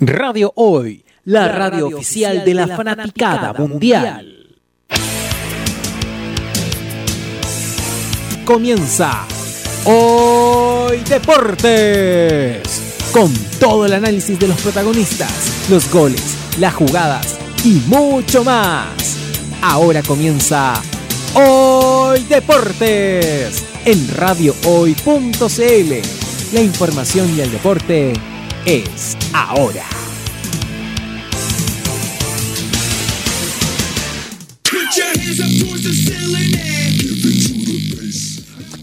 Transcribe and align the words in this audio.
Radio 0.00 0.52
Hoy, 0.54 1.04
la, 1.24 1.48
radio, 1.48 1.88
oficial 1.88 2.44
de 2.44 2.54
la, 2.54 2.68
fanaticada, 2.68 3.52
mundial. 3.54 4.56
Comienza 8.44 9.26
Hoy 9.86 10.98
Deportes, 10.98 12.62
con 13.12 13.34
todo 13.58 13.86
el 13.86 13.92
análisis 13.92 14.38
de 14.38 14.46
los 14.46 14.60
protagonistas, 14.60 15.66
los 15.68 15.90
goles, 15.90 16.36
las 16.60 16.74
jugadas 16.74 17.36
y 17.64 17.82
mucho 17.88 18.44
más. 18.44 19.16
Ahora 19.62 20.00
comienza 20.04 20.80
Hoy 21.34 22.22
Deportes 22.22 23.64
en 23.84 24.08
radiohoy.cl. 24.16 24.92
La 26.52 26.60
información 26.60 27.36
y 27.36 27.40
el 27.40 27.50
deporte 27.50 28.12
es 28.68 29.16
ahora. 29.32 29.86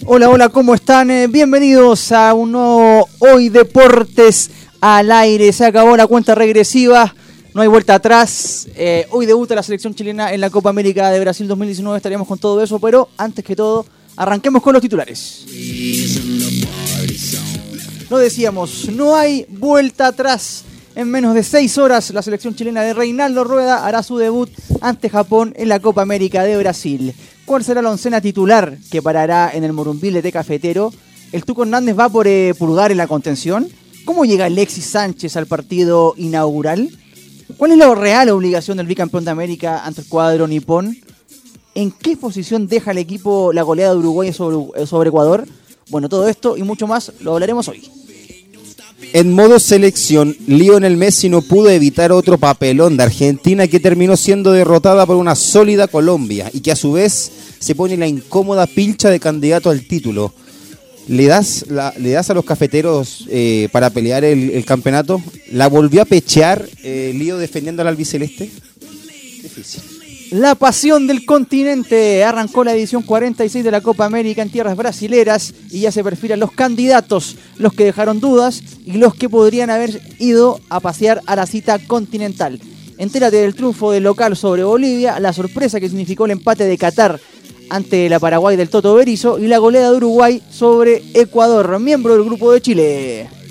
Hola, 0.08 0.30
hola, 0.30 0.50
¿cómo 0.50 0.74
están? 0.74 1.12
Eh, 1.12 1.28
bienvenidos 1.28 2.12
a 2.12 2.34
un 2.34 2.54
nuevo 2.54 3.08
Hoy 3.20 3.50
Deportes 3.50 4.50
al 4.82 5.12
aire. 5.12 5.54
Se 5.54 5.66
acabó 5.66 5.96
la 5.96 6.08
cuenta 6.08 6.34
regresiva, 6.34 7.14
no 7.54 7.62
hay 7.62 7.68
vuelta 7.68 7.94
atrás. 7.94 8.68
Eh, 8.76 9.06
hoy 9.12 9.28
debuta 9.28 9.54
la 9.54 9.62
selección 9.62 9.94
chilena 9.94 10.34
en 10.34 10.42
la 10.42 10.50
Copa 10.50 10.72
América 10.72 11.12
de 11.12 11.20
Brasil 11.20 11.48
2019. 11.48 11.98
Estaríamos 11.98 12.28
con 12.28 12.40
todo 12.40 12.64
eso, 12.64 12.80
pero 12.80 13.10
antes 13.18 13.46
que 13.46 13.56
todo, 13.56 13.86
arranquemos 14.16 14.64
con 14.64 14.74
los 14.74 14.82
titulares. 14.82 15.46
Lo 18.16 18.22
decíamos, 18.22 18.88
no 18.94 19.18
hay 19.18 19.46
vuelta 19.50 20.08
atrás. 20.08 20.64
En 20.96 21.10
menos 21.12 21.36
de 21.36 21.44
seis 21.44 21.78
horas, 21.78 22.12
la 22.12 22.22
selección 22.22 22.56
chilena 22.56 22.82
de 22.82 22.94
Reinaldo 22.94 23.44
Rueda 23.44 23.86
hará 23.86 24.04
su 24.04 24.16
debut 24.16 24.50
ante 24.80 25.10
Japón 25.10 25.54
en 25.58 25.68
la 25.68 25.82
Copa 25.82 26.04
América 26.04 26.44
de 26.44 26.56
Brasil. 26.56 27.14
¿Cuál 27.44 27.66
será 27.66 27.82
la 27.82 27.92
oncena 27.92 28.22
titular 28.22 28.78
que 28.90 29.02
parará 29.02 29.52
en 29.54 29.66
el 29.66 29.74
Morumbil 29.74 30.22
de 30.22 30.32
Cafetero? 30.32 30.94
¿El 31.34 31.44
Tuco 31.44 31.64
Hernández 31.64 32.00
va 32.00 32.08
por 32.08 32.26
eh, 32.26 32.54
pulgar 32.58 32.90
en 32.90 33.00
la 33.00 33.08
contención? 33.08 33.68
¿Cómo 34.06 34.24
llega 34.24 34.46
Alexis 34.46 34.86
Sánchez 34.86 35.36
al 35.36 35.48
partido 35.48 36.14
inaugural? 36.16 36.90
¿Cuál 37.58 37.74
es 37.74 37.78
la 37.78 37.94
real 37.96 38.30
obligación 38.30 38.78
del 38.78 38.88
bicampeón 38.88 39.26
de 39.26 39.32
América 39.32 39.84
ante 39.84 40.00
el 40.00 40.08
cuadro 40.08 40.48
nipón? 40.48 40.98
¿En 41.74 41.92
qué 41.92 42.16
posición 42.16 42.68
deja 42.68 42.92
el 42.92 42.98
equipo 42.98 43.52
la 43.52 43.64
goleada 43.64 43.92
de 43.92 44.00
Uruguay 44.00 44.32
sobre 44.32 45.10
Ecuador? 45.10 45.46
Bueno, 45.90 46.10
todo 46.10 46.28
esto 46.28 46.58
y 46.58 46.64
mucho 46.64 46.88
más 46.88 47.12
lo 47.20 47.34
hablaremos 47.34 47.68
hoy. 47.68 48.05
En 49.14 49.32
modo 49.32 49.60
selección, 49.60 50.36
Lionel 50.48 50.98
Messi 50.98 51.30
no 51.30 51.42
pudo 51.42 51.70
evitar 51.70 52.12
otro 52.12 52.38
papelón 52.38 52.98
de 52.98 53.04
Argentina 53.04 53.68
que 53.68 53.80
terminó 53.80 54.18
siendo 54.18 54.52
derrotada 54.52 55.06
por 55.06 55.18
una 55.18 55.36
sólida 55.36 55.88
Colombia 55.88 56.50
y 56.54 56.62
que 56.62 56.72
a 56.72 56.76
su 56.76 56.94
vez 56.94 57.32
se 57.60 57.76
pone 57.76 57.98
la 57.98 58.08
incómoda 58.08 58.68
pilcha 58.68 59.10
de 59.10 59.20
candidato 59.20 59.70
al 59.70 59.86
título. 59.86 60.34
¿Le 61.08 61.28
das, 61.28 61.66
¿le 61.98 62.12
das 62.12 62.30
a 62.30 62.34
los 62.34 62.46
cafeteros 62.46 63.26
eh, 63.30 63.70
para 63.72 63.92
pelear 63.92 64.24
el, 64.24 64.66
campeonato? 64.66 65.22
¿La 65.52 65.68
volvió 65.68 66.02
a 66.02 66.06
pechear 66.06 66.68
eh, 66.84 67.14
Lío 67.16 67.38
defendiendo 67.38 67.84
al 67.84 67.90
albiceleste? 67.90 68.50
Difícil. 69.44 69.95
La 70.32 70.56
pasión 70.56 71.06
del 71.06 71.24
continente 71.24 72.24
arrancó 72.24 72.64
la 72.64 72.74
edición 72.74 73.04
46 73.04 73.64
de 73.64 73.72
la 73.72 73.82
Copa 73.82 74.06
América 74.06 74.42
en 74.42 74.50
tierras 74.50 74.76
brasileras 74.76 75.54
y 75.70 75.82
ya 75.82 75.92
se 75.92 76.04
perfilan 76.04 76.40
los 76.40 76.52
candidatos, 76.52 77.38
los 77.58 77.74
que 77.74 77.86
dejaron 77.86 78.20
dudas 78.20 78.64
y 78.86 78.94
los 78.94 79.14
que 79.14 79.30
podrían 79.30 79.70
haber 79.70 80.02
ido 80.18 80.60
a 80.70 80.80
pasear 80.80 81.22
a 81.28 81.36
la 81.36 81.46
cita 81.46 81.78
continental. 81.78 82.60
Entérate 82.98 83.38
del 83.38 83.54
triunfo 83.54 83.92
del 83.92 84.04
local 84.04 84.36
sobre 84.36 84.64
Bolivia, 84.64 85.20
la 85.20 85.32
sorpresa 85.32 85.80
que 85.80 85.90
significó 85.90 86.26
el 86.26 86.32
empate 86.32 86.64
de 86.64 86.78
Qatar 86.78 87.20
ante 87.70 88.10
la 88.10 88.20
Paraguay 88.20 88.58
del 88.58 88.70
Toto 88.70 88.96
Berizo 88.96 89.38
y 89.38 89.48
la 89.48 89.60
goleada 89.60 89.92
de 89.92 89.98
Uruguay 89.98 90.42
sobre 90.50 91.04
Ecuador, 91.14 91.80
miembro 91.80 92.14
del 92.14 92.26
grupo 92.26 92.52
de 92.52 92.62
Chile. 92.62 93.45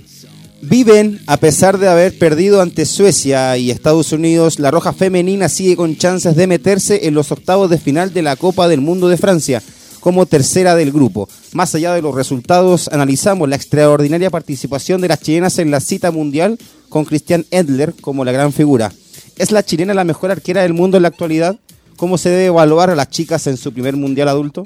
Viven, 0.66 1.20
a 1.26 1.36
pesar 1.36 1.76
de 1.76 1.88
haber 1.88 2.18
perdido 2.18 2.62
ante 2.62 2.86
Suecia 2.86 3.58
y 3.58 3.70
Estados 3.70 4.12
Unidos, 4.12 4.58
la 4.58 4.70
Roja 4.70 4.94
Femenina 4.94 5.50
sigue 5.50 5.76
con 5.76 5.96
chances 5.98 6.36
de 6.36 6.46
meterse 6.46 7.06
en 7.06 7.12
los 7.12 7.30
octavos 7.32 7.68
de 7.68 7.76
final 7.76 8.14
de 8.14 8.22
la 8.22 8.36
Copa 8.36 8.66
del 8.66 8.80
Mundo 8.80 9.08
de 9.08 9.18
Francia, 9.18 9.62
como 10.00 10.24
tercera 10.24 10.74
del 10.74 10.90
grupo. 10.90 11.28
Más 11.52 11.74
allá 11.74 11.92
de 11.92 12.00
los 12.00 12.14
resultados, 12.14 12.88
analizamos 12.88 13.46
la 13.46 13.56
extraordinaria 13.56 14.30
participación 14.30 15.02
de 15.02 15.08
las 15.08 15.20
chilenas 15.20 15.58
en 15.58 15.70
la 15.70 15.80
cita 15.80 16.10
mundial 16.10 16.58
con 16.88 17.04
Christian 17.04 17.44
Edler 17.50 17.92
como 18.00 18.24
la 18.24 18.32
gran 18.32 18.50
figura. 18.50 18.90
¿Es 19.36 19.52
la 19.52 19.64
chilena 19.64 19.92
la 19.92 20.04
mejor 20.04 20.30
arquera 20.30 20.62
del 20.62 20.72
mundo 20.72 20.96
en 20.96 21.02
la 21.02 21.08
actualidad? 21.08 21.58
¿Cómo 21.96 22.16
se 22.16 22.30
debe 22.30 22.46
evaluar 22.46 22.88
a 22.88 22.96
las 22.96 23.10
chicas 23.10 23.46
en 23.48 23.58
su 23.58 23.70
primer 23.70 23.96
mundial 23.96 24.28
adulto? 24.28 24.64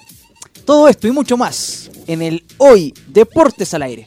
Todo 0.65 0.87
esto 0.87 1.09
y 1.09 1.11
mucho 1.11 1.37
más 1.37 1.91
en 2.07 2.23
el 2.23 2.45
Hoy 2.59 2.95
Deportes 3.09 3.75
al 3.75 3.83
Aire. 3.83 4.07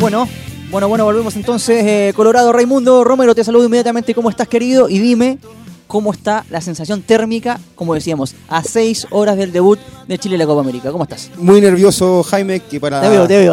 Bueno, 0.00 0.26
bueno, 0.70 0.88
bueno, 0.88 1.04
volvemos 1.04 1.36
entonces. 1.36 1.84
Eh, 1.84 2.12
Colorado 2.16 2.50
Raimundo 2.54 3.04
Romero, 3.04 3.34
te 3.34 3.44
saludo 3.44 3.66
inmediatamente. 3.66 4.14
¿Cómo 4.14 4.30
estás, 4.30 4.48
querido? 4.48 4.88
Y 4.88 4.98
dime 4.98 5.36
cómo 5.86 6.10
está 6.10 6.46
la 6.48 6.62
sensación 6.62 7.02
térmica, 7.02 7.60
como 7.74 7.92
decíamos, 7.92 8.34
a 8.48 8.62
seis 8.62 9.06
horas 9.10 9.36
del 9.36 9.52
debut 9.52 9.78
de 10.08 10.18
Chile 10.18 10.36
en 10.36 10.38
la 10.38 10.46
Copa 10.46 10.62
América. 10.62 10.90
¿Cómo 10.90 11.04
estás? 11.04 11.30
Muy 11.36 11.60
nervioso, 11.60 12.22
Jaime, 12.22 12.60
que 12.60 12.80
para... 12.80 13.02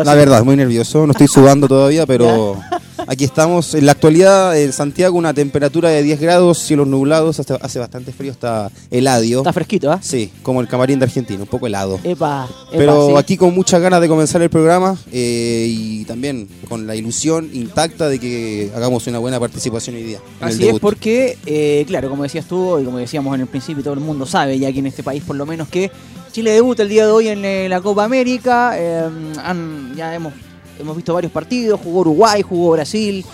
la 0.06 0.16
verdad, 0.16 0.46
muy 0.46 0.56
nervioso. 0.56 1.06
No 1.06 1.12
estoy 1.12 1.28
sudando 1.28 1.68
todavía, 1.68 2.06
pero 2.06 2.58
aquí 3.06 3.24
estamos. 3.24 3.74
En 3.74 3.86
la 3.86 3.92
actualidad, 3.94 4.60
en 4.60 4.74
Santiago, 4.74 5.18
una 5.18 5.34
temperatura 5.34 5.90
de 5.90 6.04
10 6.04 6.20
grados, 6.20 6.60
cielos 6.60 6.88
nublados, 6.88 7.40
hace, 7.40 7.80
bastante 7.80 8.12
frío, 8.12 8.32
está 8.32 8.72
heladio. 8.90 9.40
Está 9.40 9.54
fresquito, 9.54 9.92
¿ah? 9.92 10.00
Sí, 10.02 10.32
como 10.44 10.62
el 10.62 10.68
camarín 10.68 11.00
de 11.00 11.06
Argentina, 11.06 11.42
un 11.42 11.48
poco 11.48 11.68
helado. 11.68 12.00
Epa, 12.04 12.48
pero 12.72 13.18
aquí 13.18 13.38
con 13.38 13.54
muchas 13.54 13.82
ganas 13.82 14.02
de 14.02 14.08
comenzar 14.08 14.42
el 14.42 14.50
programa 14.50 14.98
eh, 15.12 15.68
y 15.70 16.06
también 16.06 16.48
con 16.68 16.88
la 16.88 16.96
ilusión 16.96 17.50
intacta 17.54 18.10
de 18.10 18.20
que 18.20 18.72
hagamos 18.76 19.06
una 19.08 19.20
buena 19.20 19.40
participación 19.40 19.96
hoy 19.96 20.04
día. 20.04 20.20
Así 20.42 20.68
es 20.68 20.80
porque, 20.80 21.38
eh, 21.46 21.84
claro, 21.88 22.10
como 22.10 22.24
decías 22.24 22.46
tú 22.46 22.80
y 22.80 22.86
como 22.86 22.98
decíamos 22.98 23.34
en 23.36 23.42
el 23.42 23.48
principio, 23.48 23.84
todo 23.84 23.94
el 23.94 24.00
mundo 24.00 24.26
sabe 24.26 24.58
ya 24.58 24.70
aquí 24.70 24.80
en 24.80 24.88
este 24.88 25.04
país 25.04 25.24
por 25.24 25.36
lo 25.36 25.46
menos 25.46 25.68
que 25.68 25.92
Chile 26.32 26.52
debuta 26.52 26.84
el 26.84 26.90
día 26.90 27.06
de 27.06 27.12
hoy 27.12 27.28
en 27.30 27.44
eh, 27.46 27.68
la 27.68 27.82
Copa 27.82 28.04
América. 28.04 28.74
Eh, 28.76 29.10
ya 29.96 30.14
hemos, 30.14 30.34
hemos 30.80 30.96
visto 30.96 31.14
varios 31.14 31.32
partidos, 31.32 31.80
jugó 31.84 32.02
Uruguay, 32.02 32.42
jugó 32.42 32.72
Brasil, 32.72 33.26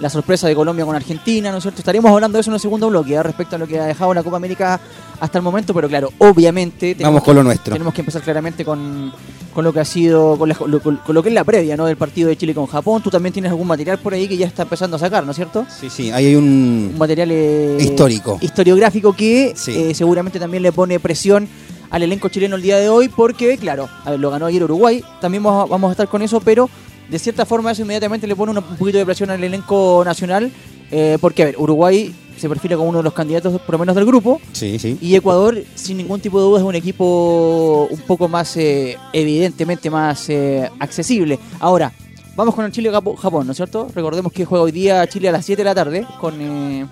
la 0.00 0.08
sorpresa 0.08 0.48
de 0.48 0.54
Colombia 0.54 0.84
con 0.84 0.96
Argentina, 0.96 1.50
¿no 1.50 1.58
es 1.58 1.62
cierto? 1.62 1.80
Estaremos 1.80 2.10
hablando 2.10 2.36
de 2.36 2.40
eso 2.40 2.50
en 2.50 2.54
el 2.54 2.60
segundo 2.60 2.88
bloque, 2.88 3.22
respecto 3.22 3.56
a 3.56 3.58
lo 3.58 3.66
que 3.66 3.78
ha 3.78 3.84
dejado 3.84 4.14
la 4.14 4.22
Copa 4.22 4.36
América 4.36 4.80
hasta 5.20 5.38
el 5.38 5.44
momento, 5.44 5.74
pero 5.74 5.88
claro, 5.88 6.10
obviamente... 6.18 6.96
Vamos 7.00 7.22
con 7.22 7.36
lo 7.36 7.42
nuestro. 7.42 7.74
Tenemos 7.74 7.92
que 7.92 8.00
empezar 8.00 8.22
claramente 8.22 8.64
con, 8.64 9.12
con 9.52 9.64
lo 9.64 9.72
que 9.72 9.80
ha 9.80 9.84
sido, 9.84 10.38
con, 10.38 10.48
lo, 10.48 11.22
que 11.22 11.28
es 11.28 11.34
la 11.34 11.44
previa 11.44 11.76
¿no? 11.76 11.84
del 11.84 11.96
partido 11.96 12.28
de 12.28 12.36
Chile 12.36 12.54
con 12.54 12.66
Japón. 12.66 13.02
Tú 13.02 13.10
también 13.10 13.32
tienes 13.32 13.50
algún 13.50 13.66
material 13.66 13.98
por 13.98 14.14
ahí 14.14 14.26
que 14.26 14.36
ya 14.36 14.46
está 14.46 14.62
empezando 14.62 14.96
a 14.96 14.98
sacar, 14.98 15.24
¿no 15.24 15.32
es 15.32 15.36
cierto? 15.36 15.66
Sí, 15.68 15.90
sí, 15.90 16.10
ahí 16.10 16.26
hay 16.26 16.36
un, 16.36 16.94
material 16.96 17.30
eh, 17.32 17.76
histórico. 17.80 18.38
Historiográfico 18.40 19.12
que 19.12 19.54
eh, 19.66 19.94
seguramente 19.94 20.38
también 20.38 20.62
le 20.62 20.72
pone 20.72 20.98
presión 20.98 21.48
al 21.90 22.02
elenco 22.02 22.28
chileno 22.28 22.56
el 22.56 22.62
día 22.62 22.78
de 22.78 22.88
hoy, 22.88 23.08
porque, 23.08 23.58
claro, 23.58 23.88
a 24.04 24.12
ver, 24.12 24.20
lo 24.20 24.30
ganó 24.30 24.46
ayer 24.46 24.62
Uruguay, 24.62 25.04
también 25.20 25.42
vamos 25.42 25.88
a, 25.88 25.90
estar 25.90 26.08
con 26.08 26.22
eso, 26.22 26.40
pero 26.40 26.70
de 27.10 27.18
cierta 27.18 27.44
forma 27.44 27.72
eso 27.72 27.82
inmediatamente 27.82 28.26
le 28.26 28.36
pone 28.36 28.52
un 28.52 28.62
poquito 28.76 28.98
de 28.98 29.04
presión 29.04 29.30
al 29.30 29.42
elenco 29.42 30.02
nacional, 30.04 30.50
eh, 30.90 31.18
porque, 31.20 31.42
a 31.42 31.46
ver, 31.46 31.56
Uruguay 31.58 32.14
se 32.36 32.48
perfila 32.48 32.76
como 32.76 32.88
uno 32.88 32.98
de 32.98 33.04
los 33.04 33.12
candidatos, 33.12 33.60
por 33.60 33.74
lo 33.74 33.78
menos 33.78 33.94
del 33.94 34.06
grupo. 34.06 34.40
Sí, 34.52 34.78
sí. 34.78 34.96
Y 35.00 35.14
Ecuador, 35.14 35.62
sin 35.74 35.98
ningún 35.98 36.20
tipo 36.20 36.38
de 36.38 36.44
duda, 36.44 36.60
es 36.60 36.64
un 36.64 36.74
equipo 36.74 37.86
un 37.90 38.00
poco 38.00 38.28
más, 38.28 38.56
eh, 38.56 38.96
evidentemente 39.12 39.90
más 39.90 40.30
eh, 40.30 40.70
accesible. 40.78 41.38
Ahora, 41.58 41.92
vamos 42.36 42.54
con 42.54 42.64
el 42.64 42.72
Chile-Japón, 42.72 43.46
¿no 43.46 43.52
es 43.52 43.56
cierto? 43.56 43.88
Recordemos 43.94 44.32
que 44.32 44.46
juega 44.46 44.64
hoy 44.64 44.72
día 44.72 45.06
Chile 45.06 45.28
a 45.28 45.32
las 45.32 45.44
7 45.44 45.60
de 45.60 45.64
la 45.64 45.74
tarde 45.74 46.06
con 46.18 46.40
eh, 46.40 46.86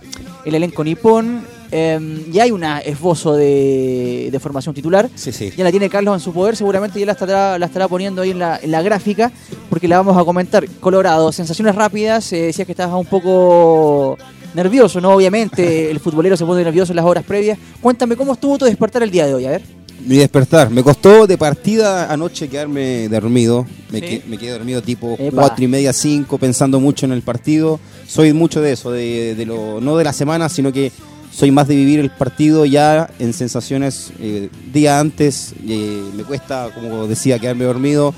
el 0.44 0.54
elenco 0.54 0.84
nipón. 0.84 1.42
Em, 1.70 2.30
ya 2.30 2.44
hay 2.44 2.50
un 2.50 2.64
esbozo 2.64 3.34
de, 3.34 4.36
formación 4.40 4.74
titular. 4.74 5.08
Sí, 5.14 5.32
sí. 5.32 5.52
Ya 5.56 5.64
la 5.64 5.70
tiene 5.70 5.90
Carlos 5.90 6.14
en 6.14 6.20
su 6.20 6.32
poder, 6.32 6.56
seguramente 6.56 6.98
ya 7.00 7.06
la 7.06 7.12
estará, 7.12 7.58
la 7.58 7.66
estará 7.66 7.88
poniendo 7.88 8.22
ahí 8.22 8.30
en 8.30 8.38
la, 8.38 8.58
en 8.62 8.70
la 8.70 8.82
gráfica, 8.82 9.32
porque 9.68 9.88
la 9.88 9.98
vamos 9.98 10.16
a 10.16 10.24
comentar. 10.24 10.66
Colorado, 10.80 11.32
sensaciones 11.32 11.74
rápidas, 11.74 12.30
decías 12.30 12.64
que 12.66 12.72
estabas 12.72 12.98
un 12.98 13.06
poco 13.06 14.16
nervioso, 14.54 15.00
¿no? 15.00 15.10
Obviamente, 15.10 15.90
el 15.90 16.00
futbolero 16.00 16.36
se 16.36 16.44
pone 16.44 16.62
nervioso 16.64 16.92
en 16.92 16.96
las 16.96 17.04
horas 17.04 17.24
previas. 17.24 17.58
Cuéntame, 17.80 18.16
¿cómo 18.16 18.32
estuvo 18.32 18.58
tu 18.58 18.64
despertar 18.64 19.02
el 19.02 19.10
día 19.10 19.26
de 19.26 19.34
hoy? 19.34 19.44
A 19.46 19.50
ver. 19.50 19.62
Mi 20.06 20.16
despertar. 20.16 20.70
Me 20.70 20.82
costó 20.82 21.26
de 21.26 21.36
partida 21.36 22.10
anoche 22.10 22.48
quedarme 22.48 23.08
dormido. 23.08 23.66
Me, 23.90 23.98
¿Sí? 23.98 24.06
que- 24.06 24.22
me 24.28 24.38
quedé 24.38 24.52
dormido 24.52 24.80
tipo 24.80 25.16
Epa. 25.18 25.34
cuatro 25.36 25.64
y 25.64 25.68
media, 25.68 25.92
cinco, 25.92 26.38
pensando 26.38 26.78
mucho 26.78 27.04
en 27.04 27.12
el 27.12 27.22
partido. 27.22 27.80
Soy 28.06 28.32
mucho 28.32 28.60
de 28.62 28.72
eso, 28.72 28.92
de, 28.92 29.34
de 29.34 29.44
lo, 29.44 29.80
no 29.80 29.96
de 29.96 30.04
la 30.04 30.12
semana, 30.12 30.48
sino 30.48 30.72
que 30.72 30.92
soy 31.30 31.50
más 31.50 31.68
de 31.68 31.76
vivir 31.76 32.00
el 32.00 32.10
partido 32.10 32.64
ya 32.64 33.08
en 33.18 33.32
sensaciones 33.32 34.12
eh, 34.18 34.48
día 34.72 34.98
antes. 34.98 35.54
eh, 35.66 36.02
me 36.16 36.24
cuesta, 36.24 36.70
como 36.74 37.06
decía, 37.06 37.38
quedarme 37.38 37.64
dormido. 37.64 38.14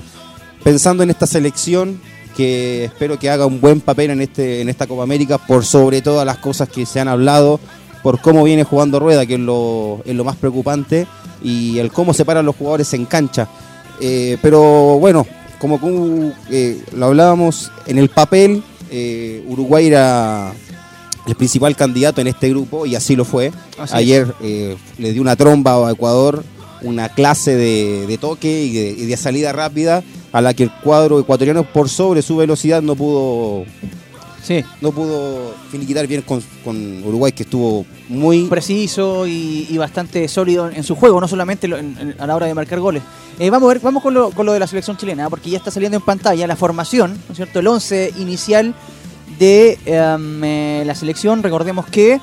Pensando 0.63 1.03
en 1.03 1.09
esta 1.09 1.27
selección 1.27 1.99
que 2.35 2.85
espero 2.85 3.19
que 3.19 3.29
haga 3.29 3.45
un 3.45 3.59
buen 3.59 3.81
papel 3.81 4.11
en, 4.11 4.21
este, 4.21 4.61
en 4.61 4.69
esta 4.69 4.87
Copa 4.87 5.03
América 5.03 5.37
por 5.37 5.65
sobre 5.65 6.01
todas 6.01 6.25
las 6.25 6.37
cosas 6.37 6.69
que 6.69 6.85
se 6.85 6.99
han 6.99 7.07
hablado, 7.07 7.59
por 8.03 8.21
cómo 8.21 8.43
viene 8.43 8.63
jugando 8.63 8.99
Rueda, 8.99 9.25
que 9.25 9.35
es 9.35 9.39
lo, 9.39 10.01
es 10.05 10.15
lo 10.15 10.23
más 10.23 10.37
preocupante, 10.37 11.07
y 11.43 11.77
el 11.79 11.91
cómo 11.91 12.13
separan 12.13 12.45
los 12.45 12.55
jugadores 12.55 12.93
en 12.93 13.05
cancha. 13.05 13.47
Eh, 13.99 14.37
pero 14.41 14.97
bueno, 14.97 15.27
como 15.59 15.79
lo 16.93 17.05
hablábamos, 17.05 17.71
en 17.85 17.97
el 17.99 18.09
papel 18.09 18.63
Uruguay 19.47 19.87
era 19.87 20.53
el 21.31 21.35
principal 21.37 21.75
candidato 21.75 22.21
en 22.21 22.27
este 22.27 22.49
grupo 22.49 22.85
y 22.85 22.95
así 22.95 23.15
lo 23.15 23.25
fue. 23.25 23.51
Así 23.79 23.93
Ayer 23.95 24.33
eh, 24.41 24.77
le 24.97 25.13
dio 25.13 25.21
una 25.21 25.35
tromba 25.35 25.87
a 25.87 25.91
Ecuador, 25.91 26.43
una 26.83 27.09
clase 27.09 27.55
de, 27.55 28.05
de 28.07 28.17
toque 28.17 28.63
y 28.65 28.73
de, 28.73 28.89
y 28.91 29.05
de 29.05 29.17
salida 29.17 29.51
rápida 29.51 30.03
a 30.31 30.41
la 30.41 30.53
que 30.53 30.63
el 30.63 30.71
cuadro 30.71 31.19
ecuatoriano 31.19 31.63
por 31.63 31.89
sobre 31.89 32.21
su 32.21 32.37
velocidad 32.37 32.81
no 32.81 32.95
pudo 32.95 33.65
Sí, 34.43 34.63
no 34.81 34.91
pudo 34.91 35.53
finiquitar 35.71 36.07
bien 36.07 36.23
con, 36.23 36.41
con 36.63 37.03
Uruguay 37.03 37.31
que 37.31 37.43
estuvo 37.43 37.85
muy 38.09 38.45
preciso 38.47 39.27
y, 39.27 39.67
y 39.69 39.77
bastante 39.77 40.27
sólido 40.27 40.67
en, 40.67 40.83
su 40.83 40.95
juego, 40.95 41.21
no 41.21 41.27
solamente 41.27 41.67
lo- 41.67 41.77
en- 41.77 41.95
en- 41.99 42.15
a 42.19 42.25
la 42.25 42.35
hora 42.35 42.47
de 42.47 42.55
marcar 42.55 42.79
goles. 42.79 43.03
Eh, 43.37 43.51
vamos 43.51 43.69
a 43.69 43.73
ver, 43.75 43.81
vamos 43.83 44.01
con 44.01 44.15
lo, 44.15 44.31
con 44.31 44.47
lo 44.47 44.53
de 44.53 44.59
la 44.59 44.65
selección 44.65 44.97
chilena, 44.97 45.29
porque 45.29 45.51
ya 45.51 45.59
está 45.59 45.69
saliendo 45.69 45.97
en 45.99 46.03
pantalla 46.03 46.47
la 46.47 46.55
formación, 46.55 47.11
¿no 47.11 47.33
es 47.33 47.35
cierto? 47.35 47.59
El 47.59 47.67
11 47.67 48.13
inicial 48.17 48.73
de 49.41 49.79
em, 49.85 50.43
eh, 50.43 50.83
la 50.85 50.93
selección. 50.93 51.41
Recordemos 51.41 51.87
que 51.87 52.19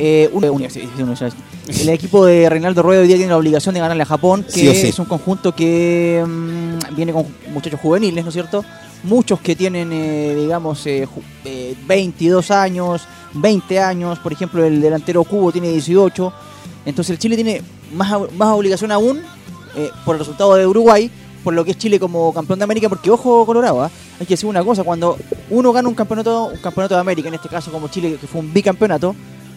eh, 0.00 0.28
un- 0.32 0.42
el 1.68 1.88
equipo 1.88 2.24
de 2.26 2.48
Reinaldo 2.48 2.82
Rueda 2.82 3.00
hoy 3.02 3.06
día 3.08 3.16
tiene 3.16 3.30
la 3.30 3.36
obligación 3.36 3.74
de 3.74 3.80
ganarle 3.80 4.02
a 4.02 4.06
Japón, 4.06 4.42
que 4.44 4.52
Sí 4.52 4.68
o 4.68 4.74
sí. 4.74 4.88
es 4.88 4.98
un 4.98 5.04
conjunto 5.06 5.54
que 5.54 6.24
mm, 6.26 6.94
viene 6.96 7.12
con 7.12 7.26
muchachos 7.52 7.80
juveniles, 7.80 8.24
¿no 8.24 8.28
es 8.30 8.34
cierto? 8.34 8.64
Muchos 9.04 9.38
que 9.40 9.54
tienen, 9.54 9.92
eh, 9.92 10.34
digamos, 10.36 10.84
eh, 10.86 11.06
ju- 11.06 11.22
eh, 11.44 11.74
22 11.86 12.50
años, 12.50 13.02
20 13.34 13.78
años, 13.80 14.18
por 14.18 14.32
ejemplo, 14.32 14.64
el 14.64 14.80
delantero 14.80 15.22
Cubo 15.24 15.52
tiene 15.52 15.68
18. 15.70 16.32
Entonces 16.86 17.10
el 17.12 17.18
Chile 17.18 17.36
tiene 17.36 17.62
más, 17.94 18.12
más 18.36 18.48
obligación 18.54 18.90
aún 18.90 19.20
por 20.04 20.16
el 20.16 20.18
resultado 20.20 20.54
de 20.56 20.66
Uruguay, 20.66 21.08
por 21.44 21.54
lo 21.54 21.64
que 21.64 21.70
es 21.72 21.78
Chile 21.78 21.98
como 22.00 22.32
campeón 22.34 22.58
de 22.58 22.64
América, 22.64 22.88
porque 22.88 23.10
ojo 23.10 23.44
Colorado, 23.46 23.82
¿ah? 23.82 23.90
hay 24.20 24.26
que 24.26 24.34
decir 24.34 24.48
una 24.48 24.64
cosa, 24.64 24.84
cuando 24.84 25.16
uno 25.50 25.72
gana 25.72 25.88
un 25.88 25.94
campeonato, 25.94 26.46
un 26.46 26.58
campeonato 26.60 26.94
de 26.94 27.00
América, 27.00 27.28
en 27.28 27.34
este 27.34 27.48
caso 27.48 27.70
como 27.70 27.88
Chile, 27.88 28.16
que 28.20 28.26
fue 28.26 28.40
un 28.40 28.52
bicampeonato, 28.52 29.14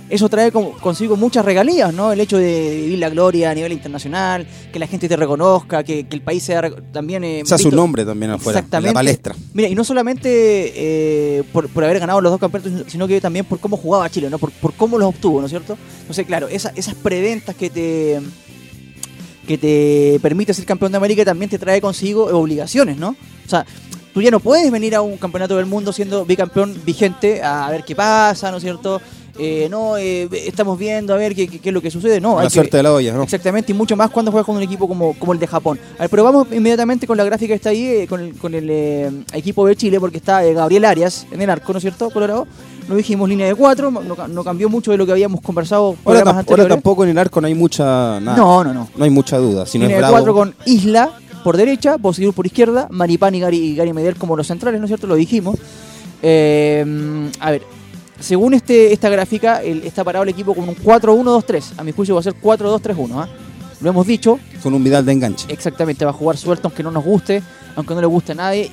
eso 0.09 0.27
trae 0.27 0.51
como- 0.51 0.73
consigo 0.73 1.15
muchas 1.15 1.45
regalías, 1.45 1.93
¿no? 1.93 2.11
El 2.11 2.19
hecho 2.19 2.37
de 2.37 2.81
vivir 2.81 2.99
la 2.99 3.07
gloria 3.07 3.49
a 3.49 3.55
nivel 3.55 3.71
internacional, 3.71 4.45
que 4.73 4.77
la 4.77 4.85
gente 4.85 5.07
te 5.07 5.15
reconozca, 5.15 5.85
que, 5.85 6.05
que 6.05 6.15
el 6.17 6.21
país 6.21 6.43
sea 6.43 6.69
también... 6.91 7.23
eh, 7.23 7.43
se 7.45 7.55
hace 7.55 7.63
un 7.63 7.69
visto- 7.69 7.75
nombre 7.81 8.03
también 8.03 8.31
afuera, 8.31 8.59
en 8.59 8.63
la 8.63 8.67
Exactamente. 8.67 8.93
palestra. 8.93 9.35
Mira, 9.53 9.69
y 9.69 9.75
no 9.75 9.85
solamente 9.85 10.73
eh, 10.75 11.43
por, 11.53 11.69
por 11.69 11.85
haber 11.85 11.99
ganado 11.99 12.19
los 12.19 12.29
dos 12.31 12.41
campeonatos, 12.41 12.91
sino 12.91 13.07
que 13.07 13.21
también 13.21 13.45
por 13.45 13.59
cómo 13.59 13.77
jugaba 13.77 14.09
Chile, 14.09 14.29
¿no? 14.29 14.37
Por, 14.37 14.51
por 14.51 14.73
cómo 14.73 14.97
los 14.97 15.07
obtuvo, 15.09 15.39
¿no 15.39 15.45
es 15.45 15.49
cierto? 15.51 15.77
Entonces, 16.01 16.25
claro, 16.25 16.49
esa- 16.49 16.73
esas 16.75 16.95
preventas 16.95 17.55
que 17.55 17.69
te 17.69 18.19
que 19.51 19.57
te 19.57 20.19
permite 20.21 20.53
ser 20.53 20.65
campeón 20.65 20.93
de 20.93 20.97
América 20.97 21.25
también 21.25 21.49
te 21.49 21.59
trae 21.59 21.81
consigo 21.81 22.25
obligaciones, 22.25 22.97
¿no? 22.97 23.09
O 23.09 23.49
sea, 23.49 23.65
tú 24.13 24.21
ya 24.21 24.31
no 24.31 24.39
puedes 24.39 24.71
venir 24.71 24.95
a 24.95 25.01
un 25.01 25.17
campeonato 25.17 25.57
del 25.57 25.65
mundo 25.65 25.91
siendo 25.91 26.25
bicampeón 26.25 26.79
vigente 26.85 27.43
a 27.43 27.69
ver 27.69 27.83
qué 27.83 27.93
pasa, 27.93 28.49
¿no 28.49 28.57
es 28.57 28.63
cierto? 28.63 29.01
Eh, 29.39 29.67
no, 29.69 29.97
eh, 29.97 30.27
estamos 30.45 30.77
viendo 30.77 31.13
a 31.13 31.17
ver 31.17 31.33
qué, 31.35 31.47
qué- 31.47 31.59
qué 31.59 31.69
es 31.69 31.73
lo 31.73 31.81
que 31.81 31.89
sucede. 31.89 32.19
No, 32.21 32.35
la 32.35 32.41
hay 32.41 32.47
que- 32.47 32.53
suerte 32.53 32.77
de 32.77 32.83
la 32.83 32.93
olla, 32.93 33.13
¿no? 33.13 33.23
Exactamente, 33.23 33.71
y 33.71 33.75
mucho 33.75 33.95
más 33.95 34.09
cuando 34.09 34.31
juegas 34.31 34.45
con 34.45 34.55
un 34.57 34.61
equipo 34.61 34.87
como, 34.87 35.13
como 35.17 35.33
el 35.33 35.39
de 35.39 35.47
Japón. 35.47 35.79
A 35.97 36.01
ver, 36.01 36.09
pero 36.09 36.23
vamos 36.23 36.47
inmediatamente 36.51 37.07
con 37.07 37.17
la 37.17 37.23
gráfica 37.23 37.49
que 37.49 37.55
está 37.55 37.69
ahí, 37.69 37.83
eh, 37.85 38.07
con 38.07 38.19
el, 38.19 38.33
con 38.35 38.53
el 38.53 38.67
eh, 38.69 39.11
equipo 39.33 39.65
de 39.65 39.75
Chile, 39.75 39.99
porque 39.99 40.17
está 40.17 40.45
eh, 40.45 40.53
Gabriel 40.53 40.85
Arias 40.85 41.25
en 41.31 41.41
el 41.41 41.49
arco, 41.49 41.71
¿no 41.73 41.77
es 41.77 41.81
cierto, 41.83 42.09
Colorado? 42.09 42.47
Lo 42.89 42.95
dijimos, 42.95 43.29
línea 43.29 43.47
de 43.47 43.55
cuatro, 43.55 43.89
no, 43.91 44.15
ca- 44.15 44.27
no 44.27 44.43
cambió 44.43 44.67
mucho 44.69 44.91
de 44.91 44.97
lo 44.97 45.05
que 45.05 45.11
habíamos 45.13 45.39
conversado 45.41 45.95
Ahora, 46.03 46.23
tam- 46.23 46.45
ahora 46.49 46.67
tampoco 46.67 47.03
en 47.03 47.11
el 47.11 47.17
arco 47.17 47.39
no 47.39 47.47
hay 47.47 47.53
mucha 47.55 48.19
nada. 48.19 48.35
No, 48.37 48.63
no, 48.63 48.73
no. 48.73 48.89
No 48.95 49.03
hay 49.03 49.09
mucha 49.09 49.37
duda. 49.37 49.65
Si 49.65 49.77
no 49.79 49.85
es 49.85 49.91
línea 49.91 50.05
de 50.07 50.11
cuatro 50.11 50.33
con 50.33 50.55
Isla 50.65 51.11
por 51.43 51.55
derecha, 51.57 51.95
Bosir 51.97 52.33
por 52.33 52.45
izquierda, 52.45 52.87
Maripán 52.91 53.33
y 53.35 53.39
Gary, 53.39 53.57
y 53.57 53.75
Gary 53.75 53.93
Medel 53.93 54.15
como 54.17 54.35
los 54.35 54.45
centrales, 54.47 54.79
¿no 54.81 54.85
es 54.85 54.89
cierto? 54.89 55.07
Lo 55.07 55.15
dijimos. 55.15 55.55
Eh, 56.21 56.85
a 57.39 57.51
ver, 57.51 57.63
según 58.21 58.53
este, 58.53 58.93
esta 58.93 59.09
gráfica, 59.09 59.61
el- 59.61 59.83
está 59.83 60.03
parado 60.03 60.23
el 60.23 60.29
equipo 60.29 60.53
con 60.53 60.67
un 60.69 60.75
4-1-2-3. 60.75 61.73
A 61.77 61.83
mi 61.83 61.91
juicio 61.91 62.15
va 62.15 62.21
a 62.21 62.23
ser 62.23 62.35
4-2-3-1. 62.41 63.09
¿ah? 63.15 63.27
Lo 63.81 63.89
hemos 63.89 64.05
dicho, 64.07 64.39
con 64.61 64.73
un 64.73 64.83
Vidal 64.83 65.05
de 65.05 65.11
enganche. 65.11 65.45
Exactamente, 65.51 66.05
va 66.05 66.11
a 66.11 66.13
jugar 66.13 66.37
suelto 66.37 66.67
aunque 66.67 66.83
no 66.83 66.91
nos 66.91 67.03
guste, 67.03 67.41
aunque 67.75 67.95
no 67.95 68.01
le 68.01 68.07
guste 68.07 68.33
a 68.33 68.35
nadie. 68.35 68.69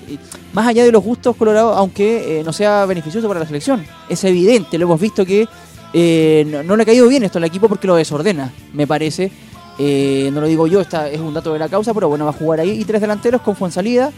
Más 0.53 0.67
allá 0.67 0.85
de 0.85 0.93
los 0.93 1.03
gustos, 1.03 1.35
Colorado, 1.35 1.73
aunque 1.75 2.41
eh, 2.41 2.45
no 2.45 2.53
sea 2.53 2.85
beneficioso 2.85 3.27
para 3.27 3.41
la 3.41 3.47
selección. 3.47 3.85
Es 4.09 4.23
evidente, 4.25 4.77
lo 4.77 4.85
hemos 4.85 5.01
visto 5.01 5.25
que 5.25 5.49
eh, 5.95 6.45
no, 6.51 6.63
no 6.63 6.77
le 6.77 6.83
ha 6.83 6.87
caído 6.87 7.09
bien 7.09 7.23
esto 7.25 7.39
al 7.39 7.45
equipo 7.45 7.69
porque 7.69 7.87
lo 7.87 7.97
desordena, 7.97 8.53
me 8.75 8.87
parece. 8.87 9.33
Eh, 9.79 10.29
no 10.33 10.43
lo 10.43 10.47
digo 10.47 10.67
yo, 10.67 10.81
esta 10.83 11.09
es 11.09 11.21
un 11.21 11.33
dato 11.33 11.53
de 11.55 11.59
la 11.59 11.69
causa, 11.71 11.95
pero 11.95 12.09
bueno, 12.11 12.25
va 12.27 12.31
a 12.33 12.35
jugar 12.35 12.61
ahí. 12.61 12.73
Y 12.79 12.85
tres 12.85 13.01
delanteros 13.01 13.41
con 13.41 13.57
Fuensalida, 13.57 14.11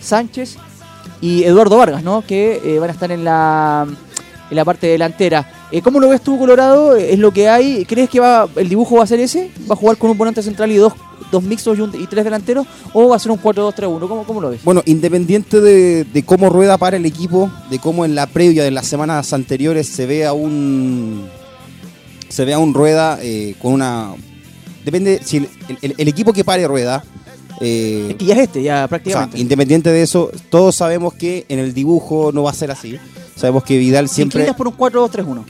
Sánchez 0.00 0.58
y 1.20 1.42
Eduardo 1.42 1.76
Vargas, 1.78 2.04
¿no? 2.04 2.22
Que 2.24 2.76
van 2.80 2.90
a 2.90 2.92
estar 2.92 3.10
en 3.10 3.24
la, 3.24 3.86
en 4.50 4.56
la 4.56 4.64
parte 4.64 4.86
delantera. 4.86 5.50
Eh, 5.72 5.82
¿Cómo 5.82 5.98
lo 6.00 6.08
ves 6.08 6.20
tú, 6.20 6.38
Colorado? 6.38 6.94
¿Es 6.96 7.18
lo 7.18 7.32
que 7.32 7.48
hay? 7.48 7.84
¿Crees 7.84 8.08
que 8.08 8.20
va 8.20 8.48
el 8.56 8.68
dibujo 8.68 8.96
va 8.96 9.04
a 9.04 9.06
ser 9.06 9.20
ese? 9.20 9.50
¿Va 9.68 9.74
a 9.74 9.76
jugar 9.76 9.96
con 9.96 10.10
un 10.10 10.18
volante 10.18 10.42
central 10.42 10.70
y 10.70 10.76
dos, 10.76 10.92
dos 11.32 11.42
mixtos 11.42 11.76
y, 11.78 11.80
un- 11.80 12.00
y 12.00 12.06
tres 12.06 12.24
delanteros? 12.24 12.66
¿O 12.92 13.08
va 13.08 13.16
a 13.16 13.18
ser 13.18 13.32
un 13.32 13.38
4-2-3-1? 13.42 14.08
¿Cómo, 14.08 14.24
¿Cómo 14.24 14.40
lo 14.40 14.50
ves? 14.50 14.60
Bueno, 14.62 14.82
independiente 14.86 15.60
de, 15.60 16.04
de 16.04 16.22
cómo 16.24 16.48
rueda 16.50 16.78
para 16.78 16.96
el 16.96 17.04
equipo, 17.06 17.50
de 17.70 17.78
cómo 17.80 18.04
en 18.04 18.14
la 18.14 18.26
previa 18.28 18.62
de 18.62 18.70
las 18.70 18.86
semanas 18.86 19.32
anteriores 19.32 19.88
se 19.88 20.06
ve 20.06 20.24
a 20.26 20.32
un 20.32 21.26
se 22.28 22.44
ve 22.44 22.52
a 22.54 22.58
un 22.58 22.74
rueda 22.74 23.18
eh, 23.22 23.54
con 23.62 23.72
una 23.72 24.10
depende 24.84 25.20
si 25.24 25.36
el, 25.38 25.48
el- 25.82 25.94
el 25.96 26.08
equipo 26.08 26.32
que 26.32 26.44
pare 26.44 26.66
rueda 26.66 27.02
eh, 27.60 28.08
Es 28.10 28.16
que 28.16 28.24
ya 28.26 28.34
es 28.34 28.40
este, 28.40 28.62
ya 28.62 28.74
o 28.74 28.76
sea, 28.78 28.88
prácticamente. 28.88 29.38
independiente 29.38 29.90
de 29.90 30.02
eso, 30.02 30.30
todos 30.50 30.74
sabemos 30.76 31.14
que 31.14 31.46
en 31.48 31.58
el 31.58 31.72
dibujo 31.72 32.30
no 32.32 32.42
va 32.42 32.50
a 32.50 32.54
ser 32.54 32.70
así. 32.70 32.98
Sabemos 33.36 33.62
que 33.64 33.78
Vidal 33.78 34.08
siempre 34.08 34.40
inclinas 34.40 34.56
por 34.56 34.66
un 34.68 34.74
4-2-3-1. 34.76 35.44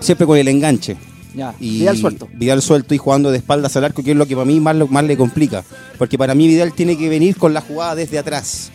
siempre 0.00 0.26
con 0.26 0.38
el 0.38 0.46
enganche. 0.48 0.96
Ya, 1.34 1.54
Y 1.60 1.80
Vidal 1.80 1.98
suelto. 1.98 2.28
Vidal 2.32 2.62
suelto 2.62 2.94
y 2.94 2.98
jugando 2.98 3.30
de 3.30 3.38
espaldas 3.38 3.76
al 3.76 3.84
arco, 3.84 4.02
que 4.02 4.12
es 4.12 4.16
lo 4.16 4.26
que 4.26 4.34
para 4.34 4.46
mí 4.46 4.58
más, 4.60 5.04
le 5.04 5.16
complica. 5.16 5.64
Porque 5.98 6.16
para 6.16 6.34
mí 6.34 6.46
Vidal 6.46 6.72
tiene 6.72 6.96
que 6.96 7.08
venir 7.10 7.36
con 7.36 7.52
la 7.52 7.60
jugada 7.60 7.94
desde 7.94 8.18
atrás, 8.18 8.70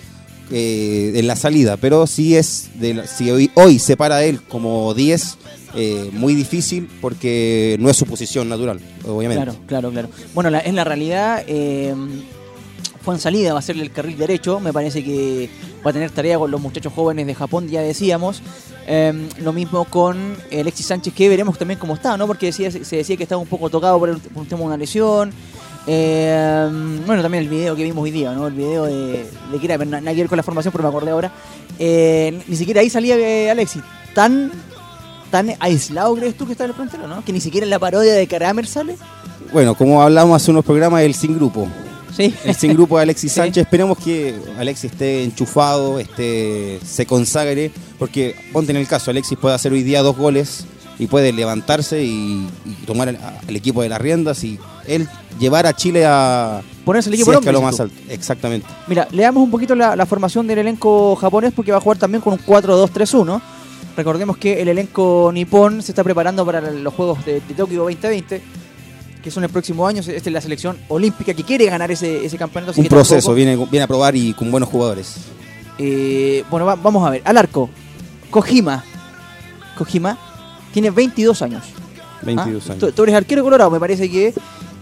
eh, 0.51 1.11
en 1.15 1.25
la 1.27 1.35
salida. 1.35 1.77
Pero 1.77 2.05
si 2.05 2.35
es 2.35 2.69
de 2.75 2.93
la- 2.95 3.07
si 3.07 3.31
hoy, 3.31 3.49
hoy 3.55 3.79
se 3.79 3.97
para 3.97 4.23
él 4.23 4.41
como 4.43 4.93
10, 4.93 5.37
eh, 5.75 6.09
muy 6.13 6.35
difícil 6.35 6.87
porque 7.01 7.77
no 7.79 7.89
es 7.89 7.97
su 7.97 8.05
posición 8.05 8.47
natural, 8.49 8.79
obviamente. 9.07 9.43
Claro, 9.43 9.57
claro, 9.65 9.89
claro. 9.91 10.09
Bueno, 10.35 10.49
la- 10.51 10.59
en 10.61 10.75
la 10.75 10.83
realidad, 10.83 11.43
eh, 11.47 11.95
Juan 13.03 13.19
Salida 13.19 13.53
va 13.53 13.59
a 13.59 13.61
ser 13.61 13.77
el 13.77 13.91
carril 13.91 14.17
derecho. 14.17 14.59
Me 14.59 14.71
parece 14.73 15.03
que 15.03 15.49
va 15.85 15.89
a 15.91 15.93
tener 15.93 16.11
tarea 16.11 16.37
con 16.37 16.49
los 16.51 16.61
muchachos 16.61 16.93
jóvenes 16.93 17.25
de 17.27 17.35
Japón, 17.35 17.67
ya 17.67 17.81
decíamos. 17.81 18.41
Eh, 18.87 19.29
lo 19.39 19.53
mismo 19.53 19.85
con 19.85 20.35
Alexis 20.51 20.85
Sánchez, 20.87 21.13
que 21.13 21.29
veremos 21.29 21.57
también 21.57 21.79
cómo 21.79 21.93
está, 21.93 22.17
¿no? 22.17 22.27
Porque 22.27 22.51
se 22.51 22.69
decía 22.69 23.17
que 23.17 23.23
estaba 23.23 23.41
un 23.41 23.47
poco 23.47 23.69
tocado 23.69 23.99
por, 23.99 24.09
el- 24.09 24.21
un 24.35 24.45
tema 24.45 24.61
de 24.61 24.65
una 24.67 24.77
lesión. 24.77 25.31
Eh, 25.87 26.67
bueno, 27.05 27.21
también 27.21 27.43
el 27.43 27.49
video 27.49 27.75
que 27.75 27.83
vimos 27.83 28.03
hoy 28.03 28.11
día, 28.11 28.31
¿no? 28.33 28.47
El 28.47 28.53
video 28.53 28.85
de, 28.85 29.25
de 29.51 29.59
que 29.59 29.65
era, 29.65 29.77
pero 29.77 29.89
nada 29.89 30.11
que 30.11 30.17
ver 30.21 30.27
con 30.29 30.37
la 30.37 30.43
formación, 30.43 30.71
pero 30.71 30.83
me 30.83 30.89
acordé 30.89 31.11
ahora. 31.11 31.31
Eh, 31.79 32.41
ni 32.47 32.55
siquiera 32.55 32.81
ahí 32.81 32.89
salía 32.89 33.15
eh, 33.17 33.49
Alexis. 33.49 33.81
Tan, 34.13 34.51
tan 35.31 35.53
aislado 35.59 36.15
crees 36.15 36.35
tú 36.35 36.45
que 36.45 36.51
está 36.51 36.65
en 36.65 36.71
el 36.71 36.75
frontero, 36.75 37.07
¿no? 37.07 37.23
Que 37.23 37.33
ni 37.33 37.41
siquiera 37.41 37.65
en 37.65 37.69
la 37.71 37.79
parodia 37.79 38.13
de 38.13 38.27
Kramer 38.27 38.67
sale. 38.67 38.97
Bueno, 39.51 39.75
como 39.75 40.01
hablamos 40.01 40.41
hace 40.41 40.51
unos 40.51 40.63
programas, 40.65 41.01
el 41.03 41.13
sin 41.15 41.35
grupo. 41.35 41.67
Sí. 42.15 42.33
El 42.43 42.55
sin 42.55 42.73
grupo 42.73 42.97
de 42.97 43.03
Alexis 43.03 43.31
Sí. 43.31 43.39
Sánchez. 43.39 43.63
Esperemos 43.63 43.97
que 43.97 44.35
Alexis 44.57 44.91
esté 44.91 45.23
enchufado, 45.23 45.99
esté, 45.99 46.79
se 46.85 47.05
consagre. 47.05 47.71
Porque 47.99 48.35
ponte 48.51 48.71
en 48.71 48.77
el 48.77 48.87
caso, 48.87 49.11
Alexis 49.11 49.37
puede 49.37 49.55
hacer 49.55 49.71
hoy 49.71 49.83
día 49.83 50.01
dos 50.01 50.17
goles 50.17 50.65
y 50.99 51.07
puede 51.07 51.33
levantarse 51.33 52.03
y, 52.03 52.47
y 52.65 52.85
tomar 52.85 53.09
el, 53.09 53.17
al 53.17 53.55
equipo 53.55 53.81
de 53.81 53.89
las 53.89 53.99
riendas 53.99 54.43
y 54.43 54.59
él 54.87 55.07
llevar 55.39 55.65
a 55.65 55.75
Chile 55.75 56.05
a 56.05 56.61
Ponerse 56.85 57.09
el 57.09 57.15
si 57.15 57.21
es 57.29 57.37
que 57.39 57.51
lo 57.51 57.61
más 57.61 57.79
alto. 57.79 57.95
Exactamente. 58.09 58.67
Mira, 58.87 59.07
leamos 59.11 59.43
un 59.43 59.51
poquito 59.51 59.75
la, 59.75 59.95
la 59.95 60.05
formación 60.05 60.47
del 60.47 60.59
elenco 60.59 61.15
japonés 61.15 61.53
porque 61.55 61.71
va 61.71 61.77
a 61.77 61.81
jugar 61.81 61.97
también 61.97 62.21
con 62.21 62.33
un 62.33 62.39
4-2-3-1. 62.39 63.41
Recordemos 63.95 64.37
que 64.37 64.61
el 64.61 64.67
elenco 64.67 65.31
nipón 65.33 65.81
se 65.81 65.91
está 65.91 66.03
preparando 66.03 66.45
para 66.45 66.61
los 66.61 66.93
Juegos 66.93 67.23
de, 67.25 67.33
de 67.33 67.53
Tokio 67.53 67.79
2020 67.83 68.41
que 69.23 69.31
son 69.31 69.43
el 69.43 69.49
próximo 69.49 69.85
año. 69.87 69.99
Esta 70.01 70.11
es 70.11 70.27
la 70.33 70.41
selección 70.41 70.77
olímpica 70.87 71.33
que 71.33 71.43
quiere 71.43 71.65
ganar 71.65 71.91
ese, 71.91 72.25
ese 72.25 72.37
campeonato. 72.37 72.71
así 72.71 72.81
Un 72.81 72.85
que 72.85 72.89
proceso, 72.89 73.15
tampoco- 73.15 73.35
viene, 73.35 73.55
viene 73.55 73.83
a 73.83 73.87
probar 73.87 74.15
y 74.15 74.33
con 74.33 74.49
buenos 74.51 74.69
jugadores. 74.69 75.15
Eh, 75.77 76.43
bueno, 76.49 76.65
va- 76.65 76.75
vamos 76.75 77.05
a 77.07 77.11
ver. 77.11 77.21
Al 77.25 77.37
arco, 77.37 77.69
Kojima. 78.29 78.83
Kojima 79.77 80.17
tiene 80.73 80.89
22 80.91 81.41
años. 81.41 81.63
22 82.23 82.63
Ah, 82.69 82.73
años. 82.73 82.79
Tú, 82.79 82.91
tú 82.91 83.03
eres 83.03 83.15
arquero 83.15 83.43
colorado, 83.43 83.71
me 83.71 83.79
parece 83.79 84.09
que 84.09 84.33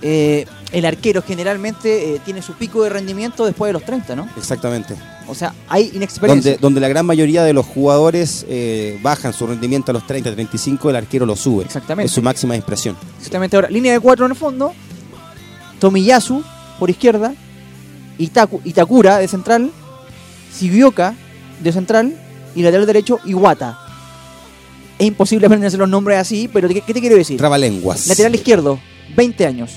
eh, 0.02 0.46
el 0.72 0.86
arquero 0.86 1.22
generalmente 1.22 2.16
eh, 2.16 2.22
tiene 2.26 2.42
su 2.42 2.54
pico 2.54 2.84
de 2.84 2.90
rendimiento 2.90 3.46
después 3.46 3.70
de 3.70 3.74
los 3.74 3.84
30, 3.84 4.16
¿no? 4.16 4.28
Exactamente. 4.38 4.96
O 5.30 5.36
sea, 5.36 5.54
hay 5.68 5.92
inexperiencia. 5.94 6.52
Donde, 6.54 6.62
donde 6.62 6.80
la 6.82 6.88
gran 6.88 7.06
mayoría 7.06 7.44
de 7.44 7.54
los 7.54 7.66
jugadores 7.66 8.46
eh, 8.50 8.98
bajan 9.04 9.32
su 9.32 9.46
rendimiento 9.48 9.92
a 9.92 9.94
los 9.94 10.06
30, 10.08 10.32
35, 10.34 10.90
el 10.90 10.96
arquero 10.96 11.26
lo 11.26 11.36
sube. 11.36 11.64
Exactamente. 11.66 12.08
Es 12.08 12.12
su 12.14 12.22
máxima 12.22 12.56
expresión. 12.56 12.98
Exactamente 13.18 13.56
ahora. 13.56 13.70
Línea 13.70 13.94
de 13.94 14.00
cuatro 14.00 14.26
en 14.26 14.32
el 14.32 14.38
fondo. 14.38 14.74
Tomiyasu 15.80 16.44
por 16.80 16.90
izquierda. 16.90 17.34
Itaku- 18.18 18.62
Itakura 18.66 19.18
de 19.20 19.28
central. 19.28 19.72
Sigioka 20.54 21.16
de 21.62 21.72
central. 21.72 22.14
Y 22.56 22.64
lateral 22.64 22.86
derecho, 22.88 23.20
Iwata. 23.26 23.78
Es 24.98 25.08
imposible 25.08 25.46
aprenderse 25.46 25.78
los 25.78 25.88
nombres 25.88 26.18
así, 26.18 26.50
pero 26.52 26.68
¿qué, 26.68 26.82
qué 26.82 26.94
te 26.94 27.00
quiero 27.00 27.16
decir? 27.16 27.38
Trabalenguas. 27.38 28.08
Lateral 28.08 28.36
izquierdo, 28.36 28.80
20 29.16 29.46
años. 29.46 29.72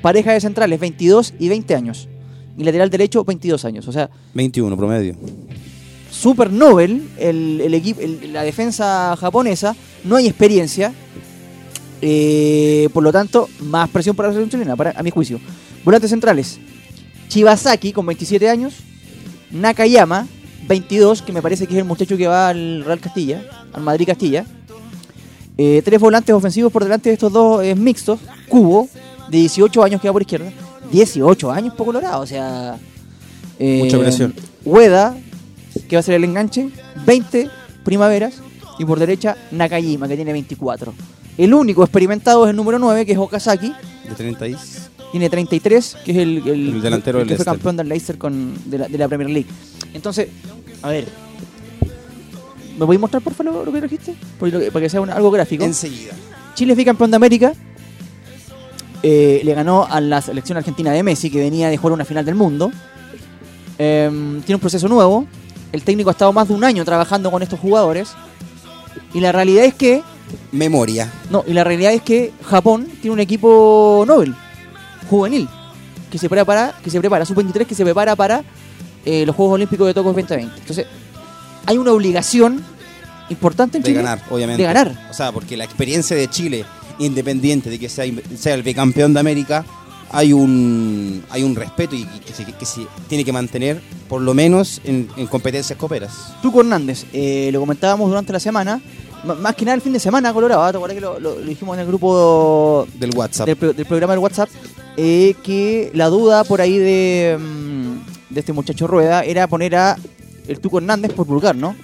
Pareja 0.00 0.32
de 0.32 0.40
centrales, 0.40 0.80
22 0.80 1.34
y 1.38 1.48
20 1.48 1.74
años. 1.76 2.08
Y 2.56 2.64
lateral 2.64 2.90
derecho, 2.90 3.24
22 3.24 3.64
años. 3.64 3.88
O 3.88 3.92
sea, 3.92 4.10
21 4.34 4.76
promedio. 4.76 5.16
super 6.10 6.50
Nobel, 6.52 7.08
el, 7.18 7.60
el 7.62 7.74
equipo, 7.74 8.00
el- 8.00 8.32
la 8.32 8.42
defensa 8.42 9.16
japonesa, 9.18 9.74
no 10.04 10.16
hay 10.16 10.26
experiencia. 10.26 10.92
eh, 12.00 12.88
por 12.92 13.02
lo 13.02 13.12
tanto, 13.12 13.48
más 13.60 13.88
presión 13.88 14.16
para 14.16 14.28
la 14.28 14.34
selección 14.34 14.60
chilena, 14.60 14.76
para, 14.76 14.90
a 14.98 15.02
mi 15.02 15.10
juicio. 15.10 15.38
Volantes 15.84 16.10
centrales, 16.10 16.58
Chibasaki 17.28 17.92
con 17.92 18.04
27 18.06 18.48
años, 18.48 18.74
Nakayama, 19.52 20.26
22, 20.68 21.22
que 21.22 21.32
me 21.32 21.40
parece 21.42 21.66
que 21.66 21.74
es 21.74 21.78
el 21.78 21.84
muchacho 21.84 22.16
que 22.16 22.26
va 22.26 22.48
al 22.48 22.84
Real 22.84 23.00
Castilla, 23.00 23.42
al 23.72 23.82
Madrid 23.82 24.06
Castilla. 24.06 24.44
Eh, 25.58 25.82
tres 25.84 26.00
volantes 26.00 26.34
ofensivos 26.34 26.72
por 26.72 26.82
delante 26.82 27.10
de 27.10 27.14
estos 27.14 27.32
dos 27.32 27.62
eh, 27.62 27.74
mixtos. 27.74 28.18
Cubo, 28.48 28.88
de 29.30 29.38
18 29.38 29.82
años 29.84 30.00
que 30.00 30.08
va 30.08 30.12
por 30.12 30.22
izquierda. 30.22 30.50
18 30.92 31.50
años 31.50 31.74
por 31.74 31.86
Colorado, 31.86 32.22
o 32.22 32.26
sea... 32.26 32.76
eh, 33.58 33.80
Mucha 33.84 33.98
presión. 33.98 34.34
Ueda, 34.64 35.16
que 35.88 35.96
va 35.96 36.00
a 36.00 36.02
ser 36.02 36.14
el 36.14 36.24
enganche, 36.24 36.68
20 37.06 37.48
primaveras. 37.84 38.34
Y 38.78 38.84
por 38.84 38.98
derecha, 38.98 39.36
Nakajima, 39.50 40.08
que 40.08 40.16
tiene 40.16 40.32
24. 40.32 40.94
El 41.38 41.52
único 41.54 41.82
experimentado 41.82 42.44
es 42.44 42.50
el 42.50 42.56
número 42.56 42.78
9, 42.78 43.04
que 43.06 43.12
es 43.12 43.18
Okazaki. 43.18 43.72
De 44.08 44.14
30 44.16 44.48
y... 44.48 44.56
Tiene 45.12 45.28
33, 45.28 45.96
que 46.04 46.10
es 46.12 46.16
el, 46.18 46.38
el- 46.48 46.68
El 46.76 46.82
delantero 46.82 47.20
el 47.20 47.28
del 47.28 47.36
que 47.36 47.44
fue 47.44 47.44
Leicester. 47.44 47.46
campeón 47.46 47.76
del 47.76 47.88
Leicester 47.88 48.16
con, 48.18 48.54
de, 48.70 48.78
la, 48.78 48.88
de 48.88 48.96
la 48.98 49.08
Premier 49.08 49.28
League. 49.30 49.48
Entonces, 49.92 50.28
a 50.80 50.88
ver. 50.88 51.06
¿Me 52.78 52.84
voy 52.86 52.96
a 52.96 52.98
mostrar, 52.98 53.22
por 53.22 53.34
favor, 53.34 53.66
lo, 53.66 53.72
que 53.72 53.78
trajiste? 53.80 54.14
Para 54.40 54.80
que 54.80 54.88
sea 54.88 55.00
un- 55.02 55.10
algo 55.10 55.30
gráfico. 55.30 55.64
Enseguida. 55.64 56.12
Chile 56.54 56.74
fue 56.74 56.84
campeón 56.84 57.10
de 57.10 57.16
América. 57.16 57.52
Eh, 59.02 59.40
le 59.44 59.54
ganó 59.54 59.86
a 59.88 60.00
la 60.00 60.22
selección 60.22 60.58
argentina 60.58 60.92
de 60.92 61.02
Messi, 61.02 61.30
que 61.30 61.40
venía 61.40 61.68
de 61.68 61.76
jugar 61.76 61.94
una 61.94 62.04
final 62.04 62.24
del 62.24 62.34
mundo. 62.36 62.70
Em, 63.78 64.40
tiene 64.42 64.56
un 64.56 64.60
proceso 64.60 64.88
nuevo. 64.88 65.26
El 65.72 65.82
técnico 65.82 66.10
ha 66.10 66.12
estado 66.12 66.32
más 66.32 66.48
de 66.48 66.54
un 66.54 66.62
año 66.62 66.84
trabajando 66.84 67.30
con 67.30 67.42
estos 67.42 67.58
jugadores. 67.58 68.12
Y 69.14 69.20
la 69.20 69.32
realidad 69.32 69.64
es 69.64 69.74
que. 69.74 70.02
Memoria. 70.52 71.12
No, 71.30 71.44
y 71.46 71.52
la 71.52 71.64
realidad 71.64 71.92
es 71.92 72.02
que 72.02 72.32
Japón 72.44 72.86
tiene 73.00 73.14
un 73.14 73.20
equipo 73.20 74.04
Nobel, 74.06 74.34
juvenil, 75.10 75.48
que 76.10 76.18
se 76.18 76.28
prepara, 76.28 76.74
que 76.82 76.90
se 76.90 76.98
prepara, 77.00 77.24
sub-23, 77.24 77.66
que 77.66 77.74
se 77.74 77.84
prepara 77.84 78.16
para 78.16 78.42
eh, 79.04 79.26
los 79.26 79.34
Juegos 79.34 79.54
Olímpicos 79.56 79.86
de 79.86 79.94
Tokio 79.94 80.12
2020. 80.12 80.58
Entonces, 80.58 80.86
hay 81.66 81.76
una 81.76 81.92
obligación 81.92 82.64
importante 83.28 83.78
en 83.78 83.82
De 83.82 83.90
Chile 83.90 84.02
ganar, 84.02 84.22
obviamente. 84.30 84.62
de 84.62 84.66
ganar. 84.66 85.08
O 85.10 85.14
sea, 85.14 85.32
porque 85.32 85.56
la 85.56 85.64
experiencia 85.64 86.16
de 86.16 86.28
Chile, 86.28 86.64
independiente 87.04 87.70
de 87.70 87.78
que 87.78 87.88
sea, 87.88 88.04
sea 88.36 88.54
el 88.54 88.62
bicampeón 88.62 89.12
de 89.14 89.20
América, 89.20 89.64
hay 90.10 90.32
un 90.32 91.24
hay 91.30 91.42
un 91.42 91.54
respeto 91.56 91.94
y, 91.96 92.02
y 92.02 92.20
que, 92.24 92.32
se, 92.34 92.44
que 92.44 92.66
se 92.66 92.82
tiene 93.08 93.24
que 93.24 93.32
mantener, 93.32 93.80
por 94.08 94.20
lo 94.20 94.34
menos, 94.34 94.80
en, 94.84 95.08
en 95.16 95.26
competencias 95.26 95.78
coperas. 95.78 96.34
Tuco 96.42 96.60
Hernández, 96.60 97.04
eh, 97.12 97.48
lo 97.52 97.60
comentábamos 97.60 98.08
durante 98.10 98.32
la 98.32 98.40
semana, 98.40 98.80
m- 99.24 99.34
más 99.36 99.54
que 99.54 99.64
nada 99.64 99.74
el 99.76 99.80
fin 99.80 99.92
de 99.94 100.00
semana, 100.00 100.32
Colorado, 100.34 100.70
¿te 100.70 100.76
acuerdas 100.76 100.94
que 100.96 101.00
lo, 101.00 101.18
lo- 101.18 101.38
lo 101.38 101.46
dijimos 101.46 101.74
en 101.76 101.80
el 101.80 101.86
grupo 101.86 102.86
Del 102.98 103.10
WhatsApp. 103.16 103.46
del, 103.46 103.56
pro- 103.56 103.72
del 103.72 103.86
programa 103.86 104.12
del 104.12 104.20
WhatsApp? 104.22 104.50
eh, 104.98 105.34
que 105.42 105.90
la 105.94 106.08
duda 106.08 106.44
por 106.44 106.60
ahí 106.60 106.76
de, 106.76 107.38
mm, 107.40 108.34
de 108.34 108.40
este 108.40 108.52
muchacho 108.52 108.86
Rueda 108.86 109.22
era 109.24 109.46
poner 109.46 109.74
a 109.76 109.96
el 110.46 110.60
Tuco 110.60 110.76
Hernández 110.78 111.12
por 111.14 111.26
Pulgar, 111.26 111.56
¿no? 111.56 111.74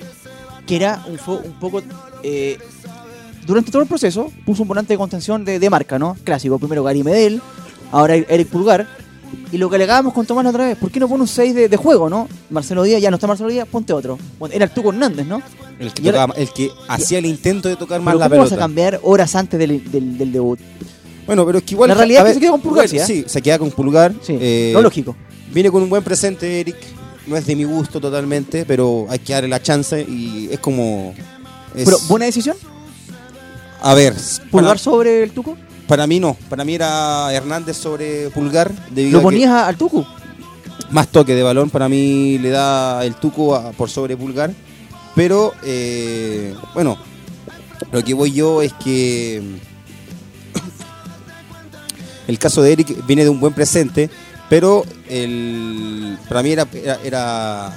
Que 0.67 0.77
era 0.77 1.03
un, 1.07 1.19
un 1.35 1.53
poco... 1.59 1.81
eh, 2.23 2.59
durante 3.49 3.73
todo 3.73 3.83
el 3.83 3.89
proceso 3.89 4.31
puso 4.47 4.63
un 4.63 4.69
volante 4.69 4.93
de 4.95 4.99
contención 4.99 5.45
de, 5.45 5.59
de 5.59 5.71
marca, 5.71 5.99
¿no? 5.99 6.17
Clásico, 6.23 6.59
primero 6.59 6.85
Gary 6.85 7.03
Medel, 7.03 7.43
ahora 7.91 8.15
Eric 8.15 8.47
Pulgar. 8.49 8.87
Y 9.53 9.59
lo 9.59 9.69
que 9.69 9.77
alegábamos 9.77 10.15
con 10.15 10.25
Tomás 10.25 10.45
la 10.45 10.51
otra 10.51 10.67
vez, 10.67 10.77
¿por 10.79 10.91
qué 10.91 11.01
no 11.01 11.09
pone 11.09 11.23
un 11.23 11.29
6 11.29 11.55
de, 11.55 11.69
de 11.69 11.77
juego, 11.77 12.09
no? 12.09 12.29
Marcelo 12.51 12.83
Díaz, 12.83 13.03
ya 13.03 13.11
no 13.11 13.17
está 13.17 13.27
Marcelo 13.27 13.51
Díaz, 13.51 13.67
ponte 13.71 13.93
otro. 13.93 14.19
Bueno, 14.39 14.55
era 14.55 14.65
el 14.67 14.71
Tuco 14.71 14.91
Hernández, 14.91 15.27
¿no? 15.27 15.43
El 15.79 15.93
que, 15.93 16.03
tocaba- 16.03 16.35
el 16.37 16.49
que 16.51 16.71
hacía 16.89 17.19
el 17.19 17.27
intento 17.27 17.69
de 17.69 17.77
tocar 17.77 18.01
más 18.01 18.15
la 18.15 18.29
¿cómo 18.29 18.39
vas 18.41 18.47
a 18.47 18.51
pelota. 18.51 18.57
cambiar 18.65 19.01
horas 19.03 19.35
antes 19.35 19.59
del, 19.59 19.91
del- 19.91 20.17
del 20.17 20.33
debut? 20.33 20.59
Bueno, 21.27 21.45
pero 21.45 21.59
es 21.59 21.65
que 21.65 21.75
igual. 21.75 21.89
La 21.89 21.95
realidad 21.95 22.27
es 22.27 22.29
que 22.29 22.35
se 22.35 22.41
queda 22.41 22.51
con 22.53 22.61
Pulgar, 22.63 22.87
igual, 22.87 23.07
¿sí, 23.07 23.13
eh? 23.13 23.23
Sí, 23.23 23.25
se 23.29 23.43
queda 23.43 23.59
con 23.59 23.71
Pulgar. 23.71 24.15
Sí, 24.23 24.37
Eh, 24.41 24.71
lo 24.75 24.81
lógico. 24.83 25.15
Viene 25.53 25.71
con 25.71 25.83
un 25.83 25.91
buen 25.91 26.03
presente, 26.03 26.61
Eric. 26.61 26.77
No 27.27 27.37
es 27.37 27.45
de 27.47 27.55
mi 27.55 27.65
gusto 27.65 28.01
totalmente, 28.01 28.65
pero 28.67 29.07
hay 29.11 29.19
que 29.19 29.35
darle 29.35 29.49
la 29.51 29.61
chance 29.63 30.01
y 30.09 30.49
es 30.51 30.59
como. 30.59 31.13
es- 31.75 31.85
Pero, 31.85 31.99
¿buena 32.09 32.25
decisión? 32.27 32.57
A 33.81 33.95
ver, 33.95 34.15
¿Pulgar 34.51 34.71
para, 34.71 34.79
sobre 34.79 35.23
el 35.23 35.31
Tuco? 35.33 35.57
para 35.87 36.07
mí 36.07 36.19
no. 36.21 36.37
Para 36.49 36.65
mí 36.65 36.75
era 36.75 37.33
Hernández 37.33 37.77
sobre 37.77 38.31
Pulgar. 38.31 38.71
¿Lo 38.95 39.23
ponías 39.23 39.51
al 39.53 39.77
Tuco? 39.77 40.07
más 40.91 41.09
toque 41.09 41.35
de 41.35 41.43
balón. 41.43 41.71
Para 41.71 41.89
mí 41.89 42.39
le 42.39 42.51
da 42.51 43.05
el 43.05 43.15
Tuco 43.15 43.55
a- 43.55 43.73
por 43.73 43.91
sobre 43.91 44.17
Pulgar. 44.17 44.53
Pero, 45.15 45.53
eh, 45.65 46.55
bueno, 46.75 46.97
lo 47.93 48.03
que 48.05 48.15
voy 48.15 48.33
yo 48.33 48.63
es 48.63 48.73
que. 48.75 49.43
El 52.27 52.39
caso 52.39 52.61
de 52.63 52.73
Eric 52.73 53.07
viene 53.07 53.25
de 53.25 53.31
un 53.31 53.41
buen 53.41 53.55
presente, 53.55 54.11
pero 54.51 54.85
el, 55.09 56.19
para 56.29 56.43
mí 56.43 56.51
era, 56.51 56.67
era, 56.75 56.99
era, 57.03 57.73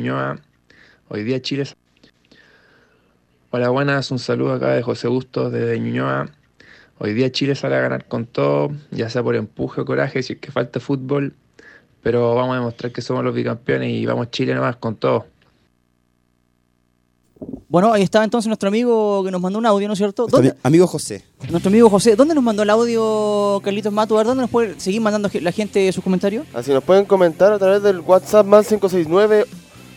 Ñuñoa. 0.00 0.38
Hoy 1.08 1.24
día 1.24 1.40
Chile. 1.40 1.64
Hola, 3.50 3.70
buenas. 3.70 4.10
Un 4.10 4.18
saludo 4.18 4.52
acá 4.54 4.70
de 4.74 4.82
José 4.82 5.08
Bustos 5.08 5.52
desde 5.52 5.78
Ñuñoa. 5.80 6.28
Hoy 6.98 7.14
día 7.14 7.30
Chile 7.32 7.54
sale 7.54 7.76
a 7.76 7.80
ganar 7.80 8.06
con 8.06 8.26
todo, 8.26 8.70
ya 8.90 9.08
sea 9.10 9.22
por 9.22 9.36
empuje 9.36 9.80
o 9.80 9.84
coraje, 9.84 10.22
si 10.22 10.34
es 10.34 10.38
que 10.38 10.50
falta 10.52 10.80
fútbol. 10.80 11.34
Pero 12.02 12.34
vamos 12.34 12.52
a 12.54 12.58
demostrar 12.58 12.92
que 12.92 13.02
somos 13.02 13.24
los 13.24 13.34
bicampeones 13.34 13.90
y 13.90 14.06
vamos 14.06 14.30
Chile 14.30 14.54
nomás 14.54 14.76
con 14.76 14.96
todo. 14.96 15.26
Bueno, 17.68 17.92
ahí 17.92 18.02
estaba 18.02 18.24
entonces 18.24 18.46
nuestro 18.46 18.68
amigo 18.68 19.22
que 19.24 19.30
nos 19.30 19.40
mandó 19.40 19.58
un 19.58 19.66
audio, 19.66 19.86
¿no 19.88 19.92
es 19.92 19.98
cierto? 19.98 20.26
¿Dónde- 20.26 20.52
ami- 20.52 20.56
amigo 20.62 20.86
José. 20.86 21.22
nuestro 21.50 21.68
amigo 21.68 21.90
José, 21.90 22.16
¿dónde 22.16 22.34
nos 22.34 22.42
mandó 22.42 22.62
el 22.62 22.70
audio 22.70 23.60
Carlitos 23.62 23.92
Mato? 23.92 24.14
A 24.14 24.18
ver, 24.18 24.26
¿dónde 24.26 24.42
nos 24.42 24.50
puede 24.50 24.80
seguir 24.80 25.00
mandando 25.02 25.28
la 25.40 25.52
gente 25.52 25.90
sus 25.92 26.02
comentarios? 26.02 26.46
Así 26.54 26.72
nos 26.72 26.82
pueden 26.82 27.04
comentar 27.04 27.52
a 27.52 27.58
través 27.58 27.82
del 27.82 28.00
WhatsApp 28.00 28.46
más 28.46 28.66
569 28.68 29.44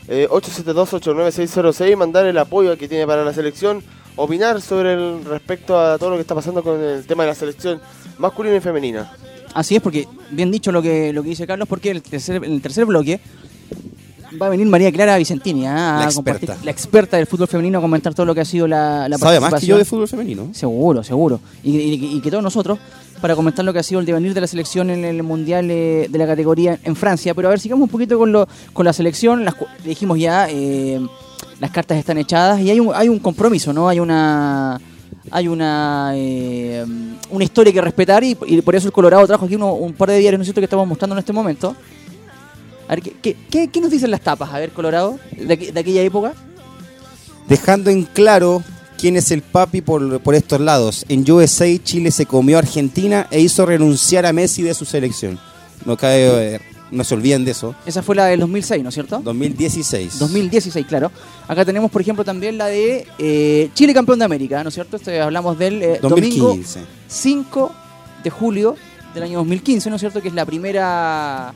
eh, 0.09 0.27
872-89606, 0.29 1.95
mandar 1.95 2.25
el 2.25 2.37
apoyo 2.37 2.75
que 2.77 2.87
tiene 2.87 3.05
para 3.05 3.23
la 3.23 3.33
selección, 3.33 3.83
opinar 4.15 4.59
sobre 4.59 4.93
el 4.93 5.23
respecto 5.23 5.79
a 5.79 5.97
todo 5.99 6.09
lo 6.09 6.15
que 6.15 6.21
está 6.21 6.33
pasando 6.35 6.63
con 6.63 6.81
el 6.81 7.05
tema 7.05 7.23
de 7.23 7.29
la 7.29 7.35
selección 7.35 7.79
masculina 8.17 8.57
y 8.57 8.59
femenina. 8.59 9.11
Así 9.53 9.75
es, 9.75 9.81
porque 9.81 10.07
bien 10.31 10.51
dicho 10.51 10.71
lo 10.71 10.81
que, 10.81 11.13
lo 11.13 11.21
que 11.23 11.29
dice 11.29 11.45
Carlos, 11.45 11.67
porque 11.67 11.91
el 11.91 12.01
tercer, 12.01 12.43
el 12.43 12.61
tercer 12.61 12.85
bloque 12.85 13.19
va 14.41 14.47
a 14.47 14.49
venir 14.49 14.67
María 14.67 14.91
Clara 14.91 15.17
Vicentini 15.17 15.65
¿ah? 15.65 16.01
a 16.01 16.05
La 16.05 16.11
compartir- 16.11 16.43
experta. 16.49 16.65
la 16.65 16.71
experta 16.71 17.17
del 17.17 17.27
fútbol 17.27 17.47
femenino 17.47 17.77
a 17.79 17.81
comentar 17.81 18.13
todo 18.13 18.25
lo 18.25 18.35
que 18.35 18.41
ha 18.41 18.45
sido 18.45 18.67
la, 18.67 19.07
la 19.09 19.17
Sabe 19.17 19.39
más 19.39 19.49
que 19.59 19.67
yo 19.67 19.75
participación. 19.75 19.77
de 19.79 19.85
fútbol 19.85 20.07
femenino. 20.07 20.49
Seguro, 20.53 21.03
seguro. 21.03 21.39
Y, 21.63 21.77
y- 21.77 22.15
y 22.17 22.21
que 22.21 22.29
todos 22.29 22.43
nosotros, 22.43 22.77
para 23.21 23.35
comentar 23.35 23.65
lo 23.65 23.73
que 23.73 23.79
ha 23.79 23.83
sido 23.83 23.99
el 23.99 24.05
devenir 24.05 24.33
de 24.33 24.41
la 24.41 24.47
selección 24.47 24.89
en 24.89 25.03
el 25.05 25.23
Mundial 25.23 25.69
eh, 25.71 26.07
de 26.09 26.17
la 26.17 26.25
categoría 26.27 26.79
en 26.83 26.95
Francia. 26.95 27.33
Pero 27.33 27.47
a 27.47 27.51
ver, 27.51 27.59
sigamos 27.59 27.83
un 27.83 27.89
poquito 27.89 28.17
con, 28.17 28.31
lo, 28.31 28.47
con 28.73 28.85
la 28.85 28.93
selección. 28.93 29.43
Las, 29.45 29.55
dijimos 29.83 30.17
ya, 30.19 30.47
eh, 30.49 30.99
las 31.59 31.71
cartas 31.71 31.97
están 31.97 32.17
echadas 32.17 32.59
y 32.61 32.69
hay 32.71 32.79
un, 32.79 32.91
hay 32.95 33.09
un 33.09 33.19
compromiso, 33.19 33.73
¿no? 33.73 33.89
Hay 33.89 33.99
una 33.99 34.79
hay 35.31 35.47
una 35.47 36.11
eh, 36.15 36.85
una 37.29 37.43
historia 37.43 37.71
que 37.73 37.81
respetar 37.81 38.23
y, 38.23 38.37
y 38.47 38.61
por 38.61 38.75
eso 38.75 38.87
el 38.87 38.93
Colorado 38.93 39.27
trajo 39.27 39.45
aquí 39.45 39.55
uno- 39.55 39.73
un 39.73 39.93
par 39.93 40.09
de 40.09 40.17
diarios, 40.17 40.39
¿no 40.39 40.43
es 40.43 40.47
cierto?, 40.47 40.61
que 40.61 40.65
estamos 40.65 40.87
mostrando 40.87 41.13
en 41.15 41.19
este 41.19 41.33
momento. 41.33 41.75
A 42.89 42.95
ver, 42.95 43.01
¿qué, 43.03 43.15
qué, 43.21 43.37
qué- 43.49 43.67
qué 43.69 43.79
nos 43.81 43.91
dicen 43.91 44.11
las 44.11 44.21
tapas? 44.21 44.51
A 44.51 44.59
ver, 44.59 44.71
Colorado, 44.71 45.17
de, 45.37 45.55
de 45.55 45.79
aquella 45.79 46.01
época. 46.01 46.33
Dejando 47.47 47.89
en 47.89 48.03
claro 48.03 48.63
quién 48.97 49.15
es 49.15 49.31
el 49.31 49.41
papi 49.41 49.81
por, 49.81 50.19
por 50.21 50.35
estos 50.35 50.59
lados. 50.59 51.05
En 51.07 51.29
USA, 51.31 51.65
Chile 51.83 52.11
se 52.11 52.25
comió 52.25 52.57
a 52.57 52.59
Argentina 52.59 53.27
e 53.31 53.39
hizo 53.39 53.65
renunciar 53.65 54.25
a 54.25 54.33
Messi 54.33 54.61
de 54.61 54.73
su 54.73 54.85
selección. 54.85 55.39
No, 55.85 55.95
cabe, 55.97 56.55
eh, 56.55 56.59
no 56.91 57.03
se 57.03 57.13
olviden 57.15 57.45
de 57.45 57.51
eso. 57.51 57.73
Esa 57.85 58.03
fue 58.03 58.15
la 58.15 58.25
del 58.25 58.39
2006, 58.41 58.83
¿no 58.83 58.89
es 58.89 58.95
cierto? 58.95 59.19
2016. 59.23 60.19
2016, 60.19 60.85
claro. 60.85 61.11
Acá 61.47 61.63
tenemos, 61.65 61.89
por 61.89 62.01
ejemplo, 62.01 62.23
también 62.25 62.57
la 62.57 62.67
de 62.67 63.07
eh, 63.17 63.69
Chile 63.73 63.93
campeón 63.93 64.19
de 64.19 64.25
América, 64.25 64.61
¿no 64.63 64.69
es 64.69 64.75
cierto? 64.75 64.97
Este, 64.97 65.21
hablamos 65.21 65.57
del 65.57 65.81
eh, 65.81 65.99
domingo 66.01 66.47
2015. 66.49 66.81
5 67.07 67.71
de 68.23 68.29
julio 68.29 68.75
del 69.13 69.23
año 69.23 69.37
2015, 69.39 69.89
¿no 69.89 69.95
es 69.95 69.99
cierto? 70.01 70.21
Que 70.21 70.27
es 70.27 70.33
la 70.33 70.45
primera, 70.45 71.53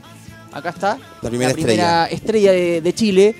acá 0.53 0.69
está, 0.69 0.97
La 1.21 1.29
primera 1.29 2.05
estrella 2.05 2.51
de, 2.51 2.81
de 2.81 2.93
Chile. 2.93 3.35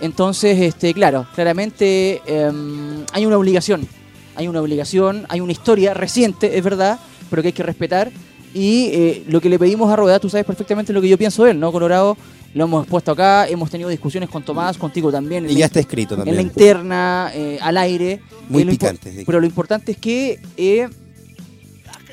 Entonces, 0.00 0.58
este, 0.58 0.94
claro, 0.94 1.26
claramente 1.34 2.22
em, 2.26 3.04
hay 3.12 3.26
una 3.26 3.36
obligación, 3.36 3.86
hay 4.34 4.48
una 4.48 4.60
obligación, 4.60 5.26
hay 5.28 5.40
una 5.40 5.52
historia 5.52 5.92
reciente, 5.92 6.56
es 6.56 6.64
verdad, 6.64 6.98
pero 7.28 7.42
que 7.42 7.48
hay 7.48 7.52
que 7.52 7.62
respetar. 7.62 8.10
Y 8.54 8.86
eh, 8.92 9.24
lo 9.28 9.40
que 9.40 9.48
le 9.48 9.58
pedimos 9.58 9.92
a 9.92 9.96
Rueda, 9.96 10.18
tú 10.18 10.28
sabes 10.28 10.46
perfectamente 10.46 10.92
lo 10.92 11.00
que 11.00 11.08
yo 11.08 11.18
pienso 11.18 11.44
de 11.44 11.52
él, 11.52 11.60
¿no? 11.60 11.70
Colorado, 11.70 12.16
lo 12.54 12.64
hemos 12.64 12.86
puesto 12.86 13.12
acá, 13.12 13.46
hemos 13.46 13.70
tenido 13.70 13.88
discusiones 13.90 14.28
con 14.28 14.42
Tomás, 14.42 14.76
contigo 14.76 15.12
también. 15.12 15.44
Y 15.44 15.52
la 15.52 15.60
ya 15.60 15.66
está 15.66 15.80
escrito 15.80 16.14
En 16.14 16.20
la 16.20 16.24
también. 16.24 16.46
interna, 16.46 17.30
eh, 17.34 17.58
al 17.60 17.76
aire. 17.76 18.20
Muy 18.48 18.62
Eh, 18.62 18.64
lo 18.64 18.70
picante, 18.72 19.12
sí. 19.12 19.22
Pero 19.24 19.38
lo 19.38 19.46
importante 19.46 19.92
es 19.92 19.98
que 19.98 20.40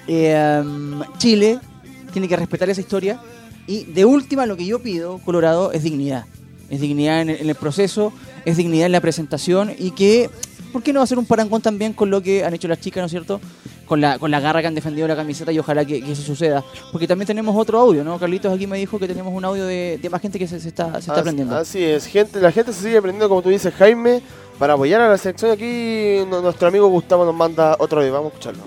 um, 0.07 1.01
Chile 1.17 1.59
tiene 2.11 2.27
que 2.27 2.35
respetar 2.35 2.69
esa 2.69 2.81
historia. 2.81 3.19
Y 3.67 3.83
de 3.83 4.05
última, 4.05 4.45
lo 4.45 4.55
que 4.57 4.65
yo 4.65 4.79
pido, 4.79 5.19
Colorado, 5.25 5.71
es 5.73 5.83
dignidad. 5.83 6.25
Es 6.69 6.81
dignidad 6.81 7.21
en 7.21 7.29
el, 7.29 7.41
en 7.41 7.49
el 7.49 7.55
proceso, 7.55 8.11
es 8.45 8.57
dignidad 8.57 8.85
en 8.87 8.91
la 8.93 9.01
presentación 9.01 9.73
y 9.77 9.91
que, 9.91 10.29
¿por 10.73 10.83
qué 10.83 10.91
no 10.93 11.01
hacer 11.01 11.17
un 11.19 11.25
parangón 11.25 11.61
también 11.61 11.93
con 11.93 12.09
lo 12.09 12.21
que 12.21 12.43
han 12.43 12.53
hecho 12.53 12.67
las 12.67 12.79
chicas, 12.81 13.01
¿no 13.01 13.05
es 13.05 13.11
cierto? 13.11 13.39
Con 13.85 14.01
la, 14.01 14.19
con 14.19 14.31
la 14.31 14.41
garra 14.41 14.59
que 14.59 14.67
han 14.67 14.75
defendido 14.75 15.07
la 15.07 15.15
camiseta 15.15 15.49
y 15.53 15.59
ojalá 15.59 15.85
que, 15.85 16.01
que 16.01 16.11
eso 16.11 16.21
suceda. 16.21 16.61
Porque 16.91 17.07
también 17.07 17.25
tenemos 17.27 17.55
otro 17.55 17.79
audio, 17.79 18.03
¿no? 18.03 18.19
Carlitos 18.19 18.53
aquí 18.53 18.67
me 18.67 18.77
dijo 18.77 18.99
que 18.99 19.07
tenemos 19.07 19.33
un 19.33 19.45
audio 19.45 19.65
de, 19.65 19.97
de 20.01 20.09
más 20.09 20.21
gente 20.21 20.37
que 20.39 20.45
se, 20.47 20.59
se 20.59 20.67
está, 20.67 20.91
se 20.93 20.99
está 20.99 21.13
Así- 21.13 21.19
aprendiendo. 21.21 21.55
Así 21.55 21.81
es, 21.83 22.05
gente, 22.05 22.41
la 22.41 22.51
gente 22.51 22.73
se 22.73 22.81
sigue 22.83 22.97
aprendiendo, 22.97 23.29
como 23.29 23.41
tú 23.41 23.47
dices, 23.49 23.73
Jaime, 23.75 24.21
para 24.59 24.73
apoyar 24.73 24.99
a 24.99 25.09
la 25.09 25.17
selección. 25.17 25.51
Aquí 25.51 26.17
nuestro 26.29 26.67
amigo 26.67 26.87
Gustavo 26.89 27.23
nos 27.23 27.33
manda 27.35 27.77
otro 27.79 27.99
audio, 28.01 28.11
vamos 28.11 28.31
a 28.31 28.35
escucharlo. 28.35 28.63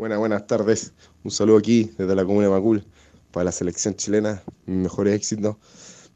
Buenas, 0.00 0.18
buenas 0.18 0.46
tardes. 0.46 0.94
Un 1.24 1.30
saludo 1.30 1.58
aquí 1.58 1.90
desde 1.98 2.14
la 2.16 2.24
comuna 2.24 2.46
de 2.46 2.50
Macul 2.54 2.86
para 3.30 3.44
la 3.44 3.52
selección 3.52 3.94
chilena. 3.96 4.42
Mis 4.64 4.78
mejores 4.78 5.14
éxitos, 5.14 5.56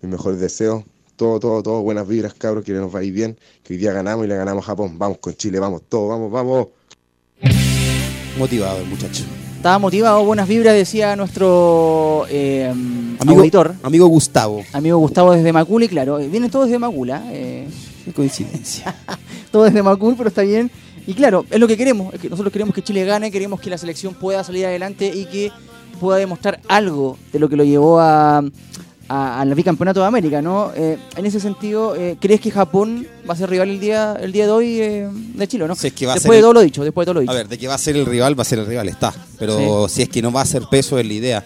mis 0.00 0.10
mejores 0.10 0.40
deseos. 0.40 0.84
Todo, 1.16 1.38
todo, 1.38 1.62
todo. 1.62 1.82
Buenas 1.82 2.08
vibras, 2.08 2.32
cabros. 2.32 2.64
Que 2.64 2.72
nos 2.72 2.94
va 2.94 3.00
a 3.00 3.02
ir 3.02 3.12
bien. 3.12 3.38
Que 3.62 3.74
hoy 3.74 3.78
día 3.78 3.92
ganamos 3.92 4.24
y 4.24 4.28
le 4.28 4.36
ganamos 4.36 4.64
a 4.64 4.68
Japón. 4.68 4.98
Vamos 4.98 5.18
con 5.18 5.34
Chile, 5.34 5.58
vamos, 5.60 5.82
todo, 5.86 6.08
vamos, 6.08 6.32
vamos. 6.32 6.68
Motivado 8.38 8.78
el 8.78 8.86
muchacho. 8.86 9.22
Estaba 9.56 9.78
motivado, 9.78 10.24
buenas 10.24 10.48
vibras, 10.48 10.72
decía 10.72 11.14
nuestro 11.14 12.24
eh, 12.30 12.70
Amigo, 13.18 13.40
auditor, 13.40 13.74
amigo 13.82 14.06
Gustavo. 14.06 14.62
amigo 14.72 14.96
Gustavo 14.96 15.32
desde 15.32 15.52
Macul, 15.52 15.82
y 15.82 15.88
claro, 15.88 16.16
vienen 16.16 16.50
todos 16.50 16.66
desde 16.68 16.78
Macul, 16.78 17.10
¿ah? 17.10 17.22
eh, 17.30 17.68
Qué 18.06 18.12
coincidencia. 18.14 18.94
todos 19.50 19.66
desde 19.66 19.82
Macul, 19.82 20.14
pero 20.16 20.30
está 20.30 20.40
bien. 20.40 20.70
Y 21.06 21.14
claro, 21.14 21.44
es 21.50 21.60
lo 21.60 21.66
que 21.68 21.76
queremos, 21.76 22.14
es 22.14 22.20
que 22.20 22.28
nosotros 22.30 22.52
queremos 22.52 22.74
que 22.74 22.82
Chile 22.82 23.04
gane, 23.04 23.30
queremos 23.30 23.60
que 23.60 23.68
la 23.70 23.78
selección 23.78 24.14
pueda 24.14 24.42
salir 24.42 24.64
adelante 24.66 25.06
y 25.14 25.26
que 25.26 25.50
pueda 26.00 26.18
demostrar 26.18 26.60
algo 26.68 27.18
de 27.32 27.38
lo 27.38 27.48
que 27.48 27.56
lo 27.56 27.64
llevó 27.64 28.00
a, 28.00 28.38
a- 29.08 29.40
al 29.40 29.54
bicampeonato 29.54 30.00
de 30.00 30.06
América, 30.06 30.40
¿no? 30.40 30.72
Eh, 30.74 30.96
en 31.16 31.26
ese 31.26 31.40
sentido, 31.40 31.94
eh, 31.94 32.16
¿crees 32.18 32.40
que 32.40 32.50
Japón 32.50 33.06
va 33.28 33.34
a 33.34 33.36
ser 33.36 33.50
rival 33.50 33.68
el 33.68 33.80
día, 33.80 34.16
el 34.20 34.32
día 34.32 34.46
de 34.46 34.52
hoy 34.52 34.80
eh, 34.80 35.08
de 35.34 35.46
Chile, 35.46 35.68
no? 35.68 35.74
Si 35.76 35.88
es 35.88 35.92
que 35.92 36.06
va 36.06 36.12
a 36.12 36.14
después 36.14 36.28
ser 36.28 36.32
de 36.32 36.38
el- 36.38 36.42
todo 36.44 36.52
lo 36.54 36.60
dicho, 36.62 36.82
después 36.84 37.04
de 37.04 37.06
todo 37.10 37.14
lo 37.14 37.20
dicho. 37.20 37.32
A 37.32 37.34
ver, 37.36 37.48
de 37.48 37.58
que 37.58 37.68
va 37.68 37.74
a 37.74 37.78
ser 37.78 37.96
el 37.96 38.06
rival, 38.06 38.36
va 38.38 38.42
a 38.42 38.46
ser 38.46 38.58
el 38.60 38.66
rival, 38.66 38.88
está. 38.88 39.12
Pero 39.38 39.88
si 39.88 40.02
es 40.02 40.08
que 40.08 40.22
no 40.22 40.32
va 40.32 40.40
a 40.40 40.46
ser 40.46 40.62
peso, 40.70 40.98
es 40.98 41.06
la 41.06 41.12
idea. 41.12 41.44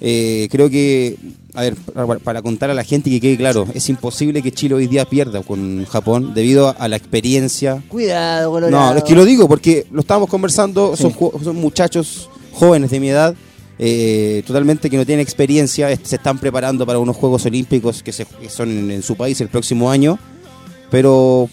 Creo 0.00 0.68
que, 0.68 1.16
a 1.54 1.60
ver, 1.62 1.74
para, 1.76 2.18
para 2.18 2.42
contar 2.42 2.70
a 2.70 2.74
la 2.74 2.82
gente 2.84 3.10
que 3.10 3.20
quede 3.20 3.36
claro, 3.36 3.66
es 3.74 3.88
imposible 3.88 4.42
que 4.42 4.52
Chile 4.52 4.74
hoy 4.74 4.86
día 4.86 5.04
pierda 5.04 5.42
con 5.42 5.84
Japón 5.86 6.32
debido 6.34 6.68
a, 6.68 6.72
a 6.72 6.88
la 6.88 6.96
experiencia. 6.96 7.82
Cuidado, 7.88 8.50
Colorado. 8.50 8.92
No, 8.92 8.98
es 8.98 9.04
que 9.04 9.14
lo 9.14 9.24
digo 9.24 9.46
porque 9.48 9.86
lo 9.90 10.00
estábamos 10.00 10.28
conversando, 10.30 10.96
Sí. 10.96 11.02
son, 11.02 11.14
son 11.44 11.56
muchachos 11.56 12.30
jóvenes 12.52 12.90
de 12.90 13.00
mi 13.00 13.08
edad, 13.10 13.34
eh, 13.78 14.42
totalmente 14.46 14.88
que 14.88 14.96
no 14.96 15.04
tienen 15.04 15.22
experiencia, 15.22 15.88
se 16.02 16.16
están 16.16 16.38
preparando 16.38 16.86
para 16.86 16.98
unos 16.98 17.16
Juegos 17.16 17.44
Olímpicos 17.46 18.02
que, 18.02 18.12
se, 18.12 18.24
que 18.24 18.48
son 18.48 18.70
en, 18.70 18.90
en 18.90 19.02
su 19.02 19.16
país 19.16 19.40
el 19.40 19.48
próximo 19.48 19.90
año, 19.90 20.18
pero 20.90 21.48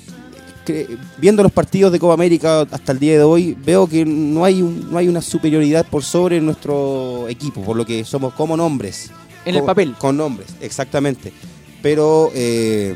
cre- 0.65 0.97
viendo 1.17 1.43
los 1.43 1.51
partidos 1.51 1.91
de 1.91 1.99
Copa 1.99 2.13
América 2.13 2.62
hasta 2.71 2.91
el 2.91 2.99
día 2.99 3.13
de 3.13 3.23
hoy, 3.23 3.57
veo 3.65 3.88
que 3.88 4.05
no 4.05 4.43
hay, 4.45 4.62
un- 4.62 4.91
no 4.91 4.97
hay 4.97 5.07
una 5.07 5.21
superioridad 5.21 5.85
por 5.85 6.03
sobre 6.03 6.39
nuestro 6.41 7.27
equipo, 7.29 7.62
por 7.62 7.75
lo 7.75 7.85
que 7.85 8.03
somos 8.05 8.33
como 8.33 8.55
nombres. 8.57 9.12
En 9.49 9.55
el 9.55 9.63
papel. 9.63 9.95
Con 9.97 10.17
nombres, 10.17 10.49
exactamente. 10.62 11.33
Pero 11.81 12.31
eh, 12.33 12.95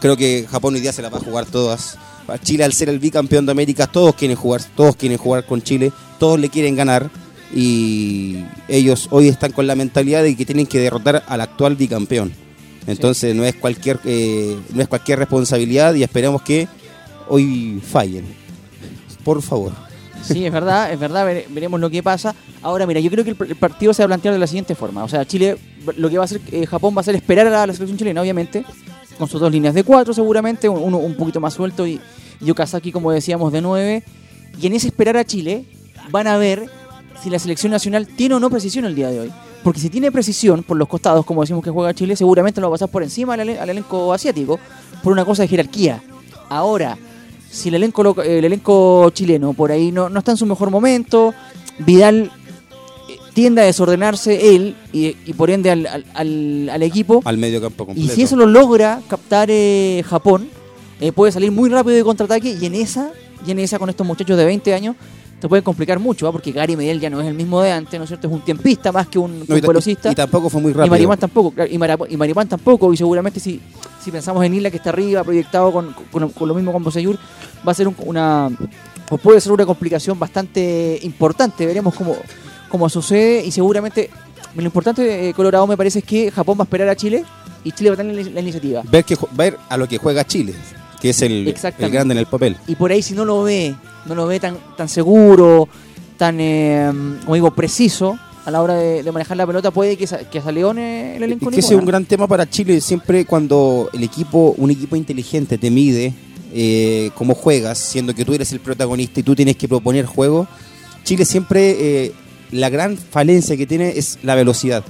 creo 0.00 0.16
que 0.16 0.46
Japón 0.50 0.74
hoy 0.74 0.80
día 0.80 0.92
se 0.92 1.02
la 1.02 1.08
va 1.08 1.18
a 1.18 1.20
jugar 1.20 1.46
todas. 1.46 1.98
Chile 2.42 2.64
al 2.64 2.72
ser 2.72 2.88
el 2.88 2.98
bicampeón 2.98 3.46
de 3.46 3.52
América, 3.52 3.86
todos 3.86 4.14
quieren 4.14 4.36
jugar, 4.36 4.60
todos 4.74 4.96
quieren 4.96 5.16
jugar 5.16 5.46
con 5.46 5.62
Chile, 5.62 5.92
todos 6.18 6.40
le 6.40 6.48
quieren 6.48 6.74
ganar 6.74 7.08
y 7.54 8.44
ellos 8.66 9.06
hoy 9.10 9.28
están 9.28 9.52
con 9.52 9.66
la 9.66 9.76
mentalidad 9.76 10.24
de 10.24 10.36
que 10.36 10.44
tienen 10.44 10.66
que 10.66 10.80
derrotar 10.80 11.22
al 11.28 11.40
actual 11.40 11.76
bicampeón. 11.76 12.32
Entonces 12.86 13.34
no 13.34 13.44
es 13.44 13.54
cualquier 13.54 14.00
eh, 14.04 14.56
no 14.72 14.82
es 14.82 14.88
cualquier 14.88 15.18
responsabilidad 15.20 15.94
y 15.94 16.02
esperemos 16.02 16.42
que 16.42 16.68
hoy 17.28 17.80
fallen. 17.84 18.24
Por 19.24 19.42
favor. 19.42 19.85
Sí, 20.22 20.44
es 20.44 20.52
verdad, 20.52 20.92
es 20.92 20.98
verdad, 20.98 21.24
vere- 21.26 21.46
veremos 21.48 21.78
lo 21.80 21.88
que 21.90 22.02
pasa. 22.02 22.34
Ahora, 22.62 22.86
mira, 22.86 23.00
yo 23.00 23.10
creo 23.10 23.24
que 23.24 23.30
el, 23.30 23.36
partido 23.56 23.94
se 23.94 24.02
va 24.02 24.06
a 24.06 24.08
plantear 24.08 24.34
de 24.34 24.40
la 24.40 24.46
siguiente 24.46 24.74
forma. 24.74 25.04
O 25.04 25.08
sea, 25.08 25.24
Chile, 25.24 25.56
lo 25.96 26.08
que 26.10 26.16
va 26.18 26.24
a 26.24 26.26
hacer 26.26 26.40
eh, 26.50 26.66
Japón 26.66 26.94
va 26.96 27.00
a 27.00 27.04
ser 27.04 27.14
esperar 27.14 27.46
a 27.46 27.66
la 27.66 27.72
selección 27.72 27.96
chilena, 27.98 28.20
obviamente, 28.22 28.64
con 29.18 29.28
sus 29.28 29.40
dos 29.40 29.50
líneas 29.52 29.74
de 29.74 29.84
cuatro 29.84 30.12
seguramente, 30.12 30.68
un- 30.68 30.82
uno 30.82 30.98
un 30.98 31.14
poquito 31.16 31.40
más 31.40 31.54
suelto 31.54 31.86
y, 31.86 32.00
y 32.40 32.50
Okazaki, 32.50 32.90
como 32.92 33.12
decíamos, 33.12 33.52
de 33.52 33.60
nueve. 33.62 34.02
Y 34.60 34.66
en 34.66 34.72
ese 34.74 34.88
esperar 34.88 35.16
a 35.16 35.24
Chile 35.24 35.64
van 36.10 36.26
a 36.26 36.36
ver 36.38 36.68
si 37.22 37.30
la 37.30 37.38
selección 37.38 37.70
nacional 37.72 38.06
tiene 38.06 38.34
o 38.34 38.40
no 38.40 38.50
precisión 38.50 38.84
el 38.84 38.94
día 38.94 39.10
de 39.10 39.20
hoy. 39.20 39.32
Porque 39.62 39.80
si 39.80 39.90
tiene 39.90 40.12
precisión 40.12 40.62
por 40.62 40.76
los 40.76 40.86
costados, 40.88 41.24
como 41.24 41.40
decimos 41.42 41.62
que 41.62 41.70
juega 41.70 41.92
Chile, 41.94 42.14
seguramente 42.16 42.60
lo 42.60 42.68
va 42.68 42.74
a 42.74 42.78
pasar 42.78 42.88
por 42.88 43.02
encima 43.02 43.34
al 43.34 43.40
elenco 43.48 44.12
asiático 44.12 44.58
por 45.02 45.12
una 45.12 45.24
cosa 45.24 45.42
de 45.42 45.48
jerarquía. 45.48 46.02
Ahora, 46.48 46.96
si 47.50 47.68
el 47.68 47.76
elenco, 47.76 48.22
el 48.22 48.44
elenco 48.44 49.10
chileno 49.10 49.52
por 49.52 49.72
ahí 49.72 49.92
no, 49.92 50.08
no 50.08 50.18
está 50.18 50.32
en 50.32 50.36
su 50.36 50.46
mejor 50.46 50.70
momento, 50.70 51.34
Vidal 51.78 52.30
eh, 53.08 53.16
tiende 53.34 53.62
a 53.62 53.64
desordenarse 53.64 54.54
él 54.54 54.76
y, 54.92 55.16
y 55.26 55.32
por 55.34 55.50
ende 55.50 55.70
al, 55.70 55.86
al- 55.86 56.68
al- 56.70 56.82
equipo. 56.82 57.22
Al 57.24 57.38
medio 57.38 57.60
campo 57.60 57.84
Y 57.84 57.86
completo. 57.86 58.14
si 58.14 58.22
eso 58.22 58.36
lo 58.36 58.46
logra 58.46 59.00
captar 59.08 59.48
eh, 59.50 60.02
Japón, 60.06 60.48
eh, 61.00 61.12
puede 61.12 61.32
salir 61.32 61.52
muy 61.52 61.68
rápido 61.70 61.96
de 61.96 62.04
contraataque 62.04 62.56
y 62.60 62.66
en 62.66 62.74
esa, 62.74 63.10
y 63.46 63.50
en 63.50 63.58
esa 63.58 63.78
con 63.78 63.88
estos 63.90 64.06
muchachos 64.06 64.36
de 64.38 64.44
20 64.44 64.72
años, 64.74 64.96
te 65.40 65.48
pueden 65.48 65.62
complicar 65.62 65.98
mucho, 65.98 66.26
¿ah? 66.26 66.32
porque 66.32 66.50
Gary 66.50 66.76
Medel 66.76 66.98
ya 66.98 67.10
no 67.10 67.20
es 67.20 67.26
el 67.26 67.34
mismo 67.34 67.60
de 67.60 67.70
antes, 67.70 67.98
¿no 68.00 68.04
es 68.04 68.08
cierto? 68.08 68.26
Es 68.26 68.32
un 68.32 68.40
tiempista 68.40 68.90
más 68.90 69.06
que 69.06 69.18
un, 69.18 69.40
No, 69.40 69.44
un 69.50 69.58
y, 69.58 69.60
ta- 69.60 69.66
velocista. 69.68 70.10
y 70.10 70.14
tampoco 70.14 70.48
fue 70.48 70.62
muy 70.62 70.70
Y 70.70 70.74
rápido. 70.74 70.90
Maripán 70.92 71.18
tampoco, 71.18 71.52
y, 71.70 71.74
y 71.74 72.16
Maripán 72.16 72.48
tampoco, 72.48 72.90
y 72.92 72.96
seguramente 72.96 73.38
si, 73.38 73.60
si 74.06 74.12
pensamos 74.12 74.44
en 74.44 74.54
Isla 74.54 74.70
que 74.70 74.76
está 74.76 74.90
arriba, 74.90 75.24
proyectado 75.24 75.72
con, 75.72 75.92
con- 76.12 76.30
con 76.30 76.48
lo 76.48 76.54
mismo 76.54 76.72
con 76.72 76.84
Boseyur, 76.84 77.18
va 77.66 77.72
a 77.72 77.74
ser 77.74 77.88
un- 77.88 77.96
una, 78.06 78.48
o 79.10 79.18
puede 79.18 79.40
ser 79.40 79.50
una 79.50 79.66
complicación 79.66 80.16
bastante 80.16 80.98
importante, 81.02 81.66
veremos 81.66 81.92
cómo, 81.92 82.14
cómo 82.68 82.88
sucede, 82.88 83.44
y 83.44 83.50
seguramente 83.50 84.08
lo 84.54 84.62
importante 84.62 85.02
de 85.02 85.34
Colorado 85.34 85.66
me 85.66 85.76
parece 85.76 85.98
es 85.98 86.04
que 86.04 86.30
Japón 86.30 86.56
va 86.56 86.62
a 86.62 86.66
esperar 86.66 86.88
a 86.88 86.94
Chile, 86.94 87.24
y 87.64 87.72
Chile 87.72 87.90
va 87.90 87.94
a 87.94 87.96
tener 87.96 88.30
la, 88.32 88.40
iniciativa. 88.40 88.82
ver, 88.88 89.04
que, 89.04 89.16
ver 89.32 89.58
a 89.68 89.76
lo 89.76 89.88
que 89.88 89.98
juega 89.98 90.24
Chile, 90.24 90.54
que 91.00 91.10
es 91.10 91.20
el, 91.22 91.52
el 91.78 91.90
grande 91.90 92.14
en 92.14 92.18
el 92.18 92.26
papel. 92.26 92.56
Y 92.68 92.76
por 92.76 92.92
ahí 92.92 93.02
si 93.02 93.12
no 93.14 93.24
lo 93.24 93.42
ve, 93.42 93.74
no 94.04 94.14
lo 94.14 94.28
ve 94.28 94.38
tan, 94.38 94.56
tan 94.76 94.88
seguro, 94.88 95.68
tan, 96.16 96.38
eh, 96.38 96.92
como 97.24 97.34
digo, 97.34 97.50
preciso 97.50 98.20
a 98.46 98.50
la 98.50 98.62
hora 98.62 98.74
de, 98.74 99.02
de 99.02 99.12
manejar 99.12 99.36
la 99.36 99.46
pelota, 99.46 99.70
puede 99.70 99.96
que, 99.96 100.06
sa- 100.06 100.18
que 100.30 100.38
el 100.38 100.46
elenco 101.22 101.50
Es 101.50 101.54
que 101.54 101.60
ese 101.60 101.74
es 101.74 101.80
un 101.80 101.84
gran 101.84 102.04
tema 102.06 102.26
para 102.26 102.48
Chile. 102.48 102.80
Siempre 102.80 103.24
cuando 103.26 103.90
el 103.92 104.02
equipo, 104.04 104.54
un 104.56 104.70
equipo 104.70 104.96
inteligente 104.96 105.58
te 105.58 105.70
mide 105.70 106.14
eh, 106.54 107.10
cómo 107.16 107.34
juegas, 107.34 107.76
siendo 107.78 108.14
que 108.14 108.24
tú 108.24 108.32
eres 108.32 108.52
el 108.52 108.60
protagonista 108.60 109.20
y 109.20 109.22
tú 109.24 109.34
tienes 109.34 109.56
que 109.56 109.68
proponer 109.68 110.06
juego, 110.06 110.46
Chile 111.04 111.24
siempre 111.24 111.76
eh, 112.06 112.12
la 112.52 112.70
gran 112.70 112.96
falencia 112.96 113.56
que 113.56 113.66
tiene 113.66 113.90
es 113.98 114.18
la 114.22 114.34
velocidad. 114.34 114.84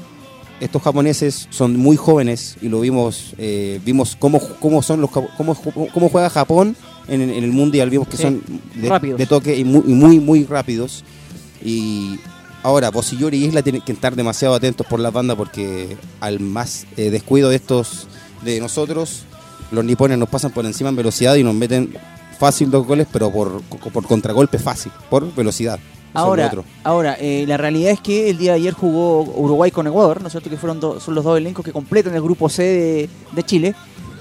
Estos 0.60 0.82
japoneses 0.82 1.48
son 1.50 1.76
muy 1.76 1.96
jóvenes 1.96 2.56
y 2.62 2.68
lo 2.68 2.80
vimos, 2.80 3.34
eh, 3.38 3.80
vimos 3.84 4.16
cómo, 4.18 4.40
cómo 4.60 4.80
son 4.82 5.00
los 5.00 5.10
cómo, 5.10 5.54
cómo 5.92 6.08
juega 6.08 6.30
Japón 6.30 6.76
en, 7.08 7.20
en 7.22 7.44
el 7.44 7.52
mundial, 7.52 7.90
vimos 7.90 8.08
que 8.08 8.16
Sí, 8.16 8.22
son 8.22 8.42
de, 8.74 9.14
de 9.16 9.26
toque 9.26 9.56
y 9.56 9.64
muy, 9.64 9.82
muy 9.82 10.18
muy 10.20 10.44
rápidos. 10.44 11.04
Y 11.64 12.16
ahora 12.66 12.90
Bosillor 12.90 13.32
y 13.34 13.44
Isla 13.44 13.62
tienen 13.62 13.80
que 13.82 13.92
estar 13.92 14.16
demasiado 14.16 14.54
atentos 14.54 14.84
por 14.88 14.98
la 14.98 15.10
banda 15.12 15.36
porque 15.36 15.96
al 16.20 16.40
más 16.40 16.84
eh, 16.96 17.10
descuido 17.10 17.48
de 17.48 17.56
estos 17.56 18.08
de 18.42 18.58
nosotros, 18.60 19.22
los 19.70 19.84
nipones 19.84 20.18
nos 20.18 20.28
pasan 20.28 20.50
por 20.50 20.66
encima 20.66 20.90
en 20.90 20.96
velocidad 20.96 21.36
y 21.36 21.44
nos 21.44 21.54
meten 21.54 21.94
fácil 22.38 22.70
dos 22.70 22.84
goles, 22.86 23.06
pero 23.12 23.30
por, 23.30 23.62
por 23.62 24.04
contragolpe 24.06 24.58
fácil, 24.58 24.90
por 25.08 25.32
velocidad. 25.34 25.78
Ahora, 26.12 26.50
ahora 26.82 27.16
eh, 27.20 27.44
la 27.46 27.56
realidad 27.56 27.92
es 27.92 28.00
que 28.00 28.30
el 28.30 28.38
día 28.38 28.52
de 28.52 28.56
ayer 28.58 28.74
jugó 28.74 29.22
Uruguay 29.22 29.70
con 29.70 29.86
Ecuador, 29.86 30.20
¿no 30.20 30.26
es 30.28 30.32
cierto? 30.32 30.50
Que 30.50 30.56
fueron 30.56 30.80
do- 30.80 30.98
son 30.98 31.14
los 31.14 31.22
dos 31.24 31.36
elencos 31.38 31.64
que 31.64 31.72
completan 31.72 32.14
el 32.14 32.22
grupo 32.22 32.48
C 32.48 32.62
de, 32.62 33.08
de 33.32 33.42
Chile. 33.44 33.74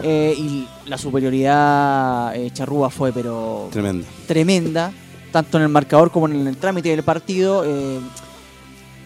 eh, 0.03 0.35
y 0.37 0.67
la 0.87 0.97
superioridad 0.97 2.35
eh, 2.35 2.51
charrúa 2.53 2.89
fue, 2.89 3.11
pero 3.13 3.69
Tremendo. 3.71 4.05
tremenda, 4.27 4.91
tanto 5.31 5.57
en 5.57 5.63
el 5.63 5.69
marcador 5.69 6.11
como 6.11 6.27
en 6.27 6.45
el 6.47 6.57
trámite 6.57 6.89
del 6.89 7.03
partido. 7.03 7.63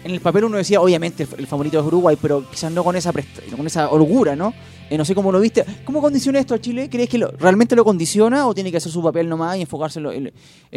En 0.03 0.11
el 0.11 0.19
papel 0.21 0.45
uno 0.45 0.57
decía, 0.57 0.81
obviamente, 0.81 1.27
el 1.37 1.47
favorito 1.47 1.79
es 1.79 1.85
Uruguay, 1.85 2.17
pero 2.21 2.49
quizás 2.49 2.71
no 2.71 2.83
con 2.83 2.95
esa 2.95 3.11
con 3.11 3.67
esa 3.67 3.89
holgura, 3.89 4.35
¿no? 4.35 4.53
Eh, 4.89 4.97
no 4.97 5.05
sé 5.05 5.13
cómo 5.13 5.31
lo 5.31 5.39
viste. 5.39 5.63
¿Cómo 5.85 6.01
condiciona 6.01 6.39
esto 6.39 6.55
a 6.55 6.59
Chile? 6.61 6.89
¿Crees 6.89 7.09
que 7.09 7.17
realmente 7.37 7.75
lo 7.75 7.83
condiciona 7.83 8.47
o 8.47 8.53
tiene 8.55 8.71
que 8.71 8.77
hacer 8.77 8.91
su 8.91 9.03
papel 9.03 9.29
nomás 9.29 9.57
y 9.57 9.61
enfocarse 9.61 9.99
en 9.99 10.31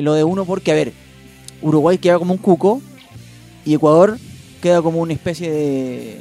lo, 0.05 0.15
de 0.15 0.25
uno? 0.25 0.45
Porque, 0.45 0.71
a 0.73 0.75
ver, 0.75 0.93
Uruguay 1.63 1.99
queda 1.99 2.19
como 2.19 2.33
un 2.35 2.39
cuco 2.39 2.83
y 3.65 3.75
Ecuador 3.75 4.19
queda 4.61 4.83
como 4.83 5.01
una 5.01 5.13
especie 5.13 5.51
de. 5.51 6.21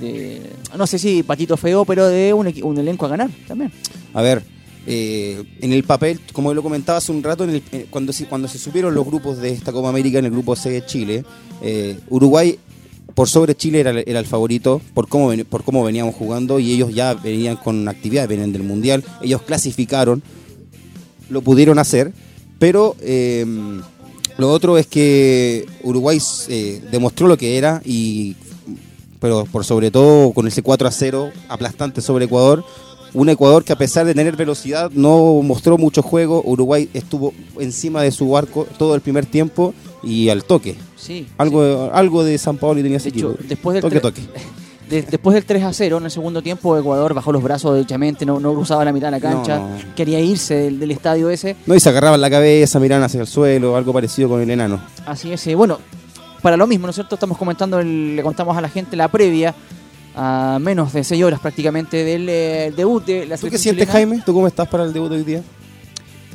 de- 0.00 0.50
no 0.76 0.86
sé 0.86 0.98
si 0.98 1.22
patito 1.22 1.56
feo, 1.56 1.84
pero 1.84 2.06
de 2.08 2.32
un, 2.32 2.52
un 2.62 2.78
elenco 2.78 3.06
a 3.06 3.08
ganar 3.10 3.30
también. 3.46 3.72
A 4.14 4.22
ver, 4.22 4.42
eh, 4.90 5.44
en 5.60 5.72
el 5.74 5.84
papel, 5.84 6.18
como 6.32 6.54
lo 6.54 6.62
comentaba 6.62 6.96
hace 6.96 7.12
un 7.12 7.22
rato, 7.22 7.44
eh, 7.46 7.86
cuando, 7.90 8.10
se, 8.12 8.24
cuando 8.26 8.48
supieron 8.58 8.94
los 8.94 9.04
grupos 9.04 9.36
de 9.36 9.50
esta 9.50 9.70
Copa 9.70 9.90
América 9.90 10.18
en 10.18 10.24
el 10.24 10.30
grupo 10.30 10.56
C 10.56 10.70
de 10.70 10.86
Chile, 10.86 11.24
eh, 11.60 11.98
Uruguay 12.08 12.58
por 13.14 13.28
sobre 13.28 13.54
Chile 13.54 13.80
era, 13.80 13.90
el 13.90 14.26
favorito 14.26 14.80
por 14.94 15.08
cómo, 15.08 15.28
ven- 15.28 15.46
veníamos 15.84 16.14
jugando 16.14 16.58
y 16.58 16.72
ellos 16.72 16.94
ya 16.94 17.12
venían 17.14 17.56
con 17.56 17.86
actividad, 17.86 18.26
venían 18.28 18.52
del 18.52 18.62
Mundial, 18.62 19.04
ellos 19.20 19.42
clasificaron, 19.42 20.22
lo 21.28 21.42
pudieron 21.42 21.78
hacer, 21.78 22.12
pero 22.58 22.96
lo 24.38 24.50
otro 24.52 24.78
es 24.78 24.86
que 24.86 25.66
Uruguay 25.82 26.18
demostró 26.90 27.26
lo 27.28 27.36
que 27.36 27.58
era 27.58 27.82
y 27.84 28.36
pero 29.20 29.46
por 29.50 29.64
sobre 29.64 29.90
todo 29.90 30.32
con 30.32 30.46
ese 30.46 30.62
4 30.62 30.86
a 30.86 30.92
0 30.92 31.30
aplastante 31.48 32.00
sobre 32.00 32.26
Ecuador. 32.26 32.64
Un 33.14 33.28
Ecuador 33.28 33.64
que 33.64 33.72
a 33.72 33.76
pesar 33.78 34.04
de 34.06 34.14
tener 34.14 34.36
velocidad 34.36 34.90
no 34.92 35.40
mostró 35.42 35.78
mucho 35.78 36.02
juego. 36.02 36.42
Uruguay 36.44 36.88
estuvo 36.92 37.32
encima 37.58 38.02
de 38.02 38.10
su 38.10 38.28
barco 38.30 38.66
todo 38.78 38.94
el 38.94 39.00
primer 39.00 39.24
tiempo 39.26 39.72
y 40.02 40.28
al 40.28 40.44
toque. 40.44 40.76
Sí. 40.96 41.26
Algo, 41.38 41.90
algo 41.92 42.22
de 42.24 42.36
San 42.38 42.56
Paolo 42.58 42.82
tenía 42.82 42.98
ese 42.98 43.10
De 43.10 43.18
hecho, 43.18 43.34
después 43.48 43.74
del, 43.74 43.82
toque, 43.82 44.00
toque. 44.00 44.22
de- 44.90 45.02
después 45.02 45.34
del 45.34 45.44
3 45.44 45.62
a 45.64 45.72
0 45.72 45.98
en 45.98 46.04
el 46.04 46.10
segundo 46.10 46.42
tiempo, 46.42 46.76
Ecuador 46.78 47.14
bajó 47.14 47.32
los 47.32 47.42
brazos 47.42 47.74
derechamente, 47.74 48.24
no, 48.26 48.38
no 48.40 48.52
cruzaba 48.54 48.84
la 48.84 48.92
mitad 48.92 49.08
de 49.08 49.12
la 49.12 49.20
cancha, 49.20 49.58
No, 49.58 49.68
quería 49.96 50.20
irse 50.20 50.54
del, 50.54 50.78
del 50.78 50.90
estadio 50.90 51.30
ese. 51.30 51.56
No, 51.66 51.74
y 51.74 51.80
se 51.80 51.88
agarraban 51.88 52.20
la 52.20 52.28
cabeza, 52.30 52.78
miraban 52.78 53.04
hacia 53.04 53.20
el 53.20 53.26
suelo, 53.26 53.74
algo 53.76 53.92
parecido 53.92 54.28
con 54.28 54.40
el 54.42 54.50
enano. 54.50 54.80
Así 55.06 55.32
es, 55.32 55.46
eh, 55.46 55.54
bueno, 55.54 55.78
para 56.42 56.56
lo 56.56 56.66
mismo, 56.66 56.86
¿no 56.86 56.90
es 56.90 56.94
cierto? 56.96 57.14
Estamos 57.16 57.36
comentando, 57.38 57.78
el- 57.80 58.16
le 58.16 58.22
contamos 58.22 58.56
a 58.56 58.60
la 58.60 58.68
gente 58.68 58.96
la 58.96 59.08
previa, 59.08 59.54
a 60.14 60.58
menos 60.60 60.92
de 60.92 61.04
6 61.04 61.22
horas 61.22 61.40
prácticamente 61.40 62.04
del 62.04 62.28
eh, 62.28 62.72
debut 62.76 63.04
de 63.04 63.26
la 63.26 63.36
¿Tú 63.36 63.48
qué 63.48 63.58
sientes, 63.58 63.86
chilena. 63.86 63.92
Jaime? 63.92 64.22
¿Tú 64.24 64.32
cómo 64.34 64.46
estás 64.46 64.66
para 64.68 64.84
el 64.84 64.92
debut 64.92 65.10
de 65.10 65.16
hoy 65.16 65.24
día? 65.24 65.42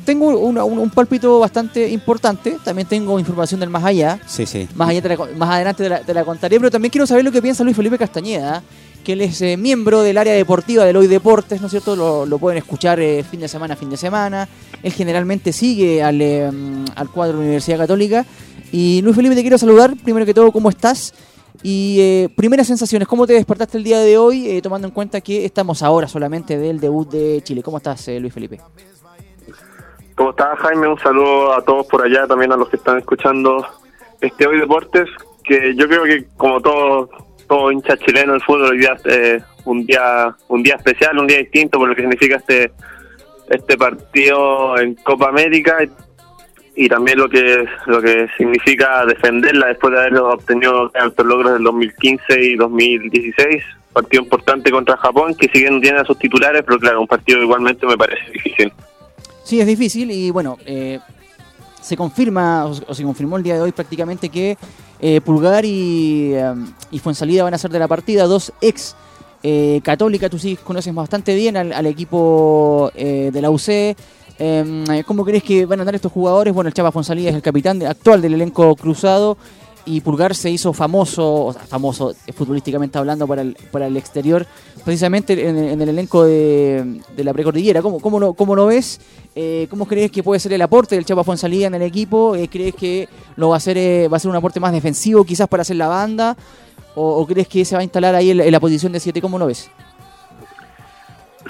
Tengo 0.04 0.38
una- 0.38 0.64
un, 0.64 0.78
un 0.78 0.90
pálpito 0.90 1.38
bastante 1.38 1.88
importante, 1.88 2.58
también 2.62 2.86
tengo 2.86 3.18
información 3.18 3.58
del 3.60 3.70
más 3.70 3.84
allá, 3.84 4.18
Sí, 4.26 4.44
sí. 4.44 4.68
más, 4.74 4.90
allá 4.90 5.00
te 5.00 5.08
la 5.08 5.16
más 5.36 5.48
adelante 5.50 5.82
te 5.82 5.88
la, 5.88 6.00
te 6.00 6.12
la 6.12 6.24
contaré, 6.24 6.58
pero 6.58 6.70
también 6.70 6.90
quiero 6.90 7.06
saber 7.06 7.24
lo 7.24 7.32
que 7.32 7.40
piensa 7.40 7.64
Luis 7.64 7.74
Felipe 7.74 7.96
Castañeda, 7.96 8.62
que 9.02 9.14
él 9.14 9.22
es 9.22 9.40
eh, 9.40 9.56
miembro 9.56 10.02
del 10.02 10.18
área 10.18 10.34
deportiva 10.34 10.84
del 10.84 10.96
Hoy 10.98 11.06
Deportes, 11.06 11.58
¿no 11.60 11.68
es 11.68 11.70
cierto? 11.70 11.96
Lo, 11.96 12.26
lo 12.26 12.38
pueden 12.38 12.58
escuchar 12.58 13.00
eh, 13.00 13.22
fin 13.30 13.40
de 13.40 13.48
semana 13.48 13.76
fin 13.76 13.88
de 13.90 13.96
semana. 13.96 14.46
Él 14.82 14.92
generalmente 14.92 15.52
sigue 15.54 16.02
al, 16.02 16.20
eh, 16.20 16.50
al 16.96 17.10
cuadro 17.10 17.32
de 17.34 17.38
la 17.38 17.44
Universidad 17.44 17.78
Católica. 17.78 18.24
Y 18.72 19.00
Luis 19.02 19.14
Felipe, 19.16 19.34
te 19.34 19.42
quiero 19.42 19.56
saludar. 19.58 19.94
Primero 20.04 20.24
que 20.26 20.32
todo, 20.34 20.50
¿cómo 20.52 20.68
estás? 20.70 21.12
Y 21.62 21.98
eh, 22.00 22.28
primeras 22.34 22.66
sensaciones, 22.66 23.06
¿cómo 23.06 23.26
te 23.26 23.32
despertaste 23.32 23.78
el 23.78 23.84
día 23.84 24.00
de 24.00 24.18
hoy, 24.18 24.50
eh, 24.50 24.62
tomando 24.62 24.88
en 24.88 24.94
cuenta 24.94 25.20
que 25.20 25.44
estamos 25.44 25.82
ahora 25.82 26.08
solamente 26.08 26.58
del 26.58 26.80
debut 26.80 27.08
de 27.10 27.40
Chile? 27.42 27.62
¿Cómo 27.62 27.76
estás, 27.76 28.08
eh, 28.08 28.18
Luis 28.18 28.34
Felipe? 28.34 28.60
¿Cómo 30.16 30.30
estás, 30.30 30.58
Jaime? 30.58 30.88
Un 30.88 30.98
saludo 30.98 31.52
a 31.52 31.64
todos 31.64 31.86
por 31.86 32.04
allá, 32.04 32.26
también 32.26 32.52
a 32.52 32.56
los 32.56 32.68
que 32.68 32.76
están 32.76 32.98
escuchando 32.98 33.66
este 34.20 34.46
Hoy 34.46 34.58
Deportes, 34.58 35.08
que 35.44 35.74
yo 35.76 35.86
creo 35.88 36.04
que 36.04 36.26
como 36.36 36.60
todo, 36.60 37.10
todo 37.48 37.70
hincha 37.70 37.96
chileno 37.98 38.32
del 38.32 38.42
fútbol, 38.42 38.72
hoy 38.72 38.78
día 38.78 38.96
es 39.04 39.42
un 39.64 39.86
día 39.86 40.34
un 40.48 40.62
día 40.62 40.74
especial, 40.76 41.18
un 41.18 41.26
día 41.26 41.38
distinto 41.38 41.78
por 41.78 41.88
lo 41.88 41.94
que 41.94 42.02
significa 42.02 42.36
este 42.36 42.72
este 43.50 43.76
partido 43.76 44.78
en 44.78 44.94
Copa 44.96 45.28
América 45.28 45.76
y, 46.74 46.88
también 46.88 47.18
lo 47.18 47.28
que 47.28 47.64
lo 47.86 48.00
que 48.00 48.28
significa 48.36 49.04
defenderla 49.06 49.68
después 49.68 49.92
de 49.92 50.00
haber 50.00 50.16
obtenido 50.18 50.90
tantos 50.90 51.24
logros 51.26 51.54
del 51.54 51.64
2015 51.64 52.42
y 52.42 52.56
2016. 52.56 53.62
Partido 53.92 54.22
importante 54.24 54.70
contra 54.70 54.96
Japón, 54.96 55.34
que 55.34 55.48
si 55.48 55.60
bien 55.60 55.80
tiene 55.80 56.00
a 56.00 56.04
sus 56.04 56.18
titulares, 56.18 56.62
pero 56.66 56.78
claro, 56.78 57.00
un 57.00 57.06
partido 57.06 57.40
igualmente 57.40 57.86
me 57.86 57.96
parece 57.96 58.30
difícil. 58.32 58.72
Sí, 59.44 59.60
es 59.60 59.66
difícil 59.66 60.10
y 60.10 60.30
bueno, 60.30 60.58
eh, 60.66 60.98
se 61.80 61.96
confirma 61.96 62.66
o, 62.66 62.70
o 62.70 62.94
se 62.94 63.02
confirmó 63.04 63.36
el 63.36 63.42
día 63.42 63.54
de 63.54 63.60
hoy 63.60 63.72
prácticamente 63.72 64.28
que 64.28 64.56
eh, 65.00 65.20
Pulgar 65.20 65.64
y, 65.64 66.32
eh, 66.34 66.54
y 66.90 66.98
Fuensalida 66.98 67.44
van 67.44 67.54
a 67.54 67.58
ser 67.58 67.70
de 67.70 67.78
la 67.78 67.86
partida, 67.88 68.24
dos 68.24 68.52
ex 68.60 68.96
eh, 69.42 69.82
católica, 69.84 70.30
tú 70.30 70.38
sí 70.38 70.56
conoces 70.56 70.94
bastante 70.94 71.34
bien 71.34 71.58
al, 71.58 71.74
al 71.74 71.84
equipo 71.84 72.90
eh, 72.94 73.30
de 73.30 73.42
la 73.42 73.50
UC. 73.50 73.94
Eh, 74.38 75.04
¿Cómo 75.06 75.24
crees 75.24 75.42
que 75.42 75.66
van 75.66 75.80
a 75.80 75.82
andar 75.82 75.94
estos 75.94 76.12
jugadores? 76.12 76.52
Bueno, 76.52 76.68
el 76.68 76.74
Chapa 76.74 76.92
Fonsalía 76.92 77.30
es 77.30 77.36
el 77.36 77.42
capitán 77.42 77.82
actual 77.82 78.20
del 78.20 78.34
elenco 78.34 78.74
cruzado 78.76 79.36
y 79.86 80.00
Pulgar 80.00 80.34
se 80.34 80.50
hizo 80.50 80.72
famoso, 80.72 81.46
o 81.46 81.52
sea, 81.52 81.62
famoso 81.62 82.14
eh, 82.26 82.32
futbolísticamente 82.32 82.98
hablando 82.98 83.26
para 83.26 83.42
el, 83.42 83.56
para 83.70 83.86
el 83.86 83.96
exterior, 83.96 84.46
precisamente 84.84 85.48
en, 85.48 85.80
el 85.80 85.88
elenco 85.88 86.24
de, 86.24 87.00
la 87.16 87.32
precordillera. 87.32 87.82
¿Cómo, 87.82 88.00
cómo, 88.00 88.18
lo, 88.18 88.32
cómo 88.32 88.56
lo 88.56 88.66
ves? 88.66 89.00
Eh, 89.34 89.66
¿Cómo 89.68 89.86
crees 89.86 90.10
que 90.10 90.22
puede 90.22 90.40
ser 90.40 90.52
el 90.52 90.62
aporte 90.62 90.94
del 90.94 91.04
Chapa 91.04 91.24
Fonsalía 91.24 91.66
en 91.66 91.74
el 91.74 91.82
equipo? 91.82 92.34
¿Crees 92.50 92.74
que 92.74 93.08
lo 93.36 93.50
va 93.50 93.56
a 93.56 93.58
hacer 93.58 93.76
eh, 93.76 94.08
va 94.08 94.16
a 94.16 94.20
ser 94.20 94.30
un 94.30 94.36
aporte 94.36 94.60
más 94.60 94.72
defensivo 94.72 95.24
quizás 95.24 95.48
para 95.48 95.62
hacer 95.62 95.76
la 95.76 95.88
banda? 95.88 96.36
¿O, 96.94 97.20
o 97.20 97.26
crees 97.26 97.48
que 97.48 97.64
se 97.64 97.74
va 97.74 97.80
a 97.80 97.84
instalar 97.84 98.14
ahí 98.14 98.30
en, 98.30 98.40
en 98.40 98.52
la 98.52 98.60
posición 98.60 98.92
de 98.92 99.00
7? 99.00 99.20
¿Cómo 99.20 99.38
lo 99.38 99.46
ves? 99.46 99.68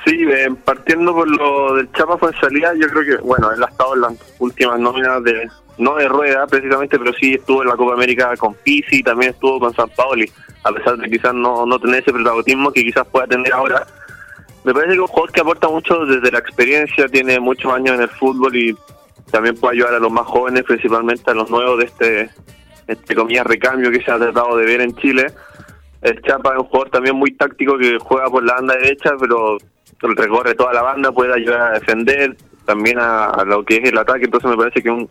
Sí, 0.05 0.25
eh, 0.29 0.49
partiendo 0.65 1.15
por 1.15 1.29
lo 1.29 1.77
del 1.77 1.91
Chapa 1.93 2.19
Fuenzalía, 2.19 2.73
yo 2.75 2.89
creo 2.89 3.17
que, 3.17 3.23
bueno, 3.23 3.53
él 3.53 3.63
ha 3.63 3.67
estado 3.67 3.95
en 3.95 4.01
las 4.01 4.13
últimas 4.39 4.79
nóminas 4.81 5.23
de, 5.23 5.49
no 5.79 5.95
de 5.97 6.09
rueda 6.09 6.47
precisamente, 6.47 6.99
pero 6.99 7.13
sí 7.15 7.35
estuvo 7.35 7.63
en 7.63 7.69
la 7.69 7.77
Copa 7.77 7.95
América 7.95 8.37
con 8.37 8.55
Pisi, 8.55 9.03
también 9.03 9.31
estuvo 9.33 9.61
con 9.61 9.73
San 9.75 9.89
Paoli, 9.91 10.31
a 10.65 10.73
pesar 10.73 10.97
de 10.99 11.09
quizás 11.09 11.33
no, 11.33 11.65
no 11.65 11.79
tener 11.79 12.03
ese 12.03 12.13
protagonismo 12.13 12.73
que 12.73 12.85
quizás 12.85 13.07
pueda 13.07 13.27
tener 13.27 13.53
ahora. 13.53 13.87
Me 14.65 14.73
parece 14.73 14.91
que 14.91 14.95
es 14.95 15.01
un 15.01 15.07
jugador 15.07 15.33
que 15.33 15.41
aporta 15.41 15.69
mucho 15.69 16.07
desde 16.07 16.33
la 16.33 16.39
experiencia, 16.39 17.07
tiene 17.09 17.39
muchos 17.39 17.73
años 17.73 17.95
en 17.95 18.03
el 18.03 18.09
fútbol 18.09 18.57
y 18.57 18.77
también 19.31 19.57
puede 19.57 19.77
ayudar 19.77 19.95
a 19.95 19.99
los 19.99 20.11
más 20.11 20.27
jóvenes, 20.27 20.65
principalmente 20.65 21.31
a 21.31 21.35
los 21.35 21.51
nuevos 21.51 21.79
de 21.79 21.85
este, 21.85 22.31
entre 22.87 23.15
comillas, 23.15 23.47
recambio 23.47 23.91
que 23.91 24.03
se 24.03 24.11
ha 24.11 24.19
tratado 24.19 24.57
de 24.57 24.65
ver 24.65 24.81
en 24.81 24.95
Chile. 24.97 25.27
El 26.03 26.21
Chapa 26.23 26.53
es 26.53 26.59
un 26.59 26.67
jugador 26.67 26.91
también 26.91 27.17
muy 27.17 27.33
táctico 27.33 27.79
que 27.79 27.99
juega 27.99 28.29
por 28.29 28.45
la 28.45 28.55
banda 28.55 28.75
derecha, 28.77 29.13
pero 29.19 29.59
recorre 30.01 30.55
toda 30.55 30.73
la 30.73 30.83
banda, 30.83 31.13
puede 31.13 31.35
ayudar 31.35 31.61
a 31.61 31.71
defender, 31.79 32.37
también 32.65 32.99
a, 32.99 33.27
a 33.27 33.45
lo 33.45 33.65
que 33.65 33.77
es 33.77 33.89
el 33.91 33.99
ataque, 33.99 34.25
entonces 34.25 34.51
me 34.51 34.57
parece 34.57 34.83
que 34.83 34.91
un, 34.91 35.09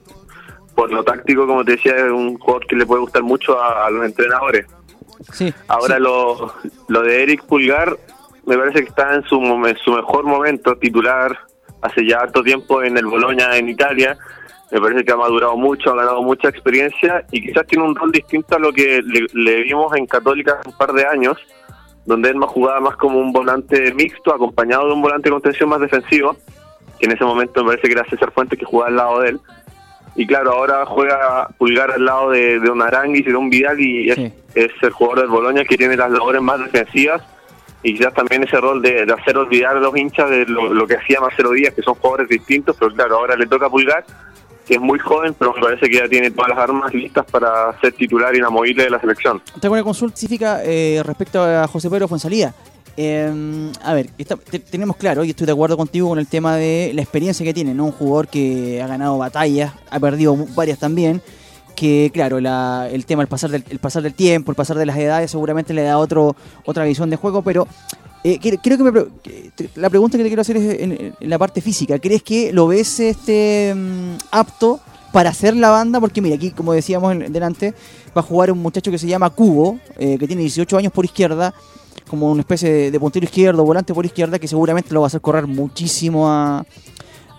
por 0.76 0.92
lo 0.92 1.04
táctico, 1.04 1.46
como 1.46 1.64
te 1.64 1.74
decía, 1.74 1.96
es 1.96 2.12
un 2.12 2.38
jugador 2.38 2.66
que 2.68 2.76
le 2.76 2.86
puede 2.86 3.02
gustar 3.02 3.24
mucho 3.24 3.62
a, 3.62 3.86
a 3.86 3.90
los 3.90 4.06
entrenadores. 4.06 4.66
Sí. 5.32 5.54
Ahora 5.68 6.00
lo, 6.00 6.54
lo 6.88 7.02
de 7.02 7.24
Eric 7.24 7.46
Pulgar 7.46 7.96
me 8.46 8.58
parece 8.58 8.82
que 8.82 8.90
está 8.90 9.16
en 9.16 9.24
su, 9.24 9.36
en 9.40 9.78
su 9.78 9.92
mejor 9.92 10.26
momento 10.26 10.76
titular 10.76 11.38
hace 11.82 12.06
ya 12.06 12.20
harto 12.20 12.44
tiempo 12.44 12.84
en 12.84 12.98
el 12.98 13.06
Boloña 13.06 13.56
en 13.56 13.70
Italia. 13.70 14.18
Me 14.72 14.82
parece 14.82 15.06
que 15.06 15.12
ha 15.12 15.16
madurado 15.16 15.56
mucho, 15.56 15.92
ha 15.92 15.96
ganado 15.96 16.24
mucha 16.24 16.50
experiencia 16.50 17.26
y 17.32 17.46
quizás 17.46 17.68
tiene 17.68 17.86
un 17.86 17.96
rol 17.96 18.12
distinto 18.12 18.56
a 18.56 18.60
lo 18.60 18.74
que 18.74 19.02
le, 19.04 19.28
le 19.34 19.62
vimos 19.62 19.96
en 19.96 20.08
Católica 20.08 20.58
hace 20.60 20.70
un 20.70 20.78
par 20.78 20.92
de 20.94 21.06
años, 21.06 21.38
donde 22.06 22.30
él 22.30 22.36
más 22.36 22.50
jugaba 22.50 22.80
más 22.80 22.96
como 22.98 23.20
un 23.20 23.32
volante 23.32 23.94
mixto, 23.94 24.34
acompañado 24.34 24.88
de 24.88 24.94
un 24.94 25.02
volante 25.02 25.30
de 25.30 25.34
contención 25.34 25.70
más 25.70 25.80
defensivo, 25.80 26.36
que 27.00 27.06
en 27.06 27.12
ese 27.14 27.24
momento 27.24 27.64
me 27.64 27.72
parece 27.72 27.88
que 27.88 27.94
era 27.94 28.06
César 28.10 28.32
Fuentes 28.32 28.58
que 28.60 28.66
jugaba 28.66 28.90
al 28.90 28.96
lado 28.96 29.20
de 29.22 29.30
él. 29.30 29.40
Y 30.16 30.28
claro, 30.28 30.52
ahora 30.52 30.86
juega 30.86 31.48
Pulgar 31.58 31.92
al 31.92 32.06
lado 32.06 32.30
de, 32.30 32.60
de 32.60 32.70
un 32.70 32.82
Aranguis 32.82 33.26
y 33.26 33.30
de 33.32 33.36
un 33.36 33.50
Vidal 33.50 33.80
y 33.80 34.10
es, 34.12 34.16
Sí. 34.16 34.32
es 34.54 34.72
el 34.82 34.92
jugador 34.92 35.22
del 35.22 35.30
Boloña 35.30 35.64
que 35.66 35.76
tiene 35.78 35.98
las 35.98 36.12
labores 36.12 36.42
más 36.42 36.60
defensivas 36.60 37.24
y 37.82 37.96
quizás 37.96 38.14
también 38.14 38.44
ese 38.44 38.62
rol 38.62 38.82
de, 38.82 39.06
de 39.08 39.14
hacer 39.14 39.36
olvidar 39.38 39.76
a 39.76 39.80
los 39.80 39.98
hinchas 39.98 40.30
de 40.30 40.46
lo, 40.46 40.72
lo 40.74 40.86
que 40.88 40.98
hacía 40.98 41.20
Marcelo 41.20 41.50
Díaz, 41.52 41.74
que 41.74 41.82
son 41.82 41.96
jugadores 41.96 42.30
distintos, 42.30 42.76
pero 42.80 42.94
claro, 42.94 43.18
ahora 43.18 43.36
le 43.36 43.48
toca 43.48 43.70
Pulgar, 43.70 44.06
que 44.68 44.76
es 44.76 44.82
muy 44.82 44.98
joven, 45.00 45.36
pero 45.38 45.54
me 45.54 45.62
parece 45.62 45.90
que 45.90 45.98
ya 45.98 46.08
tiene 46.08 46.32
todas 46.32 46.50
las 46.50 46.58
armas 46.60 46.94
listas 46.94 47.26
para 47.30 47.78
ser 47.82 47.94
titular 47.94 48.34
inamovible 48.36 48.84
de 48.86 48.90
la 48.90 49.00
selección. 49.00 49.42
Tengo 49.60 49.74
una 49.74 49.84
consulta 49.84 50.14
específica 50.16 50.62
eh, 50.64 51.02
respecto 51.06 51.42
a 51.44 51.68
José 51.68 51.90
Pedro 51.90 52.08
Fuensalida. 52.08 52.54
Eh, 52.96 53.72
a 53.84 53.94
ver, 53.96 54.10
tenemos 54.70 54.96
claro, 54.98 55.24
y 55.24 55.32
estoy 55.32 55.48
de 55.48 55.52
acuerdo 55.54 55.76
contigo 55.78 56.10
con 56.10 56.20
el 56.20 56.28
tema 56.28 56.56
de 56.58 56.92
la 56.94 57.02
experiencia 57.02 57.44
que 57.44 57.54
tiene, 57.54 57.74
¿no? 57.74 57.86
Un 57.86 57.92
jugador 57.92 58.28
que 58.28 58.82
ha 58.82 58.88
ganado 58.88 59.18
batallas, 59.18 59.74
ha 59.90 60.00
perdido 60.00 60.36
varias 60.56 60.78
también, 60.78 61.22
que 61.76 62.12
claro, 62.14 62.40
la- 62.40 62.88
el 62.92 63.06
tema, 63.08 63.24
el 63.24 63.28
pasar, 63.28 63.50
del, 63.50 63.64
el 63.70 63.80
pasar 63.80 64.04
del 64.04 64.14
tiempo, 64.14 64.52
el 64.52 64.56
pasar 64.56 64.78
de 64.78 64.86
las 64.86 64.96
edades, 64.98 65.32
seguramente 65.32 65.74
le 65.74 65.82
da 65.82 65.98
otro, 65.98 66.36
otra 66.66 66.84
visión 66.86 67.10
de 67.10 67.16
juego, 67.16 67.42
pero 67.42 67.68
eh, 68.24 68.40
quiero 68.40 68.78
que 68.78 68.84
me 68.84 69.06
la 69.76 69.90
pregunta 69.90 70.18
que 70.18 70.24
te 70.24 70.30
quiero 70.30 70.42
hacer 70.42 70.58
es 70.58 70.80
en, 70.80 71.16
la 71.20 71.38
parte 71.38 71.60
física. 71.60 72.00
¿Crees 72.00 72.24
que 72.24 72.54
lo 72.54 72.68
ves 72.68 73.00
este 73.02 73.74
mm, 73.76 74.16
apto 74.32 74.80
para 75.12 75.30
hacer 75.30 75.56
la 75.56 75.70
banda? 75.70 76.00
Porque 76.00 76.22
mira, 76.22 76.36
aquí 76.36 76.52
como 76.52 76.72
decíamos 76.72 77.18
delante, 77.30 77.74
va 78.16 78.22
a 78.22 78.24
jugar 78.24 78.52
un 78.52 78.60
muchacho 78.60 78.92
que 78.92 78.98
se 78.98 79.08
llama 79.08 79.30
Cubo, 79.30 79.78
eh, 79.98 80.18
que 80.18 80.28
tiene 80.28 80.42
18 80.44 80.78
años 80.78 80.94
por 80.94 81.04
izquierda, 81.04 81.54
como 82.08 82.32
una 82.32 82.42
especie 82.42 82.72
de, 82.72 82.92
de 82.92 83.00
puntero 83.00 83.26
izquierdo, 83.26 83.66
volante 83.66 83.94
por 83.94 84.06
izquierda, 84.06 84.40
que 84.40 84.48
seguramente 84.48 84.94
lo 84.94 85.02
va 85.02 85.08
a 85.08 85.10
hacer 85.10 85.20
correr 85.20 85.46
muchísimo 85.46 86.30
a, 86.30 86.66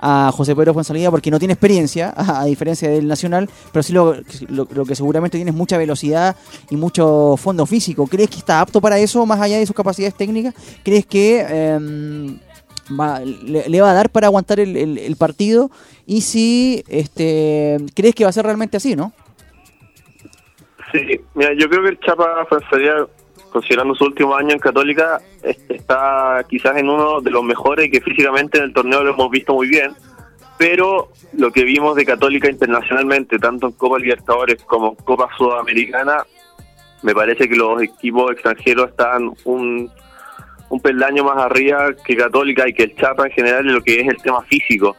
a 0.01 0.31
José 0.33 0.55
Pedro 0.55 0.75
Fuensalida 0.75 1.11
porque 1.11 1.31
no 1.31 1.39
tiene 1.39 1.55
experiencia, 1.55 2.13
a, 2.17 2.45
diferencia 2.45 2.89
del 2.89 3.09
Nacional, 3.09 3.49
pero 3.73 3.83
sí 3.83 3.93
lo, 3.93 4.17
lo- 4.49 4.85
que 4.85 4.95
seguramente 4.95 5.39
tiene 5.39 5.51
es 5.51 5.57
mucha 5.57 5.79
velocidad 5.79 6.37
y 6.71 6.77
mucho 6.77 7.37
fondo 7.37 7.67
físico. 7.67 8.07
¿Crees 8.07 8.31
que 8.31 8.37
está 8.37 8.61
apto 8.61 8.81
para 8.81 8.99
eso, 8.99 9.25
más 9.27 9.41
allá 9.41 9.59
de 9.59 9.67
sus 9.67 9.75
capacidades 9.77 10.15
técnicas? 10.15 10.55
¿Crees 10.83 11.07
que 11.07 11.41
em, 11.41 12.39
le, 13.47 13.81
va 13.81 13.91
a 13.91 13.95
dar 13.95 14.11
para 14.11 14.27
aguantar 14.27 14.61
el, 14.61 15.17
partido? 15.17 15.71
Y 16.07 16.21
si 16.21 16.85
este, 16.89 17.79
crees 17.95 18.15
que 18.15 18.25
va 18.25 18.31
a 18.31 18.33
ser 18.33 18.45
realmente 18.45 18.77
así, 18.77 18.95
¿no? 18.95 19.13
Sí, 20.93 21.01
mira, 21.35 21.51
yo 21.59 21.69
creo 21.69 21.83
que 21.83 21.89
el 21.91 22.01
Chapa 22.01 22.47
Fuensalida, 22.49 23.09
considerando 23.55 23.95
su 23.95 24.05
último 24.05 24.35
año 24.35 24.51
en 24.53 24.59
Católica, 24.59 25.21
es- 25.45 25.59
está 25.69 26.45
quizás 26.49 26.77
en 26.77 26.91
uno 26.91 27.21
de 27.21 27.31
los 27.31 27.45
mejores 27.45 27.89
que 27.89 28.01
físicamente 28.01 28.59
en 28.59 28.65
el 28.65 28.73
torneo 28.73 29.05
lo 29.05 29.11
hemos 29.15 29.31
visto 29.31 29.55
muy 29.55 29.69
bien, 29.69 29.93
pero 30.59 31.09
lo 31.35 31.53
que 31.53 31.63
vimos 31.63 31.95
de 31.95 32.05
Católica 32.05 32.51
internacionalmente, 32.51 33.39
tanto 33.39 33.69
en 33.69 33.73
Copa 33.75 33.99
Libertadores 34.01 34.61
como 34.65 34.89
en 34.91 34.95
Copa 35.05 35.29
Sudamericana, 35.39 36.25
me 37.05 37.15
parece 37.15 37.49
que 37.49 37.55
los 37.55 37.81
equipos 37.81 38.33
extranjeros 38.33 38.91
están 38.91 39.31
un, 39.45 39.89
un 40.71 40.81
peldaño 40.81 41.23
más 41.23 41.37
arriba 41.39 41.93
que 42.05 42.17
Católica 42.17 42.69
y 42.69 42.73
que 42.75 42.83
el 42.85 42.97
Chapa 42.97 43.27
en 43.27 43.33
general 43.35 43.67
en 43.69 43.75
lo 43.75 43.83
que 43.83 44.01
es 44.01 44.09
el 44.09 44.17
tema 44.21 44.43
físico. 44.43 44.97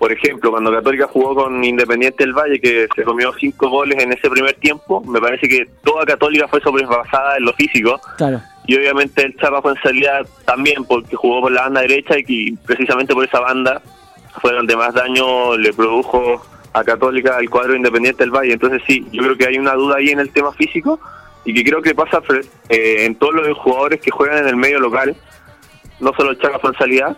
Por 0.00 0.10
ejemplo, 0.10 0.50
cuando 0.50 0.72
Católica 0.72 1.06
jugó 1.06 1.34
con 1.34 1.62
Independiente 1.62 2.24
del 2.24 2.32
Valle, 2.32 2.58
que 2.58 2.88
se 2.96 3.02
comió 3.02 3.34
cinco 3.38 3.68
goles 3.68 4.02
en 4.02 4.14
ese 4.14 4.30
primer 4.30 4.54
tiempo, 4.54 5.02
me 5.02 5.20
parece 5.20 5.46
que 5.46 5.68
toda 5.84 6.06
Católica 6.06 6.48
fue 6.48 6.58
sobrepasada 6.62 7.36
en 7.36 7.44
lo 7.44 7.52
físico. 7.52 8.00
Claro. 8.16 8.40
Y 8.66 8.76
obviamente 8.76 9.26
el 9.26 9.36
Chapa 9.36 9.60
fue 9.60 9.72
en 9.72 9.82
salida 9.82 10.22
también 10.46 10.86
porque 10.86 11.16
jugó 11.16 11.42
por 11.42 11.52
la 11.52 11.64
banda 11.64 11.82
derecha 11.82 12.16
y 12.16 12.24
que 12.24 12.54
precisamente 12.64 13.12
por 13.12 13.26
esa 13.26 13.40
banda 13.40 13.82
fue 14.40 14.54
donde 14.54 14.74
más 14.74 14.94
daño 14.94 15.58
le 15.58 15.70
produjo 15.74 16.46
a 16.72 16.82
Católica 16.82 17.36
al 17.36 17.50
cuadro 17.50 17.76
Independiente 17.76 18.22
del 18.24 18.30
Valle. 18.30 18.54
Entonces 18.54 18.80
sí, 18.86 19.06
yo 19.12 19.22
creo 19.22 19.36
que 19.36 19.48
hay 19.48 19.58
una 19.58 19.74
duda 19.74 19.96
ahí 19.98 20.08
en 20.08 20.20
el 20.20 20.30
tema 20.30 20.50
físico 20.52 20.98
y 21.44 21.52
que 21.52 21.62
creo 21.62 21.82
que 21.82 21.94
pasa 21.94 22.22
eh, 22.70 23.04
en 23.04 23.16
todos 23.16 23.34
los 23.34 23.58
jugadores 23.58 24.00
que 24.00 24.10
juegan 24.10 24.38
en 24.38 24.48
el 24.48 24.56
medio 24.56 24.80
local, 24.80 25.14
no 26.00 26.14
solo 26.14 26.30
el 26.30 26.38
Chapa 26.38 26.58
fue 26.58 26.70
en 26.70 26.78
salida, 26.78 27.16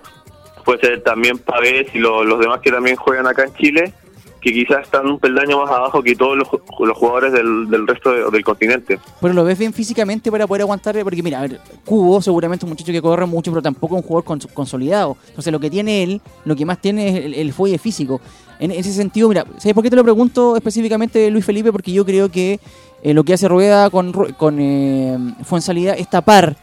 puede 0.62 0.80
ser 0.80 1.02
también 1.02 1.38
Pavés 1.38 1.86
y 1.94 1.98
lo- 1.98 2.24
los 2.24 2.38
demás 2.40 2.60
que 2.60 2.70
también 2.70 2.96
juegan 2.96 3.26
acá 3.26 3.44
en 3.44 3.54
Chile, 3.54 3.92
que 4.40 4.52
quizás 4.52 4.82
están 4.82 5.06
un 5.06 5.20
peldaño 5.20 5.60
más 5.60 5.70
abajo 5.70 6.02
que 6.02 6.16
todos 6.16 6.36
los, 6.36 6.48
los 6.80 6.98
jugadores 6.98 7.32
del, 7.32 7.68
del 7.70 7.86
resto 7.86 8.10
de- 8.10 8.28
del 8.30 8.42
continente. 8.42 8.98
Pero 9.20 9.34
lo 9.34 9.44
ves 9.44 9.56
bien 9.56 9.72
físicamente 9.72 10.32
para 10.32 10.46
poder 10.48 10.62
aguantar, 10.62 10.96
porque 11.04 11.22
mira, 11.22 11.38
a 11.38 11.42
ver, 11.42 11.60
Cubo 11.84 12.20
seguramente 12.20 12.64
es 12.64 12.64
un 12.64 12.70
muchacho 12.70 12.90
que 12.90 13.00
corre 13.00 13.24
mucho, 13.26 13.52
pero 13.52 13.62
tampoco 13.62 13.96
es 13.96 14.02
un 14.02 14.08
jugador 14.08 14.24
cons- 14.28 14.52
consolidado. 14.52 15.16
Entonces 15.28 15.52
lo 15.52 15.60
que 15.60 15.70
tiene 15.70 16.02
él, 16.02 16.20
lo 16.44 16.56
que 16.56 16.64
más 16.66 16.80
tiene 16.80 17.08
es 17.08 17.24
el, 17.24 17.34
el 17.34 17.52
fuelle 17.52 17.78
físico. 17.78 18.20
En 18.58 18.70
ese 18.72 18.92
sentido, 18.92 19.28
mira, 19.28 19.44
¿sabes 19.58 19.74
por 19.74 19.82
qué 19.84 19.90
te 19.90 19.96
lo 19.96 20.02
pregunto 20.04 20.56
específicamente, 20.56 21.30
Luis 21.30 21.44
Felipe? 21.44 21.70
Porque 21.72 21.92
yo 21.92 22.04
creo 22.04 22.28
que 22.30 22.58
eh, 23.04 23.14
lo 23.14 23.22
que 23.24 23.34
hace 23.34 23.46
Rueda 23.48 23.90
con, 23.90 24.12
con 24.12 24.58
eh, 24.60 25.18
Fuensalida 25.44 25.94
es 25.94 26.08
tapar 26.10 26.56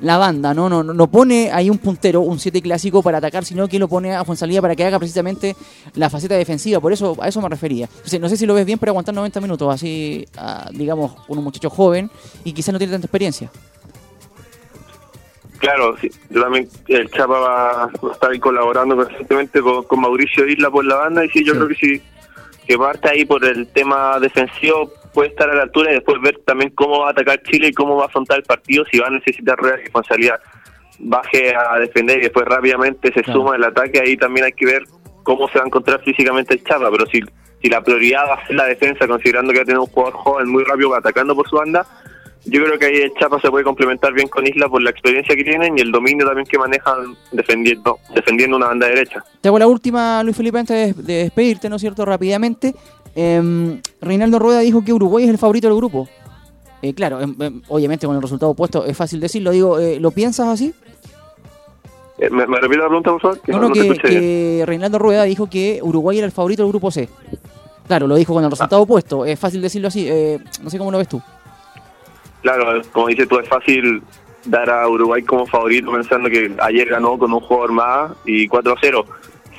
la 0.00 0.16
banda, 0.18 0.54
¿no? 0.54 0.68
No, 0.68 0.82
no, 0.82 0.94
no 0.94 1.06
pone 1.10 1.50
ahí 1.52 1.68
un 1.68 1.78
puntero, 1.78 2.20
un 2.22 2.38
7 2.38 2.62
clásico 2.62 3.02
para 3.02 3.18
atacar, 3.18 3.44
sino 3.44 3.68
que 3.68 3.78
lo 3.78 3.86
pone 3.88 4.14
a 4.14 4.24
Fuensalida 4.24 4.60
para 4.62 4.74
que 4.74 4.84
haga 4.84 4.98
precisamente 4.98 5.54
la 5.94 6.08
faceta 6.08 6.34
defensiva. 6.36 6.80
Por 6.80 6.92
eso, 6.92 7.16
a 7.20 7.28
eso 7.28 7.40
me 7.42 7.48
refería. 7.48 7.86
Entonces, 7.96 8.20
no 8.20 8.28
sé 8.28 8.36
si 8.36 8.46
lo 8.46 8.54
ves 8.54 8.64
bien 8.66 8.78
para 8.78 8.90
aguantar 8.90 9.14
90 9.14 9.40
minutos, 9.40 9.72
así, 9.74 10.26
ah, 10.36 10.68
digamos, 10.72 11.12
un 11.28 11.44
muchacho 11.44 11.68
joven 11.70 12.10
y 12.44 12.52
quizás 12.52 12.72
no 12.72 12.78
tiene 12.78 12.92
tanta 12.92 13.06
experiencia. 13.06 13.50
Claro, 15.58 15.94
sí. 16.00 16.10
Yo 16.30 16.40
también, 16.42 16.68
el 16.88 17.10
Chapa 17.10 17.38
va, 17.38 17.86
va 18.02 18.10
a 18.10 18.12
estar 18.12 18.40
colaborando 18.40 18.96
constantemente 18.96 19.60
con, 19.60 19.84
con 19.84 20.00
Mauricio 20.00 20.46
Isla 20.48 20.70
por 20.70 20.84
la 20.86 20.96
banda 20.96 21.24
y 21.24 21.28
sí, 21.28 21.44
yo 21.44 21.52
Sí. 21.52 21.58
creo 21.58 21.68
que 21.68 21.74
sí, 21.74 22.02
que 22.66 22.78
parte 22.78 23.10
ahí 23.10 23.24
por 23.26 23.44
el 23.44 23.66
tema 23.66 24.18
defensivo 24.20 24.90
puede 25.14 25.30
estar 25.30 25.48
a 25.50 25.54
la 25.54 25.62
altura 25.62 25.90
y 25.90 25.94
después 25.94 26.20
ver 26.22 26.38
también 26.46 26.70
cómo 26.70 27.00
va 27.00 27.08
a 27.08 27.10
atacar 27.10 27.42
Chile 27.42 27.68
y 27.68 27.72
cómo 27.72 27.96
va 27.96 28.04
a 28.04 28.06
afrontar 28.06 28.38
el 28.38 28.44
partido, 28.44 28.84
si 28.90 28.98
va 28.98 29.08
a 29.08 29.10
necesitar 29.10 29.58
real 29.60 29.78
responsabilidad, 29.80 30.40
baje 30.98 31.54
a 31.54 31.78
defender 31.78 32.18
y 32.18 32.22
después 32.22 32.46
rápidamente 32.46 33.12
se 33.12 33.22
Claro. 33.22 33.40
suma 33.40 33.56
el 33.56 33.64
ataque, 33.64 34.00
ahí 34.00 34.16
también 34.16 34.46
hay 34.46 34.52
que 34.52 34.66
ver 34.66 34.84
cómo 35.22 35.48
se 35.48 35.58
va 35.58 35.64
a 35.64 35.66
encontrar 35.66 36.02
físicamente 36.02 36.54
el 36.54 36.64
Chapa, 36.64 36.90
pero 36.90 37.06
si, 37.06 37.20
si 37.62 37.68
la 37.68 37.82
prioridad 37.82 38.28
va 38.28 38.34
a 38.34 38.46
ser 38.46 38.56
la 38.56 38.66
defensa, 38.66 39.06
considerando 39.06 39.52
que 39.52 39.58
va 39.58 39.62
a 39.62 39.66
tener 39.66 39.78
un 39.80 39.86
jugador 39.86 40.14
joven 40.14 40.48
muy 40.48 40.64
rápido 40.64 40.94
atacando 40.94 41.34
por 41.34 41.48
su 41.48 41.56
banda, 41.56 41.86
yo 42.46 42.64
creo 42.64 42.78
que 42.78 42.86
ahí 42.86 42.96
el 43.02 43.12
Chapa 43.20 43.38
se 43.40 43.50
puede 43.50 43.64
complementar 43.64 44.14
bien 44.14 44.26
con 44.28 44.46
Isla 44.46 44.66
por 44.68 44.80
la 44.82 44.88
experiencia 44.90 45.36
que 45.36 45.44
tienen 45.44 45.76
y 45.76 45.82
el 45.82 45.92
dominio 45.92 46.24
también 46.26 46.46
que 46.46 46.58
manejan 46.58 47.14
defendiendo 47.32 47.98
defendiendo 48.14 48.56
una 48.56 48.68
banda 48.68 48.86
derecha. 48.88 49.22
Te 49.42 49.48
hago 49.48 49.58
la 49.58 49.66
última, 49.66 50.22
Luis 50.22 50.36
Felipe, 50.36 50.58
antes 50.58 50.96
de, 50.96 51.02
de 51.02 51.22
despedirte, 51.24 51.68
¿no 51.68 51.76
es 51.76 51.82
cierto? 51.82 52.04
Rápidamente. 52.06 52.74
Em, 53.14 53.80
Reinaldo 54.00 54.38
Rueda 54.38 54.60
dijo 54.60 54.84
que 54.84 54.92
Uruguay 54.92 55.24
es 55.24 55.30
el 55.30 55.38
favorito 55.38 55.68
del 55.68 55.76
grupo. 55.76 56.08
Eh, 56.82 56.94
claro, 56.94 57.20
em, 57.20 57.34
em, 57.40 57.62
obviamente 57.68 58.06
con 58.06 58.16
el 58.16 58.22
resultado 58.22 58.52
opuesto 58.52 58.84
es 58.84 58.96
fácil 58.96 59.20
decirlo. 59.20 59.50
Digo, 59.50 59.78
eh, 59.78 60.00
¿lo 60.00 60.10
piensas 60.10 60.48
así? 60.48 60.72
Eh, 62.18 62.30
¿Me, 62.30 62.46
me 62.46 62.58
repite 62.60 62.78
la 62.82 62.86
pregunta, 62.88 63.10
por 63.12 63.20
favor? 63.20 63.40
Que 63.40 63.52
No, 63.52 63.60
no, 63.60 63.70
que, 63.72 64.64
Reinaldo 64.66 64.98
Rueda 64.98 65.24
dijo 65.24 65.48
que 65.48 65.80
Uruguay 65.82 66.18
era 66.18 66.26
el 66.26 66.32
favorito 66.32 66.62
del 66.62 66.70
grupo 66.70 66.90
C. 66.90 67.08
Claro, 67.86 68.06
lo 68.06 68.14
dijo 68.14 68.32
con 68.34 68.44
el 68.44 68.50
resultado 68.50 68.82
opuesto. 68.82 69.24
Es 69.24 69.38
fácil 69.38 69.60
decirlo 69.60 69.88
así. 69.88 70.06
eh, 70.08 70.38
no 70.62 70.70
sé 70.70 70.78
cómo 70.78 70.90
lo 70.90 70.98
ves 70.98 71.08
tú. 71.08 71.20
Claro, 72.42 72.80
como 72.92 73.08
dices 73.08 73.28
tú, 73.28 73.38
es 73.38 73.48
fácil 73.48 74.02
dar 74.44 74.70
a 74.70 74.88
Uruguay 74.88 75.22
como 75.22 75.44
favorito 75.46 75.92
pensando 75.92 76.30
que 76.30 76.54
ayer 76.62 76.88
ganó 76.88 77.18
con 77.18 77.32
un 77.32 77.40
jugador 77.40 77.72
más 77.72 78.12
y 78.24 78.48
4-0. 78.48 79.04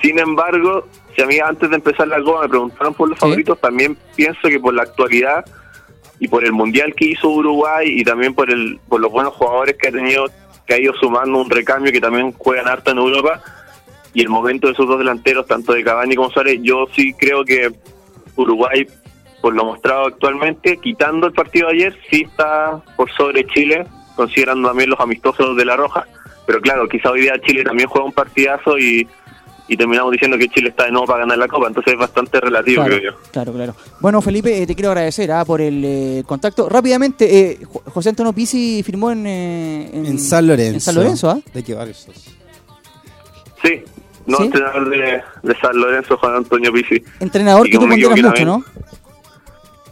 Sin 0.01 0.17
embargo, 0.17 0.87
si 1.21 1.23
a 1.23 1.27
mí 1.27 1.39
antes 1.39 1.69
de 1.69 1.75
empezar 1.75 2.07
la 2.07 2.21
Copa 2.21 2.41
me 2.43 2.49
preguntaron 2.49 2.93
por 2.93 3.09
los 3.09 3.17
Sí. 3.17 3.21
favoritos, 3.21 3.59
también 3.61 3.97
pienso 4.15 4.47
que 4.49 4.59
por 4.59 4.73
la 4.73 4.83
actualidad 4.83 5.45
y 6.19 6.27
por 6.27 6.43
el 6.43 6.51
mundial 6.51 6.93
que 6.95 7.05
hizo 7.05 7.29
Uruguay 7.29 7.87
y 7.99 8.03
también 8.03 8.33
por 8.33 8.49
el 8.49 8.79
por 8.87 8.99
los 9.01 9.11
buenos 9.11 9.33
jugadores 9.33 9.75
que 9.77 9.89
ha 9.89 9.91
tenido, 9.91 10.25
que 10.65 10.73
ha 10.73 10.79
ido 10.79 10.93
sumando 10.95 11.39
un 11.39 11.49
recambio 11.49 11.91
que 11.91 12.01
también 12.01 12.31
juegan 12.33 12.67
harto 12.67 12.91
en 12.91 12.97
Europa, 12.99 13.41
y 14.13 14.21
el 14.21 14.29
momento 14.29 14.67
de 14.67 14.73
sus 14.75 14.87
dos 14.87 14.97
delanteros, 14.99 15.45
tanto 15.47 15.73
de 15.73 15.83
Cavani 15.83 16.15
como 16.15 16.29
Suárez, 16.31 16.59
yo 16.61 16.85
sí 16.95 17.13
creo 17.13 17.45
que 17.45 17.71
Uruguay, 18.35 18.85
por 19.41 19.53
lo 19.55 19.63
mostrado 19.65 20.07
actualmente, 20.07 20.77
quitando 20.77 21.27
el 21.27 21.33
partido 21.33 21.67
de 21.69 21.73
ayer, 21.75 21.99
sí 22.09 22.23
está 22.29 22.81
por 22.95 23.09
sobre 23.11 23.45
Chile, 23.47 23.85
considerando 24.15 24.67
también 24.69 24.89
los 24.89 24.99
amistosos 24.99 25.55
de 25.55 25.65
La 25.65 25.75
Roja. 25.75 26.05
Pero 26.45 26.59
claro, 26.61 26.87
quizá 26.89 27.11
hoy 27.11 27.21
día 27.21 27.39
Chile 27.45 27.63
también 27.63 27.87
juega 27.87 28.05
un 28.05 28.11
partidazo 28.11 28.77
y, 28.77 29.07
y 29.73 29.77
terminamos 29.77 30.11
diciendo 30.11 30.37
que 30.37 30.49
Chile 30.49 30.67
está 30.69 30.83
de 30.83 30.91
nuevo 30.91 31.07
para 31.07 31.19
ganar 31.21 31.37
la 31.37 31.47
Copa, 31.47 31.67
entonces 31.67 31.93
es 31.93 31.99
bastante 31.99 32.41
relativo, 32.41 32.83
Claro, 32.83 32.97
creo 32.99 33.11
yo. 33.13 33.17
claro, 33.31 33.53
claro. 33.53 33.75
Bueno, 34.01 34.21
Felipe, 34.21 34.61
eh, 34.61 34.67
te 34.67 34.75
quiero 34.75 34.89
agradecer 34.91 35.31
ah, 35.31 35.45
por 35.45 35.61
el 35.61 35.81
eh, 35.85 36.23
contacto. 36.25 36.67
Rápidamente, 36.67 37.39
eh, 37.51 37.59
Jo- 37.65 37.81
José 37.85 38.09
Antonio 38.09 38.33
Pizzi 38.33 38.83
firmó 38.83 39.11
en, 39.11 39.25
eh, 39.25 39.89
En 39.93 40.19
San 40.19 40.45
Lorenzo. 40.45 40.73
En 40.73 40.81
San 40.81 40.95
Lorenzo, 40.95 41.29
¿ah? 41.29 41.39
¿De 41.53 41.63
qué 41.63 41.73
barrio 41.73 41.93
sos? 41.93 42.15
Sí, 43.63 43.81
no 44.25 44.37
¿Sí? 44.37 44.43
entrenador 44.43 44.89
de, 44.89 45.21
de 45.43 45.55
San 45.61 45.77
Lorenzo, 45.79 46.17
Juan 46.17 46.35
Antonio 46.35 46.73
Pizzi. 46.73 47.01
Entrenador 47.21 47.67
Y 47.67 47.71
que 47.71 47.77
tú 47.77 47.87
ponderas 47.87 48.21
mucho. 48.31 48.45
¿no? 48.45 48.65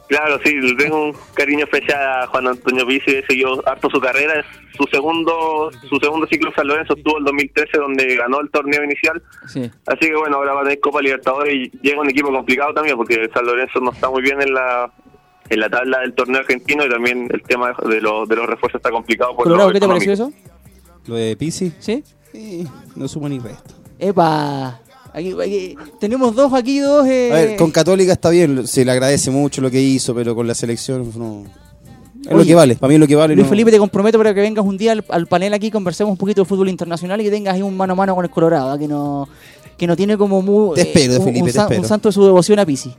Claro, 0.10 0.40
sí, 0.44 0.56
le 0.56 0.74
tengo 0.76 1.06
un 1.06 1.14
cariño 1.36 1.66
especial 1.66 2.02
a 2.02 2.28
Juan 2.28 2.48
Antonio 2.48 2.86
Pizzi, 2.88 3.12
he 3.12 3.26
seguido 3.28 3.62
harto 3.68 3.90
su 3.92 4.02
carrera, 4.02 4.40
es 4.40 4.46
su 4.76 4.84
segundo 4.86 5.70
su 5.88 5.98
segundo 5.98 6.26
ciclo 6.26 6.50
en 6.50 6.56
San 6.56 6.68
Lorenzo 6.68 6.96
estuvo 6.96 7.20
el 7.20 7.26
2013 7.26 7.78
donde 7.78 8.16
ganó 8.16 8.42
el 8.42 8.50
torneo 8.50 8.84
inicial, 8.84 9.22
Sí. 9.48 9.70
así 9.86 10.00
que 10.00 10.16
bueno, 10.16 10.38
ahora 10.38 10.54
va 10.54 10.62
a 10.62 10.64
tener 10.64 10.80
Copa 10.80 11.02
Libertadores 11.02 11.54
y 11.54 11.70
llega 11.84 12.02
un 12.02 12.10
equipo 12.10 12.32
complicado 12.32 12.74
también 12.74 12.98
porque 12.98 13.30
San 13.34 13.46
Lorenzo 13.46 13.80
no 13.82 13.92
está 13.92 14.10
muy 14.10 14.24
bien 14.24 14.42
en 14.42 14.52
la 14.54 14.92
en 15.52 15.60
la 15.60 15.70
tabla 15.70 16.00
del 16.00 16.14
torneo 16.14 16.42
argentino 16.42 16.86
y 16.86 16.90
también 16.90 17.28
el 17.32 17.42
tema 17.44 17.74
de, 17.88 18.02
los 18.02 18.28
de 18.28 18.36
los 18.36 18.48
refuerzos 18.48 18.80
está 18.80 18.90
complicado 18.92 19.36
por 19.36 19.44
Colorado, 19.44 19.70
lo 19.70 19.74
¿qué 19.74 19.80
te 19.80 19.88
pareció 19.88 20.14
eso? 20.14 20.34
¿Lo 21.08 21.16
de 21.16 21.36
Pisi? 21.36 21.72
¿Sí? 21.80 22.04
Sí, 22.32 22.68
no 22.96 23.08
sumo 23.08 23.28
ni 23.30 23.40
resto. 23.40 23.76
Epa. 24.00 24.80
Aquí, 25.14 25.34
aquí- 25.42 25.76
tenemos 26.00 26.36
dos 26.36 26.54
aquí, 26.54 26.80
dos. 26.80 27.08
eh, 27.08 27.30
A 27.32 27.36
ver, 27.36 27.56
con 27.58 27.72
Católica 27.72 28.14
está 28.14 28.30
bien, 28.30 28.68
se 28.68 28.86
le 28.86 28.92
agradece 28.92 29.32
mucho 29.32 29.62
lo 29.62 29.72
que 29.72 29.82
hizo, 29.82 30.14
pero 30.14 30.36
con 30.36 30.46
la 30.48 30.54
selección 30.56 31.12
no. 31.18 31.44
Es 32.26 32.36
lo 32.36 32.44
que 32.46 32.54
vale, 32.54 32.76
para 32.76 32.90
mí 32.90 32.96
es 32.96 33.00
lo 33.00 33.08
que 33.08 33.16
vale. 33.16 33.34
Luis 33.34 33.46
no- 33.46 33.50
Felipe, 33.50 33.72
te 33.72 33.80
comprometo 33.80 34.18
para 34.18 34.34
que 34.34 34.42
vengas 34.42 34.64
un 34.66 34.78
día 34.78 34.92
al, 34.92 35.04
al 35.10 35.26
panel 35.28 35.54
aquí, 35.54 35.72
conversemos 35.72 36.12
un 36.12 36.18
poquito 36.18 36.42
de 36.42 36.46
fútbol 36.46 36.70
internacional 36.70 37.20
y 37.22 37.24
que 37.24 37.32
tengas 37.32 37.56
ahí 37.56 37.62
un 37.62 37.76
mano 37.78 37.94
a 37.94 37.96
mano 37.96 38.14
con 38.14 38.24
el 38.26 38.30
Colorado, 38.32 38.78
que 38.78 38.88
no 38.88 39.28
que 39.78 39.88
no 39.88 39.96
tiene 39.96 40.18
como 40.18 40.42
muy, 40.42 40.76
Te 40.76 40.82
espero, 40.82 41.14
un, 41.14 41.20
Felipe, 41.24 41.40
un 41.46 41.52
te 41.52 41.58
espero. 41.60 41.82
un 41.82 41.88
santo 41.88 42.10
de 42.10 42.14
su 42.14 42.26
devoción 42.26 42.60
a 42.60 42.66
Pisi. 42.66 42.94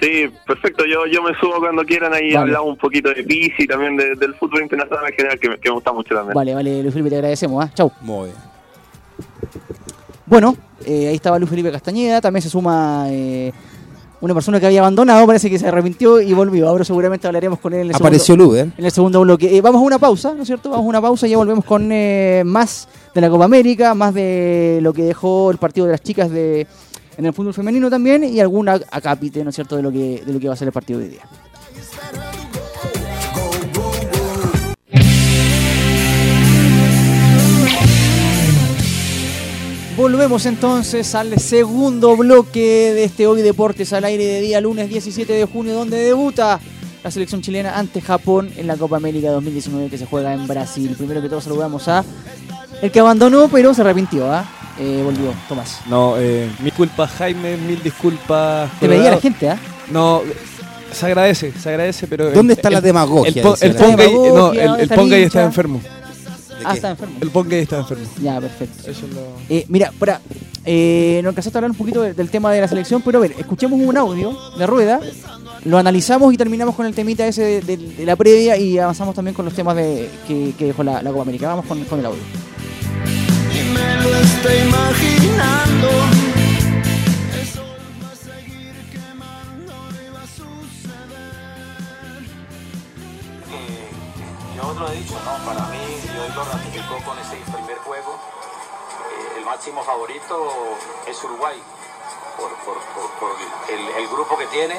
Sí, 0.00 0.24
perfecto, 0.46 0.84
yo 0.86 1.06
yo 1.12 1.22
me 1.22 1.38
subo 1.38 1.58
cuando 1.58 1.82
quieran 1.84 2.14
ahí 2.14 2.32
Vale. 2.32 2.38
hablamos 2.38 2.70
un 2.70 2.76
poquito 2.78 3.10
de 3.10 3.22
Pizzi 3.22 3.64
y 3.64 3.66
también 3.66 3.96
de- 3.96 4.14
del 4.14 4.34
fútbol 4.34 4.62
internacional 4.62 5.04
en 5.08 5.12
general 5.14 5.38
que 5.38 5.48
me, 5.50 5.58
que 5.58 5.68
me 5.68 5.74
gusta 5.74 5.92
mucho 5.92 6.14
también. 6.14 6.34
Vale, 6.34 6.54
vale, 6.54 6.80
Luis 6.82 6.94
Felipe, 6.94 7.10
te 7.10 7.16
agradecemos. 7.16 7.62
¿ah? 7.64 7.70
Chau. 7.74 7.92
Muy 8.00 8.30
bien. 8.30 8.36
Bueno, 10.28 10.54
eh, 10.84 11.08
ahí 11.08 11.14
estaba 11.14 11.38
Luis 11.38 11.48
Felipe 11.48 11.72
Castañeda, 11.72 12.20
también 12.20 12.42
se 12.42 12.50
suma 12.50 13.06
eh, 13.08 13.50
una 14.20 14.34
persona 14.34 14.60
que 14.60 14.66
había 14.66 14.80
abandonado, 14.80 15.26
parece 15.26 15.48
que 15.48 15.58
se 15.58 15.66
arrepintió 15.66 16.20
y 16.20 16.34
volvió. 16.34 16.68
Ahora 16.68 16.84
seguramente 16.84 17.26
hablaremos 17.26 17.58
con 17.60 17.72
él 17.72 17.80
en 17.80 17.90
el 17.90 17.96
Apareció 17.96 18.34
segundo, 18.34 18.56
en 18.58 18.84
el 18.84 18.90
segundo 18.90 19.20
bloque. 19.22 19.56
Eh, 19.56 19.62
vamos 19.62 19.80
a 19.80 19.84
una 19.84 19.98
pausa, 19.98 20.34
¿no 20.34 20.42
es 20.42 20.46
cierto? 20.46 20.68
Vamos 20.68 20.84
a 20.84 20.88
una 20.88 21.00
pausa 21.00 21.26
y 21.26 21.30
ya 21.30 21.38
volvemos 21.38 21.64
con 21.64 21.88
más 21.88 22.88
de 23.14 23.20
la 23.20 23.30
Copa 23.30 23.46
América, 23.46 23.94
más 23.94 24.12
de 24.12 24.80
lo 24.82 24.92
que 24.92 25.04
dejó 25.04 25.50
el 25.50 25.56
partido 25.56 25.86
de 25.86 25.92
las 25.92 26.02
chicas 26.02 26.30
de 26.30 26.66
en 27.16 27.26
el 27.26 27.32
fútbol 27.32 27.54
femenino 27.54 27.88
también 27.90 28.22
y 28.22 28.38
alguna 28.38 28.78
acápite, 28.92 29.42
¿no 29.42 29.50
es 29.50 29.56
cierto?, 29.56 29.76
de 29.76 29.82
lo 29.82 29.90
que 29.90 30.22
de 30.24 30.32
lo 30.32 30.38
que 30.38 30.46
va 30.46 30.54
a 30.54 30.56
ser 30.56 30.68
el 30.68 30.72
partido 30.72 31.00
de 31.00 31.06
hoy 31.06 31.10
día. 31.12 31.22
Volvemos 39.98 40.46
entonces 40.46 41.12
al 41.16 41.36
segundo 41.40 42.16
bloque 42.16 42.92
de 42.94 43.02
este 43.02 43.26
Hoy 43.26 43.42
Deportes 43.42 43.92
al 43.92 44.04
aire 44.04 44.24
de 44.24 44.40
día 44.40 44.60
lunes 44.60 44.88
17 44.88 45.32
de 45.32 45.44
junio, 45.44 45.74
donde 45.74 45.96
debuta 45.96 46.60
la 47.02 47.10
selección 47.10 47.42
chilena 47.42 47.76
ante 47.76 48.00
Japón 48.00 48.48
en 48.56 48.68
la 48.68 48.76
Copa 48.76 48.96
América 48.96 49.30
2019 49.32 49.90
que 49.90 49.98
se 49.98 50.06
juega 50.06 50.32
en 50.32 50.46
Brasil. 50.46 50.94
Primero 50.96 51.20
que 51.20 51.28
todo 51.28 51.40
saludamos 51.40 51.88
a 51.88 52.04
el 52.80 52.92
que 52.92 53.00
abandonó 53.00 53.48
pero 53.48 53.74
se 53.74 53.80
arrepintió, 53.80 54.30
¿ah? 54.32 54.48
Eh, 54.78 55.02
volvió, 55.04 55.34
Tomás. 55.48 55.80
No, 55.88 56.14
eh, 56.16 56.48
mil 56.60 56.66
disculpas 56.66 57.10
Jaime, 57.18 57.56
mil 57.56 57.82
disculpas. 57.82 58.70
Te 58.78 58.88
pedía 58.88 59.10
la 59.10 59.20
gente, 59.20 59.50
¿ah? 59.50 59.58
No, 59.90 60.22
se 60.92 61.06
agradece, 61.06 61.52
se 61.60 61.68
agradece, 61.70 62.06
pero... 62.06 62.30
¿Dónde 62.30 62.52
el- 62.52 62.58
está 62.60 62.70
la 62.70 62.80
demagogia? 62.80 63.42
El, 63.42 63.70
el 63.70 63.74
Pongay, 63.74 64.14
no, 64.14 64.22
Demagogia, 64.22 64.62
el, 64.62 64.88
¿dónde 64.88 65.16
el 65.16 65.24
está 65.24 65.42
enfermo. 65.42 65.80
¿De 66.58 66.64
Ah, 66.64 66.70
qué? 66.70 66.76
está 66.76 66.90
enfermo. 66.90 67.16
El 67.20 67.30
Pongay 67.30 67.60
está 67.60 67.78
enfermo. 67.78 68.04
Ya, 68.22 68.40
perfecto. 68.40 68.90
Eso 68.90 69.06
es 69.06 69.12
lo... 69.14 69.20
Eh, 69.48 69.64
mira, 69.68 69.92
para, 69.98 70.20
eh, 70.64 71.20
no 71.22 71.28
alcanzaste 71.30 71.56
a 71.56 71.60
hablar 71.60 71.70
un 71.70 71.76
poquito 71.76 72.02
de- 72.02 72.14
del 72.14 72.30
tema 72.30 72.52
de 72.52 72.60
la 72.60 72.68
selección, 72.68 73.00
pero 73.02 73.18
a 73.18 73.22
ver, 73.22 73.34
escuchemos 73.38 73.78
un 73.80 73.96
audio 73.96 74.36
de 74.58 74.66
rueda, 74.66 75.00
lo 75.64 75.78
analizamos 75.78 76.32
y 76.34 76.36
terminamos 76.36 76.74
con 76.74 76.86
el 76.86 76.94
temita 76.94 77.26
ese 77.26 77.42
de, 77.42 77.60
de- 77.60 77.76
de 77.76 78.06
la 78.06 78.16
previa 78.16 78.56
y 78.56 78.78
avanzamos 78.78 79.14
también 79.14 79.34
con 79.34 79.44
los 79.44 79.54
temas 79.54 79.76
de, 79.76 80.08
que, 80.26 80.52
que 80.58 80.66
dejó 80.66 80.82
la, 80.82 81.02
la 81.02 81.10
Copa 81.10 81.22
América. 81.22 81.48
Vamos 81.48 81.66
con, 81.66 81.82
con 81.84 82.00
el 82.00 82.06
audio. 82.06 82.20
y 83.52 83.72
me 83.72 84.02
lo 84.02 84.16
estoy 84.16 84.56
imaginando. 84.68 85.88
Eso 87.42 87.62
va 88.02 88.10
a 88.10 88.16
seguir 88.16 88.74
quemando 88.92 89.72
y 89.94 90.10
va 90.14 90.22
a 90.22 90.26
suceder. 90.26 91.38
Yo 94.56 94.74
lo 94.74 94.92
he 94.92 94.96
dicho, 94.96 95.14
¿no? 95.24 95.37
Máximo 99.58 99.82
favorito 99.82 100.52
es 101.08 101.24
Uruguay, 101.24 101.60
por, 102.36 103.36
el 103.68 104.06
grupo 104.06 104.38
que 104.38 104.46
tiene, 104.46 104.76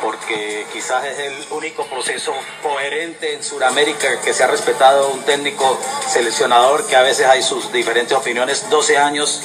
porque 0.00 0.64
quizás 0.72 1.04
es 1.04 1.18
el 1.18 1.46
único 1.50 1.84
proceso 1.86 2.32
coherente 2.62 3.34
en 3.34 3.42
Sudamérica 3.42 4.20
que 4.20 4.32
se 4.32 4.44
ha 4.44 4.46
respetado 4.46 5.08
un 5.08 5.24
técnico 5.24 5.76
seleccionador 6.06 6.86
que 6.86 6.94
a 6.94 7.02
veces 7.02 7.26
hay 7.26 7.42
sus 7.42 7.72
diferentes 7.72 8.16
opiniones, 8.16 8.70
12 8.70 8.98
años 8.98 9.42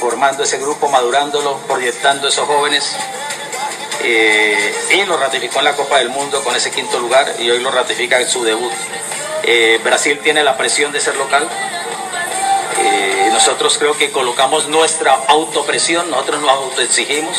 formando 0.00 0.44
ese 0.44 0.56
grupo, 0.56 0.88
madurándolo, 0.88 1.58
proyectando 1.68 2.28
esos 2.28 2.46
jóvenes. 2.46 2.96
Eh, 4.00 4.74
y 4.94 5.04
lo 5.04 5.18
ratificó 5.18 5.58
en 5.58 5.66
la 5.66 5.76
Copa 5.76 5.98
del 5.98 6.08
Mundo 6.08 6.42
con 6.42 6.56
ese 6.56 6.70
quinto 6.70 6.98
lugar 7.00 7.34
y 7.38 7.50
hoy 7.50 7.58
lo 7.58 7.70
ratifica 7.70 8.18
en 8.18 8.30
su 8.30 8.44
debut. 8.44 8.72
Eh, 9.42 9.78
Brasil 9.84 10.20
tiene 10.22 10.42
la 10.42 10.56
presión 10.56 10.90
de 10.90 11.00
ser 11.00 11.16
local. 11.16 11.46
Eh, 12.76 13.28
nosotros 13.32 13.76
creo 13.78 13.96
que 13.96 14.10
colocamos 14.10 14.68
nuestra 14.68 15.14
autopresión, 15.28 16.10
nosotros 16.10 16.40
nos 16.40 16.50
autoexigimos 16.50 17.36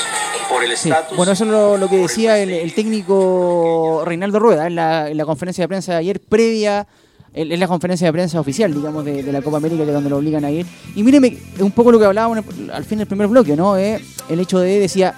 por 0.50 0.64
el 0.64 0.76
Sí, 0.78 0.90
estatus. 0.90 1.16
Bueno, 1.18 1.32
eso 1.34 1.44
es 1.44 1.50
lo, 1.52 1.78
lo 1.78 1.90
que 1.90 1.98
decía 1.98 2.38
el, 2.40 2.50
el 2.52 2.74
técnico 2.74 4.04
Reinaldo 4.06 4.40
Rueda 4.40 4.68
en 4.68 4.76
la, 4.76 5.10
en 5.10 5.18
la 5.18 5.26
conferencia 5.26 5.64
de 5.64 5.68
prensa 5.68 5.92
de 5.94 5.98
ayer, 6.00 6.20
previa, 6.20 6.88
en, 7.34 7.60
la 7.60 7.68
conferencia 7.68 8.08
de 8.08 8.14
prensa 8.14 8.40
oficial, 8.40 8.74
digamos, 8.74 9.06
de, 9.06 9.22
de 9.24 9.32
la 9.32 9.42
Copa 9.42 9.58
América, 9.58 9.84
que 9.84 9.90
es 9.90 9.94
donde 9.94 10.10
lo 10.10 10.18
obligan 10.18 10.44
a 10.46 10.52
ir. 10.52 10.66
Y 10.96 11.04
míreme, 11.04 11.38
es 11.56 11.62
un 11.62 11.72
poco 11.72 11.92
lo 11.92 12.00
que 12.00 12.06
hablábamos 12.06 12.40
al 12.74 12.86
fin 12.86 12.98
del 12.98 13.08
primer 13.08 13.28
bloque, 13.28 13.56
¿no? 13.56 13.78
Eh, 13.78 14.02
el 14.30 14.40
hecho 14.40 14.60
de, 14.60 14.80
decía, 14.80 15.14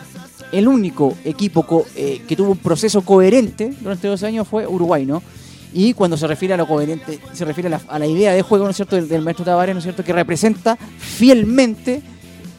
el 0.51 0.67
único 0.67 1.15
equipo 1.23 1.63
co- 1.65 1.85
eh, 1.95 2.21
que 2.27 2.35
tuvo 2.35 2.51
un 2.51 2.57
proceso 2.57 3.01
coherente 3.03 3.71
durante 3.79 4.07
dos 4.09 4.21
años 4.23 4.47
fue 4.47 4.67
Uruguay, 4.67 5.05
¿no? 5.05 5.23
Y 5.73 5.93
cuando 5.93 6.17
se 6.17 6.27
refiere 6.27 6.53
a 6.53 6.57
lo 6.57 6.67
coherente, 6.67 7.19
se 7.33 7.45
refiere 7.45 7.67
a 7.67 7.71
la, 7.71 7.81
a 7.87 7.99
la 7.99 8.05
idea 8.05 8.33
de 8.33 8.41
juego, 8.41 8.65
¿no 8.65 8.71
es 8.71 8.75
cierto?, 8.75 9.01
del, 9.01 9.21
maestro 9.21 9.45
Tavares, 9.45 9.73
¿no 9.73 9.79
es 9.79 9.83
cierto?, 9.83 10.03
que 10.03 10.13
representa 10.13 10.75
fielmente 10.75 12.01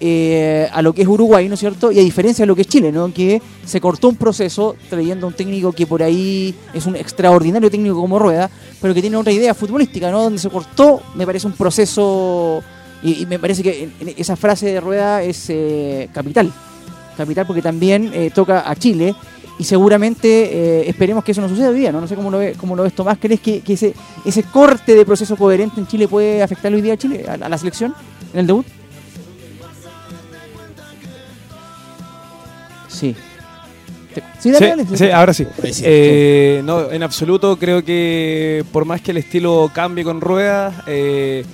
eh, 0.05 0.69
a 0.73 0.83
lo 0.83 0.93
que 0.93 1.03
es 1.03 1.07
Uruguay, 1.09 1.47
¿no 1.47 1.55
es 1.55 1.61
cierto? 1.61 1.93
Y 1.93 2.01
a 2.01 2.03
diferencia 2.03 2.43
de 2.43 2.49
lo 2.49 2.57
que 2.57 2.63
es 2.63 2.67
Chile, 2.67 2.91
¿no? 2.91 3.15
Que 3.15 3.41
se 3.65 3.81
cortó 3.81 4.09
un 4.09 4.17
proceso 4.17 4.75
trayendo 4.91 5.27
a 5.27 5.29
un 5.29 5.35
técnico 5.35 5.71
que 5.71 5.87
por 5.87 6.03
ahí 6.03 6.53
es 6.75 6.87
un 6.87 6.97
extraordinario 6.97 7.71
técnico 7.71 7.95
como 7.95 8.19
Rueda, 8.19 8.51
pero 8.81 8.95
que 8.95 9.01
tiene 9.01 9.17
otra 9.17 9.33
idea 9.33 9.55
futbolística, 9.55 10.11
¿no? 10.11 10.25
Donde 10.25 10.41
se 10.41 10.51
cortó, 10.51 11.01
me 11.15 11.25
parece 11.25 11.47
un 11.47 11.53
proceso, 11.53 12.65
y, 13.01 13.27
me 13.27 13.39
parece 13.39 13.63
que 13.63 13.91
esa 14.17 14.35
frase 14.35 14.67
de 14.67 14.81
Rueda 14.81 15.23
es 15.23 15.49
eh, 15.51 16.09
capital, 16.13 16.53
capital 17.17 17.47
porque 17.47 17.63
también 17.63 18.11
eh, 18.13 18.33
toca 18.35 18.69
a 18.69 18.75
Chile. 18.75 19.15
Y 19.63 19.65
seguramente 19.65 20.27
eh, 20.27 20.89
esperemos 20.89 21.23
que 21.23 21.31
eso 21.31 21.41
no 21.41 21.49
suceda 21.49 21.69
hoy 21.69 21.79
día, 21.79 21.93
¿no? 21.93 22.01
No 22.01 22.09
sé 22.09 22.17
cómo 22.17 22.33
lo, 22.33 22.39
ve, 22.39 22.57
cómo 22.59 22.75
lo 22.75 22.83
ves, 22.83 22.95
Tomás. 22.95 23.17
¿Crees 23.21 23.39
que, 23.39 23.61
que 23.61 23.75
ese, 23.75 23.95
ese 24.25 24.43
corte 24.43 24.97
de 24.97 25.05
proceso 25.05 25.37
coherente 25.37 25.79
en 25.79 25.87
Chile 25.87 26.09
puede 26.09 26.43
afectar 26.43 26.75
hoy 26.75 26.81
día 26.81 26.95
a 26.95 26.97
Chile, 26.97 27.25
a, 27.29 27.35
a 27.35 27.49
la 27.49 27.57
selección, 27.57 27.95
en 28.33 28.41
el 28.41 28.47
debut? 28.49 28.67
Sí. 32.89 33.15
Sí, 34.41 34.51
dale, 34.51 34.67
dale. 34.67 34.85
Sí, 34.85 34.97
sí, 34.97 35.11
ahora 35.11 35.33
sí. 35.33 35.47
Eh, 35.63 36.61
no, 36.65 36.91
en 36.91 37.05
absoluto 37.05 37.57
creo 37.57 37.85
que 37.85 38.65
por 38.73 38.85
más 38.85 39.01
que 39.01 39.13
el 39.13 39.19
estilo 39.19 39.71
cambie 39.73 40.03
con 40.03 40.21
ruedas 40.21 40.75
eh, 40.89 41.45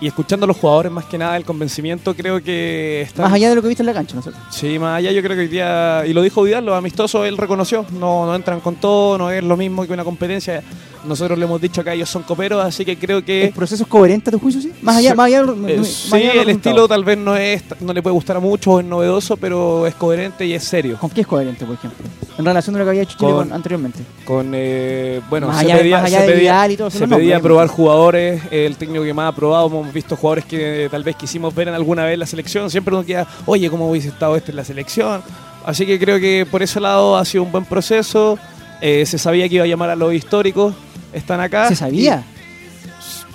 y 0.00 0.06
escuchando 0.06 0.44
a 0.44 0.46
los 0.46 0.56
jugadores 0.58 0.92
más 0.92 1.06
que 1.06 1.16
nada 1.16 1.36
el 1.36 1.44
convencimiento 1.44 2.14
creo 2.14 2.42
que 2.42 3.00
está 3.02 3.22
Más 3.22 3.32
allá 3.32 3.48
de 3.48 3.54
lo 3.54 3.62
que 3.62 3.68
viste 3.68 3.82
en 3.82 3.86
la 3.86 3.94
cancha, 3.94 4.14
¿no 4.14 4.20
es 4.20 4.24
cierto? 4.24 4.40
Sí, 4.50 4.78
más 4.78 4.98
allá 4.98 5.10
yo 5.10 5.22
creo 5.22 5.34
que 5.34 5.42
hoy 5.42 5.48
día, 5.48 6.04
y 6.06 6.12
lo 6.12 6.20
dijo 6.22 6.42
Vidal, 6.42 6.66
los 6.66 6.76
amistosos 6.76 7.26
él 7.26 7.36
reconoció, 7.38 7.86
no, 7.92 8.26
no 8.26 8.34
entran 8.34 8.60
con 8.60 8.76
todo, 8.76 9.16
no 9.16 9.30
es 9.30 9.42
lo 9.42 9.56
mismo 9.56 9.86
que 9.86 9.92
una 9.94 10.04
competencia 10.04 10.62
nosotros 11.06 11.38
le 11.38 11.44
hemos 11.44 11.60
dicho 11.60 11.80
acá 11.82 11.94
ellos 11.94 12.08
son 12.10 12.24
coperos, 12.24 12.64
así 12.64 12.84
que 12.84 12.98
creo 12.98 13.24
que 13.24 13.44
¿El 13.44 13.52
proceso 13.52 13.84
es 13.84 13.88
coherente 13.88 14.28
a 14.28 14.32
tu 14.32 14.40
juicio, 14.40 14.60
sí? 14.60 14.72
Más 14.82 14.96
allá, 14.96 15.10
Sí. 15.12 15.16
más 15.16 15.26
allá, 15.26 15.38
Eh, 15.68 15.76
más 15.78 15.86
sí, 15.86 16.14
allá 16.16 16.34
los 16.34 16.42
el 16.42 16.48
estilo 16.50 16.88
tal 16.88 17.04
vez 17.04 17.16
no 17.16 17.36
es 17.36 17.62
no 17.80 17.92
le 17.92 18.02
puede 18.02 18.12
gustar 18.14 18.36
a 18.36 18.40
muchos, 18.40 18.74
o 18.74 18.80
es 18.80 18.86
novedoso, 18.86 19.36
pero 19.36 19.86
es 19.86 19.94
coherente 19.94 20.44
y 20.44 20.52
es 20.52 20.64
serio. 20.64 20.98
¿Con 21.00 21.10
qué 21.10 21.20
es 21.20 21.26
coherente, 21.28 21.64
por 21.64 21.76
ejemplo? 21.76 22.04
En 22.36 22.44
relación 22.44 22.74
a 22.74 22.80
lo 22.80 22.84
que 22.84 22.90
había 22.90 23.02
hecho 23.02 23.16
Chile 23.18 23.30
Con- 23.30 23.44
con- 23.46 23.52
anteriormente. 23.52 24.00
Con 24.24 24.50
eh, 24.52 25.20
bueno, 25.30 25.46
Más 25.46 25.60
se 25.60 25.66
allá- 25.66 25.78
pedía, 25.78 25.96
más 25.98 26.06
allá 26.06 26.20
se 26.22 26.26
pedía- 26.26 26.68
y 26.72 26.76
todo 26.76 26.90
se 26.90 27.06
no, 27.06 27.16
pedía 27.16 27.40
probar 27.40 27.68
jugadores, 27.68 28.42
el 28.50 28.76
técnico 28.76 29.04
que 29.04 29.14
más 29.14 29.32
ha 29.32 29.36
probado, 29.36 29.70
hemos 29.86 29.94
visto 29.94 30.16
jugadores 30.16 30.44
que 30.44 30.88
tal 30.90 31.02
vez 31.02 31.16
quisimos 31.16 31.54
ver 31.54 31.68
en 31.68 31.74
alguna 31.74 32.04
vez 32.04 32.14
en 32.14 32.20
la 32.20 32.26
selección, 32.26 32.70
siempre 32.70 32.94
uno 32.94 33.04
queda, 33.04 33.26
oye, 33.46 33.70
¿cómo 33.70 33.88
hubiese 33.90 34.08
estado 34.08 34.36
este 34.36 34.50
en 34.50 34.56
la 34.56 34.64
selección? 34.64 35.22
Así 35.64 35.86
que 35.86 35.98
creo 35.98 36.18
que 36.20 36.46
por 36.50 36.62
ese 36.62 36.80
lado 36.80 37.16
ha 37.16 37.24
sido 37.24 37.44
un 37.44 37.52
buen 37.52 37.64
proceso, 37.64 38.38
Eh, 38.82 39.06
se 39.06 39.16
sabía 39.16 39.48
que 39.48 39.54
iba 39.54 39.64
a 39.64 39.66
llamar 39.66 39.88
a 39.88 39.96
los 39.96 40.12
históricos, 40.12 40.74
están 41.10 41.40
acá. 41.40 41.66
¿Se 41.68 41.74
sabía? 41.76 42.24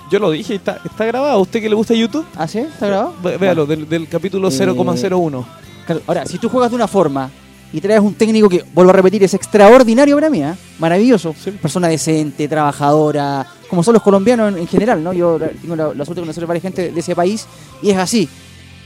Yo 0.08 0.20
lo 0.20 0.30
dije, 0.30 0.54
está, 0.54 0.78
está 0.84 1.04
grabado, 1.04 1.32
¿a 1.32 1.38
usted 1.38 1.60
que 1.60 1.68
le 1.68 1.74
gusta 1.74 1.94
YouTube? 1.94 2.24
¿Ah, 2.36 2.46
sí? 2.46 2.58
¿Está 2.60 2.86
grabado? 2.86 3.14
Véalo, 3.40 3.66
del, 3.66 3.88
del 3.88 4.06
capítulo 4.08 4.48
Eh, 4.48 4.52
0,01. 4.52 5.44
Claro, 5.86 6.02
Ahora, 6.06 6.26
si 6.26 6.38
tú 6.38 6.48
juegas 6.48 6.70
de 6.70 6.76
una 6.76 6.86
forma 6.86 7.28
y 7.72 7.80
traes 7.80 8.00
un 8.00 8.14
técnico 8.14 8.48
que, 8.48 8.64
vuelvo 8.72 8.90
a 8.90 8.94
repetir, 8.94 9.24
es 9.24 9.34
extraordinario 9.34 10.14
para 10.14 10.30
mí, 10.30 10.42
¿eh? 10.44 10.54
maravilloso, 10.78 11.34
persona 11.60 11.88
decente, 11.88 12.46
trabajadora, 12.46 13.44
como 13.72 13.82
son 13.82 13.94
los 13.94 14.02
colombianos 14.02 14.52
en, 14.52 14.58
en 14.58 14.66
general, 14.66 15.02
¿no? 15.02 15.14
Yo 15.14 15.40
tengo 15.62 15.74
la, 15.74 15.94
la 15.94 16.04
suerte 16.04 16.16
de 16.16 16.20
conocer 16.20 16.44
a 16.44 16.46
varias 16.46 16.60
gente 16.62 16.92
de 16.92 17.00
ese 17.00 17.16
país 17.16 17.46
y 17.82 17.88
es 17.88 17.96
así. 17.96 18.28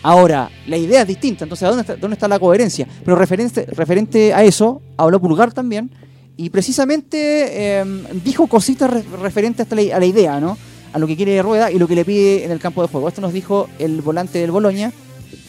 Ahora, 0.04 0.48
la 0.68 0.76
idea 0.76 1.02
es 1.02 1.08
distinta, 1.08 1.42
entonces, 1.44 1.64
¿a 1.66 1.70
¿dónde 1.70 1.80
está, 1.80 1.96
dónde 1.96 2.14
está 2.14 2.28
la 2.28 2.38
coherencia? 2.38 2.86
Pero 3.04 3.16
referente, 3.16 3.66
referente 3.66 4.32
a 4.32 4.44
eso, 4.44 4.80
habló 4.96 5.20
Pulgar 5.20 5.52
también 5.52 5.90
y 6.36 6.50
precisamente 6.50 7.80
eh, 7.80 7.84
dijo 8.24 8.46
cositas 8.46 8.88
re- 8.88 9.02
referentes 9.20 9.62
hasta 9.64 9.74
la- 9.74 9.96
a 9.96 9.98
la 9.98 10.06
idea, 10.06 10.38
¿no? 10.38 10.56
A 10.92 11.00
lo 11.00 11.08
que 11.08 11.16
quiere 11.16 11.42
Rueda 11.42 11.72
y 11.72 11.80
lo 11.80 11.88
que 11.88 11.96
le 11.96 12.04
pide 12.04 12.44
en 12.44 12.52
el 12.52 12.60
campo 12.60 12.80
de 12.82 12.86
juego. 12.86 13.08
Esto 13.08 13.20
nos 13.20 13.32
dijo 13.32 13.68
el 13.80 14.00
volante 14.02 14.38
del 14.38 14.52
Boloña, 14.52 14.92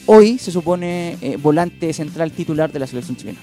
hoy 0.08 0.40
se 0.40 0.52
supone 0.52 1.18
eh, 1.22 1.38
volante 1.40 1.94
central 1.94 2.32
titular 2.32 2.72
de 2.72 2.80
la 2.80 2.88
selección 2.88 3.16
chilena. 3.16 3.40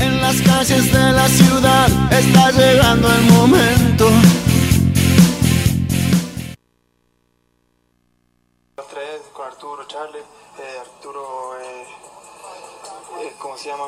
En 0.00 0.20
las 0.20 0.40
calles 0.42 0.92
de 0.92 1.12
la 1.12 1.28
ciudad 1.28 2.12
está 2.12 2.50
llegando 2.52 3.08
el 3.10 3.22
momento. 3.22 4.10
Los 8.76 8.88
tres 8.88 9.20
con 9.32 9.46
Arturo, 9.46 9.86
Charles, 9.86 10.22
eh, 10.58 10.78
Arturo, 10.80 11.58
eh, 11.60 11.86
eh, 13.22 13.32
¿cómo 13.38 13.56
se 13.56 13.68
llama? 13.68 13.86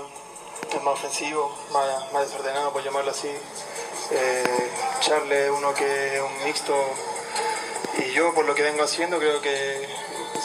Es 0.69 0.83
más 0.83 0.95
ofensivo, 0.95 1.57
más, 1.73 2.27
desordenado, 2.27 2.73
por 2.73 2.83
llamarlo 2.83 3.11
así. 3.11 3.29
Eh, 4.13 4.71
Charles 5.01 5.47
es 5.47 5.51
uno 5.51 5.73
que 5.75 6.17
es 6.17 6.23
un 6.23 6.45
mixto 6.45 6.75
y 7.99 8.13
yo 8.13 8.35
por 8.35 8.45
lo 8.45 8.55
que 8.55 8.63
vengo 8.63 8.83
haciendo 8.83 9.19
creo 9.19 9.41
que 9.41 9.89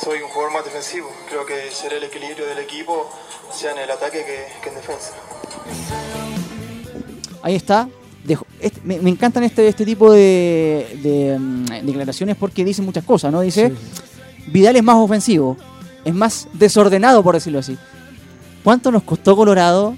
soy 0.03 0.21
un 0.21 0.29
jugador 0.29 0.53
más 0.53 0.65
defensivo. 0.65 1.11
Creo 1.29 1.45
que 1.45 1.71
seré 1.71 1.97
el 1.97 2.03
equilibrio 2.03 2.45
del 2.45 2.59
equipo, 2.59 3.09
sea 3.51 3.71
en 3.71 3.79
el 3.79 3.91
ataque 3.91 4.25
que, 4.25 4.47
que 4.61 4.69
en 4.69 4.75
defensa. 4.75 5.13
Ahí 7.45 7.53
está. 7.55 7.87
Dejo- 8.27 8.47
este- 8.59 8.81
me, 8.83 8.99
me 8.99 9.11
encantan 9.11 9.43
este, 9.43 9.67
este 9.67 9.85
tipo 9.85 10.11
de, 10.11 10.97
de, 11.03 11.37
mm, 11.37 11.85
declaraciones 11.85 12.35
porque 12.35 12.65
dicen 12.65 12.83
muchas 12.83 13.03
cosas, 13.03 13.31
¿no? 13.31 13.41
Dice, 13.41 13.71
Vidal 14.47 14.75
es 14.77 14.83
más 14.83 14.95
ofensivo, 14.95 15.55
es 16.03 16.13
más 16.15 16.47
desordenado, 16.53 17.21
por 17.21 17.35
decirlo 17.35 17.59
así. 17.59 17.77
¿Cuánto 18.63 18.91
nos 18.91 19.03
costó 19.03 19.35
Colorado 19.35 19.95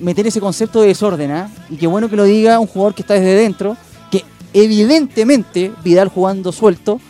meter 0.00 0.26
ese 0.26 0.40
concepto 0.40 0.80
de 0.80 0.88
desorden? 0.88 1.30
ah? 1.30 1.48
Y 1.70 1.76
qué 1.76 1.86
bueno 1.86 2.10
que 2.10 2.16
lo 2.16 2.24
diga 2.24 2.58
un 2.58 2.66
jugador 2.66 2.92
que 2.96 3.02
está 3.02 3.14
desde 3.14 3.36
dentro, 3.36 3.76
que 4.10 4.24
evidentemente 4.52 5.70
Vidal 5.84 6.08
jugando 6.08 6.50
suelto 6.50 7.00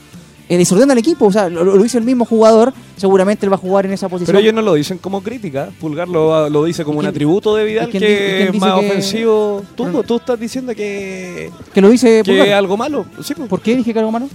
eh, 0.48 0.56
desordena 0.56 0.92
al 0.92 0.98
equipo. 0.98 1.26
O 1.26 1.32
sea, 1.32 1.48
lo, 1.48 1.64
lo 1.64 1.82
dice 1.82 1.98
el 1.98 2.04
mismo 2.04 2.24
jugador, 2.24 2.72
seguramente 2.96 3.46
él 3.46 3.52
va 3.52 3.56
a 3.56 3.58
jugar 3.58 3.86
en 3.86 3.92
esa 3.92 4.08
posición. 4.08 4.26
Pero 4.26 4.38
ellos 4.38 4.54
no 4.54 4.62
lo 4.62 4.74
dicen 4.74 4.98
como 4.98 5.22
crítica, 5.22 5.68
Pulgar 5.80 6.08
lo, 6.08 6.48
lo 6.48 6.64
dice 6.64 6.84
como 6.84 6.98
un 7.00 7.06
atributo 7.06 7.54
de 7.54 7.64
Vidal 7.64 7.88
quién 7.90 8.02
que 8.02 8.42
es 8.48 8.54
más 8.60 8.80
que- 8.80 8.86
ofensivo. 8.86 9.62
Tú, 9.76 10.02
tú 10.04 10.16
estás 10.16 10.38
diciendo 10.40 10.74
que, 10.74 11.50
que 11.72 11.80
lo 11.80 11.90
dice 11.90 12.22
que 12.24 12.30
Pulgar. 12.32 12.48
es 12.48 12.54
algo 12.54 12.76
malo. 12.76 13.04
Sí, 13.22 13.34
pues. 13.34 13.48
¿Por 13.48 13.60
qué 13.60 13.76
dije 13.76 13.92
que 13.92 13.98
algo 13.98 14.12
malo? 14.12 14.28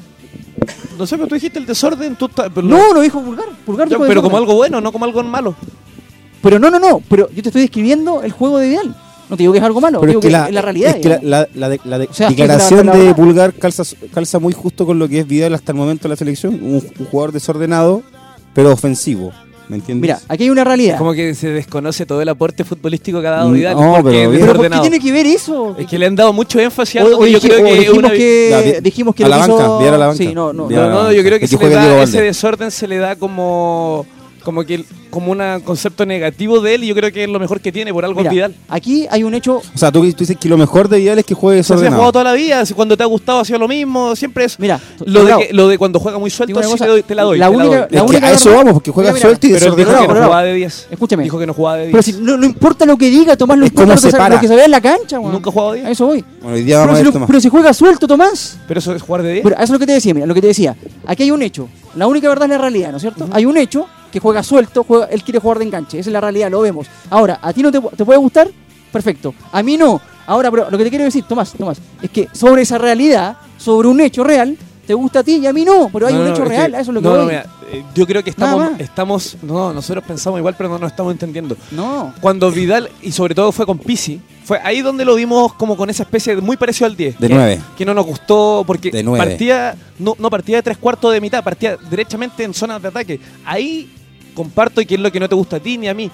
No 0.97 1.07
sé, 1.07 1.15
pero 1.15 1.27
tú 1.27 1.35
dijiste 1.35 1.57
el 1.59 1.65
desorden. 1.65 2.15
Tú 2.15 2.25
estás- 2.25 2.49
pero 2.53 2.65
No, 2.67 2.93
lo 2.93 3.01
dijo 3.01 3.21
Pulgar. 3.21 3.47
Pulgar 3.65 3.89
Ya, 3.89 3.97
pero 3.97 4.21
como 4.21 4.37
algo 4.37 4.53
bueno, 4.55 4.79
no 4.79 4.91
como 4.91 5.05
algo 5.05 5.23
malo. 5.23 5.55
Pero 6.41 6.59
no, 6.59 6.69
no, 6.69 6.77
no. 6.79 7.01
Pero 7.09 7.29
yo 7.31 7.41
te 7.41 7.49
estoy 7.49 7.61
describiendo 7.63 8.21
el 8.21 8.31
juego 8.31 8.59
de 8.59 8.69
Vidal. 8.69 8.95
No 9.33 9.37
te 9.37 9.43
digo 9.43 9.53
que 9.53 9.59
es 9.59 9.65
algo 9.65 9.81
malo, 9.81 9.99
Pero 9.99 10.09
digo 10.11 10.19
es 10.21 10.25
que, 10.27 10.31
la, 10.31 10.45
es 10.47 10.53
la 10.53 10.61
realidad. 10.61 10.89
es 10.91 10.95
que 11.01 11.09
la, 11.09 11.17
digamos. 11.17 11.29
la- 11.55 11.59
la 11.59 11.69
de- 11.69 11.79
la 11.85 11.97
de- 11.97 12.05
O 12.05 12.13
sea, 12.13 12.27
es 12.29 12.35
que 12.35 12.41
declaración 12.43 12.85
la- 12.85 12.93
la 12.95 12.99
de 13.03 13.15
Pulgar 13.15 13.53
calza, 13.53 13.83
calza 14.13 14.37
muy 14.39 14.53
justo 14.53 14.85
con 14.85 14.99
lo 14.99 15.09
que 15.09 15.19
es 15.19 15.27
Vidal 15.27 15.55
hasta 15.55 15.71
el 15.71 15.77
momento 15.77 16.03
de 16.03 16.09
la 16.09 16.15
selección. 16.15 16.53
Un, 16.55 16.83
un 16.99 17.05
jugador 17.07 17.31
desordenado, 17.31 18.03
pero 18.53 18.71
ofensivo. 18.71 19.31
¿Me 19.69 19.77
entiendes? 19.77 20.01
Mira, 20.01 20.19
aquí 20.27 20.43
hay 20.43 20.49
una 20.49 20.65
realidad. 20.65 20.97
Como 20.97 21.13
que 21.13 21.33
se 21.35 21.47
desconoce 21.49 22.05
todo 22.05 22.21
el 22.21 22.27
aporte 22.27 22.65
futbolístico 22.65 23.21
que 23.21 23.27
ha 23.27 23.31
dado 23.31 23.49
Mm, 23.49 23.53
Vidal. 23.53 23.75
no, 23.75 23.93
porque 23.93 24.03
pero 24.03 24.23
es 24.23 24.29
bien. 24.31 24.41
¿Pero 24.45 24.59
por 24.59 24.69
qué 24.69 24.79
tiene 24.81 24.99
que 24.99 25.11
ver 25.13 25.25
eso? 25.25 25.75
Es 25.79 25.87
que 25.87 25.97
le 25.97 26.05
han 26.05 26.15
dado 26.17 26.33
mucho 26.33 26.59
énfasis 26.59 26.97
a 26.97 27.05
algo 27.05 27.25
yo 27.25 27.39
creo 27.39 27.63
que 27.63 27.73
dijimos 27.73 27.97
una... 27.97 28.09
que, 28.11 28.79
dijimos 28.83 29.15
a 29.23 29.27
la 29.29 29.39
hizo- 29.39 29.57
banca, 29.57 29.73
enviar 29.73 29.93
a 29.93 29.97
la 29.97 30.07
banca. 30.07 30.17
Sí, 30.17 30.33
no, 30.35 30.51
no. 30.51 30.69
No, 30.69 30.89
no, 30.89 31.11
yo 31.13 31.21
creo 31.23 31.39
que 31.39 31.47
Que 31.47 31.47
se 31.47 31.57
le 31.57 31.69
da, 31.69 32.03
ese 32.03 32.21
desorden 32.21 32.71
se 32.71 32.87
le 32.87 32.97
da 32.97 33.15
como 33.15 34.05
como 34.43 34.65
que 34.65 34.83
como 35.13 35.31
un 35.31 35.41
concepto 35.63 36.05
negativo 36.05 36.59
de 36.59 36.75
él 36.75 36.83
y 36.83 36.87
yo 36.87 36.95
creo 36.95 37.11
que 37.11 37.23
es 37.23 37.29
lo 37.29 37.39
mejor 37.39 37.61
que 37.61 37.71
tiene 37.71 37.93
por 37.93 38.03
algo 38.03 38.19
Mira, 38.19 38.29
es 38.31 38.35
Vidal. 38.35 38.55
aquí 38.67 39.05
hay 39.09 39.23
un 39.23 39.33
hecho. 39.33 39.57
O 39.57 39.77
sea, 39.77 39.91
tú, 39.91 40.01
tú 40.11 40.17
dices 40.19 40.35
que 40.37 40.49
lo 40.49 40.57
mejor 40.57 40.89
de 40.89 40.97
Vidal 40.97 41.19
es 41.19 41.25
que 41.25 41.33
juegue 41.35 41.63
Se 41.63 41.73
ha 41.73 41.77
jugado 41.77 42.11
toda 42.11 42.23
la 42.25 42.33
vida, 42.33 42.63
cuando 42.75 42.97
te 42.97 43.03
ha 43.03 43.05
gustado 43.05 43.39
ha 43.39 43.45
sido 43.45 43.59
lo 43.59 43.67
mismo, 43.67 44.15
siempre 44.15 44.45
es 44.45 44.59
Mira, 44.59 44.79
lo 45.05 45.23
de, 45.23 45.47
que- 45.47 45.53
lo 45.53 45.67
de 45.67 45.77
cuando 45.77 45.99
juega 45.99 46.17
muy 46.19 46.29
suelto 46.29 46.61
sí 46.61 46.69
cosa, 46.71 46.85
te, 46.85 46.91
doy- 46.91 47.03
te 47.03 47.15
la 47.15 47.23
doy. 47.23 47.37
la 47.37 47.45
te 47.49 47.51
la 47.51 47.57
única- 47.57 47.77
doy. 47.87 47.87
la 47.91 48.03
Es 48.05 48.11
que 48.11 48.25
a 48.25 48.31
eso 48.31 48.51
vamos, 48.55 48.73
porque 48.73 48.91
juega 48.91 49.11
Mira, 49.11 49.13
mira, 49.13 49.27
suelto 49.29 49.47
y 49.47 49.51
dijo 49.53 49.75
que 49.75 49.85
no 49.85 50.23
jugaba 50.25 50.43
de 50.43 50.53
10. 50.53 50.87
Escúchame. 50.91 51.23
Dijo 51.23 51.39
que 51.39 51.45
no 51.47 51.53
jugaba 51.53 51.77
de 51.77 51.83
10. 51.87 51.91
Pero 51.91 52.03
si 52.03 52.13
no, 52.23 52.37
no 52.37 52.45
importa 52.45 52.85
lo 52.85 52.97
que 52.97 53.09
diga, 53.09 53.37
Tomás, 53.37 53.57
no 53.57 53.65
Es 53.65 53.71
importa 53.71 53.89
lo 53.89 53.95
que, 53.95 54.01
se 54.01 54.11
se, 54.11 54.17
para. 54.17 54.35
lo 54.35 54.41
que 54.41 54.47
se 54.47 54.55
ve 54.55 54.65
en 54.65 54.71
la 54.71 54.81
cancha. 54.81 55.19
Nunca 55.19 55.49
ha 55.49 55.53
jugado 55.53 55.73
de 55.73 55.79
A 55.79 55.83
10. 55.83 55.91
eso 55.91 56.05
voy. 56.07 56.25
Bueno, 56.41 56.55
hoy 56.57 56.63
día 56.63 56.75
Pero 56.75 56.79
vamos 56.79 56.93
a 56.95 56.97
si, 56.97 57.03
ver 57.11 57.19
lo- 57.21 57.27
pero 57.27 57.39
si 57.39 57.49
juega 57.49 57.73
suelto, 57.73 58.07
Tomás. 58.07 58.57
Pero 58.67 58.79
eso 58.79 58.95
es 58.95 59.01
jugar 59.01 59.21
de 59.23 59.31
10. 59.33 59.43
Pero 59.43 59.55
eso 59.55 59.63
es 59.63 59.69
lo 59.69 59.79
que 59.79 59.85
te 59.85 59.93
decía, 59.93 60.13
mira, 60.13 60.25
lo 60.25 60.33
que 60.33 60.41
te 60.41 60.47
decía. 60.47 60.75
Aquí 61.05 61.23
hay 61.23 61.31
un 61.31 61.41
hecho. 61.41 61.67
La 61.95 62.07
única 62.07 62.27
verdad 62.29 62.45
es 62.45 62.49
la 62.51 62.57
realidad, 62.57 62.89
¿no 62.91 62.97
es 62.97 63.01
cierto? 63.01 63.27
Hay 63.31 63.45
un 63.45 63.55
hecho 63.57 63.85
que 64.11 64.19
juega 64.19 64.43
suelto, 64.43 64.83
juega, 64.87 65.02
él 65.09 65.23
quiere 65.23 65.39
jugar 65.39 65.59
de 65.59 65.65
enganche. 65.65 65.99
Esa 65.99 66.09
es 66.09 66.13
la 66.13 66.21
realidad, 66.21 66.49
lo 66.51 66.61
vemos. 66.61 66.87
Ahora, 67.09 67.39
¿a 67.41 67.51
ti 67.53 67.61
no 67.61 67.71
te, 67.71 67.79
te 67.95 68.05
puede 68.05 68.19
gustar? 68.19 68.49
Perfecto. 68.91 69.33
A 69.51 69.63
mí 69.63 69.77
no. 69.77 69.99
Ahora, 70.27 70.49
pero 70.51 70.69
lo 70.69 70.77
que 70.77 70.83
te 70.85 70.89
quiero 70.89 71.05
decir, 71.05 71.23
Tomás, 71.27 71.51
Tomás, 71.53 71.79
es 72.01 72.09
que 72.09 72.27
sobre 72.31 72.61
esa 72.61 72.77
realidad, 72.77 73.37
sobre 73.57 73.87
un 73.87 73.99
hecho 74.01 74.23
real, 74.23 74.57
te 74.87 74.93
gusta 74.93 75.19
a 75.19 75.23
ti 75.23 75.37
y 75.37 75.47
a 75.47 75.53
mí 75.53 75.65
no. 75.65 75.89
Pero 75.91 76.07
hay 76.07 76.13
No, 76.13 76.19
un 76.21 76.25
no, 76.27 76.33
hecho 76.33 76.43
es 76.43 76.49
real, 76.49 76.71
que- 76.71 76.77
a 76.77 76.79
eso 76.81 76.91
es 76.91 76.95
lo 76.95 77.01
que 77.01 77.07
no, 77.07 77.13
no, 77.13 77.19
voy. 77.23 77.27
mira, 77.33 77.45
eh, 77.71 77.83
yo 77.95 78.05
creo 78.05 78.23
que 78.23 78.29
estamos, 78.29 78.79
estamos, 78.79 79.37
no, 79.41 79.73
nosotros 79.73 80.03
pensamos 80.05 80.37
igual, 80.39 80.55
pero 80.57 80.69
no 80.69 80.77
nos 80.79 80.91
estamos 80.91 81.11
entendiendo. 81.11 81.57
No. 81.71 82.13
Cuando 82.21 82.51
Vidal, 82.51 82.89
y 83.01 83.11
sobre 83.11 83.33
todo 83.35 83.51
fue 83.51 83.65
con 83.65 83.79
Pisi, 83.79 84.21
fue 84.45 84.59
ahí 84.63 84.81
donde 84.81 85.03
lo 85.05 85.15
vimos 85.15 85.53
como 85.53 85.75
con 85.75 85.89
esa 85.89 86.03
especie 86.03 86.35
de 86.35 86.41
muy 86.41 86.55
parecido 86.57 86.85
al 86.85 86.95
10. 86.95 87.17
De 87.19 87.27
que, 87.27 87.33
nueve. 87.33 87.61
Que 87.77 87.85
no 87.85 87.93
nos 87.93 88.05
gustó 88.05 88.63
porque 88.67 88.91
De 88.91 89.01
nueve. 89.03 89.25
partía, 89.25 89.75
no, 89.99 90.15
no 90.19 90.29
partía 90.29 90.57
de 90.57 90.63
tres 90.63 90.77
cuartos 90.77 91.11
de 91.13 91.19
mitad, 91.21 91.43
partía 91.43 91.77
derechamente 91.89 92.43
en 92.43 92.53
zonas 92.53 92.81
de 92.81 92.87
ataque. 92.89 93.19
Ahí 93.45 93.89
comparto 94.33 94.81
y 94.81 94.85
que 94.85 94.95
es 94.95 95.01
lo 95.01 95.11
que 95.11 95.19
no 95.19 95.29
te 95.29 95.35
gusta 95.35 95.57
a 95.57 95.59
ti 95.59 95.77
ni 95.77 95.87
a 95.87 95.93
mí. 95.93 96.09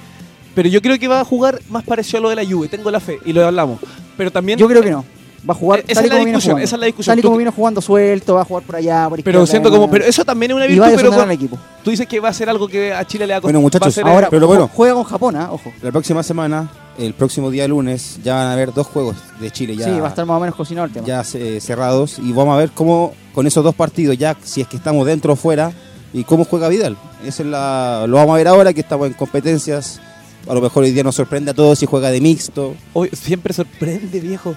Pero 0.55 0.67
yo 0.69 0.81
creo 0.81 0.97
que 0.99 1.07
va 1.07 1.21
a 1.21 1.25
jugar 1.25 1.59
más 1.69 1.83
parecido 1.83 2.17
a 2.19 2.21
lo 2.21 2.29
de 2.29 2.35
la 2.35 2.45
Juve, 2.45 2.67
tengo 2.67 2.89
la 2.91 2.99
fe, 2.99 3.19
y 3.25 3.33
lo 3.33 3.45
hablamos. 3.45 3.79
Pero 4.17 4.31
también 4.31 4.57
Yo 4.59 4.67
creo 4.67 4.81
que 4.81 4.91
no. 4.91 5.05
Va 5.49 5.53
a 5.53 5.57
jugar 5.57 5.85
Esa 5.87 6.01
tal 6.01 6.03
y 6.03 6.07
es 6.07 6.09
la 6.09 6.15
como 6.15 6.25
viene 6.25 6.31
discusión, 6.31 6.51
jugando. 6.51 6.65
esa 6.65 6.75
es 6.75 6.79
la 6.81 6.85
discusión. 6.87 7.11
Tal 7.13 7.19
y 7.19 7.21
como 7.21 7.37
viene 7.37 7.51
jugando 7.51 7.79
suelto, 7.81 8.33
va 8.35 8.41
a 8.41 8.43
jugar 8.45 8.63
por 8.63 8.75
allá, 8.75 9.07
por 9.07 9.23
Pero 9.23 9.45
siento 9.45 9.71
como, 9.71 9.89
pero 9.89 10.03
eso 10.03 10.25
también 10.25 10.51
es 10.51 10.55
una 10.57 10.65
Y 10.65 10.69
virtud, 10.69 10.83
va 10.83 10.87
a 10.87 10.95
pero 10.97 11.11
con- 11.13 11.31
equipo. 11.31 11.57
tú 11.81 11.91
dices 11.91 12.07
que 12.07 12.19
va 12.19 12.27
a 12.27 12.33
ser 12.33 12.49
algo 12.49 12.67
que 12.67 12.91
a 12.93 13.05
Chile 13.05 13.25
le 13.25 13.33
va 13.33 13.37
a 13.37 13.39
Bueno, 13.39 13.59
a 13.59 13.61
muchachos, 13.61 13.93
ser- 13.93 14.05
Ahora, 14.05 14.27
Pero 14.29 14.45
ojo, 14.47 14.53
bueno. 14.55 14.69
juega 14.73 14.95
con 14.95 15.03
Japón, 15.05 15.35
¿ah? 15.37 15.47
ojo. 15.53 15.71
La 15.81 15.91
próxima 15.93 16.23
semana, 16.23 16.69
el 16.97 17.13
próximo 17.13 17.49
día 17.51 17.65
lunes, 17.69 18.19
ya 18.21 18.33
van 18.35 18.47
a 18.47 18.51
haber 18.53 18.73
dos 18.73 18.87
juegos 18.87 19.15
de 19.39 19.49
Chile 19.49 19.77
ya, 19.77 19.85
sí, 19.85 19.97
va 20.01 20.07
a 20.07 20.09
estar 20.09 20.25
más 20.25 20.35
o 20.35 20.39
menos 20.41 20.55
cocinado 20.57 20.87
el 20.87 20.91
tema. 20.91 21.07
ya 21.07 21.23
eh, 21.35 21.59
cerrados 21.61 22.19
y 22.19 22.33
vamos 22.33 22.53
a 22.55 22.57
ver 22.57 22.71
cómo 22.71 23.13
con 23.33 23.47
esos 23.47 23.63
dos 23.63 23.75
partidos 23.75 24.17
ya, 24.17 24.35
si 24.43 24.59
es 24.59 24.67
que 24.67 24.75
estamos 24.75 25.05
dentro 25.07 25.31
o 25.31 25.35
fuera, 25.37 25.71
y 26.13 26.23
cómo 26.23 26.45
juega 26.45 26.67
Vidal. 26.69 26.97
Eso 27.25 27.43
es 27.43 27.49
la, 27.49 28.05
lo 28.07 28.17
vamos 28.17 28.33
a 28.33 28.37
ver 28.37 28.47
ahora 28.47 28.73
que 28.73 28.81
estamos 28.81 29.07
en 29.07 29.13
competencias. 29.13 29.99
A 30.47 30.53
lo 30.53 30.61
mejor 30.61 30.83
hoy 30.83 30.91
día 30.91 31.03
nos 31.03 31.15
sorprende 31.15 31.51
a 31.51 31.53
todos 31.53 31.77
si 31.79 31.85
juega 31.85 32.09
de 32.11 32.21
mixto. 32.21 32.73
Hoy 32.93 33.09
siempre 33.13 33.53
sorprende, 33.53 34.19
viejo. 34.19 34.55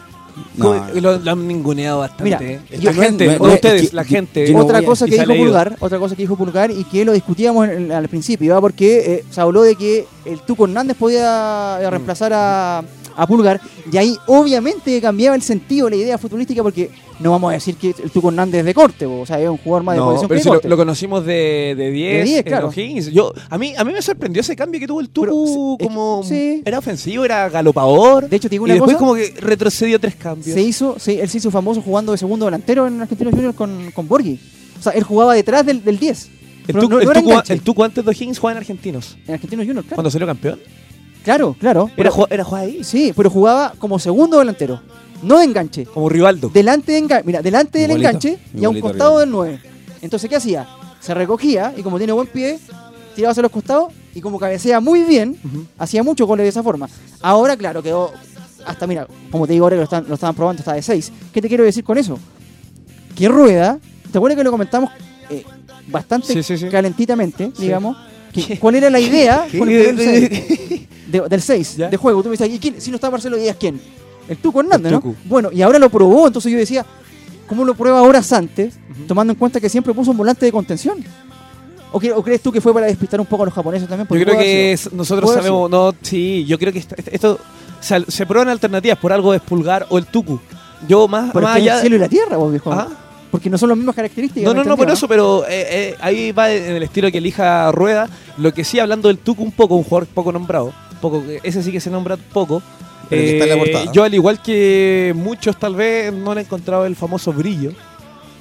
No. 0.57 0.87
Lo, 0.95 1.19
lo 1.19 1.31
han 1.33 1.47
ninguneado 1.47 1.99
bastante. 1.99 2.25
Mira, 2.25 2.39
eh. 2.43 2.61
yo- 2.81 2.91
la 2.91 2.95
gente, 2.95 3.37
no, 3.39 3.53
ustedes, 3.53 3.91
que 3.91 3.97
la 3.97 4.05
gente. 4.05 4.51
yo 4.51 4.57
otra 4.57 4.79
a- 4.79 4.83
cosa 4.83 5.07
y 5.07 5.11
que 5.11 5.19
dijo. 5.19 5.35
Pulgar, 5.35 5.77
otra 5.81 5.99
cosa 5.99 6.17
que 6.17 6.23
dijo 6.23 6.37
Pulgar 6.37 6.71
y 6.71 6.85
que 6.85 7.05
lo 7.05 7.13
discutíamos 7.13 7.69
en- 7.69 7.83
en- 7.87 7.93
al 7.93 8.09
principio, 8.09 8.55
¿va? 8.55 8.61
porque 8.63 9.15
eh, 9.17 9.25
se 9.31 9.41
habló 9.43 9.61
de 9.63 9.75
que 9.77 10.07
el 10.25 10.41
Tuco 10.41 10.65
Hernández 10.65 10.97
podía 10.97 11.79
eh, 11.83 11.91
reemplazar 11.91 12.33
a, 12.35 12.83
a 13.17 13.27
Pulgar. 13.27 13.61
Y 13.93 13.97
ahí 13.97 14.17
obviamente 14.27 15.01
cambiaba 15.01 15.37
el 15.37 15.43
sentido, 15.43 15.89
la 15.91 15.97
idea 15.97 16.19
futbolística, 16.19 16.63
porque 16.63 16.91
no 17.21 17.31
vamos 17.31 17.51
a 17.51 17.55
decir 17.55 17.77
que 17.77 17.95
el 18.03 18.11
Tuco 18.11 18.29
Hernández 18.29 18.61
es 18.61 18.65
de 18.67 18.75
corte, 18.75 19.07
o 19.07 19.25
sea, 19.25 19.41
es 19.41 19.49
un 19.49 19.57
jugador 19.59 19.85
más 19.85 19.95
de 19.97 20.01
posición 20.03 20.29
pero 20.29 20.39
que 20.39 20.43
si 20.43 20.45
de 20.45 20.51
lo, 20.51 20.55
corte. 20.57 20.69
lo 20.69 20.77
conocimos 20.77 21.25
de, 21.27 21.75
de 21.77 21.91
10, 21.91 22.13
De 22.19 22.23
10, 22.25 22.39
en 22.39 22.45
claro. 22.45 22.69
O'Higgins. 22.69 23.07
Yo, 23.13 23.33
a, 23.49 23.59
mí, 23.59 23.75
a 23.77 23.85
mí 23.85 23.93
me 23.93 24.03
sorprendió 24.03 24.41
ese 24.41 24.57
cambio 24.57 24.81
que 24.81 24.87
tuvo 24.87 25.01
el 25.01 25.09
Tucu, 25.11 25.77
es- 25.79 25.87
como 25.87 26.23
sí. 26.25 26.63
era 26.65 26.79
ofensivo, 26.79 27.25
era 27.25 27.49
galopador. 27.49 28.29
De 28.29 28.37
hecho, 28.37 28.49
te 28.49 28.55
digo 28.55 28.67
y 28.67 28.71
una 28.71 28.75
después 28.75 28.97
cosa. 28.97 28.99
como 28.99 29.15
que 29.15 29.35
retrocedió 29.41 30.01
tres 30.01 30.17
cambios. 30.17 30.53
se 30.55 30.61
hizo, 30.63 30.99
se- 30.99 31.21
él 31.21 31.29
se 31.29 31.39
hizo 31.39 31.51
famoso 31.51 31.81
jugando 31.83 32.13
de 32.13 32.19
segundo 32.19 32.47
delantero 32.47 32.87
en 32.87 33.01
Argentinos 33.01 33.35
Juniors 33.35 33.55
con, 33.57 33.91
con 33.93 34.09
Borghi. 34.09 34.41
O 34.79 34.83
sea, 34.83 34.93
él 34.93 35.05
jugaba 35.05 35.35
detrás 35.35 35.65
del, 35.65 35.85
del 35.85 35.99
10. 35.99 36.25
el, 36.25 36.31
Pero 36.67 36.81
Tucu, 36.81 36.93
no- 36.95 37.01
el 37.01 37.17
enganche. 37.17 37.53
el 37.55 37.63
antes 37.83 38.05
de 38.05 38.11
O'Higgins 38.11 38.39
jugaba 38.39 38.53
en 38.53 38.59
Argentinos. 38.59 39.17
En 39.29 39.35
Argentinos 39.35 39.65
Juniors, 39.67 39.87
claro. 39.87 39.97
Cuando 39.97 40.11
salió 40.11 40.27
campeón. 40.27 40.59
Claro, 41.25 41.55
claro. 41.59 41.87
Era, 41.87 41.95
Pero- 41.97 42.13
ju- 42.13 42.27
era 42.31 42.45
jugar 42.45 42.63
ahí. 42.65 42.85
sí, 42.85 43.13
pero 43.17 43.31
jugaba 43.31 43.75
como 43.79 43.99
segundo 43.99 44.39
delantero. 44.39 44.81
No 45.23 45.39
de 45.39 45.45
enganche. 45.45 45.85
Como 45.87 46.09
Rivaldo. 46.09 46.49
Delante, 46.53 46.93
de 46.93 47.03
enga- 47.03 47.23
mira, 47.25 47.41
delante 47.43 47.79
del 47.79 47.93
enganche 47.93 48.39
y 48.59 48.65
a 48.65 48.69
un 48.69 48.81
costado 48.81 49.11
Rivaldo. 49.11 49.21
del 49.21 49.31
9. 49.31 49.61
Entonces, 50.03 50.29
¿qué 50.29 50.37
hacía? 50.37 50.67
Se 51.01 51.15
recogía 51.15 51.73
y 51.77 51.83
como 51.83 51.99
tiene 51.99 52.13
buen 52.13 52.27
pie, 52.27 52.59
tiraba 53.15 53.31
hacia 53.33 53.43
los 53.43 53.53
costados 53.53 53.93
y 54.15 54.21
como 54.21 54.39
cabecea 54.39 54.81
muy 54.81 55.03
bien, 55.05 55.37
hacía 55.79 56.03
muchos 56.03 56.27
goles 56.27 56.45
de 56.45 56.49
esa 56.51 56.63
forma. 56.63 56.89
Ahora, 57.21 57.57
claro, 57.57 57.83
quedó 57.83 58.11
hasta, 58.67 58.87
mira, 58.89 59.07
como 59.31 59.47
te 59.47 59.53
digo 59.53 59.65
ahora 59.65 59.75
que 59.75 59.79
lo, 59.79 59.85
están- 59.85 60.07
lo 60.09 60.15
estaban 60.15 60.35
probando, 60.35 60.61
está 60.61 60.73
de 60.75 60.83
6. 60.83 61.13
¿Qué 61.33 61.41
te 61.41 61.49
quiero 61.49 61.63
decir 61.65 61.85
con 61.85 61.99
eso? 61.99 62.19
Que 63.17 63.29
Rueda, 63.29 63.79
¿te 64.11 64.19
acuerdas 64.19 64.37
que 64.39 64.45
lo 64.45 64.51
comentamos 64.51 64.91
eh, 65.31 65.45
bastante 65.89 66.33
Sí, 66.33 66.43
sí, 66.43 66.59
sí. 66.59 66.69
calentitamente, 66.69 67.53
Sí. 67.57 67.63
digamos? 67.63 67.97
¿Cuál 68.61 68.75
era 68.77 68.89
la 68.91 69.01
idea. 69.01 69.47
De- 69.53 71.21
del 71.29 71.43
6 71.43 71.77
¿Ya? 71.77 71.89
de 71.91 71.97
juego? 71.97 72.23
Tú 72.23 72.29
me 72.31 72.37
decías, 72.37 72.51
¿y 72.55 72.59
quién? 72.59 72.81
Si 72.81 72.91
no 72.91 72.97
está 72.97 73.11
Marcelo 73.11 73.37
Díaz, 73.37 73.57
¿quién? 73.59 73.81
El 74.29 74.37
Tuco 74.39 74.61
Hernández, 74.61 74.93
El 74.93 75.01
¿no? 75.01 75.15
Bueno, 75.25 75.51
y 75.53 75.61
ahora 75.63 75.79
lo 75.79 75.91
probó, 75.91 76.27
entonces 76.27 76.51
yo 76.51 76.57
decía, 76.59 76.87
¿cómo 77.47 77.65
lo 77.65 77.75
prueba 77.75 78.01
horas 78.03 78.33
antes, 78.33 78.75
tomando 79.07 79.33
en 79.33 79.39
cuenta 79.39 79.61
que 79.61 79.69
siempre 79.69 79.93
puso 79.93 80.11
un 80.13 80.17
volante 80.17 80.47
de 80.47 80.53
contención? 80.53 81.05
¿O, 81.95 82.01
cre- 82.01 82.15
o 82.17 82.23
crees 82.23 82.41
tú 82.41 82.51
que 82.51 82.61
fue 82.63 82.73
para 82.73 82.87
despistar 82.87 83.21
un 83.21 83.27
poco 83.27 83.43
a 83.43 83.47
los 83.47 83.55
japoneses 83.55 83.87
también? 83.89 84.09
Yo 84.09 84.25
creo 84.25 84.39
que 84.39 84.73
es- 84.73 84.91
nosotros 84.93 85.31
sabemos, 85.35 85.69
no, 85.71 85.93
sí, 86.01 86.45
yo 86.47 86.59
creo 86.59 86.73
que 86.73 86.79
esto, 86.79 86.95
esto- 87.11 87.39
se, 87.81 88.11
se 88.11 88.25
prueban 88.25 88.49
alternativas, 88.49 88.97
por 88.97 89.13
algo 89.13 89.35
es 89.35 89.43
Pulgar 89.43 89.87
o 89.91 89.99
el 89.99 90.07
Tucu. 90.07 90.39
Yo 90.89 91.07
más, 91.09 91.31
Pero 91.33 91.45
más 91.47 91.57
allá... 91.57 91.75
el 91.77 91.81
cielo 91.83 91.97
y 91.97 91.99
la 91.99 92.09
tierra, 92.09 92.37
vos, 92.39 92.51
viejo. 92.51 92.73
Ajá. 92.73 92.89
Porque 93.33 93.51
no 93.51 93.59
son 93.59 93.71
las 93.71 93.79
mismas 93.79 93.97
características. 93.97 94.45
No, 94.45 94.55
no, 94.55 94.63
¿me 94.63 94.69
no, 94.71 94.77
por 94.77 94.89
eso, 94.91 95.09
pero 95.09 95.45
eh, 95.49 95.67
eh, 95.71 95.97
ahí 96.01 96.31
va 96.33 96.53
en 96.53 96.77
el 96.77 96.83
estilo 96.85 97.11
que 97.11 97.19
elija 97.19 97.73
Rueda. 97.73 98.09
Lo 98.37 98.53
que 98.55 98.63
sí, 98.63 98.79
hablando 98.79 99.09
del 99.09 99.19
Tucu 99.19 99.43
un 99.43 99.51
poco, 99.53 99.75
un 99.75 99.83
jugador 99.83 100.07
poco 100.07 100.31
nombrado, 100.31 100.73
poco, 101.01 101.25
ese 101.43 101.63
sí 101.65 101.73
que 101.73 101.81
se 101.81 101.91
nombra 101.91 102.17
poco. 102.17 102.63
Pero 103.09 103.23
que 103.23 103.33
está 103.33 103.45
en 103.45 103.51
la 103.51 103.57
Eh, 103.57 103.59
portada. 103.73 103.93
yo, 103.93 104.05
al 104.05 104.15
igual 104.15 104.41
que 104.41 105.13
muchos, 105.17 105.57
tal 105.59 105.75
vez 105.75 106.13
no 106.13 106.35
le 106.35 106.43
he 106.43 106.45
encontrado 106.45 106.87
el 106.87 106.95
famoso 106.95 107.33
brillo. 107.33 107.73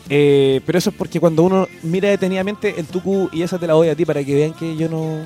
Eh, 0.09 0.59
pero 0.65 0.77
eso 0.77 0.89
es 0.89 0.95
porque 0.95 1.19
cuando 1.21 1.43
uno 1.43 1.67
mira 1.83 2.09
detenidamente 2.09 2.75
el 2.77 2.85
Tucu, 2.85 3.29
y 3.31 3.41
esa 3.43 3.57
te 3.57 3.65
la 3.67 3.73
doy 3.73 3.87
a 3.89 3.95
ti 3.95 4.03
para 4.05 4.23
que 4.23 4.35
vean 4.35 4.53
que 4.53 4.75
yo 4.75 4.89
no, 4.89 5.19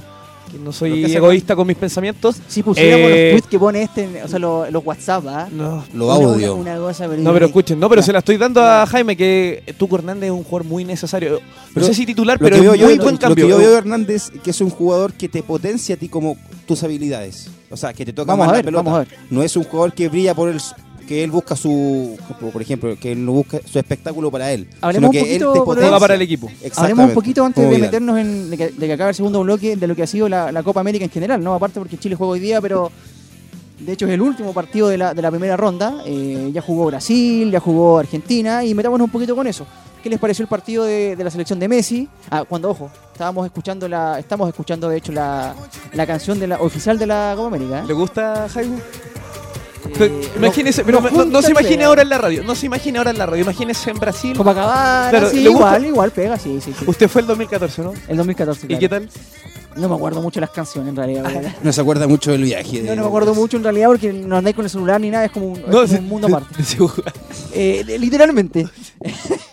que 0.51 0.57
no 0.59 0.71
soy 0.71 1.03
egoísta 1.13 1.55
con 1.55 1.67
mis 1.67 1.77
pensamientos. 1.77 2.37
Si 2.47 2.63
pusiéramos 2.63 3.09
Eh, 3.09 3.31
los 3.31 3.31
tweets 3.41 3.47
que 3.49 3.59
pone 3.59 3.81
este, 3.83 4.23
o 4.23 4.27
sea, 4.27 4.39
los, 4.39 4.71
los 4.71 4.85
WhatsApp, 4.85 5.25
¿ah? 5.27 5.47
No, 5.51 5.83
Lo 5.93 6.05
Una- 6.05 6.13
audio. 6.15 6.55
Una, 6.55 6.71
una 6.73 6.79
cosa, 6.87 7.07
No, 7.07 7.33
pero 7.33 7.45
escuchen, 7.47 7.79
no, 7.79 7.89
pero 7.89 8.01
Ya. 8.01 8.05
se 8.05 8.13
la 8.13 8.19
estoy 8.19 8.37
dando 8.37 8.61
a 8.63 8.85
Jaime 8.85 9.15
que 9.17 9.63
Tuco 9.77 9.95
Hernández 9.97 10.27
es 10.27 10.31
un 10.31 10.43
jugador 10.43 10.65
muy 10.67 10.85
necesario. 10.85 11.31
No 11.33 11.39
Pero 11.73 11.85
sé 11.87 11.93
si 11.93 12.05
titular, 12.05 12.37
pero 12.39 12.51
que 12.51 12.55
es 12.57 12.61
veo 12.61 12.75
yo- 12.75 12.85
muy 12.87 12.95
lo- 12.97 13.03
buen 13.03 13.15
Lo 13.15 13.19
cambio. 13.21 13.45
que 13.45 13.49
yo 13.51 13.57
veo 13.57 13.71
de 13.71 13.77
Hernández 13.77 14.29
que 14.43 14.51
es 14.51 14.61
un 14.61 14.69
jugador 14.69 15.13
que 15.13 15.27
te 15.29 15.43
potencia 15.43 15.95
a 15.95 15.97
ti 15.97 16.07
como 16.09 16.37
tus 16.67 16.83
habilidades. 16.83 17.49
O 17.71 17.77
sea, 17.77 17.93
que 17.93 18.05
te 18.05 18.13
toca 18.13 18.31
Vamos 18.31 18.45
más 18.45 18.49
a 18.49 18.51
la 18.53 18.57
ver, 18.57 18.65
pelota. 18.65 18.83
vamos 18.83 18.95
a 18.97 18.99
ver. 18.99 19.17
No 19.29 19.43
es 19.43 19.55
un 19.57 19.63
jugador 19.65 19.93
que 19.93 20.07
brilla 20.07 20.33
por 20.33 20.49
el 20.49 20.59
que 21.07 21.23
él 21.23 21.31
busca 21.31 21.55
su 21.55 22.17
por 22.39 22.61
ejemplo, 22.61 22.95
que 22.99 23.11
él 23.11 23.25
no 23.25 23.33
busca 23.33 23.59
su 23.65 23.77
espectáculo 23.79 24.31
para 24.31 24.51
él, 24.51 24.67
Hablemos 24.81 25.11
sino 25.11 25.19
un 25.21 25.25
que 25.25 25.35
él 25.35 25.41
poquito, 25.41 25.53
te 25.53 25.59
potencia. 25.59 25.89
Juega 25.89 25.99
para 25.99 26.15
el 26.15 26.21
equipo. 26.21 26.49
Hablemos 26.75 27.05
un 27.05 27.13
poquito 27.13 27.45
antes 27.45 27.69
de 27.69 27.77
meternos 27.77 28.17
en 28.17 28.49
de 28.49 28.57
que, 28.57 28.69
de 28.69 28.87
que 28.87 28.93
acabe 28.93 29.09
el 29.09 29.15
segundo 29.15 29.41
bloque 29.41 29.75
de 29.75 29.87
lo 29.87 29.95
que 29.95 30.03
ha 30.03 30.07
sido 30.07 30.27
la, 30.29 30.51
la 30.51 30.63
Copa 30.63 30.79
América 30.79 31.05
en 31.05 31.11
general, 31.11 31.43
¿no? 31.43 31.53
Aparte 31.53 31.79
porque 31.79 31.97
Chile 31.97 32.15
juega 32.15 32.33
hoy 32.33 32.39
día, 32.39 32.61
pero 32.61 32.91
de 33.79 33.91
hecho 33.91 34.05
es 34.07 34.13
el 34.13 34.21
último 34.21 34.53
partido 34.53 34.87
de 34.87 34.97
la, 34.97 35.13
de 35.13 35.21
la 35.21 35.29
primera 35.29 35.57
ronda. 35.57 36.01
Eh, 36.05 36.49
ya 36.53 36.61
jugó 36.61 36.85
Brasil, 36.85 37.51
ya 37.51 37.59
jugó 37.59 37.99
Argentina 37.99 38.63
y 38.63 38.73
metámonos 38.73 39.05
un 39.05 39.11
poquito 39.11 39.35
con 39.35 39.47
eso. 39.47 39.65
¿Qué 40.01 40.09
les 40.09 40.19
pareció 40.19 40.43
el 40.43 40.49
partido 40.49 40.83
de, 40.83 41.15
de 41.15 41.23
la 41.23 41.31
selección 41.31 41.57
de 41.59 41.67
Messi? 41.67 42.07
Ah, 42.29 42.43
cuando, 42.47 42.69
ojo, 42.69 42.91
estábamos 43.11 43.43
escuchando 43.47 43.87
la, 43.87 44.19
estamos 44.19 44.47
escuchando 44.47 44.87
de 44.87 44.97
hecho 44.97 45.11
la, 45.11 45.55
la 45.93 46.05
canción 46.05 46.39
de 46.39 46.45
la 46.45 46.61
oficial 46.61 46.99
de 46.99 47.07
la 47.07 47.33
Copa 47.35 47.47
América. 47.47 47.79
¿eh? 47.79 47.87
¿Le 47.87 47.93
gusta 47.93 48.47
Jaime? 48.53 48.77
Eh, 49.99 50.29
Imagínese, 50.37 50.81
nos- 50.83 50.85
pero 50.85 51.01
no, 51.11 51.25
no 51.25 51.41
se 51.41 51.53
pega. 51.53 51.85
ahora 51.87 52.01
en 52.01 52.09
la 52.09 52.17
radio, 52.17 52.43
no 52.43 52.55
se 52.55 52.65
imagine 52.65 52.97
ahora 52.97 53.11
en 53.11 53.17
la 53.17 53.25
radio, 53.25 53.43
imagínese 53.43 53.91
en 53.91 53.97
Brasil. 53.99 54.35
Copacabana, 54.35 55.09
Claro, 55.09 55.29
sí, 55.29 55.41
¿le 55.41 55.49
gusta? 55.49 55.65
igual, 55.67 55.85
igual 55.85 56.11
pega, 56.11 56.37
sí, 56.39 56.59
sí, 56.63 56.73
sí. 56.77 56.85
Usted 56.87 57.07
fue 57.07 57.21
el 57.21 57.27
2014, 57.27 57.81
¿no? 57.81 57.93
El 58.07 58.17
2014. 58.17 58.65
¿Y 58.65 58.67
claro. 58.67 58.79
qué 58.79 58.89
tal? 58.89 59.09
No 59.77 59.89
me 59.89 59.95
acuerdo 59.95 60.21
mucho 60.21 60.39
las 60.39 60.51
canciones 60.51 60.89
en 60.89 60.95
realidad. 60.95 61.23
¿verdad? 61.23 61.53
No 61.63 61.73
se 61.73 61.81
acuerda 61.81 62.07
mucho 62.07 62.31
del 62.31 62.43
viaje. 62.43 62.81
No, 62.81 62.89
de- 62.91 62.95
no 62.95 63.01
me 63.03 63.07
acuerdo 63.09 63.33
mucho 63.35 63.57
en 63.57 63.63
realidad 63.63 63.87
porque 63.87 64.11
no 64.13 64.37
andáis 64.37 64.55
con 64.55 64.63
el 64.65 64.71
celular 64.71 65.01
ni 65.01 65.09
nada, 65.09 65.25
es 65.25 65.31
como 65.31 65.47
un, 65.47 65.57
es 65.59 65.67
No, 65.67 65.71
como 65.73 65.87
sí, 65.87 65.95
un 65.95 66.07
mundo 66.07 66.27
aparte. 66.27 66.55
Eh, 67.53 67.83
li- 67.85 67.97
literalmente. 67.99 68.67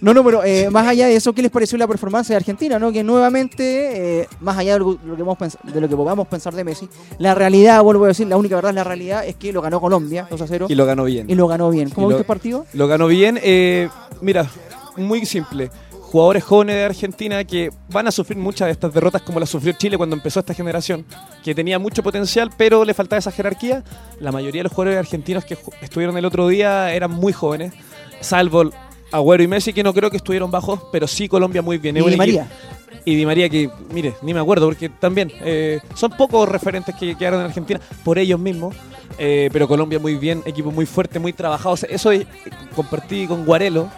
no, 0.00 0.14
no, 0.14 0.24
pero 0.24 0.42
eh, 0.44 0.68
más 0.70 0.86
allá 0.86 1.06
de 1.06 1.16
eso, 1.16 1.32
¿qué 1.32 1.42
les 1.42 1.50
pareció 1.50 1.76
la 1.78 1.86
performance 1.86 2.28
de 2.28 2.36
Argentina? 2.36 2.78
¿no? 2.78 2.90
Que 2.92 3.02
nuevamente, 3.04 4.20
eh, 4.22 4.28
más 4.40 4.56
allá 4.58 4.74
de 4.74 4.78
lo, 4.80 4.98
que 4.98 5.22
vamos 5.22 5.38
pens- 5.38 5.60
de 5.62 5.80
lo 5.80 5.88
que 5.88 5.96
podamos 5.96 6.26
pensar 6.28 6.54
de 6.54 6.64
Messi, 6.64 6.88
la 7.18 7.34
realidad, 7.34 7.82
vuelvo 7.82 8.04
a 8.04 8.08
decir, 8.08 8.26
la 8.26 8.36
única 8.36 8.54
verdad 8.56 8.70
es 8.70 8.76
la 8.76 8.84
realidad, 8.84 9.26
es 9.26 9.36
que 9.36 9.52
lo 9.52 9.60
ganó 9.62 9.80
Colombia 9.80 10.26
2 10.30 10.40
a 10.40 10.46
0 10.46 10.66
Y 10.68 10.74
lo 10.74 10.86
ganó 10.86 11.04
bien. 11.04 11.28
y 11.28 11.34
lo 11.34 11.46
ganó 11.48 11.70
bien. 11.70 11.90
¿Cómo 11.90 12.06
Y 12.06 12.10
viste 12.10 12.22
el 12.22 12.26
partido? 12.26 12.66
Lo 12.72 12.86
ganó 12.88 13.06
bien. 13.06 13.38
eh, 13.42 13.88
mira, 14.20 14.46
muy 14.96 15.24
simple. 15.26 15.70
Jugadores 16.02 16.42
jóvenes 16.42 16.74
de 16.74 16.84
Argentina 16.84 17.44
que 17.44 17.70
van 17.88 18.08
a 18.08 18.10
sufrir 18.10 18.36
muchas 18.36 18.66
de 18.66 18.72
estas 18.72 18.92
derrotas 18.92 19.22
como 19.22 19.38
las 19.38 19.48
sufrió 19.48 19.72
Chile 19.74 19.96
cuando 19.96 20.16
empezó 20.16 20.40
esta 20.40 20.54
generación, 20.54 21.04
que 21.44 21.54
tenía 21.54 21.78
mucho 21.78 22.02
potencial, 22.02 22.50
pero 22.56 22.84
le 22.84 22.94
faltaba 22.94 23.18
esa 23.20 23.30
jerarquía. 23.30 23.84
La 24.18 24.32
mayoría 24.32 24.58
de 24.58 24.64
los 24.64 24.72
jugadores 24.72 24.98
argentinos 24.98 25.44
que 25.44 25.56
estuvieron 25.82 26.16
el 26.18 26.24
otro 26.24 26.48
día 26.48 26.92
eran 26.92 27.12
muy 27.12 27.32
jóvenes, 27.32 27.72
salvo 28.20 28.70
Agüero 29.12 29.42
y 29.42 29.48
Messi, 29.48 29.72
que 29.72 29.82
no 29.82 29.92
creo 29.92 30.10
que 30.10 30.16
estuvieron 30.16 30.50
bajos, 30.50 30.80
pero 30.92 31.06
sí 31.06 31.28
Colombia 31.28 31.62
muy 31.62 31.78
bien. 31.78 31.96
Y 31.96 32.00
Di 32.00 32.16
María. 32.16 32.48
Y 33.04 33.16
Di 33.16 33.26
María, 33.26 33.48
que, 33.48 33.70
mire, 33.92 34.14
ni 34.22 34.34
me 34.34 34.40
acuerdo, 34.40 34.66
porque 34.66 34.88
también 34.88 35.32
eh, 35.40 35.80
son 35.94 36.10
pocos 36.12 36.48
referentes 36.48 36.94
que 36.94 37.16
quedaron 37.16 37.40
en 37.40 37.46
Argentina 37.46 37.80
por 38.04 38.18
ellos 38.18 38.38
mismos. 38.38 38.74
eh, 39.18 39.50
pero 39.52 39.66
Colombia 39.68 39.98
muy 39.98 40.14
bien, 40.16 40.42
equipo 40.46 40.70
muy 40.70 40.86
fuerte, 40.86 41.18
muy 41.18 41.32
trabajado. 41.32 41.74
O 41.74 41.76
sea, 41.76 41.88
eso 41.90 42.12
eh, 42.12 42.26
compartí 42.74 43.26
con 43.26 43.44
Guarelo. 43.44 43.90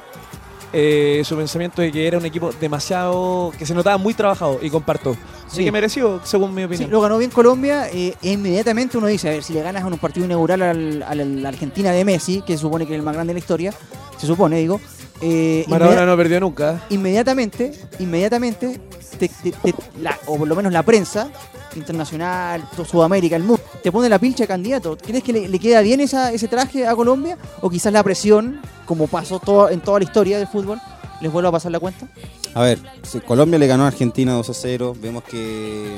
Eh, 0.72 1.22
su 1.24 1.36
pensamiento 1.36 1.82
de 1.82 1.92
que 1.92 2.06
era 2.06 2.18
un 2.18 2.24
equipo 2.24 2.50
demasiado. 2.60 3.52
que 3.58 3.66
se 3.66 3.74
notaba 3.74 3.98
muy 3.98 4.14
trabajado 4.14 4.58
y 4.62 4.70
comparto. 4.70 5.16
Así 5.46 5.56
Sí. 5.58 5.64
que 5.64 5.72
mereció, 5.72 6.20
según 6.24 6.54
mi 6.54 6.62
Sí, 6.62 6.66
opinión. 6.66 6.90
lo 6.90 7.00
ganó 7.00 7.18
bien 7.18 7.30
Colombia. 7.30 7.88
eh, 7.92 8.14
inmediatamente 8.22 8.96
uno 8.96 9.06
dice, 9.06 9.28
a 9.28 9.32
ver, 9.32 9.42
si 9.42 9.52
le 9.52 9.62
ganas 9.62 9.84
en 9.86 9.92
un 9.92 9.98
partido 9.98 10.24
inaugural 10.26 10.62
al, 10.62 11.02
al- 11.02 11.20
a 11.20 11.24
la 11.24 11.48
Argentina 11.48 11.90
de 11.92 12.04
Messi, 12.04 12.42
que 12.46 12.54
se 12.54 12.58
supone 12.60 12.86
que 12.86 12.92
es 12.94 12.98
el 12.98 13.04
más 13.04 13.14
grande 13.14 13.32
de 13.32 13.34
la 13.34 13.40
historia, 13.40 13.72
se 14.18 14.26
supone, 14.26 14.56
digo. 14.58 14.80
eh, 15.24 15.64
Maradona 15.68 16.04
no 16.06 16.16
perdió 16.16 16.40
nunca. 16.40 16.82
inmediatamente, 16.90 17.72
inmediatamente, 18.00 18.80
te- 19.18 19.28
te- 19.28 19.52
te- 19.52 19.74
la- 20.00 20.18
o 20.26 20.36
por 20.36 20.48
lo 20.48 20.56
menos 20.56 20.72
la 20.72 20.82
prensa 20.82 21.30
internacional, 21.76 22.64
Sudamérica, 22.88 23.36
el 23.36 23.42
mundo, 23.44 23.62
te 23.82 23.90
pone 23.92 24.08
la 24.08 24.18
pilcha 24.18 24.44
de 24.44 24.48
candidato. 24.48 24.96
¿Crees 24.96 25.22
que 25.22 25.32
le, 25.32 25.48
le 25.48 25.58
queda 25.58 25.80
bien 25.80 26.00
esa, 26.00 26.32
ese 26.32 26.48
traje 26.48 26.86
a 26.86 26.94
Colombia? 26.94 27.36
¿O 27.60 27.70
quizás 27.70 27.92
la 27.92 28.02
presión, 28.02 28.60
como 28.92 29.06
pasó 29.06 29.38
todo, 29.40 29.70
en 29.70 29.80
toda 29.80 30.00
la 30.00 30.04
historia 30.04 30.36
del 30.36 30.46
fútbol, 30.46 30.78
les 31.22 31.32
vuelva 31.32 31.48
a 31.48 31.52
pasar 31.52 31.72
la 31.72 31.80
cuenta? 31.80 32.06
A 32.52 32.60
ver, 32.60 32.78
si 33.02 33.20
Colombia 33.20 33.58
le 33.58 33.66
ganó 33.66 33.84
a 33.84 33.86
Argentina 33.86 34.34
2 34.34 34.50
a 34.50 34.52
0. 34.54 34.94
Vemos 35.00 35.22
que 35.24 35.96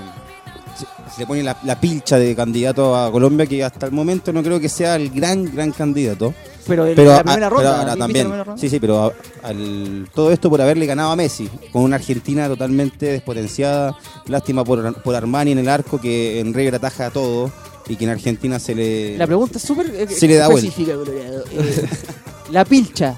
se, 0.78 0.84
se 1.12 1.20
le 1.22 1.26
pone 1.26 1.42
la, 1.42 1.56
la 1.64 1.80
pilcha 1.80 2.16
de 2.18 2.36
candidato 2.36 2.94
a 2.96 3.10
Colombia, 3.10 3.46
que 3.46 3.64
hasta 3.64 3.86
el 3.86 3.92
momento 3.92 4.32
no 4.32 4.44
creo 4.44 4.60
que 4.60 4.68
sea 4.68 4.94
el 4.94 5.10
gran, 5.10 5.52
gran 5.52 5.72
candidato. 5.72 6.32
Pero, 6.68 6.86
en 6.86 6.94
Pero, 6.94 7.10
la 7.10 7.16
a- 7.18 7.22
primera 7.24 7.48
pero 7.48 7.56
ronda, 7.56 7.70
ahora 7.70 7.84
¿viste 7.84 7.98
la 7.98 8.04
también. 8.04 8.26
primera 8.26 8.44
ronda? 8.44 8.60
Sí, 8.60 8.70
sí, 8.70 8.78
pero 8.78 9.02
a- 9.06 9.12
al- 9.48 10.08
todo 10.14 10.30
esto 10.30 10.48
por 10.48 10.62
haberle 10.62 10.86
ganado 10.86 11.10
a 11.10 11.16
Messi, 11.16 11.48
con 11.72 11.82
una 11.82 11.96
Argentina 11.96 12.46
totalmente 12.46 13.06
despotenciada. 13.06 13.98
Lástima 14.26 14.62
por, 14.62 15.02
por 15.02 15.16
Armani 15.16 15.50
en 15.50 15.58
el 15.58 15.68
arco, 15.68 16.00
que 16.00 16.38
en 16.38 16.54
River 16.54 16.76
ataja 16.76 17.10
todo 17.10 17.50
y 17.88 17.96
que 17.96 18.04
en 18.04 18.10
Argentina 18.10 18.60
se 18.60 18.76
le. 18.76 19.18
La 19.18 19.26
pregunta 19.26 19.58
es 19.58 19.64
súper 19.64 19.86
eh, 19.92 20.06
Se 20.08 20.28
le 20.28 20.36
da 20.36 20.48
vuelta. 20.48 20.72
Eh, 20.80 21.42
la 22.50 22.64
pilcha 22.64 23.16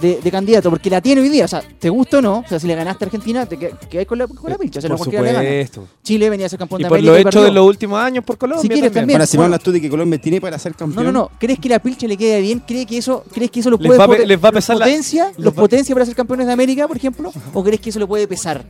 de, 0.00 0.20
de 0.22 0.30
candidato, 0.30 0.70
porque 0.70 0.88
la 0.88 1.00
tiene 1.00 1.20
hoy 1.20 1.28
día, 1.28 1.44
o 1.44 1.48
sea, 1.48 1.62
te 1.78 1.90
gusta 1.90 2.18
o 2.18 2.22
no, 2.22 2.38
o 2.38 2.48
sea, 2.48 2.58
si 2.58 2.66
le 2.66 2.74
ganaste 2.74 3.04
a 3.04 3.06
Argentina, 3.06 3.44
te 3.44 3.58
que- 3.58 3.74
quedas 3.90 4.06
con 4.06 4.16
la, 4.18 4.26
con 4.26 4.48
la 4.50 4.56
pilcha, 4.56 4.78
o 4.78 4.80
sea, 4.80 4.88
no 4.88 4.96
por 4.96 5.10
gana. 5.10 5.30
supuesto. 5.40 5.88
Chile 6.02 6.30
venía 6.30 6.46
a 6.46 6.48
ser 6.48 6.58
campeón 6.58 6.80
Y 6.80 6.84
de 6.84 6.88
por 6.88 6.98
América 6.98 7.12
lo 7.12 7.18
y 7.18 7.20
hecho 7.20 7.30
perdió. 7.30 7.44
de 7.44 7.50
los 7.52 7.66
últimos 7.66 7.98
años 8.00 8.24
por 8.24 8.38
Colombia. 8.38 8.62
Si 8.62 8.68
quieres 8.68 8.92
también. 8.92 9.16
Ahora, 9.16 9.26
si 9.26 9.36
me 9.36 9.46
bueno. 9.48 9.58
de 9.62 9.80
que 9.80 9.90
Colombia 9.90 10.18
tiene 10.20 10.40
para 10.40 10.58
ser 10.58 10.72
No, 10.72 10.78
campeón. 10.78 11.04
no, 11.06 11.12
no. 11.12 11.30
¿Crees 11.38 11.58
que 11.58 11.68
la 11.68 11.80
pilcha 11.80 12.06
le 12.06 12.16
quede 12.16 12.40
bien? 12.40 12.62
¿Crees 12.66 12.86
que 12.86 12.96
eso, 12.98 13.24
crees 13.32 13.50
que 13.50 13.60
eso 13.60 13.68
lo 13.70 13.76
Les 13.76 13.86
puede 13.88 13.98
va 13.98 14.04
a 14.04 14.08
pe- 14.08 14.18
poten- 14.22 14.26
les 14.26 14.42
va 14.44 14.48
a 14.48 14.52
pesar 14.52 14.76
la- 14.78 14.86
potencia, 14.86 15.26
les 15.36 15.38
los 15.44 15.52
va- 15.52 15.60
potencia 15.60 15.94
para 15.94 16.06
ser 16.06 16.14
campeones 16.14 16.46
de 16.46 16.52
América, 16.52 16.88
por 16.88 16.96
ejemplo? 16.96 17.32
¿O 17.52 17.62
crees 17.62 17.80
que 17.80 17.90
eso 17.90 17.98
le 17.98 18.06
puede 18.06 18.26
pesar? 18.28 18.64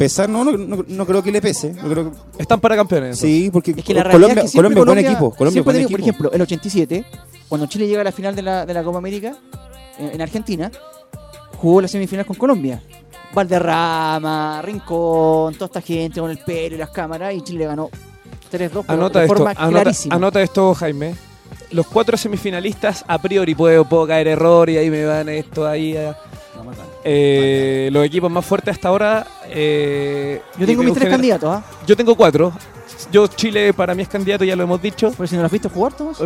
Pesar, 0.00 0.30
no, 0.30 0.42
no, 0.44 0.52
no, 0.56 0.82
no 0.88 1.06
creo 1.06 1.22
que 1.22 1.30
le 1.30 1.42
pese. 1.42 1.74
No 1.74 1.88
creo 1.90 2.10
que- 2.10 2.42
Están 2.42 2.58
para 2.58 2.74
campeones. 2.74 3.18
Sí, 3.18 3.50
porque 3.52 3.72
Es 3.76 3.84
que 3.84 3.92
la 3.92 4.02
realidad 4.02 4.12
Colombia, 4.28 4.40
es 4.40 4.44
que 4.44 4.48
siempre 4.48 4.74
Colombia 4.74 4.80
es 4.80 4.86
buen 4.86 4.98
equipo. 5.14 5.36
Colombia 5.36 5.62
buen 5.62 5.76
equipo. 5.76 5.90
Por 5.90 6.00
ejemplo, 6.00 6.32
el 6.32 6.40
87, 6.40 7.04
cuando 7.50 7.66
Chile 7.66 7.86
llega 7.86 8.00
a 8.00 8.04
la 8.04 8.12
final 8.12 8.34
de 8.34 8.40
la, 8.40 8.64
de 8.64 8.72
la 8.72 8.82
Copa 8.82 8.96
América, 8.96 9.36
en, 9.98 10.12
en 10.14 10.22
Argentina, 10.22 10.70
jugó 11.58 11.82
la 11.82 11.88
semifinal 11.88 12.24
con 12.24 12.36
Colombia. 12.36 12.82
Valderrama, 13.34 14.62
Rincón, 14.62 15.52
toda 15.54 15.66
esta 15.66 15.80
gente 15.82 16.18
con 16.20 16.30
el 16.30 16.38
pelo 16.38 16.76
y 16.76 16.78
las 16.78 16.90
cámaras, 16.90 17.34
y 17.34 17.42
Chile 17.42 17.66
ganó 17.66 17.90
3-2 18.50 18.50
pero 18.50 18.84
Anota 18.88 19.18
de 19.20 19.24
esto, 19.26 19.36
forma 19.36 19.50
anota, 19.50 19.70
clarísima. 19.82 20.14
anota 20.16 20.42
esto, 20.42 20.74
Jaime. 20.74 21.14
Los 21.72 21.86
cuatro 21.86 22.16
semifinalistas, 22.16 23.04
a 23.06 23.18
priori 23.20 23.54
puedo, 23.54 23.84
puedo 23.84 24.06
caer 24.06 24.28
error 24.28 24.70
y 24.70 24.78
ahí 24.78 24.88
me 24.90 25.04
van 25.04 25.28
esto, 25.28 25.66
ahí. 25.66 25.94
eh, 25.94 26.12
eh, 27.04 27.88
los 27.92 28.04
equipos 28.04 28.30
más 28.30 28.44
fuertes 28.44 28.74
hasta 28.74 28.88
ahora. 28.88 29.26
eh, 29.48 30.40
Yo 30.58 30.66
tengo 30.66 30.82
mis 30.82 30.92
tres 30.92 31.04
general- 31.04 31.18
candidatos, 31.18 31.50
¿ah? 31.56 31.62
Yo 31.86 31.96
tengo 31.96 32.14
cuatro. 32.14 32.52
Yo, 33.10 33.26
Chile, 33.28 33.72
para 33.72 33.94
mí 33.94 34.02
es 34.02 34.08
candidato, 34.08 34.44
ya 34.44 34.54
lo 34.56 34.62
hemos 34.64 34.80
dicho. 34.82 35.12
Pero 35.16 35.26
si 35.26 35.34
no 35.34 35.40
lo 35.42 35.46
has 35.46 35.52
visto 35.52 35.68
jugar, 35.70 35.92
Tomás. 35.94 36.18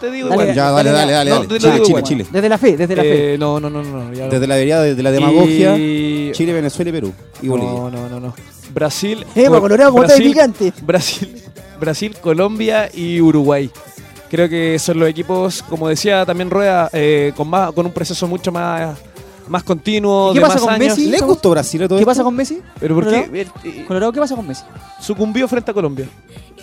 Te 0.00 0.10
digo 0.10 0.28
Dale, 0.28 0.42
igual. 0.42 0.56
Ya, 0.56 0.70
dale, 0.70 0.90
dale, 0.90 1.12
dale. 1.12 1.30
Chile, 1.58 1.80
Chile. 1.82 2.02
Chile. 2.02 2.26
Desde 2.30 2.48
la 2.48 2.58
fe, 2.58 2.76
desde 2.76 2.96
la 2.96 3.02
fe. 3.02 3.34
Eh, 3.34 3.38
no, 3.38 3.60
no, 3.60 3.70
no, 3.70 3.82
no. 3.82 4.12
ya. 4.12 4.28
Desde 4.28 4.46
la 4.46 4.56
vereda, 4.56 4.82
desde 4.82 5.02
la 5.02 5.12
demagogia, 5.12 5.76
Y- 5.76 6.32
Chile, 6.32 6.52
Venezuela 6.52 6.88
y 6.88 6.92
Perú. 6.92 7.12
Y 7.42 7.48
Bolivia. 7.48 7.72
No, 7.72 7.90
no, 7.90 8.08
no, 8.08 8.20
no. 8.20 8.34
Brasil. 8.72 9.24
Eh, 9.36 9.46
Col- 9.46 9.60
Colorado, 9.60 9.90
como 9.92 10.02
está 10.04 10.14
de 10.14 10.20
Brasil- 10.20 10.32
picante. 10.32 10.72
Brasil, 10.82 11.42
Brasil, 11.78 12.16
Colombia 12.20 12.90
y 12.92 13.20
Uruguay. 13.20 13.70
Creo 14.30 14.48
que 14.48 14.78
son 14.80 14.98
los 14.98 15.08
equipos, 15.08 15.62
como 15.62 15.88
decía 15.88 16.26
también 16.26 16.50
Rueda, 16.50 16.90
eh, 16.92 17.32
con 17.36 17.48
más, 17.48 17.70
con 17.72 17.86
un 17.86 17.92
proceso 17.92 18.26
mucho 18.26 18.50
más, 18.50 18.96
más 19.48 19.62
continuo, 19.62 20.30
¿Y 20.30 20.34
qué 20.34 20.40
de 20.40 20.46
pasa 20.46 20.54
más 20.54 20.62
con 20.64 20.72
años. 20.74 20.96
Messi? 20.98 21.10
¿Le 21.10 21.18
gustó 21.20 21.50
Brasil 21.50 21.82
a 21.82 21.88
todo 21.88 21.98
¿Qué 21.98 22.02
esto? 22.02 22.10
pasa 22.10 22.22
con 22.24 22.34
Messi? 22.34 22.60
Pero 22.80 22.94
¿por 22.94 23.04
¿Colorado? 23.04 23.32
qué? 23.32 23.40
Eh, 23.64 23.84
Colorado, 23.86 24.12
¿qué 24.12 24.20
pasa 24.20 24.36
con 24.36 24.46
Messi? 24.46 24.64
Sucumbió 25.00 25.46
frente 25.48 25.70
a 25.70 25.74
Colombia. 25.74 26.08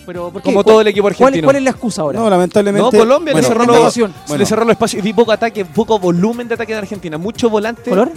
Pero, 0.04 0.30
¿por 0.30 0.42
qué? 0.42 0.46
Como 0.46 0.56
¿Cuál- 0.62 0.64
todo 0.72 0.80
el 0.80 0.86
equipo 0.88 1.04
cuál- 1.04 1.12
argentino. 1.14 1.46
¿Cuál 1.46 1.56
es 1.56 1.62
la 1.62 1.70
excusa 1.70 2.02
ahora? 2.02 2.18
No, 2.18 2.28
lamentablemente. 2.28 2.84
No, 2.84 2.90
Colombia 3.04 3.32
bueno, 3.34 3.48
le, 3.48 3.54
cerró 3.54 3.66
los, 3.66 3.76
ocasión. 3.78 4.10
le 4.10 4.28
Bueno. 4.28 4.46
cerró 4.46 4.64
los 4.64 4.72
espacios 4.72 5.06
y 5.06 5.12
poco 5.12 5.30
ataque, 5.32 5.64
poco 5.64 5.98
volumen 5.98 6.48
de 6.48 6.54
ataque 6.54 6.72
de 6.72 6.78
Argentina. 6.78 7.18
Mucho 7.18 7.48
volante. 7.48 7.88
¿Color? 7.88 8.10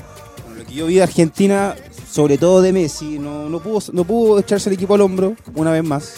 Lo 0.58 0.66
que 0.66 0.74
yo 0.74 0.88
vi 0.88 0.96
de 0.96 1.04
Argentina, 1.04 1.76
sobre 2.10 2.40
todo 2.40 2.62
de 2.64 2.74
Messi, 2.74 3.20
no, 3.20 3.50
no, 3.50 3.60
pudo, 3.60 3.80
no 3.94 4.04
pudo 4.04 4.40
echarse 4.40 4.70
el 4.70 4.74
equipo 4.76 4.96
al 4.96 5.02
hombro 5.02 5.36
una 5.54 5.72
vez 5.72 5.84
más. 5.84 6.16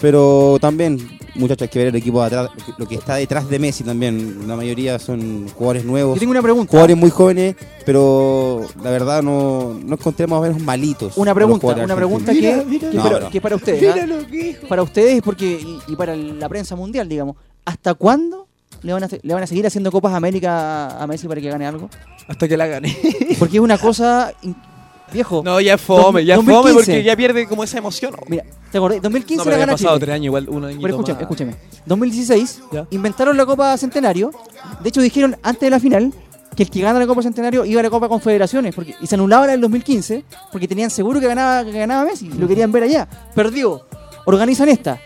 Pero 0.00 0.58
también, 0.60 1.17
muchachos, 1.38 1.62
hay 1.62 1.68
que 1.68 1.78
ver 1.78 1.88
el 1.88 1.96
equipo 1.96 2.20
de 2.20 2.26
atrás, 2.26 2.50
lo 2.76 2.86
que 2.86 2.96
está 2.96 3.16
detrás 3.16 3.48
de 3.48 3.58
Messi 3.58 3.84
también. 3.84 4.46
La 4.46 4.56
mayoría 4.56 4.98
son 4.98 5.48
jugadores 5.48 5.84
nuevos, 5.84 6.16
Yo 6.16 6.20
tengo 6.20 6.32
una 6.32 6.42
pregunta. 6.42 6.70
jugadores 6.70 6.96
muy 6.96 7.10
jóvenes, 7.10 7.56
pero 7.86 8.66
la 8.82 8.90
verdad 8.90 9.22
no, 9.22 9.74
no 9.82 9.94
encontremos 9.94 10.38
a 10.38 10.42
menos 10.48 10.60
malitos. 10.62 11.16
Una 11.16 11.34
pregunta, 11.34 11.66
una 11.68 11.96
pregunta 11.96 12.32
que, 12.32 12.40
que 12.80 12.90
No, 12.92 13.02
para, 13.02 13.20
no. 13.20 13.30
que 13.30 13.40
para 13.40 13.56
ustedes. 13.56 13.94
¿ah? 13.96 14.66
Para 14.68 14.82
ustedes 14.82 15.22
porque, 15.22 15.46
y, 15.46 15.92
y 15.92 15.96
para 15.96 16.14
la 16.16 16.48
prensa 16.48 16.76
mundial, 16.76 17.08
digamos. 17.08 17.36
¿Hasta 17.64 17.94
cuándo 17.94 18.46
le 18.82 18.92
van, 18.92 19.04
a, 19.04 19.08
le 19.22 19.34
van 19.34 19.42
a 19.42 19.46
seguir 19.46 19.66
haciendo 19.66 19.90
Copas 19.92 20.14
América 20.14 21.00
a 21.02 21.06
Messi 21.06 21.26
para 21.28 21.40
que 21.40 21.48
gane 21.48 21.66
algo? 21.66 21.88
Hasta 22.28 22.46
que 22.48 22.56
la 22.56 22.66
gane. 22.66 22.96
Porque 23.38 23.56
es 23.56 23.62
una 23.62 23.78
cosa. 23.78 24.32
Viejo. 25.12 25.42
No, 25.44 25.60
ya 25.60 25.74
es 25.74 25.80
fome, 25.80 26.24
ya 26.24 26.34
es 26.34 26.38
2015. 26.44 26.62
fome 26.62 26.74
porque 26.74 27.02
ya 27.02 27.16
pierde 27.16 27.46
como 27.46 27.64
esa 27.64 27.78
emoción. 27.78 28.14
Mira, 28.28 28.44
¿te 28.70 28.78
acordás? 28.78 29.00
2015 29.02 29.44
No, 29.44 29.50
la 29.50 29.56
gana 29.56 29.72
pasado 29.72 29.94
Chile. 29.96 30.06
tres 30.06 30.14
años, 30.14 30.24
igual 30.26 30.48
un 30.48 30.64
añito 30.64 30.82
Pero 30.82 30.94
escúchame, 30.94 31.22
escúchame. 31.22 31.54
2016 31.86 32.60
Ya. 32.72 32.86
inventaron 32.90 33.36
la 33.36 33.46
Copa 33.46 33.76
Centenario. 33.78 34.30
De 34.82 34.88
hecho, 34.88 35.00
dijeron 35.00 35.36
antes 35.42 35.60
de 35.60 35.70
la 35.70 35.80
final 35.80 36.12
que 36.54 36.64
el 36.64 36.70
que 36.70 36.80
gana 36.80 36.98
la 36.98 37.06
Copa 37.06 37.22
Centenario 37.22 37.64
iba 37.64 37.80
a 37.80 37.84
la 37.84 37.90
Copa 37.90 38.08
Confederaciones. 38.08 38.74
Porque, 38.74 38.94
y 39.00 39.06
se 39.06 39.14
anulaba 39.14 39.46
la 39.46 39.52
del 39.52 39.60
2015 39.62 40.24
porque 40.52 40.68
tenían 40.68 40.90
seguro 40.90 41.20
que 41.20 41.26
ganaba, 41.26 41.64
que 41.64 41.72
ganaba 41.72 42.04
Messi. 42.04 42.28
Lo 42.28 42.46
querían 42.48 42.70
ver 42.72 42.82
allá. 42.84 43.08
Perdió. 43.34 43.82
Organizan 44.26 44.68
esta. 44.68 45.00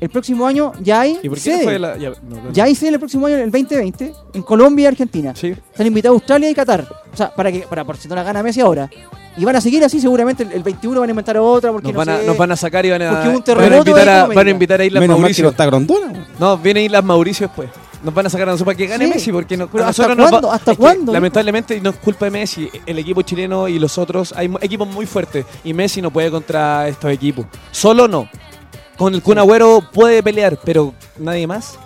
El 0.00 0.08
próximo 0.08 0.46
año 0.46 0.72
ya 0.80 1.00
hay 1.02 1.18
¿Y 1.22 1.28
por 1.28 1.38
qué 1.38 1.50
no 1.50 1.56
sede. 1.56 1.64
fue 1.64 1.78
la.? 1.78 1.96
Ya, 1.98 2.10
no, 2.10 2.52
Ya 2.52 2.64
hay 2.64 2.74
sede 2.74 2.90
el 2.90 2.98
próximo 2.98 3.26
año, 3.26 3.36
el 3.36 3.50
2020, 3.50 4.12
en 4.34 4.42
Colombia 4.42 4.84
y 4.84 4.86
Argentina. 4.86 5.34
Sí. 5.36 5.48
Están 5.48 5.86
invitados 5.86 6.16
Australia 6.16 6.50
y 6.50 6.54
Qatar. 6.54 6.86
O 7.12 7.16
sea, 7.16 7.30
para 7.34 7.52
que 7.52 7.60
para 7.60 7.84
por 7.84 7.96
si 7.96 8.08
no 8.08 8.14
la 8.14 8.22
gana 8.22 8.42
Messi 8.42 8.60
ahora. 8.60 8.88
Y 9.36 9.44
van 9.44 9.56
a 9.56 9.60
seguir 9.60 9.84
así, 9.84 10.00
seguramente 10.00 10.42
el, 10.42 10.52
el 10.52 10.62
21 10.62 11.00
van 11.00 11.08
a 11.08 11.12
inventar 11.12 11.36
otra 11.38 11.70
porque 11.70 11.88
Nos, 11.88 11.94
no 11.94 11.98
van 11.98 12.08
a, 12.08 12.18
sé. 12.18 12.26
nos 12.26 12.36
van 12.36 12.52
a 12.52 12.56
sacar 12.56 12.84
y 12.84 12.90
van 12.90 13.02
a, 13.02 13.10
Porque 13.10 13.28
hubo 13.28 13.36
un 13.36 13.40
van 13.40 13.40
a 13.40 13.44
terremoto 13.44 13.90
invitar 13.90 14.04
de 14.06 14.10
a, 14.10 14.26
van 14.26 14.46
a 14.46 14.50
invitar 14.50 14.80
a 14.80 14.84
Islas 14.84 15.00
Menos 15.00 15.14
mal 15.14 15.18
que 15.18 15.22
Mauricio. 15.22 15.44
no 15.44 15.50
está 15.50 15.66
Grondona. 15.66 16.26
No, 16.38 16.58
viene 16.58 16.84
Islas 16.84 17.04
Mauricio 17.04 17.46
después. 17.46 17.68
Nos 18.02 18.14
van 18.14 18.26
a 18.26 18.30
sacar 18.30 18.48
a 18.48 18.52
nosotros 18.52 18.64
para 18.74 18.76
que 18.78 18.86
gane 18.86 19.04
Sí. 19.06 19.10
Messi, 19.12 19.32
porque 19.32 19.56
no, 19.58 19.64
a 19.64 19.66
¿hasta 19.66 19.84
nosotros 19.86 20.16
nos 20.16 20.26
va- 20.26 20.30
cuándo? 20.30 20.52
¿Hasta 20.52 20.70
es 20.72 20.76
que, 20.78 20.82
cuándo? 20.82 21.12
lamentablemente 21.12 21.80
no 21.80 21.90
es 21.90 21.96
culpa 21.96 22.24
de 22.24 22.30
Messi, 22.30 22.68
el 22.86 22.98
equipo 22.98 23.20
chileno 23.22 23.68
y 23.68 23.78
los 23.78 23.98
otros, 23.98 24.32
hay 24.36 24.50
equipos 24.62 24.88
muy 24.88 25.04
fuertes 25.06 25.44
y 25.64 25.74
Messi 25.74 26.00
no 26.02 26.10
puede 26.10 26.30
contra 26.30 26.88
estos 26.88 27.10
equipos. 27.12 27.44
Solo 27.70 28.08
no. 28.08 28.28
Con 29.00 29.14
el 29.14 29.22
Kun 29.22 29.38
Agüero 29.38 29.82
puede 29.94 30.22
pelear, 30.22 30.58
pero 30.62 30.92
nadie 31.18 31.46
más. 31.46 31.78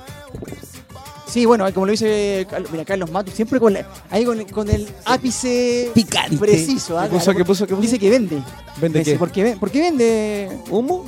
Sí, 1.28 1.46
bueno, 1.46 1.64
como 1.72 1.86
lo 1.86 1.92
dice 1.92 2.44
Carlos, 2.50 2.72
mira, 2.72 2.84
Carlos 2.84 3.08
Matos, 3.12 3.34
siempre 3.34 3.60
con, 3.60 3.72
la- 3.72 3.86
ahí 4.10 4.24
con, 4.24 4.44
con 4.46 4.68
el 4.68 4.88
ápice 5.04 5.92
Picante. 5.94 6.36
preciso. 6.36 6.98
¿ah? 6.98 7.04
¿Qué 7.08 7.14
puso, 7.16 7.32
qué 7.34 7.44
puso, 7.44 7.66
qué 7.68 7.74
puso? 7.74 7.82
Dice 7.82 8.00
que 8.00 8.10
vende. 8.10 8.42
¿Vende 8.80 9.04
qué? 9.04 9.14
¿Por 9.14 9.30
qué, 9.30 9.44
ven- 9.44 9.58
por 9.60 9.70
qué 9.70 9.80
vende? 9.80 10.58
¿Humo? 10.70 11.04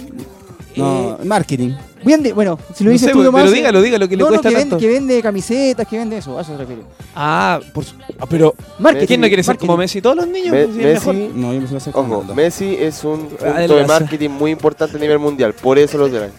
No, 0.77 1.19
Eh, 1.21 1.25
marketing. 1.25 1.71
vende, 2.05 2.33
bueno, 2.33 2.59
si 2.75 2.85
lo 2.85 2.89
No 2.89 2.93
dices 2.93 3.07
sé, 3.07 3.13
tú 3.13 3.19
pero 3.21 3.31
Tomás, 3.31 3.51
eh, 3.51 3.55
dígalo, 3.55 3.81
dígalo, 3.83 4.09
que 4.09 4.17
le 4.17 4.21
no, 4.23 4.27
no, 4.27 4.31
cuesta 4.31 4.49
que 4.51 4.55
vende, 4.55 4.71
tanto. 4.71 4.81
que 4.81 4.89
vende 4.89 5.23
camisetas, 5.23 5.89
que 5.89 5.99
vende 5.99 6.19
eso, 6.19 6.39
a 6.39 6.43
eso 6.43 6.53
se 6.53 6.59
refiere. 6.59 6.83
Ah, 7.15 7.59
por 7.73 7.85
su- 7.85 7.95
ah, 8.19 8.27
pero 8.29 8.55
Marketing. 8.79 9.07
¿quién 9.07 9.21
no 9.23 9.27
quiere 9.29 9.43
ser 9.43 9.57
como. 9.59 9.77
Messi? 9.77 10.03
Todos 10.03 10.17
los 10.17 10.29
niños. 10.29 10.53
Me- 10.53 10.67
mejor. 10.67 11.15
Messi, 11.15 11.31
No, 11.35 11.53
yo 11.55 11.61
me 11.61 11.67
suelo 11.67 11.79
hacer 11.79 11.93
con 11.93 12.05
ojo, 12.05 12.13
Ronaldo. 12.15 12.35
Messi 12.35 12.77
es 12.79 13.03
un 13.05 13.27
punto 13.29 13.77
de 13.77 13.87
marketing 13.87 14.31
muy 14.31 14.51
importante 14.51 14.97
a 14.97 15.01
nivel 15.01 15.19
mundial, 15.19 15.55
por 15.55 15.79
eso 15.79 15.97
lo 15.99 16.09
traen. 16.11 16.33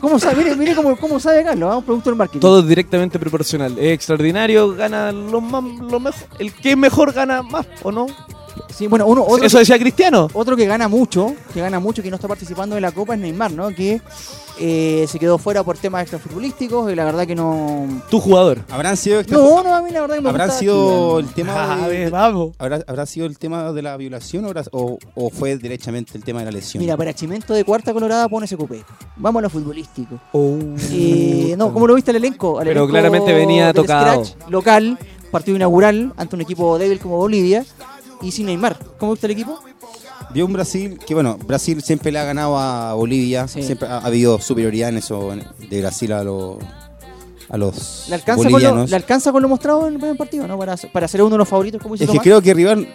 ¿Cómo 0.00 0.18
sabe? 0.18 0.36
Mire, 0.42 0.56
mire 0.56 0.74
cómo, 0.74 0.96
cómo 0.96 1.20
sabe 1.20 1.44
Carlos, 1.44 1.68
¿ah? 1.70 1.76
un 1.76 1.84
producto 1.84 2.08
del 2.10 2.16
marketing. 2.16 2.40
Todo 2.40 2.62
directamente 2.62 3.18
proporcional. 3.18 3.76
Es 3.78 3.92
extraordinario, 3.92 4.74
gana 4.74 5.12
lo 5.12 5.40
más, 5.42 5.62
lo 5.62 6.00
mejor. 6.00 6.28
El 6.38 6.52
que 6.54 6.76
mejor 6.76 7.12
gana 7.12 7.42
más, 7.42 7.66
¿o 7.82 7.92
no? 7.92 8.06
Sí, 8.74 8.86
bueno, 8.86 9.06
uno, 9.06 9.24
otro, 9.26 9.44
Eso 9.46 9.58
decía 9.58 9.78
Cristiano. 9.78 10.28
otro 10.34 10.56
que 10.56 10.66
gana 10.66 10.88
mucho, 10.88 11.34
que 11.54 11.60
gana 11.60 11.80
mucho, 11.80 12.02
que 12.02 12.10
no 12.10 12.16
está 12.16 12.28
participando 12.28 12.74
de 12.74 12.80
la 12.80 12.92
Copa 12.92 13.14
es 13.14 13.20
Neymar, 13.20 13.52
¿no? 13.52 13.68
Que 13.70 14.00
eh, 14.58 15.06
se 15.08 15.18
quedó 15.18 15.38
fuera 15.38 15.62
por 15.64 15.76
temas 15.78 16.02
extrafutbolísticos 16.02 16.90
y 16.90 16.94
la 16.94 17.04
verdad 17.04 17.26
que 17.26 17.34
no... 17.34 17.86
Tu 18.10 18.20
jugador. 18.20 18.60
¿Habrán 18.70 18.96
sido 18.96 19.20
extra- 19.20 19.36
No, 19.38 19.62
no, 19.62 19.74
a 19.74 19.82
mí 19.82 19.90
la 19.90 20.00
verdad 20.02 20.16
que 20.16 20.20
me 20.22 20.28
¿Habrán 20.30 20.46
gusta 20.48 20.60
sido 20.60 21.18
el 21.18 21.26
tema 21.28 21.72
A 21.84 21.88
de- 21.88 21.98
ver, 21.98 22.10
vamos. 22.10 22.52
¿Habrá, 22.58 22.80
habrá 22.86 23.06
sido 23.06 23.26
el 23.26 23.38
tema 23.38 23.72
de 23.72 23.82
la 23.82 23.96
violación 23.96 24.44
o, 24.46 24.52
o, 24.72 24.98
o 25.14 25.30
fue 25.30 25.56
derechamente 25.56 26.12
el 26.16 26.24
tema 26.24 26.40
de 26.40 26.46
la 26.46 26.52
lesión? 26.52 26.82
Mira, 26.82 26.96
para 26.96 27.14
Chimento 27.14 27.52
de 27.54 27.64
Cuarta 27.64 27.92
Colorada 27.92 28.28
pone 28.28 28.46
ese 28.46 28.56
cupé. 28.56 28.82
Vamos 29.16 29.40
a 29.40 29.42
lo 29.44 29.50
futbolístico. 29.50 30.18
Oh. 30.32 30.56
Eh, 30.90 31.54
no, 31.58 31.72
¿cómo 31.72 31.86
lo 31.86 31.94
viste 31.94 32.10
el 32.10 32.16
elenco? 32.18 32.58
Al 32.58 32.66
Pero 32.66 32.80
elenco 32.80 32.92
claramente 32.92 33.32
venía 33.32 33.72
tocado. 33.72 34.24
Scratch 34.24 34.50
local, 34.50 34.98
partido 35.30 35.56
inaugural 35.56 36.12
ante 36.16 36.34
un 36.34 36.40
equipo 36.42 36.78
débil 36.78 36.98
como 36.98 37.16
Bolivia 37.18 37.64
y 38.22 38.32
sin 38.32 38.46
Neymar. 38.46 38.78
¿Cómo 38.98 39.12
viste 39.12 39.26
el 39.26 39.32
equipo? 39.32 39.58
Vio 40.30 40.44
un 40.46 40.52
Brasil 40.52 40.98
que, 41.06 41.14
bueno, 41.14 41.38
Brasil 41.46 41.82
siempre 41.82 42.10
le 42.10 42.18
ha 42.18 42.24
ganado 42.24 42.58
a 42.58 42.94
Bolivia. 42.94 43.48
Sí. 43.48 43.62
Siempre 43.62 43.88
ha, 43.88 43.98
ha 43.98 44.06
habido 44.06 44.40
superioridad 44.40 44.88
en 44.88 44.98
eso 44.98 45.34
de 45.70 45.80
Brasil 45.80 46.12
a, 46.12 46.24
los 46.24 46.58
a 47.48 47.56
los 47.56 48.06
¿Le 48.08 48.14
alcanza, 48.16 48.36
con 48.42 48.44
lo, 48.46 48.50
bolivianos. 48.52 48.90
le 48.90 48.96
alcanza 48.96 49.32
con 49.32 49.42
lo 49.42 49.48
mostrado 49.48 49.86
en 49.86 49.94
el 49.94 50.00
primer 50.00 50.16
partido, 50.16 50.46
¿no? 50.48 50.58
Para, 50.58 50.76
para 50.92 51.06
ser 51.08 51.22
uno 51.22 51.32
de 51.32 51.38
los 51.38 51.48
favoritos, 51.48 51.80
como 51.80 51.94
dice 51.94 52.04
Es 52.04 52.10
que 52.10 52.14
Tomás. 52.14 52.24
creo 52.24 52.42
que 52.42 52.54
rival, 52.54 52.88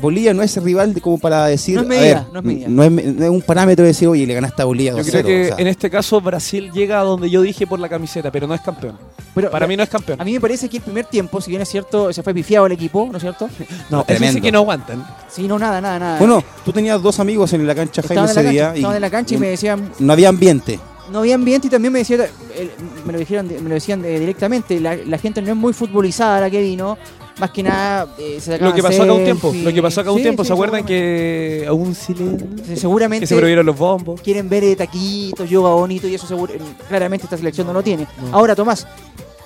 Bolivia 0.00 0.34
no 0.34 0.42
es 0.42 0.56
rival 0.62 0.92
de- 0.94 1.00
como 1.00 1.18
para 1.18 1.46
decir. 1.46 1.76
No 1.76 1.82
es 1.82 1.86
a 1.86 1.88
medida, 1.88 2.14
ver, 2.14 2.32
no 2.32 2.38
es 2.40 2.44
medida. 2.44 2.68
no 2.68 2.82
es 2.84 2.90
no 2.92 3.24
es 3.24 3.30
un 3.30 3.42
parámetro 3.42 3.82
de 3.82 3.88
decir, 3.88 4.08
oye, 4.08 4.26
le 4.26 4.34
ganaste 4.34 4.62
a 4.62 4.64
Bolivia 4.66 4.94
2-0. 4.94 5.04
Yo 5.04 5.10
creo 5.12 5.24
que 5.24 5.42
o 5.42 5.46
sea. 5.46 5.56
en 5.58 5.66
este 5.68 5.90
caso 5.90 6.20
Brasil 6.20 6.70
llega 6.72 7.00
a 7.00 7.02
donde 7.04 7.30
yo 7.30 7.42
dije 7.42 7.66
por 7.66 7.78
la 7.80 7.88
camiseta, 7.88 8.30
pero 8.30 8.46
no 8.46 8.54
es 8.54 8.60
campeón. 8.60 8.98
Pero, 9.34 9.50
Para 9.50 9.66
mí 9.66 9.76
no 9.76 9.82
es 9.82 9.88
campeón. 9.88 10.20
A 10.20 10.24
mí 10.24 10.32
me 10.32 10.40
parece 10.40 10.68
que 10.68 10.76
el 10.76 10.82
primer 10.84 11.06
tiempo, 11.06 11.40
si 11.40 11.50
bien 11.50 11.60
es 11.60 11.68
cierto, 11.68 12.12
se 12.12 12.22
fue 12.22 12.32
pifiado 12.32 12.66
el 12.66 12.72
equipo, 12.72 13.08
¿no 13.10 13.16
es 13.16 13.22
cierto? 13.22 13.48
No, 13.90 14.04
tremendo. 14.04 14.34
sí 14.34 14.40
que 14.40 14.52
no 14.52 14.58
aguantan. 14.60 15.04
Sí, 15.28 15.48
no, 15.48 15.58
nada, 15.58 15.80
nada, 15.80 15.98
nada. 15.98 16.18
Bueno, 16.18 16.44
tú 16.64 16.72
tenías 16.72 17.02
dos 17.02 17.18
amigos 17.18 17.52
en 17.52 17.66
la 17.66 17.74
cancha, 17.74 18.02
Jaime, 18.02 18.22
estaban 18.26 18.28
en 18.30 18.34
la 18.34 18.40
ese 18.40 18.48
cancha, 18.58 18.72
día. 18.72 18.74
estaban 18.76 18.96
en 18.96 19.02
la 19.02 19.10
cancha 19.10 19.34
y 19.34 19.38
me 19.38 19.48
decían, 19.48 19.90
No 19.98 20.12
había 20.12 20.28
ambiente. 20.28 20.78
No 21.10 21.20
había 21.20 21.34
ambiente 21.34 21.66
y 21.66 21.70
también 21.70 21.92
me 21.92 22.00
decía, 22.00 22.16
el- 22.56 22.70
me 23.04 23.12
lo 23.12 23.18
dijeron, 23.18 23.46
me 23.46 23.68
lo 23.68 23.74
decían 23.74 24.04
eh, 24.04 24.18
directamente, 24.18 24.78
la, 24.80 24.96
la 24.96 25.18
gente 25.18 25.40
no 25.42 25.50
es 25.50 25.56
muy 25.56 25.72
futbolizada 25.72 26.40
la 26.40 26.50
que 26.50 26.60
vino, 26.62 26.96
más 27.38 27.50
que 27.50 27.62
nada 27.64 28.06
eh, 28.18 28.38
se 28.40 28.58
Lo 28.58 28.72
que 28.72 28.82
pasó 28.82 29.02
acá 29.02 29.12
un 29.12 29.24
tiempo. 29.24 29.52
Lo 29.54 29.72
que 29.72 29.82
pasó 29.82 30.00
acá 30.02 30.10
un 30.12 30.18
Sí, 30.18 30.22
tiempo. 30.22 30.44
sí, 30.44 30.48
¿Se 30.48 30.52
acuerdan 30.52 30.84
que 30.86 31.64
aún 31.68 31.94
silencio? 31.94 32.76
Seguramente 32.76 33.22
Que 33.24 33.26
se 33.26 33.34
prohibieron 33.36 33.66
los 33.66 33.76
bombos. 33.76 34.20
quieren 34.20 34.48
ver 34.48 34.62
eh, 34.64 34.76
taquitos, 34.76 35.50
yoga 35.50 35.70
bonito 35.70 36.06
y 36.06 36.14
eso 36.14 36.26
seguro, 36.26 36.52
eh, 36.54 36.58
claramente 36.88 37.26
esta 37.26 37.36
selección 37.36 37.66
no 37.66 37.72
lo 37.72 37.82
tiene. 37.82 38.06
Ahora, 38.32 38.54
Tomás, 38.54 38.86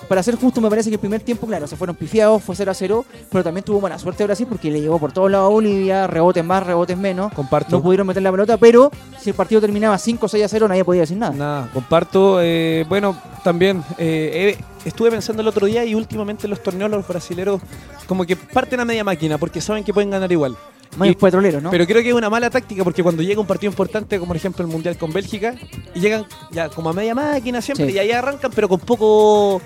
para 0.08 0.22
ser 0.22 0.36
justo, 0.36 0.60
me 0.60 0.68
parece 0.70 0.88
que 0.90 0.94
el 0.94 1.00
primer 1.00 1.20
tiempo, 1.20 1.46
claro, 1.46 1.66
se 1.66 1.76
fueron 1.76 1.94
pifiados, 1.94 2.42
fue 2.42 2.56
0 2.56 2.70
a 2.70 2.74
0, 2.74 3.04
pero 3.30 3.44
también 3.44 3.64
tuvo 3.64 3.80
mala 3.80 3.98
suerte 3.98 4.24
Brasil 4.24 4.46
porque 4.48 4.70
le 4.70 4.80
llegó 4.80 4.98
por 4.98 5.12
todos 5.12 5.30
lados 5.30 5.46
a 5.46 5.52
Bolivia, 5.52 6.06
rebotes 6.06 6.44
más, 6.44 6.64
rebotes 6.66 6.96
menos. 6.96 7.32
Comparto. 7.32 7.76
No 7.76 7.82
pudieron 7.82 8.06
meter 8.06 8.22
la 8.22 8.30
pelota, 8.30 8.56
pero 8.56 8.90
si 9.20 9.30
el 9.30 9.36
partido 9.36 9.60
terminaba 9.60 9.98
5 9.98 10.26
o 10.26 10.28
6 10.28 10.44
a 10.44 10.48
0, 10.48 10.68
nadie 10.68 10.84
podía 10.84 11.02
decir 11.02 11.16
nada. 11.18 11.32
Nada, 11.34 11.70
comparto. 11.72 12.38
eh, 12.40 12.84
bueno, 12.88 13.16
también 13.44 13.82
eh, 13.98 14.56
he- 14.84 14.88
estuve 14.88 15.10
pensando 15.10 15.42
el 15.42 15.48
otro 15.48 15.66
día 15.66 15.84
y 15.84 15.94
últimamente 15.94 16.48
los 16.48 16.62
torneos 16.62 16.90
los 16.90 17.06
brasileros 17.06 17.60
como 18.06 18.24
que 18.24 18.36
parten 18.36 18.80
a 18.80 18.84
media 18.84 19.04
máquina 19.04 19.36
porque 19.38 19.60
saben 19.60 19.84
que 19.84 19.92
pueden 19.92 20.10
ganar 20.10 20.30
igual. 20.32 20.56
Y- 21.04 21.14
petrolero, 21.14 21.60
¿no? 21.60 21.70
Pero 21.70 21.86
creo 21.86 22.02
que 22.02 22.08
es 22.08 22.14
una 22.14 22.30
mala 22.30 22.48
táctica 22.48 22.82
porque 22.82 23.02
cuando 23.02 23.22
llega 23.22 23.38
un 23.40 23.46
partido 23.46 23.70
importante, 23.70 24.18
como 24.18 24.28
por 24.28 24.36
ejemplo 24.36 24.64
el 24.64 24.70
Mundial 24.72 24.96
con 24.96 25.12
Bélgica, 25.12 25.54
y 25.94 26.00
llegan 26.00 26.24
ya 26.50 26.70
como 26.70 26.88
a 26.88 26.92
media 26.94 27.14
máquina 27.14 27.60
siempre, 27.60 27.88
Sí. 27.90 27.92
y 27.92 27.98
ahí 27.98 28.10
arrancan, 28.10 28.50
pero 28.54 28.68
con 28.70 28.80
poco. 28.80 29.60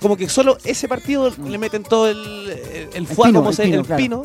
Como 0.00 0.16
que 0.16 0.28
solo 0.28 0.56
ese 0.64 0.88
partido 0.88 1.30
le 1.46 1.58
meten 1.58 1.82
todo 1.82 2.08
el, 2.08 2.18
el, 2.48 2.88
el 2.94 3.06
pino, 3.06 3.32
como 3.40 3.50
el 3.50 3.56
se- 3.56 3.64
pino, 3.64 3.80
el 3.80 3.86
claro. 3.86 4.02
pino. 4.02 4.22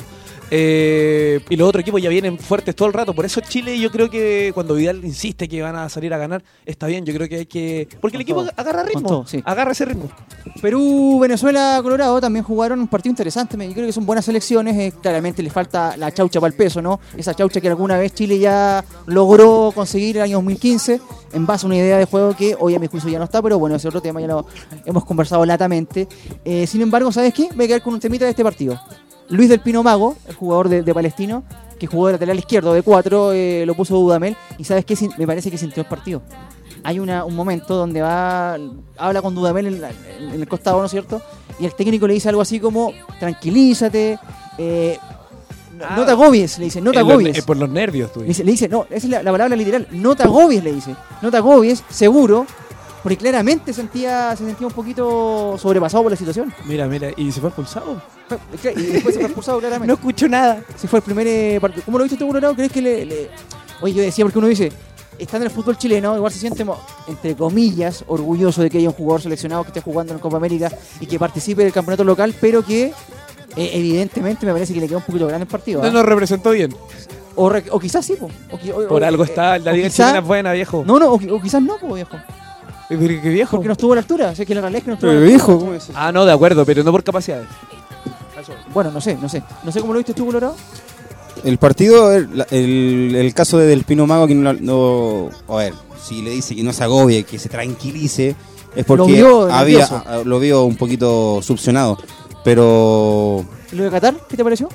Eh, 0.52 1.40
y 1.50 1.56
los 1.56 1.68
otros 1.68 1.82
equipos 1.82 2.02
ya 2.02 2.10
vienen 2.10 2.38
fuertes 2.38 2.76
todo 2.76 2.88
el 2.88 2.94
rato. 2.94 3.14
Por 3.14 3.26
eso 3.26 3.42
Chile, 3.42 3.78
yo 3.80 3.92
creo 3.92 4.10
que 4.10 4.52
cuando 4.54 4.76
Vidal 4.76 5.04
insiste 5.04 5.48
que 5.48 5.62
van 5.62 5.76
a 5.76 5.90
salir 5.90 6.14
a 6.14 6.18
ganar, 6.18 6.44
está 6.66 6.88
bien. 6.88 7.06
Yo 7.06 7.14
creo 7.14 7.28
que 7.28 7.36
hay 7.38 7.46
que. 7.46 7.88
Porque 8.00 8.18
el 8.18 8.22
equipo 8.22 8.42
todo. 8.42 8.52
agarra 8.56 8.84
ritmo. 8.84 9.08
todo, 9.08 9.28
sí. 9.28 9.42
Agarra 9.46 9.72
ese 9.72 9.86
ritmo. 9.86 10.10
Perú, 10.62 11.20
Venezuela, 11.20 11.80
Colorado 11.82 12.22
también 12.22 12.44
jugaron 12.44 12.80
un 12.80 12.88
partido 12.88 13.12
interesante. 13.12 13.58
Yo 13.58 13.74
creo 13.74 13.86
que 13.86 13.94
son 13.94 14.06
buenas 14.06 14.26
selecciones. 14.26 14.76
eh, 14.78 14.94
claramente 15.02 15.42
les 15.42 15.52
falta 15.52 15.98
la 15.98 16.12
chaucha 16.12 16.40
para 16.40 16.52
el 16.52 16.58
peso, 16.58 16.82
¿no? 16.82 17.00
Esa 17.18 17.34
chaucha 17.34 17.60
que 17.62 17.68
alguna 17.68 17.98
vez 17.98 18.14
Chile 18.14 18.40
ya 18.40 18.84
logró 19.08 19.72
conseguir 19.74 20.18
en 20.18 20.22
el 20.22 20.24
año 20.24 20.38
2015 20.38 21.02
en 21.34 21.46
base 21.46 21.66
a 21.66 21.68
una 21.68 21.76
idea 21.76 21.98
de 21.98 22.06
juego 22.06 22.36
que 22.36 22.56
hoy 22.58 22.76
a 22.76 22.80
mi 22.80 22.88
juicio 22.88 23.10
ya 23.10 23.20
no 23.20 23.26
está, 23.26 23.42
pero 23.42 23.60
bueno, 23.60 23.76
ese 23.76 23.88
otro 23.88 24.02
tema 24.02 24.22
ya 24.22 24.28
lo 24.28 24.46
hemos 24.86 25.04
conversado 25.06 25.46
latamente. 25.46 26.08
Eh, 26.46 26.66
sin 26.66 26.82
embargo, 26.82 27.12
¿sabes 27.12 27.34
qué? 27.34 27.50
Voy 27.54 27.66
a 27.66 27.68
quedar 27.68 27.82
con 27.82 27.94
un 27.94 28.00
temita 28.00 28.26
de 28.26 28.32
este 28.32 28.44
partido. 28.44 28.80
Luis 29.30 29.50
del 29.50 29.60
Pino 29.60 29.82
Mago, 29.84 30.16
el 30.28 30.36
jugador 30.36 30.70
de, 30.70 30.82
de 30.84 30.94
Palestino, 30.94 31.44
que 31.80 31.88
jugó 31.88 32.08
de 32.08 32.14
lateral 32.14 32.38
izquierdo 32.40 32.74
de 32.74 32.82
4, 32.84 33.32
lo 33.66 33.74
puso 33.76 33.96
Dudamel. 33.98 34.36
Y 34.58 34.64
¿sabes 34.64 34.86
qué? 34.86 34.96
Me 35.18 35.26
parece 35.28 35.50
que 35.52 35.58
sintió 35.58 35.82
el 35.84 35.90
partido 35.90 36.22
hay 36.88 37.00
una, 37.00 37.26
un 37.26 37.36
momento 37.36 37.74
donde 37.76 38.00
va 38.04 38.58
habla 39.00 39.22
con 39.24 39.34
Dudamel 39.34 39.66
en, 39.66 39.82
la- 39.82 39.90
en 40.20 40.40
el 40.40 40.48
costado, 40.48 40.78
¿no 40.78 40.86
es 40.86 40.92
cierto? 40.92 41.20
Y 41.60 41.66
el 41.66 41.74
técnico 41.74 42.06
le 42.06 42.14
dice 42.14 42.30
algo 42.30 42.42
así 42.44 42.60
como, 42.60 42.92
tranquilízate, 43.20 44.20
eh, 44.60 45.00
no, 45.80 45.96
no 45.98 46.06
te 46.06 46.12
agobies, 46.12 46.60
le 46.60 46.66
dice, 46.66 46.82
no 46.82 46.92
te 46.92 47.00
los- 47.00 47.10
agobies. 47.10 47.38
eh, 47.40 47.44
por 47.44 47.58
los 47.58 47.70
nervios, 47.70 48.14
tú 48.14 48.20
Le 48.22 48.28
dice, 48.28 48.44
le 48.44 48.52
dice, 48.52 48.70
no, 48.70 48.84
esa 48.92 48.96
es 48.98 49.06
la, 49.06 49.24
la 49.24 49.32
palabra 49.32 49.56
literal, 49.56 49.88
no 49.92 50.16
te 50.16 50.24
agobies, 50.24 50.64
le 50.64 50.74
dice, 50.74 50.96
no 51.24 51.32
te 51.32 51.38
agobies, 51.38 51.84
seguro, 51.90 52.46
porque 53.06 53.18
claramente 53.18 53.72
sentía, 53.72 54.36
se 54.36 54.44
sentía 54.44 54.66
un 54.66 54.74
poquito 54.74 55.60
sobrepasado 55.60 56.02
por 56.02 56.12
la 56.12 56.18
situación. 56.18 56.52
Mira, 56.66 56.88
mira, 56.88 57.10
y 57.16 57.32
se 57.32 57.40
fue 57.40 57.50
expulsado. 57.50 58.02
Y 58.64 58.82
después 58.82 59.14
se 59.14 59.20
fue 59.20 59.26
expulsado 59.30 59.60
claramente. 59.60 59.86
No 59.90 59.94
escucho 59.94 60.28
nada. 60.28 60.64
Si 60.76 60.88
fue 60.88 60.98
el 60.98 61.04
primer 61.04 61.28
eh, 61.28 61.60
partido. 61.62 61.84
¿Cómo 61.86 62.00
lo 62.00 62.04
viste 62.06 62.18
tú, 62.18 62.26
Colorado? 62.26 62.56
¿Crees 62.56 62.72
que 62.72 62.82
le, 62.82 63.06
le- 63.06 63.30
Oye, 63.82 63.94
yo 63.94 64.02
decía, 64.02 64.26
porque 64.26 64.40
uno 64.40 64.48
dice, 64.48 64.72
está 65.20 65.38
en 65.38 65.44
el 65.44 65.52
fútbol 65.52 65.78
chileno, 65.78 66.16
igual 66.16 66.32
se 66.32 66.40
siente, 66.40 66.66
entre 67.08 67.36
comillas, 67.36 68.04
orgulloso 68.08 68.64
de 68.64 68.72
que 68.72 68.80
haya 68.80 68.90
un 68.90 68.96
jugador 68.96 69.22
seleccionado 69.22 69.62
que 69.62 69.68
esté 69.70 69.82
jugando 69.82 70.12
en 70.14 70.18
Copa 70.18 70.38
América 70.38 70.72
y 71.00 71.06
que 71.06 71.20
participe 71.20 71.64
del 71.64 71.72
campeonato 71.74 72.04
local, 72.04 72.34
pero 72.42 72.66
que 72.66 72.86
eh, 72.86 73.70
evidentemente 73.72 74.48
me 74.48 74.52
parece 74.54 74.74
que 74.74 74.80
le 74.80 74.88
queda 74.88 74.98
un 74.98 75.04
poquito 75.04 75.28
grande 75.28 75.44
el 75.44 75.50
partido. 75.52 75.80
No 75.84 75.88
¿ah? 75.90 75.92
nos 75.92 76.06
representó 76.06 76.50
bien. 76.50 76.74
O, 77.36 77.50
re- 77.50 77.66
o 77.70 77.80
quizás 77.80 78.04
sí, 78.04 78.16
po. 78.20 78.32
O 78.50 78.58
qui- 78.58 78.72
o- 78.74 78.88
Por 78.88 79.04
o- 79.04 79.06
algo 79.06 79.24
eh, 79.24 79.28
está. 79.28 79.60
La 79.60 79.74
liga 79.74 79.90
quizá- 79.90 80.06
chilena 80.06 80.20
es 80.20 80.26
buena, 80.26 80.54
viejo. 80.54 80.84
No, 80.88 80.98
no, 80.98 81.12
o 81.14 81.40
quizás 81.40 81.62
no, 81.62 81.78
po, 81.78 81.94
viejo. 81.94 82.18
¿Qué 82.90 82.96
viejo? 82.98 83.58
Porque 83.58 83.68
no 83.68 83.74
estuvo 83.74 83.94
a 83.94 83.96
la 83.96 84.02
altura. 84.02 84.30
O 84.32 84.36
sea, 84.36 84.46
que 84.46 84.54
la 84.56 84.62
realidad 84.62 84.80
es 84.80 84.84
que 84.84 84.90
no 84.90 84.94
estuvo 84.96 85.10
Pero 85.10 85.20
a 85.20 85.24
la 85.24 85.28
viejo, 85.28 85.52
altura. 85.54 85.66
¿cómo 85.66 85.74
es 85.78 85.84
eso? 85.84 85.94
Ah, 85.96 86.12
no, 86.12 86.26
de 86.26 86.32
acuerdo, 86.32 86.66
pero 86.66 86.84
no 86.84 86.92
por 86.92 87.04
capacidades. 87.04 87.48
Bueno, 88.74 88.92
no 88.92 89.02
sé, 89.02 89.18
no 89.20 89.28
sé. 89.28 89.42
No 89.64 89.72
sé 89.72 89.82
cómo 89.82 89.94
lo 89.94 89.98
viste 90.00 90.14
tú, 90.14 90.26
Colorado. 90.28 90.56
El 91.44 91.58
partido, 91.58 92.14
el, 92.14 92.46
el- 92.52 93.16
el 93.16 93.34
caso 93.34 93.58
de 93.58 93.66
Del 93.68 93.84
Pino 93.84 94.06
Mago, 94.08 94.28
que 94.28 94.36
no, 94.36 94.54
no- 94.54 95.30
A 95.48 95.56
ver, 95.58 95.74
si 96.02 96.22
le 96.22 96.30
dice 96.32 96.56
que 96.56 96.64
no 96.64 96.72
se 96.74 96.84
agobie, 96.84 97.24
que 97.24 97.40
se 97.40 97.50
tranquilice, 97.50 98.36
es 98.76 98.86
porque 98.86 99.14
vio 99.14 99.52
había, 99.52 99.80
nervioso. 99.88 100.24
lo 100.26 100.40
vio 100.40 100.64
un 100.64 100.76
poquito 100.76 101.42
succionado. 101.42 101.98
Pero. 102.44 103.44
¿Y 103.72 103.76
¿Lo 103.76 103.84
de 103.86 103.90
Qatar? 103.90 104.16
¿Qué 104.30 104.38
te 104.38 104.44
pareció? 104.44 104.70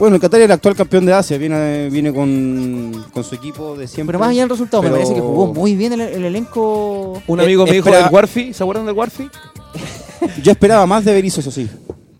Bueno, 0.00 0.16
el 0.16 0.20
Qatar 0.22 0.40
es 0.40 0.46
el 0.46 0.52
actual 0.52 0.74
campeón 0.74 1.04
de 1.04 1.12
Asia, 1.12 1.36
viene, 1.36 1.88
viene 1.90 2.12
con, 2.12 3.04
con 3.12 3.22
su 3.22 3.34
equipo 3.34 3.76
de 3.76 3.86
siempre. 3.86 4.12
Pero 4.14 4.18
más 4.18 4.30
allá 4.30 4.40
del 4.40 4.48
resultado, 4.50 4.82
Pero- 4.82 4.94
me 4.94 4.98
parece 5.00 5.14
que 5.14 5.20
jugó 5.20 5.52
muy 5.52 5.76
bien 5.76 5.92
el, 5.92 6.00
el 6.00 6.24
elenco. 6.24 7.22
Un 7.26 7.38
Eh, 7.40 7.44
amigo 7.44 7.66
me 7.66 7.72
dijo 7.72 7.88
espera- 7.90 8.04
del 8.06 8.14
Warfi, 8.14 8.54
¿se 8.54 8.62
acuerdan 8.62 8.86
del 8.86 8.94
Warfi? 8.96 9.28
Yo 10.42 10.52
esperaba 10.52 10.86
más 10.86 11.04
de 11.04 11.12
Berizzo, 11.12 11.40
eso 11.40 11.50
sí. 11.50 11.68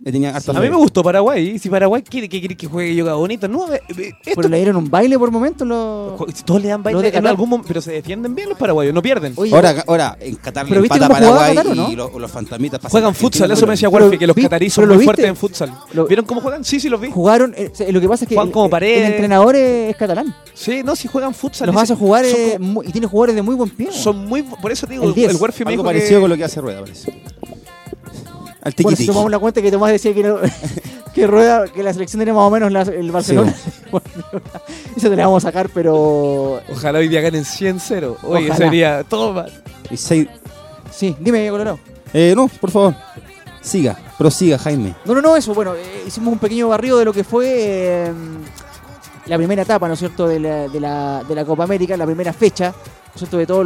Le 0.03 0.11
tenía 0.12 0.34
harta 0.34 0.53
A 0.53 0.61
mí 0.61 0.70
me 0.70 0.76
gustó 0.76 1.03
Paraguay. 1.03 1.59
Si 1.59 1.68
Paraguay 1.68 2.03
quiere 2.03 2.26
que, 2.26 2.40
quiere 2.40 2.57
que 2.57 2.66
juegue 2.66 2.94
yoga 2.94 3.12
bonito, 3.14 3.46
no. 3.48 3.70
eh, 3.70 3.82
eh, 3.98 4.12
esto- 4.24 4.32
Pero 4.36 4.48
le 4.48 4.57
dieron 4.57 4.76
un 4.76 4.88
baile 4.90 5.18
por 5.18 5.30
momento. 5.30 5.66
Los... 5.66 6.14
si 6.34 6.42
todos 6.42 6.62
le 6.62 6.68
dan 6.68 6.78
Los 6.82 6.84
baile 6.94 7.09
en 7.14 7.26
algún 7.26 7.51
momento, 7.51 7.68
pero 7.68 7.82
se 7.82 7.92
defienden 7.92 8.34
bien 8.34 8.48
los 8.48 8.57
paraguayos, 8.57 8.94
no 8.94 9.03
pierden. 9.03 9.34
Oye, 9.36 9.55
Ahora, 9.55 9.84
ahora 9.86 10.16
en 10.18 10.36
Qatar 10.36 10.64
le 10.64 10.70
¿Pero 10.70 10.80
viste 10.82 10.96
empata 10.96 11.14
Paraguay 11.20 11.55
Qatar, 11.55 11.72
o 11.72 11.74
no? 11.74 11.90
y 11.92 11.96
lo- 11.96 12.18
los 12.18 12.30
fantasmitas 12.30 12.80
pasan 12.80 12.90
Juegan 12.92 13.14
futsal, 13.14 13.51
eso 13.51 13.66
me 13.66 13.72
decía 13.72 13.90
Warfi, 13.90 14.16
que 14.16 14.26
los 14.26 14.36
cataríes 14.36 14.72
son 14.72 14.84
lo 14.88 14.94
muy 14.94 15.01
viste. 15.01 15.05
fuertes 15.07 15.26
en 15.26 15.36
futsal. 15.36 15.74
Lo- 15.92 16.07
¿Vieron 16.07 16.24
cómo 16.24 16.40
juegan? 16.40 16.64
Sí, 16.64 16.80
sí, 16.80 16.88
los 16.88 16.98
vi. 16.98 17.11
jugaron. 17.11 17.53
eh, 17.55 17.70
lo 17.92 18.01
que 18.01 18.09
pasa 18.09 18.24
es 18.24 18.28
que 18.30 18.34
Juegan 18.36 18.48
el, 18.48 18.53
como 18.55 18.64
el 18.66 18.70
Paredes. 18.70 19.11
entrenador 19.11 19.55
es, 19.55 19.90
es 19.90 19.96
catalán. 19.96 20.34
Sí, 20.55 20.80
no, 20.82 20.96
si 20.96 21.09
juegan 21.09 21.34
futsal. 21.34 21.66
Los 21.66 21.76
hace 21.76 21.94
jugar 21.94 22.24
eh, 22.24 22.55
como- 22.57 22.82
y 22.82 22.90
tiene 22.90 23.07
jugadores 23.07 23.34
de 23.34 23.42
muy 23.42 23.55
buen 23.55 23.68
pie. 23.68 23.88
Son 23.92 24.16
muy. 24.26 24.42
Por 24.44 24.72
eso 24.72 24.86
te 24.86 24.94
digo, 24.94 25.03
El 25.05 25.11
el, 25.11 25.14
10. 25.14 25.30
el 25.32 25.36
Warfi 25.36 25.64
me 25.66 25.72
dijo 25.72 25.84
parecido 25.84 26.18
que- 26.18 26.20
con 26.22 26.30
lo 26.30 26.36
que 26.38 26.44
hace 26.44 26.59
Rueda, 26.62 26.80
parece. 26.80 27.12
Al 28.62 28.74
Bueno, 28.82 28.96
si 28.96 29.02
tiki 29.04 29.06
tomamos 29.06 29.30
la 29.30 29.38
cuenta 29.38 29.62
que 29.62 29.70
Tomás 29.70 29.90
decía 29.92 30.12
que, 30.12 30.22
no- 30.22 30.36
que 31.14 31.26
rueda, 31.26 31.66
que 31.68 31.82
la 31.82 31.92
selección 31.92 32.20
era 32.22 32.34
más 32.34 32.42
o 32.42 32.50
menos 32.50 32.70
la- 32.70 32.82
el 32.82 33.11
Barcelona. 33.11 33.54
Eso 34.96 35.08
te 35.08 35.16
la 35.16 35.24
vamos 35.26 35.44
a 35.44 35.48
sacar, 35.48 35.70
pero. 35.72 36.61
Ojalá 36.70 36.98
hoy 36.98 37.08
día 37.08 37.20
ganen 37.20 37.44
100-0. 37.44 38.16
Oye, 38.22 38.44
Ojalá. 38.50 38.56
sería 38.56 39.04
todo 39.04 39.32
mal. 39.32 39.62
Y 39.90 39.96
seis- 39.96 40.28
Sí, 40.90 41.16
dime, 41.20 41.48
Colorado. 41.50 41.78
Eh, 42.12 42.34
no, 42.36 42.48
por 42.48 42.70
favor. 42.70 42.94
Siga, 43.62 43.96
prosiga, 44.18 44.58
Jaime. 44.58 44.94
No, 45.04 45.14
no, 45.14 45.22
no, 45.22 45.36
eso. 45.36 45.54
Bueno, 45.54 45.74
eh, 45.74 46.04
hicimos 46.06 46.32
un 46.32 46.38
pequeño 46.38 46.68
barrido 46.68 46.98
de 46.98 47.04
lo 47.04 47.12
que 47.12 47.24
fue 47.24 47.46
eh, 47.48 48.12
la 49.26 49.36
primera 49.36 49.62
etapa, 49.62 49.86
¿no 49.86 49.94
es 49.94 50.00
cierto?, 50.00 50.26
de 50.26 50.40
la, 50.40 50.68
de 50.68 50.80
la, 50.80 51.22
de 51.28 51.34
la 51.34 51.44
Copa 51.44 51.64
América, 51.64 51.96
la 51.96 52.06
primera 52.06 52.32
fecha, 52.32 52.70
¿no 52.70 53.12
es 53.14 53.18
cierto?, 53.18 53.36
de 53.38 53.46
todos 53.46 53.64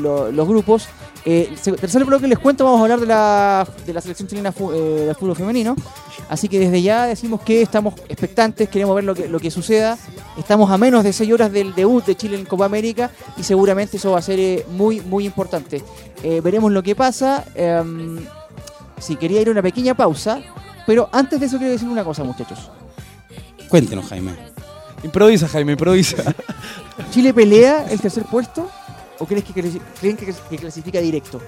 los- 0.00 0.32
los 0.32 0.48
grupos. 0.48 0.86
Eh, 1.24 1.54
tercer 1.80 2.04
bloque 2.04 2.26
les 2.26 2.38
cuento, 2.38 2.64
vamos 2.64 2.80
a 2.80 2.82
hablar 2.82 2.98
de 2.98 3.06
la, 3.06 3.66
de 3.86 3.92
la 3.92 4.00
selección 4.00 4.28
chilena 4.28 4.50
eh, 4.50 5.04
de 5.06 5.14
fútbol 5.14 5.36
femenino. 5.36 5.76
Así 6.28 6.48
que 6.48 6.58
desde 6.58 6.82
ya 6.82 7.06
decimos 7.06 7.42
que 7.42 7.62
estamos 7.62 7.94
expectantes, 8.08 8.68
queremos 8.68 8.94
ver 8.96 9.04
lo 9.04 9.14
que, 9.14 9.28
lo 9.28 9.38
que 9.38 9.50
suceda. 9.50 9.96
Estamos 10.36 10.70
a 10.70 10.78
menos 10.78 11.04
de 11.04 11.12
6 11.12 11.32
horas 11.32 11.52
del 11.52 11.74
debut 11.74 12.04
de 12.04 12.16
Chile 12.16 12.38
en 12.38 12.44
Copa 12.44 12.64
América 12.64 13.10
y 13.36 13.42
seguramente 13.42 13.98
eso 13.98 14.12
va 14.12 14.18
a 14.18 14.22
ser 14.22 14.40
eh, 14.40 14.66
muy, 14.70 15.00
muy 15.00 15.24
importante. 15.24 15.82
Eh, 16.22 16.40
veremos 16.42 16.72
lo 16.72 16.82
que 16.82 16.96
pasa. 16.96 17.44
Em, 17.54 18.18
si 18.98 19.16
quería 19.16 19.40
ir 19.40 19.48
a 19.48 19.50
una 19.52 19.62
pequeña 19.62 19.94
pausa, 19.94 20.40
pero 20.86 21.08
antes 21.12 21.38
de 21.38 21.46
eso 21.46 21.58
quiero 21.58 21.72
decir 21.72 21.88
una 21.88 22.04
cosa, 22.04 22.24
muchachos. 22.24 22.70
Cuéntenos, 23.68 24.06
Jaime. 24.06 24.32
Improvisa, 25.04 25.48
Jaime, 25.48 25.72
improvisa. 25.72 26.34
¿Chile 27.10 27.34
pelea 27.34 27.86
el 27.90 28.00
tercer 28.00 28.24
puesto 28.24 28.68
o 29.22 29.26
crees 29.26 29.44
que, 29.44 29.52
creen 29.52 30.16
que, 30.16 30.34
que 30.50 30.56
clasifica 30.56 31.00
directo? 31.00 31.40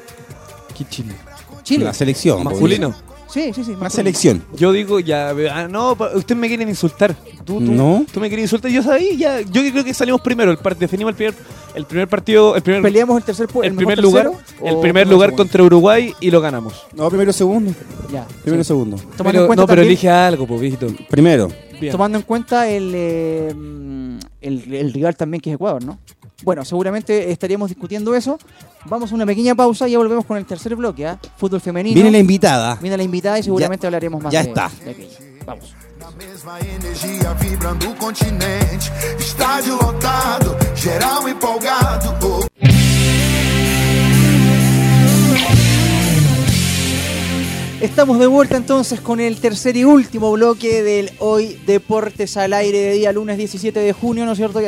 ¿Qué 0.77 0.85
Chile? 0.89 1.15
Chile. 1.63 1.85
La 1.85 1.95
selección. 1.95 2.43
Masculino. 2.45 2.95
Sí, 3.29 3.53
sí, 3.55 3.65
sí. 3.65 3.73
La 3.73 3.79
masculino. 3.79 3.91
selección. 3.91 4.45
Yo 4.57 4.71
digo, 4.71 5.01
ya, 5.01 5.31
ah, 5.53 5.67
no, 5.69 5.93
ustedes 6.15 6.37
me 6.37 6.47
quieren 6.47 6.69
insultar. 6.69 7.17
Tú, 7.45 7.55
tú, 7.59 7.61
No. 7.61 8.05
Tú 8.13 8.21
me 8.21 8.29
quieres 8.29 8.45
insultar. 8.45 8.71
Yo 8.71 8.83
sabía, 8.83 9.13
ya. 9.15 9.41
Yo 9.41 9.63
creo 9.73 9.83
que 9.83 9.95
salimos 9.95 10.21
primero. 10.21 10.51
El 10.51 10.59
par- 10.59 10.77
definimos 10.77 11.11
el 11.13 11.17
primer, 11.17 11.35
el 11.75 11.85
primer 11.87 12.07
partido. 12.09 12.55
El 12.55 12.63
primer, 12.63 12.83
¿Peleamos 12.83 13.17
el 13.17 13.25
tercer 13.25 13.47
puesto? 13.49 13.69
el 13.71 13.75
primer 13.77 13.99
lugar, 13.99 14.31
el 14.63 14.79
primer 14.79 15.09
lugar 15.09 15.35
contra 15.35 15.63
Uruguay 15.65 16.13
y 16.21 16.31
lo 16.31 16.41
ganamos. 16.41 16.75
No, 16.95 17.09
primero 17.09 17.33
segundo. 17.33 17.73
Ya. 18.13 18.27
Primero 18.43 18.63
sí. 18.63 18.69
segundo. 18.69 18.97
Tomando 18.99 19.25
Pero- 19.25 19.41
en 19.41 19.47
cuenta 19.47 19.63
no, 19.63 19.67
pero 19.67 19.81
también- 19.81 19.87
elige 19.87 20.11
algo, 20.11 20.47
pues, 20.47 20.61
viejito. 20.61 20.87
Primero. 21.09 21.49
Bien. 21.81 21.91
Tomando 21.93 22.19
en 22.19 22.25
cuenta 22.25 22.69
el, 22.69 22.93
eh, 22.95 23.53
mm, 23.55 24.19
el, 24.43 24.75
el 24.75 24.93
rival 24.93 25.17
también 25.17 25.41
que 25.41 25.51
es 25.51 25.55
Ecuador, 25.55 25.83
¿no? 25.85 25.99
Bueno, 26.45 26.65
seguramente 26.65 27.31
estaríamos 27.31 27.71
discutiendo 27.71 28.15
eso. 28.15 28.39
Vamos 28.85 29.11
a 29.11 29.15
una 29.15 29.25
pequeña 29.25 29.55
pausa 29.55 29.89
y 29.89 29.93
ya 29.93 29.99
volvemos 29.99 30.27
con 30.27 30.37
el 30.37 30.45
tercer 30.45 30.77
bloque, 30.77 31.07
¿ah? 31.07 31.19
Fútbol 31.39 31.61
femenino. 31.61 31.95
Viene 31.95 32.11
la 32.11 32.19
invitada. 32.19 32.77
Viene 32.77 32.99
la 32.99 33.03
invitada 33.03 33.39
y 33.39 33.43
seguramente 33.43 33.87
hablaremos 33.87 34.23
más 34.23 34.33
ya 34.33 34.43
de, 34.43 34.49
está. 34.49 34.71
de 34.85 34.91
aquello. 34.91 35.19
Vamos. 35.47 35.75
Na 35.99 36.11
mesma 36.11 36.59
energia 36.61 37.33
vibrando 37.41 37.91
o 37.91 37.95
continente. 37.97 38.91
Estádio 39.19 39.79
lotado, 39.81 40.57
geral 40.77 41.27
empolgado. 41.27 42.15
Oh. 42.23 42.47
Estamos 47.81 48.19
de 48.19 48.27
vuelta 48.27 48.57
entonces 48.57 49.01
con 49.01 49.21
el 49.21 49.41
tercer 49.41 49.77
y 49.77 49.85
último 49.85 50.33
bloque 50.33 50.83
del 50.83 51.11
Hoy 51.19 51.61
Deportes 51.67 52.37
al 52.37 52.53
Aire 52.55 52.79
de 52.79 52.93
día 52.93 53.13
lunes 53.13 53.37
17 53.37 53.79
de 53.79 53.93
junio, 53.93 54.25
¿no 54.25 54.33
es 54.33 54.39
cierto? 54.39 54.61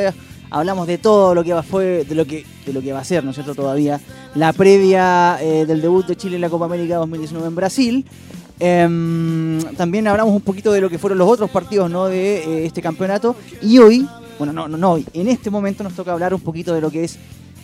Hablamos 0.51 0.87
de 0.87 0.99
todo 0.99 1.35
lo 1.35 1.43
que 1.43 1.61
fue, 1.63 2.05
de 2.05 2.15
lo 2.15 2.25
que, 2.25 2.45
de 2.65 2.73
lo 2.73 2.81
que 2.81 2.93
va 2.93 3.01
a 3.01 3.05
ser, 3.05 3.25
¿no 3.25 3.31
es 3.31 3.37
cierto? 3.37 3.55
Todavía 3.55 4.01
la 4.35 4.53
previa 4.53 5.39
eh, 5.41 5.67
del 5.67 5.81
debut 5.81 6.07
de 6.07 6.17
Chile 6.17 6.37
en 6.37 6.43
la 6.43 6.51
Copa 6.51 6.67
América 6.67 6.97
2019 6.97 7.49
en 7.49 7.55
Brasil. 7.55 8.05
Em, 8.59 9.61
también 9.77 10.07
hablamos 10.07 10.35
un 10.35 10.41
poquito 10.41 10.73
de 10.73 10.81
lo 10.81 10.89
que 10.89 10.99
fueron 10.99 11.19
los 11.19 11.29
otros 11.29 11.51
partidos 11.51 11.91
¿no? 11.91 12.07
de 12.07 12.39
eh, 12.39 12.67
este 12.67 12.81
campeonato. 12.81 13.35
Y 13.61 13.79
hoy, 13.79 14.09
bueno, 14.39 14.53
no, 14.53 14.69
no, 14.69 14.77
no 14.77 14.93
hoy, 14.93 15.07
en 15.15 15.29
este 15.29 15.51
momento 15.51 15.83
nos 15.83 15.95
toca 15.95 16.13
hablar 16.13 16.33
un 16.33 16.41
poquito 16.41 16.73
de 16.75 16.81
lo 16.81 16.91
que 16.91 17.05
es 17.05 17.19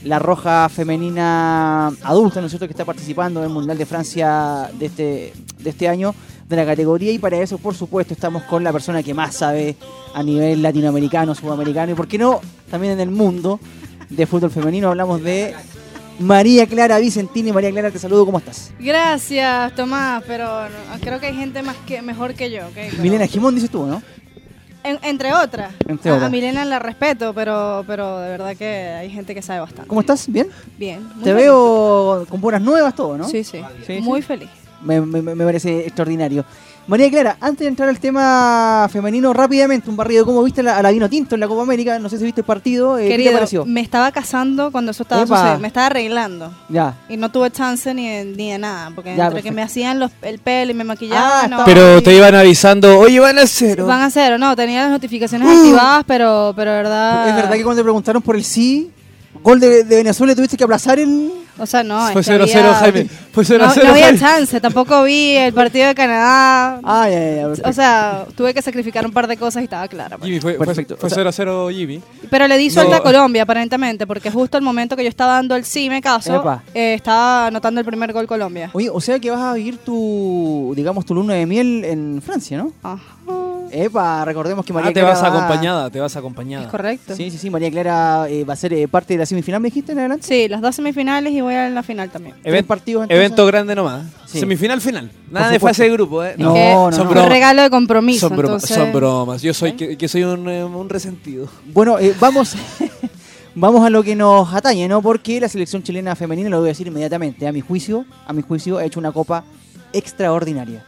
la 0.05 0.19
roja 0.19 0.69
femenina 0.69 1.87
adulta, 2.03 2.41
¿no 2.41 2.47
es 2.47 2.53
cierto?, 2.53 2.67
que 2.67 2.73
está 2.73 2.85
participando 2.85 3.41
en 3.41 3.47
el 3.47 3.53
Mundial 3.53 3.79
de 3.79 3.87
Francia 3.87 4.69
de 4.77 4.87
este, 4.87 5.33
de 5.61 5.71
este 5.71 5.89
año 5.89 6.15
de 6.53 6.57
la 6.59 6.67
categoría 6.67 7.11
y 7.11 7.19
para 7.19 7.39
eso, 7.39 7.59
por 7.59 7.75
supuesto, 7.75 8.15
estamos 8.15 8.45
con 8.45 8.63
la 8.63 8.73
persona 8.73 9.03
que 9.03 9.13
más 9.15 9.35
sabe 9.35 9.77
a 10.15 10.23
nivel 10.23 10.63
latinoamericano, 10.63 11.35
sudamericano 11.35 11.93
y, 11.93 11.95
¿por 11.95 12.07
qué 12.07 12.19
no?, 12.19 12.41
también 12.71 12.93
en 12.95 13.01
el 13.01 13.11
mundo 13.11 13.59
de 14.09 14.27
fútbol 14.27 14.51
femenino. 14.51 14.89
Hablamos 14.89 15.23
de 15.23 15.55
María 16.19 16.67
Clara 16.67 16.99
Vicentini. 16.99 17.53
María 17.53 17.71
Clara, 17.71 17.91
te 17.91 17.99
saludo, 17.99 18.25
¿cómo 18.27 18.39
estás? 18.39 18.71
Gracias, 18.79 19.75
Tomás, 19.75 20.23
pero 20.27 20.49
creo 21.01 21.19
que 21.19 21.27
hay 21.27 21.35
gente 21.35 21.63
más 21.63 21.77
que 21.87 22.03
mejor 22.03 22.35
que 22.35 22.51
yo. 22.51 22.63
Milena 23.01 23.27
Jimón, 23.27 23.55
dices 23.55 23.71
tú, 23.71 23.87
¿no? 23.87 24.03
En- 24.85 24.99
entre 25.03 25.33
otras. 25.33 25.73
Entre 25.87 26.11
a, 26.11 26.15
otras. 26.15 26.27
a 26.27 26.31
Milena 26.31 26.65
la 26.65 26.79
respeto, 26.81 27.33
pero, 27.35 27.85
pero 27.87 28.19
de 28.19 28.29
verdad 28.31 28.57
que 28.57 28.67
hay 28.67 29.11
gente 29.11 29.35
que 29.35 29.41
sabe 29.41 29.61
bastante. 29.61 29.89
¿Cómo 29.89 30.01
estás? 30.01 30.27
¿Bien? 30.31 30.49
Bien. 30.77 31.09
Te 31.23 31.31
feliz. 31.31 31.37
veo 31.37 32.27
con 32.29 32.41
buenas 32.41 32.61
nuevas 32.63 32.95
todo, 32.95 33.17
¿no? 33.17 33.29
Sí, 33.29 33.45
sí. 33.45 33.61
Sí, 33.87 34.01
muy 34.01 34.21
sí. 34.23 34.27
feliz. 34.27 34.49
Me, 34.85 35.01
me- 35.01 35.23
me 35.35 35.45
parece 35.45 35.81
extraordinario. 35.87 36.45
María 36.89 37.09
Clara, 37.11 37.37
antes 37.41 37.61
de 37.61 37.69
entrar 37.69 37.89
al 37.89 38.01
tema 38.01 38.89
femenino, 38.91 39.33
rápidamente, 39.33 39.89
un 39.89 39.95
barrido. 39.97 40.25
¿Cómo 40.27 40.43
viste 40.43 40.63
a 40.63 40.65
la, 40.65 40.79
a 40.79 40.83
la 40.83 40.91
Vino 40.91 41.09
Tinto 41.09 41.37
en 41.37 41.41
la 41.41 41.47
Copa 41.47 41.63
América? 41.63 41.97
No 42.01 42.09
sé 42.09 42.19
si 42.19 42.25
viste 42.25 42.41
el 42.41 42.45
partido. 42.45 42.99
eh, 42.99 43.03
¿Qué 43.03 43.11
te 43.11 43.17
Querido, 43.19 43.33
pareció? 43.35 43.65
me 43.65 43.81
estaba 43.81 44.11
casando 44.11 44.73
cuando 44.73 44.91
eso 44.91 45.05
estaba 45.05 45.23
Epa. 45.23 45.37
sucediendo. 45.37 45.61
Me 45.61 45.69
estaba 45.69 45.87
arreglando. 45.87 46.53
Ya. 46.69 46.97
Y 47.09 47.17
no 47.17 47.31
tuve 47.31 47.53
chance 47.53 47.95
ni 47.95 48.09
de, 48.09 48.25
ni 48.25 48.51
de 48.51 48.59
nada, 48.59 48.91
porque 48.97 49.15
Ya, 49.15 49.27
entre 49.27 49.45
que 49.45 49.53
me 49.53 49.63
hacían 49.63 50.01
los, 50.01 50.11
el 50.23 50.41
pelo 50.41 50.73
y 50.73 50.75
me 50.75 50.83
Ah, 50.83 50.87
maquillaban, 50.87 51.51
no, 51.51 51.65
Pero 51.65 52.03
te 52.03 52.17
iban 52.17 52.35
avisando, 52.35 52.99
oye, 52.99 53.21
van 53.21 53.39
a 53.39 53.47
cero. 53.47 53.87
Van 53.87 54.01
a 54.03 54.11
cero, 54.11 54.37
no, 54.37 54.57
tenía 54.57 54.83
las 54.83 54.91
notificaciones 54.91 55.47
Uh. 55.49 55.53
activadas, 55.61 56.05
pero, 56.09 56.53
pero 56.57 56.73
de 56.73 56.77
verdad... 56.79 57.29
Es 57.29 57.37
verdad 57.37 57.53
que 57.53 57.63
cuando 57.63 57.81
te 57.81 57.85
preguntaron 57.85 58.21
por 58.23 58.35
el 58.35 58.43
sí, 58.43 58.91
gol 59.41 59.61
de, 59.61 59.85
de 59.85 59.97
Venezuela, 59.99 60.35
tuviste 60.35 60.57
que 60.57 60.65
aplazar 60.65 60.99
el. 60.99 61.31
O 61.63 61.67
sea, 61.67 61.85
no, 61.85 62.09
Fue 62.11 62.21
es 62.23 62.27
que 62.27 62.35
0-0, 62.35 62.43
había- 62.59 62.75
Jaime. 62.75 63.07
Fue 63.33 63.45
no, 63.45 63.49
0-0, 63.49 63.85
no 63.85 63.91
había 63.93 64.05
Jaime. 64.07 64.19
chance, 64.19 64.61
tampoco 64.61 65.05
vi 65.05 65.37
el 65.37 65.53
partido 65.53 65.87
de 65.87 65.95
Canadá. 65.95 66.81
Ah, 66.83 67.09
ya, 67.09 67.19
ya, 67.21 67.35
ya, 67.37 67.43
perfecto. 67.47 67.71
O 67.71 67.73
sea, 67.73 68.27
tuve 68.37 68.53
que 68.53 68.61
sacrificar 68.63 69.07
un 69.07 69.13
par 69.13 69.29
de 69.29 69.37
cosas 69.37 69.61
y 69.63 69.65
estaba 69.65 69.87
clara. 69.87 70.19
pues. 70.19 70.27
Jimmy, 70.29 70.41
fue, 70.41 70.55
Perfecto. 70.55 70.97
fue 70.97 71.07
O 71.07 71.11
sea- 71.11 71.19
0-0 71.23 71.71
Jimmy. 71.71 72.03
Pero 72.29 72.49
le 72.49 72.59
di 72.59 72.67
No. 72.67 72.75
suelta 72.75 72.97
a 72.97 73.01
Colombia, 73.03 73.45
aparentemente, 73.45 74.07
porque 74.09 74.31
justo 74.33 74.59
el 74.59 74.65
momento 74.65 74.97
que 74.97 75.05
yo 75.05 75.09
estaba 75.09 75.35
dando 75.35 75.55
el 75.55 75.65
sí, 75.65 75.89
me 75.89 76.01
caso, 76.03 76.61
eh, 76.75 76.95
estaba 76.95 77.47
anotando 77.47 77.81
el 77.81 77.87
primer 77.87 78.13
gol 78.13 78.27
Colombia. 78.27 78.71
Oye, 78.73 78.91
o 78.91 79.01
sea 79.01 79.21
que 79.21 79.31
vas 79.31 79.41
a 79.41 79.55
vivir 79.55 79.79
tu, 79.79 80.73
digamos, 80.75 81.07
tu 81.07 81.15
luna 81.15 81.35
de 81.35 81.47
miel 81.47 81.85
en 81.85 82.21
Francia, 82.21 82.59
¿no? 82.59 82.73
Ajá. 82.83 82.99
Epa, 83.73 84.25
recordemos 84.25 84.65
que 84.67 84.73
María 84.73 84.91
Ah, 84.91 84.93
te 84.93 85.01
Clara 85.01 85.15
vas 85.15 85.23
va- 85.23 85.29
acompañada, 85.37 85.91
te 85.91 85.99
vas 85.99 86.15
acompañada. 86.15 86.65
Es 86.67 86.71
correcto. 86.71 87.17
Sí, 87.17 87.31
sí, 87.31 87.39
sí, 87.39 87.49
María 87.51 87.71
Clara 87.71 88.27
eh, 88.29 88.45
va 88.45 88.53
a 88.53 88.57
ser 88.57 88.73
eh, 88.75 88.87
parte 88.87 89.15
de 89.15 89.19
la 89.19 89.27
semifinal, 89.27 89.61
¿me 89.61 89.69
dijiste 89.69 89.93
en 89.93 89.99
adelante? 90.01 90.27
Sí, 90.27 90.47
las 90.49 90.61
dos 90.61 90.75
semifinales 90.77 91.33
y 91.33 91.41
voy 91.41 91.55
a 91.55 91.71
la 91.71 91.83
final 91.83 92.11
también. 92.11 92.35
Event- 92.45 92.67
partidos 92.67 93.05
entonces. 93.05 93.17
Evento 93.25 93.47
grande 93.47 93.75
nomás. 93.75 94.05
Sí. 94.27 94.41
Semifinal 94.41 94.81
final. 94.81 95.11
Nada 95.31 95.49
de 95.51 95.59
fase 95.59 95.85
de 95.85 95.91
grupo, 95.91 96.23
¿eh? 96.23 96.35
No, 96.39 96.53
no, 96.91 96.97
son 96.97 97.13
no. 97.15 97.23
Un 97.23 97.29
regalo 97.31 97.63
de 97.63 97.71
compromiso. 97.71 98.29
Son 98.29 98.37
bromas, 98.37 98.63
entonces- 98.65 98.77
son 98.77 98.93
bromas. 98.93 99.41
Yo 99.43 99.55
soy 99.55 99.73
que, 99.73 99.97
que 99.97 100.09
soy 100.09 100.23
un, 100.25 100.49
eh, 100.49 100.63
un 100.65 100.89
resentido. 100.89 101.49
Bueno, 101.73 101.99
eh, 101.99 102.15
vamos, 102.21 102.55
vamos 103.55 103.85
a 103.87 103.91
lo 103.91 104.03
que 104.03 104.15
nos 104.15 104.53
atañe, 104.53 104.87
¿no? 104.89 105.01
Porque 105.03 105.41
la 105.41 105.49
selección 105.49 105.83
chilena 105.83 106.15
femenina, 106.15 106.51
lo 106.51 106.59
voy 106.61 106.69
a 106.69 106.73
decir 106.73 106.87
inmediatamente, 106.87 107.47
a 107.47 107.53
mi 107.53 107.61
juicio, 107.63 108.05
a 108.27 108.33
mi 108.33 108.43
juicio, 108.43 108.79
ha 108.79 108.85
hecho 108.85 109.01
una 109.01 109.13
copa 109.13 109.45
extraordinaria. 109.93 110.85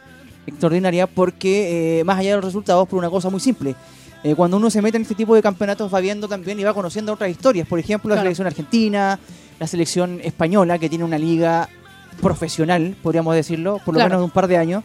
Extraordinaria 0.47 1.07
porque, 1.07 1.99
eh, 1.99 2.03
más 2.03 2.19
allá 2.19 2.29
de 2.31 2.35
los 2.37 2.45
resultados, 2.45 2.87
por 2.87 2.99
una 2.99 3.09
cosa 3.09 3.29
muy 3.29 3.39
simple. 3.39 3.75
Eh, 4.23 4.33
cuando 4.35 4.57
uno 4.57 4.69
se 4.69 4.81
mete 4.81 4.97
en 4.97 5.03
este 5.03 5.15
tipo 5.15 5.35
de 5.35 5.41
campeonatos 5.41 5.93
va 5.93 5.99
viendo 5.99 6.27
también 6.27 6.59
y 6.59 6.63
va 6.63 6.73
conociendo 6.73 7.13
otras 7.13 7.29
historias. 7.29 7.67
Por 7.67 7.77
ejemplo, 7.79 8.09
la 8.09 8.15
Claro. 8.15 8.25
selección 8.25 8.47
argentina, 8.47 9.19
la 9.59 9.67
selección 9.67 10.19
española, 10.23 10.79
que 10.79 10.89
tiene 10.89 11.03
una 11.03 11.17
liga 11.17 11.69
profesional, 12.21 12.95
podríamos 13.03 13.35
decirlo, 13.35 13.79
por 13.85 13.93
lo 13.93 13.99
Claro. 13.99 14.09
menos 14.09 14.21
de 14.21 14.25
un 14.25 14.31
par 14.31 14.47
de 14.47 14.57
años. 14.57 14.83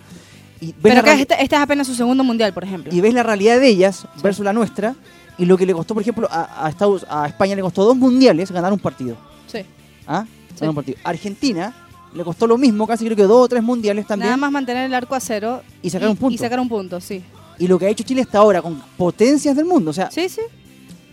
Y 0.61 0.75
Pero 0.75 1.03
que 1.03 1.13
este, 1.13 1.43
este 1.43 1.57
es 1.57 1.63
apenas 1.63 1.87
su 1.87 1.95
segundo 1.95 2.23
mundial, 2.23 2.53
por 2.53 2.65
ejemplo. 2.65 2.93
y 2.95 3.01
ves 3.01 3.15
la 3.15 3.23
realidad 3.23 3.59
de 3.61 3.69
ellas 3.69 4.07
versus 4.23 4.45
la 4.45 4.53
nuestra 4.53 4.95
y 5.39 5.47
lo 5.47 5.57
que 5.57 5.65
le 5.65 5.73
costó, 5.73 5.95
por 5.95 6.03
ejemplo, 6.03 6.29
a, 6.31 6.67
a 6.67 6.69
Estados, 6.69 7.07
a 7.09 7.27
España 7.27 7.57
le 7.57 7.63
costó 7.63 7.85
dos 7.85 7.97
mundiales 7.97 8.51
ganar 8.51 8.71
un 8.73 8.79
partido. 8.79 9.17
Sí. 9.47 9.61
¿Ah? 10.07 10.27
Sí. 10.51 10.57
Ganar 10.61 10.69
un 10.71 10.75
partido. 10.75 10.99
Argentina 11.03 11.73
le 12.15 12.25
costó 12.25 12.47
lo 12.47 12.59
mismo, 12.59 12.87
casi 12.87 13.05
creo 13.05 13.17
que 13.17 13.23
dos 13.25 13.45
o 13.45 13.49
tres 13.49 13.63
mundiales 13.63 14.07
también. 14.07 14.27
Nada 14.29 14.37
más 14.37 14.51
mantener 14.53 14.87
el 14.87 14.95
arco 14.95 15.15
a 15.15 15.21
cero. 15.21 15.63
Y 15.83 15.91
sacar 15.91 16.09
un 16.09 16.17
punto. 16.17 16.35
Y 16.35 16.39
sacar 16.39 16.59
un 16.61 16.69
punto, 16.69 17.01
sí. 17.01 17.23
Y 17.59 17.69
lo 17.69 17.79
que 17.79 17.87
ha 17.87 17.89
hecho 17.89 18.05
Chile 18.05 18.23
hasta 18.23 18.39
ahora 18.39 18.63
con 18.63 18.81
potencias 18.97 19.55
del 19.55 19.65
mundo, 19.67 19.91
o 19.91 19.95
sea, 19.95 20.11
Sí, 20.11 20.29
sí. 20.29 20.41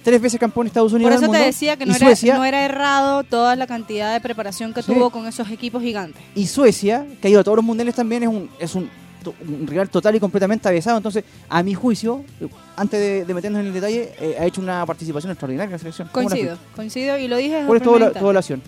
tres 0.03 0.21
veces 0.21 0.39
campeón 0.39 0.65
de 0.65 0.69
Estados 0.69 0.91
Por 0.93 1.01
Unidos 1.01 1.21
eso 1.21 1.31
del 1.31 1.41
te 1.41 1.45
decía 1.47 1.75
que 1.75 1.85
no 1.85 1.93
era, 1.95 2.05
Suecia, 2.05 2.37
no 2.37 2.45
era 2.45 2.63
errado 2.63 3.23
toda 3.23 3.55
la 3.57 3.67
cantidad 3.67 4.13
de 4.13 4.21
preparación 4.21 4.73
que 4.73 4.81
Sí. 4.81 4.93
tuvo 4.93 5.09
con 5.09 5.27
esos 5.27 5.49
equipos 5.51 5.81
gigantes. 5.83 6.21
y 6.35 6.47
Suecia, 6.47 7.05
que 7.21 7.27
ha 7.27 7.31
ido 7.31 7.41
a 7.41 7.43
todos 7.43 7.57
los 7.57 7.65
mundiales 7.65 7.93
también, 7.95 8.23
es 8.23 8.29
un, 8.29 8.49
es 8.59 8.73
un, 8.75 8.89
un 9.45 9.67
rival 9.67 9.89
total 9.89 10.15
y 10.15 10.19
completamente 10.21 10.67
avesado. 10.69 10.95
Entonces, 10.97 11.25
a 11.49 11.61
mi 11.61 11.73
juicio, 11.73 12.23
antes 12.77 12.99
de, 12.99 13.25
de 13.25 13.33
meternos 13.33 13.59
en 13.59 13.67
el 13.67 13.73
detalle, 13.73 14.13
eh, 14.19 14.37
ha 14.39 14.45
hecho 14.45 14.61
una 14.61 14.85
participación 14.85 15.31
extraordinaria 15.31 15.65
en 15.65 15.71
la 15.73 15.77
selección. 15.79 16.07
¿Cómo 16.11 16.29
la 16.29 16.35
Coincido, 16.35 16.57
coincido 16.75 17.17
y 17.17 17.27
lo 17.27 17.35
dije 17.37 17.63
¿Cuál 17.65 17.77
es 17.77 17.83
tu, 17.83 17.97
tu 17.97 18.19
evaluación? 18.19 18.61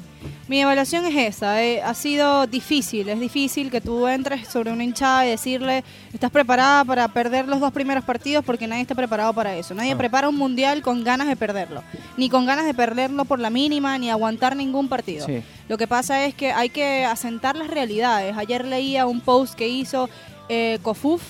Mi 0.49 0.59
evaluación 0.61 1.05
es 1.05 1.15
esa, 1.35 1.63
eh, 1.63 1.81
ha 1.81 1.93
sido 1.93 2.47
difícil, 2.47 3.07
es 3.07 3.19
difícil 3.19 3.69
que 3.69 3.79
tú 3.81 4.07
entres 4.07 4.47
sobre 4.47 4.71
una 4.71 4.83
hinchada 4.83 5.25
y 5.25 5.29
decirle, 5.29 5.83
estás 6.11 6.31
preparada 6.31 6.83
para 6.83 7.07
perder 7.07 7.47
los 7.47 7.59
dos 7.59 7.71
primeros 7.71 8.03
partidos 8.03 8.43
porque 8.43 8.67
nadie 8.67 8.81
está 8.81 8.95
preparado 8.95 9.31
para 9.33 9.55
eso. 9.55 9.73
Nadie 9.75 9.93
Ah. 9.93 9.97
prepara 9.97 10.27
un 10.27 10.35
mundial 10.35 10.81
con 10.81 11.03
ganas 11.03 11.27
de 11.27 11.35
perderlo, 11.35 11.83
ni 12.17 12.29
con 12.29 12.45
ganas 12.47 12.65
de 12.65 12.73
perderlo 12.73 13.25
por 13.25 13.39
la 13.39 13.51
mínima, 13.51 13.95
ni 13.99 14.09
aguantar 14.09 14.55
ningún 14.55 14.89
partido. 14.89 15.25
Sí. 15.27 15.41
Lo 15.69 15.77
que 15.77 15.87
pasa 15.87 16.25
es 16.25 16.33
que 16.33 16.51
hay 16.51 16.69
que 16.69 17.05
asentar 17.05 17.55
las 17.55 17.69
realidades. 17.69 18.35
Ayer 18.35 18.65
leía 18.65 19.05
un 19.05 19.21
post 19.21 19.53
que 19.53 19.67
hizo 19.69 20.09
eh, 20.49 20.79
Cofuf, 20.81 21.21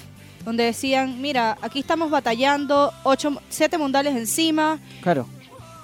donde 0.46 0.64
decían, 0.64 1.22
mira, 1.22 1.58
aquí 1.62 1.80
estamos 1.80 2.10
batallando, 2.10 2.92
ocho, 3.04 3.40
siete 3.50 3.78
mundiales 3.78 4.16
encima, 4.16 4.80
Claro. 5.02 5.28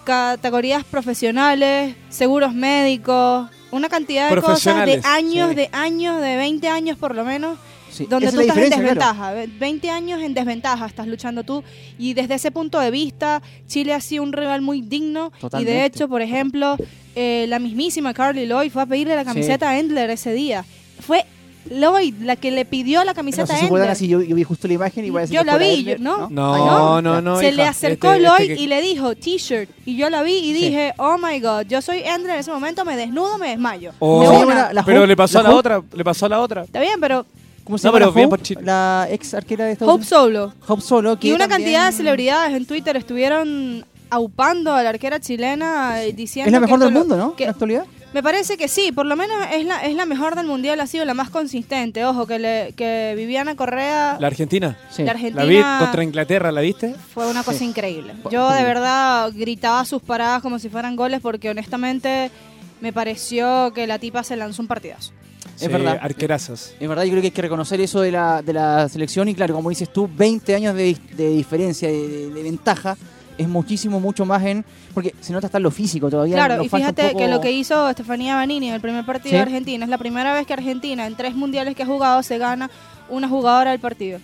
categorías 0.03 0.83
profesionales, 0.83 1.95
seguros 2.09 2.53
médicos, 2.53 3.49
una 3.71 3.89
cantidad 3.89 4.29
de 4.29 4.41
cosas 4.41 4.85
de 4.85 5.01
años, 5.03 5.49
sí. 5.49 5.55
de 5.55 5.69
años, 5.71 6.21
de 6.21 6.35
20 6.37 6.67
años 6.69 6.97
por 6.97 7.15
lo 7.15 7.25
menos, 7.25 7.57
Sí. 7.91 8.05
donde 8.09 8.27
Esa 8.27 8.35
tú 8.35 8.41
es 8.41 8.47
estás 8.47 8.63
en 8.63 8.69
claro. 8.69 8.83
desventaja. 8.83 9.31
Ve- 9.33 9.47
20 9.47 9.89
años 9.89 10.21
en 10.21 10.33
desventaja 10.33 10.85
estás 10.85 11.07
luchando 11.07 11.43
tú. 11.43 11.63
Y 11.97 12.13
desde 12.13 12.35
ese 12.35 12.51
punto 12.51 12.79
de 12.79 12.91
vista, 12.91 13.41
Chile 13.67 13.93
ha 13.93 14.01
sido 14.01 14.23
un 14.23 14.33
rival 14.33 14.61
muy 14.61 14.81
digno. 14.81 15.31
Y 15.59 15.63
de 15.63 15.85
hecho, 15.85 16.09
por 16.09 16.21
ejemplo, 16.21 16.75
eh, 17.15 17.45
la 17.47 17.57
mismísima 17.57 18.13
Carly 18.13 18.47
Lloyd 18.47 18.69
fue 18.71 18.81
a 18.81 18.85
pedirle 18.85 19.15
la 19.15 19.23
camiseta 19.23 19.69
a 19.69 19.79
Endler 19.79 20.09
ese 20.09 20.33
día. 20.33 20.65
Fue 20.99 21.25
Lloyd 21.69 22.13
la 22.21 22.35
que 22.35 22.51
le 22.51 22.63
pidió 22.65 22.99
la 23.03 23.11
No 23.11 23.15
camiseta 23.15 23.47
sé 23.47 23.53
a 23.53 23.57
si 23.57 23.65
Endler. 23.65 23.89
así, 23.89 24.07
yo, 24.07 24.21
yo 24.21 24.35
vi 24.35 24.43
justo 24.43 24.67
la 24.67 24.75
imagen 24.75 25.03
y 25.05 25.09
voy 25.09 25.19
a 25.19 25.21
decir 25.21 25.35
Yo 25.37 25.43
la 25.43 25.57
vi, 25.57 25.83
yo- 25.83 25.95
¿no? 25.99 26.29
No, 26.29 27.01
no, 27.01 27.13
ya. 27.13 27.21
no, 27.21 27.39
se 27.39 27.47
hija. 27.47 27.55
le 27.55 27.63
acercó 27.63 28.11
Este- 28.13 28.23
Lloyd 28.23 28.41
este 28.41 28.55
que- 28.55 28.61
y 28.61 28.67
le 28.67 28.81
dijo 28.81 29.15
t-shirt. 29.15 29.69
Y 29.85 29.97
yo 29.97 30.09
la 30.09 30.21
vi 30.23 30.33
y 30.35 30.53
Sí. 30.53 30.65
dije, 30.65 30.93
oh 30.97 31.17
my 31.17 31.39
god, 31.39 31.65
yo 31.67 31.81
soy 31.81 31.99
Endler 31.99 32.35
en 32.35 32.39
ese 32.41 32.51
momento, 32.51 32.85
me 32.85 32.95
desnudo, 32.95 33.37
me 33.37 33.49
desmayo. 33.49 33.93
Oh, 33.99 34.21
De 34.21 34.27
¿Cómo 34.27 34.39
se 34.39 34.45
una. 34.45 34.53
llama 34.55 34.67
la- 34.67 34.73
la 34.73 34.85
pero 34.85 34.99
Hope- 35.01 35.07
le 35.07 35.15
pasó 35.17 35.39
a 35.39 35.43
la 35.43 35.55
otra, 35.55 35.81
le 35.93 36.03
pasó 36.03 36.25
a 36.25 36.29
la 36.29 36.39
otra. 36.39 36.63
Está 36.63 36.79
bien, 36.79 36.99
pero 36.99 37.25
¿Cómo 37.63 37.79
se 37.79 37.87
No, 37.87 37.93
llama 37.93 38.11
pero 38.13 38.21
la 38.21 38.27
Hope? 38.35 38.55
La 38.61 39.07
ex 39.09 39.33
arquera 39.33 39.65
de 39.65 39.71
Estados 39.71 39.91
Hope 39.91 40.01
Unidos. 40.03 40.53
Solo. 40.53 40.53
Hope 40.67 40.81
Solo. 40.83 41.19
que 41.19 41.29
Y 41.29 41.31
una 41.31 41.47
también 41.47 41.61
cantidad 41.61 41.85
de 41.89 41.97
celebridades 41.97 42.53
en 42.55 42.65
Twitter 42.67 42.95
estuvieron 42.95 43.83
aupando 44.11 44.71
a 44.75 44.83
la 44.83 44.89
arquera 44.89 45.19
chilena 45.19 46.03
eh, 46.03 46.13
diciendo 46.13 46.47
Es 46.47 46.51
la 46.53 46.59
mejor 46.59 46.77
del 46.79 46.91
mundo, 46.91 47.17
¿no? 47.17 47.35
que- 47.35 47.45
En 47.45 47.47
la 47.47 47.51
actualidad. 47.53 47.85
Me 48.15 48.23
parece 48.23 48.55
que 48.55 48.69
sí, 48.69 48.93
por 48.93 49.05
lo 49.05 49.17
menos 49.17 49.35
es 49.53 49.65
la, 49.65 49.79
es 49.85 49.93
la 49.93 50.05
mejor 50.05 50.35
del 50.37 50.47
mundial, 50.47 50.79
ha 50.79 50.87
sido 50.87 51.03
la 51.03 51.13
más 51.13 51.29
consistente. 51.29 52.05
Ojo, 52.05 52.25
que, 52.25 52.39
le, 52.39 52.73
que 52.77 53.13
Viviana 53.17 53.57
Correa, 53.57 54.15
La 54.21 54.27
Argentina. 54.27 54.77
Sí. 54.89 55.01
la 55.03 55.07
La 55.07 55.11
Argentina, 55.11 55.45
vi 55.45 55.61
contra 55.83 56.01
Inglaterra, 56.01 56.49
¿la 56.53 56.61
viste? 56.61 56.95
fue 57.13 57.27
una 57.29 57.43
cosa 57.43 57.59
Sí. 57.59 57.65
increíble. 57.65 58.13
Yo 58.31 58.49
de 58.51 58.63
verdad 58.63 59.31
gritaba 59.35 59.83
sus 59.83 60.01
paradas 60.01 60.41
como 60.41 60.59
si 60.59 60.69
fueran 60.69 60.95
goles 60.95 61.19
porque 61.19 61.49
honestamente 61.49 62.31
me 62.79 62.93
pareció 62.93 63.73
que 63.75 63.85
la 63.85 63.99
tipa 63.99 64.23
se 64.23 64.37
lanzó 64.37 64.61
un 64.61 64.69
partidazo. 64.69 65.11
Es 65.57 65.63
Sí, 65.63 65.67
verdad. 65.67 65.99
Arquerazas. 66.01 66.73
Es 66.79 66.87
verdad, 66.87 67.03
yo 67.03 67.09
creo 67.11 67.21
que 67.21 67.27
hay 67.27 67.31
que 67.31 67.41
reconocer 67.41 67.81
eso 67.81 67.99
de 67.99 68.11
la, 68.13 68.41
de 68.41 68.53
la 68.53 68.87
selección 68.87 69.27
y 69.27 69.35
claro, 69.35 69.53
como 69.55 69.69
dices 69.69 69.91
tú, 69.91 70.09
20 70.13 70.55
años 70.55 70.73
de, 70.73 70.95
de 71.17 71.29
diferencia, 71.31 71.89
de, 71.89 72.07
de- 72.07 72.29
de 72.29 72.43
ventaja, 72.43 72.95
es 73.37 73.47
muchísimo, 73.47 73.99
mucho 73.99 74.25
más 74.25 74.43
en... 74.45 74.63
Porque 74.93 75.13
se 75.21 75.33
nota 75.33 75.47
hasta 75.47 75.59
lo 75.59 75.71
físico 75.71 76.09
todavía. 76.09 76.35
Claro, 76.35 76.57
nos 76.57 76.65
y 76.65 76.69
falta 76.69 76.87
fíjate 76.87 77.07
poco- 77.09 77.19
que 77.19 77.27
lo 77.27 77.41
que 77.41 77.51
hizo 77.51 77.89
Estefanía 77.89 78.35
Banini 78.35 78.69
en 78.69 78.75
el 78.75 78.81
primer 78.81 79.05
partido 79.05 79.31
Sí. 79.31 79.35
de 79.35 79.41
Argentina 79.41 79.83
es 79.85 79.89
la 79.89 79.97
primera 79.97 80.33
vez 80.33 80.45
que 80.47 80.53
Argentina 80.53 81.05
en 81.05 81.15
tres 81.15 81.35
mundiales 81.35 81.75
que 81.75 81.83
ha 81.83 81.85
jugado 81.85 82.23
se 82.23 82.37
gana 82.37 82.69
una 83.09 83.27
jugadora 83.27 83.71
del 83.71 83.79
partido. 83.79 84.17
En 84.17 84.23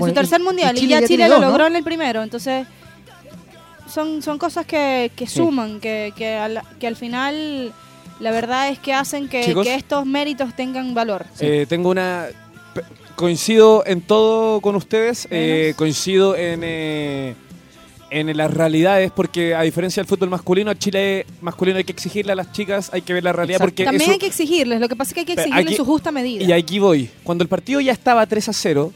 Bueno, 0.00 0.12
su 0.12 0.14
tercer 0.14 0.40
y- 0.40 0.44
mundial 0.44 0.76
y 0.76 0.80
Chile 0.80 0.90
ya 0.94 1.00
ya 1.00 1.06
Chile 1.06 1.28
lo 1.28 1.34
dos, 1.34 1.40
¿no? 1.42 1.48
logró 1.50 1.66
en 1.66 1.76
el 1.76 1.84
primero, 1.84 2.22
entonces 2.22 2.66
son, 3.92 4.22
son 4.22 4.38
cosas 4.38 4.66
que, 4.66 5.10
que 5.14 5.26
Sí. 5.26 5.36
suman, 5.36 5.80
que, 5.80 6.12
que, 6.16 6.34
al, 6.34 6.62
que 6.80 6.86
al 6.86 6.96
final 6.96 7.72
la 8.20 8.30
verdad 8.30 8.68
es 8.68 8.78
que 8.78 8.92
hacen 8.92 9.28
que, 9.28 9.42
Chicos. 9.44 9.64
que 9.66 9.74
estos 9.74 10.06
méritos 10.06 10.54
tengan 10.54 10.94
valor. 10.94 11.26
Eh, 11.40 11.66
tengo 11.68 11.90
una. 11.90 12.26
Coincido 13.16 13.84
en 13.86 14.00
todo 14.00 14.60
con 14.60 14.74
ustedes. 14.74 15.28
eh, 15.30 15.74
coincido 15.76 16.34
en, 16.36 16.60
eh, 16.64 17.34
en 18.14 18.36
las 18.36 18.52
realidades, 18.54 19.10
porque 19.10 19.54
a 19.54 19.62
diferencia 19.62 20.00
del 20.02 20.08
fútbol 20.08 20.30
masculino, 20.30 20.70
a 20.70 20.74
Chile 20.78 21.26
masculino 21.40 21.78
hay 21.78 21.84
que 21.84 21.92
exigirle 21.92 22.32
a 22.32 22.36
las 22.36 22.52
chicas, 22.52 22.90
hay 22.92 23.02
que 23.02 23.12
ver 23.12 23.24
la 23.24 23.32
realidad, 23.32 23.58
porque 23.58 23.84
También 23.84 24.02
eso- 24.02 24.12
hay 24.12 24.18
que 24.18 24.26
exigirles, 24.26 24.80
lo 24.80 24.88
que 24.88 24.94
pasa 24.96 25.10
es 25.10 25.14
que 25.14 25.20
hay 25.20 25.26
que 25.26 25.32
exigirles 25.32 25.66
aquí- 25.66 25.74
su 25.76 25.84
justa 25.84 26.12
medida. 26.12 26.44
Y 26.44 26.52
aquí 26.52 26.78
voy. 26.78 27.10
Cuando 27.24 27.42
el 27.42 27.48
partido 27.48 27.80
ya 27.80 27.92
estaba 27.92 28.24
3 28.26 28.48
a 28.48 28.52
0 28.52 28.92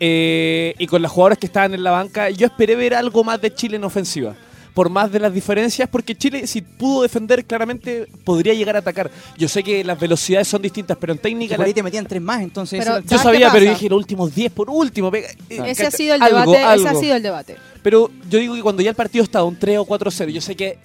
eh, 0.00 0.74
y 0.78 0.86
con 0.86 1.02
las 1.02 1.10
jugadoras 1.12 1.38
que 1.38 1.46
estaban 1.46 1.74
en 1.74 1.82
la 1.84 1.90
banca, 1.90 2.30
yo 2.30 2.46
esperé 2.46 2.74
ver 2.74 2.94
algo 2.94 3.22
más 3.22 3.40
de 3.40 3.54
Chile 3.54 3.76
en 3.76 3.84
ofensiva. 3.84 4.34
Por 4.74 4.90
más 4.90 5.12
de 5.12 5.20
las 5.20 5.32
diferencias, 5.32 5.88
porque 5.88 6.16
Chile, 6.16 6.46
si 6.48 6.60
pudo 6.60 7.02
defender, 7.02 7.44
claramente 7.44 8.08
podría 8.24 8.54
llegar 8.54 8.74
a 8.74 8.80
atacar. 8.80 9.08
Yo 9.38 9.46
sé 9.48 9.62
que 9.62 9.84
las 9.84 9.98
velocidades 10.00 10.48
son 10.48 10.60
distintas, 10.62 10.96
pero 11.00 11.12
en 11.12 11.20
técnica. 11.20 11.54
Por 11.54 11.64
ahí 11.64 11.70
la- 11.70 11.74
te 11.76 11.82
metían 11.84 12.06
tres 12.06 12.20
más, 12.20 12.42
entonces... 12.42 12.80
Pero, 12.84 12.98
yo 12.98 13.08
¿sabes 13.08 13.22
sabía, 13.22 13.52
pero 13.52 13.70
dije 13.70 13.88
los 13.88 13.98
últimos 13.98 14.34
10 14.34 14.50
por 14.52 14.68
último. 14.68 15.12
pega- 15.12 15.28
eh, 15.48 15.60
ese 15.66 15.86
ha 15.86 15.90
sido 15.92 16.16
el 16.16 16.22
algo, 16.22 16.38
debate, 16.52 16.80
ese 16.80 16.88
ha 16.88 16.94
sido 16.96 17.14
el 17.16 17.22
debate. 17.22 17.56
Pero 17.84 18.10
yo 18.28 18.38
digo 18.40 18.54
que 18.56 18.62
cuando 18.62 18.82
ya 18.82 18.90
el 18.90 18.96
partido 18.96 19.22
está 19.22 19.44
un 19.44 19.56
3 19.56 19.78
o 19.78 19.86
4-0, 19.86 20.30
yo 20.30 20.40
sé 20.40 20.56
que 20.56 20.76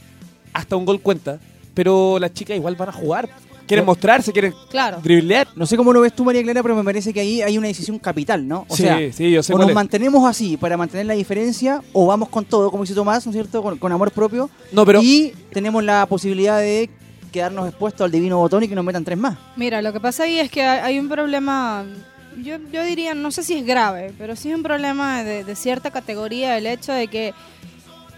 hasta 0.54 0.76
un 0.76 0.86
gol 0.86 1.02
cuenta, 1.02 1.40
pero 1.74 2.20
las 2.20 2.32
chicas 2.34 2.56
igual 2.58 2.76
van 2.76 2.90
a 2.90 2.94
jugar. 2.94 3.28
Quieren 3.70 3.86
mostrarse, 3.86 4.32
quieren 4.34 4.54
Claro. 4.70 5.00
driblear. 5.02 5.48
No 5.56 5.66
sé 5.66 5.78
cómo 5.78 5.94
lo 5.94 6.02
ves 6.02 6.14
tú, 6.14 6.26
María 6.26 6.44
Clara, 6.44 6.62
pero 6.62 6.76
me 6.76 6.84
parece 6.84 7.14
que 7.14 7.22
ahí 7.22 7.42
hay 7.42 7.58
una 7.58 7.68
decisión 7.68 8.00
capital, 8.00 8.46
¿no? 8.48 8.66
O 8.68 8.76
Sí, 8.76 8.82
sea, 8.84 8.98
sí, 9.14 9.32
yo 9.32 9.42
sé 9.44 9.54
o 9.54 9.58
nos 9.58 9.70
es. 9.70 9.76
mantenemos 9.76 10.28
así 10.28 10.58
para 10.58 10.76
mantener 10.76 11.06
la 11.06 11.14
diferencia, 11.14 11.82
o 11.94 12.06
vamos 12.08 12.30
con 12.30 12.44
todo, 12.46 12.70
como 12.72 12.84
dice 12.84 12.96
Tomás, 12.96 13.26
¿no 13.26 13.32
es 13.32 13.36
cierto? 13.36 13.62
Con, 13.64 13.78
con 13.78 13.92
amor 13.92 14.12
propio. 14.12 14.50
No, 14.72 14.86
pero- 14.86 15.02
Y 15.02 15.34
tenemos 15.54 15.84
la 15.84 16.06
posibilidad 16.08 16.60
de 16.60 16.90
quedarnos 17.32 17.68
expuestos 17.70 18.04
al 18.06 18.12
divino 18.12 18.38
botón 18.40 18.64
y 18.64 18.68
que 18.68 18.74
nos 18.76 18.84
metan 18.84 19.06
tres 19.06 19.18
más. 19.18 19.38
Mira, 19.56 19.82
lo 19.84 19.94
que 19.94 20.00
pasa 20.00 20.24
ahí 20.24 20.40
es 20.40 20.50
que 20.50 20.64
hay 20.64 20.80
hay 20.80 21.00
un 21.00 21.08
problema, 21.08 21.86
yo, 22.42 22.56
yo 22.74 22.84
diría, 22.84 23.14
no 23.14 23.30
sé 23.30 23.44
si 23.44 23.54
es 23.54 23.66
grave, 23.66 24.14
pero 24.18 24.36
sí 24.36 24.50
es 24.50 24.56
un 24.56 24.64
problema 24.64 25.24
de, 25.24 25.44
de 25.44 25.56
cierta 25.56 25.92
categoría 25.92 26.58
el 26.58 26.66
hecho 26.66 26.92
de 26.92 27.08
que 27.08 27.34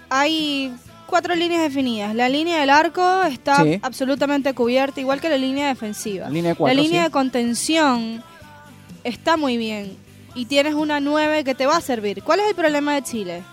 hay 0.09 0.73
cuatro 1.11 1.35
líneas 1.35 1.61
definidas. 1.61 2.15
La 2.15 2.27
línea 2.27 2.59
del 2.59 2.71
arco 2.71 3.21
está 3.23 3.63
Sí. 3.63 3.79
absolutamente 3.83 4.51
cubierta, 4.55 4.99
igual 4.99 5.21
que 5.21 5.29
la 5.29 5.37
línea 5.37 5.67
defensiva. 5.67 6.25
La 6.25 6.31
línea 6.31 6.51
de 6.51 6.55
cuatro, 6.57 6.75
la 6.75 6.81
línea 6.81 7.01
sí. 7.01 7.05
de 7.05 7.11
contención 7.11 8.23
está 9.03 9.37
muy 9.37 9.57
bien 9.57 9.95
y 10.33 10.45
tienes 10.45 10.73
una 10.73 10.99
9 10.99 11.43
que 11.43 11.53
te 11.53 11.67
va 11.67 11.77
a 11.77 11.81
servir. 11.81 12.23
¿Cuál 12.23 12.39
es 12.39 12.47
el 12.47 12.55
problema 12.55 12.95
de 12.95 13.03
Chile? 13.03 13.43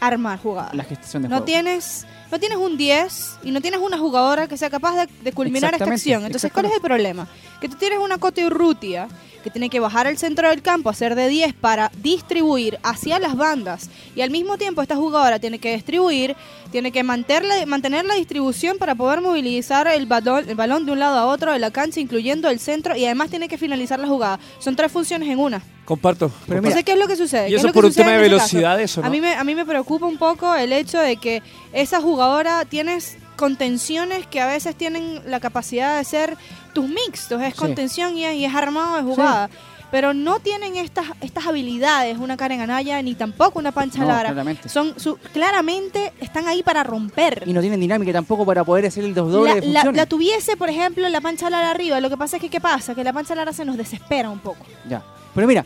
Armar 0.00 0.38
jugadas. 0.38 0.74
La 0.74 0.84
gestión 0.84 1.22
de 1.22 1.28
No 1.30 1.36
juego. 1.36 1.44
tienes, 1.46 2.06
no 2.30 2.38
tienes 2.38 2.58
un 2.58 2.76
10 2.76 3.38
y 3.44 3.50
no 3.50 3.60
tienes 3.60 3.80
una 3.80 3.98
jugadora 3.98 4.46
que 4.46 4.56
sea 4.56 4.70
capaz 4.70 4.96
de, 4.96 5.08
de 5.22 5.32
culminar 5.32 5.72
esta 5.74 5.84
acción. 5.84 6.24
Entonces, 6.24 6.52
¿cuál 6.52 6.66
es 6.66 6.72
el 6.72 6.80
problema? 6.80 7.26
Que 7.60 7.68
tú 7.68 7.76
tienes 7.76 7.98
una 7.98 8.18
Cote 8.18 8.44
Urrutia 8.46 9.08
que 9.44 9.50
tiene 9.50 9.68
que 9.68 9.78
bajar 9.78 10.06
al 10.06 10.16
centro 10.16 10.48
del 10.48 10.62
campo, 10.62 10.88
hacer 10.88 11.14
de 11.14 11.28
10 11.28 11.52
para 11.52 11.92
distribuir 11.98 12.78
hacia 12.82 13.18
las 13.18 13.36
bandas. 13.36 13.90
Y 14.16 14.22
al 14.22 14.30
mismo 14.30 14.56
tiempo 14.56 14.80
esta 14.80 14.96
jugadora 14.96 15.38
tiene 15.38 15.58
que 15.58 15.74
distribuir, 15.74 16.34
tiene 16.72 16.90
que 16.90 17.02
mantener, 17.02 17.66
mantener 17.66 18.06
la 18.06 18.14
distribución 18.14 18.78
para 18.78 18.94
poder 18.94 19.20
movilizar 19.20 19.86
el 19.86 20.06
balón, 20.06 20.48
el 20.48 20.54
balón 20.54 20.86
de 20.86 20.92
un 20.92 20.98
lado 20.98 21.18
a 21.18 21.26
otro 21.26 21.52
de 21.52 21.58
la 21.58 21.70
cancha, 21.70 22.00
incluyendo 22.00 22.48
el 22.48 22.58
centro, 22.58 22.96
y 22.96 23.04
además 23.04 23.28
tiene 23.28 23.46
que 23.46 23.58
finalizar 23.58 24.00
la 24.00 24.08
jugada. 24.08 24.40
Son 24.60 24.74
tres 24.76 24.90
funciones 24.90 25.28
en 25.28 25.38
una. 25.38 25.62
Comparto. 25.84 26.28
Pero 26.28 26.38
comparto. 26.38 26.56
Entonces, 26.56 26.84
¿qué 26.84 26.92
es 26.92 26.98
lo 26.98 27.06
que 27.06 27.16
sucede? 27.16 27.46
Y 27.46 27.50
¿Qué 27.50 27.56
es 27.56 27.64
eso 27.64 27.72
por 27.72 27.84
un 27.84 27.92
tema 27.92 28.10
de 28.12 28.16
caso? 28.16 28.22
velocidad, 28.30 28.80
eso, 28.80 29.00
¿no? 29.02 29.06
A 29.06 29.10
mí, 29.10 29.20
me, 29.20 29.34
a 29.34 29.44
mí 29.44 29.54
me 29.54 29.64
preocupa 29.66 30.06
un 30.06 30.16
poco 30.18 30.54
el 30.54 30.72
hecho 30.72 30.98
de 30.98 31.16
que 31.16 31.42
esa 31.72 32.00
jugadora 32.00 32.64
tienes 32.64 33.18
contenciones 33.36 34.26
que 34.26 34.40
a 34.40 34.46
veces 34.46 34.74
tienen 34.76 35.20
la 35.26 35.40
capacidad 35.40 35.98
de 35.98 36.04
ser 36.04 36.36
tus 36.72 36.88
mixtos, 36.88 37.42
es 37.42 37.52
Sí. 37.54 37.58
contención 37.58 38.16
y 38.16 38.24
es, 38.24 38.34
y 38.34 38.44
es 38.44 38.54
armado 38.54 38.96
de 38.96 39.02
jugada. 39.02 39.50
Pero 39.90 40.12
no 40.12 40.40
tienen 40.40 40.74
estas, 40.74 41.06
estas 41.20 41.46
habilidades, 41.46 42.18
una 42.18 42.36
Karen 42.36 42.60
Anaya 42.60 43.00
ni 43.00 43.14
tampoco 43.14 43.60
una 43.60 43.70
Pancha 43.70 44.00
No, 44.00 44.06
Lara. 44.08 44.30
claramente. 44.30 44.68
Son 44.68 44.98
su- 44.98 45.18
claramente 45.32 46.12
están 46.20 46.48
ahí 46.48 46.64
para 46.64 46.82
romper. 46.82 47.44
Y 47.46 47.52
no 47.52 47.60
tienen 47.60 47.78
dinámica 47.78 48.12
tampoco 48.12 48.44
para 48.44 48.64
poder 48.64 48.86
hacer 48.86 49.04
el 49.04 49.14
dos 49.14 49.30
doble 49.30 49.60
La, 49.60 49.84
la 49.84 50.06
tuviese, 50.06 50.56
por 50.56 50.68
ejemplo, 50.68 51.08
la 51.08 51.20
Pancha 51.20 51.48
Lara 51.48 51.70
arriba. 51.70 52.00
Lo 52.00 52.10
que 52.10 52.16
pasa 52.16 52.36
es 52.38 52.42
que, 52.42 52.48
¿qué 52.48 52.60
pasa? 52.60 52.96
Que 52.96 53.04
la 53.04 53.12
Pancha 53.12 53.36
Lara 53.36 53.52
se 53.52 53.64
nos 53.64 53.76
desespera 53.76 54.30
un 54.30 54.40
poco. 54.40 54.64
Ya. 54.88 55.02
Pero 55.34 55.46
mira, 55.46 55.64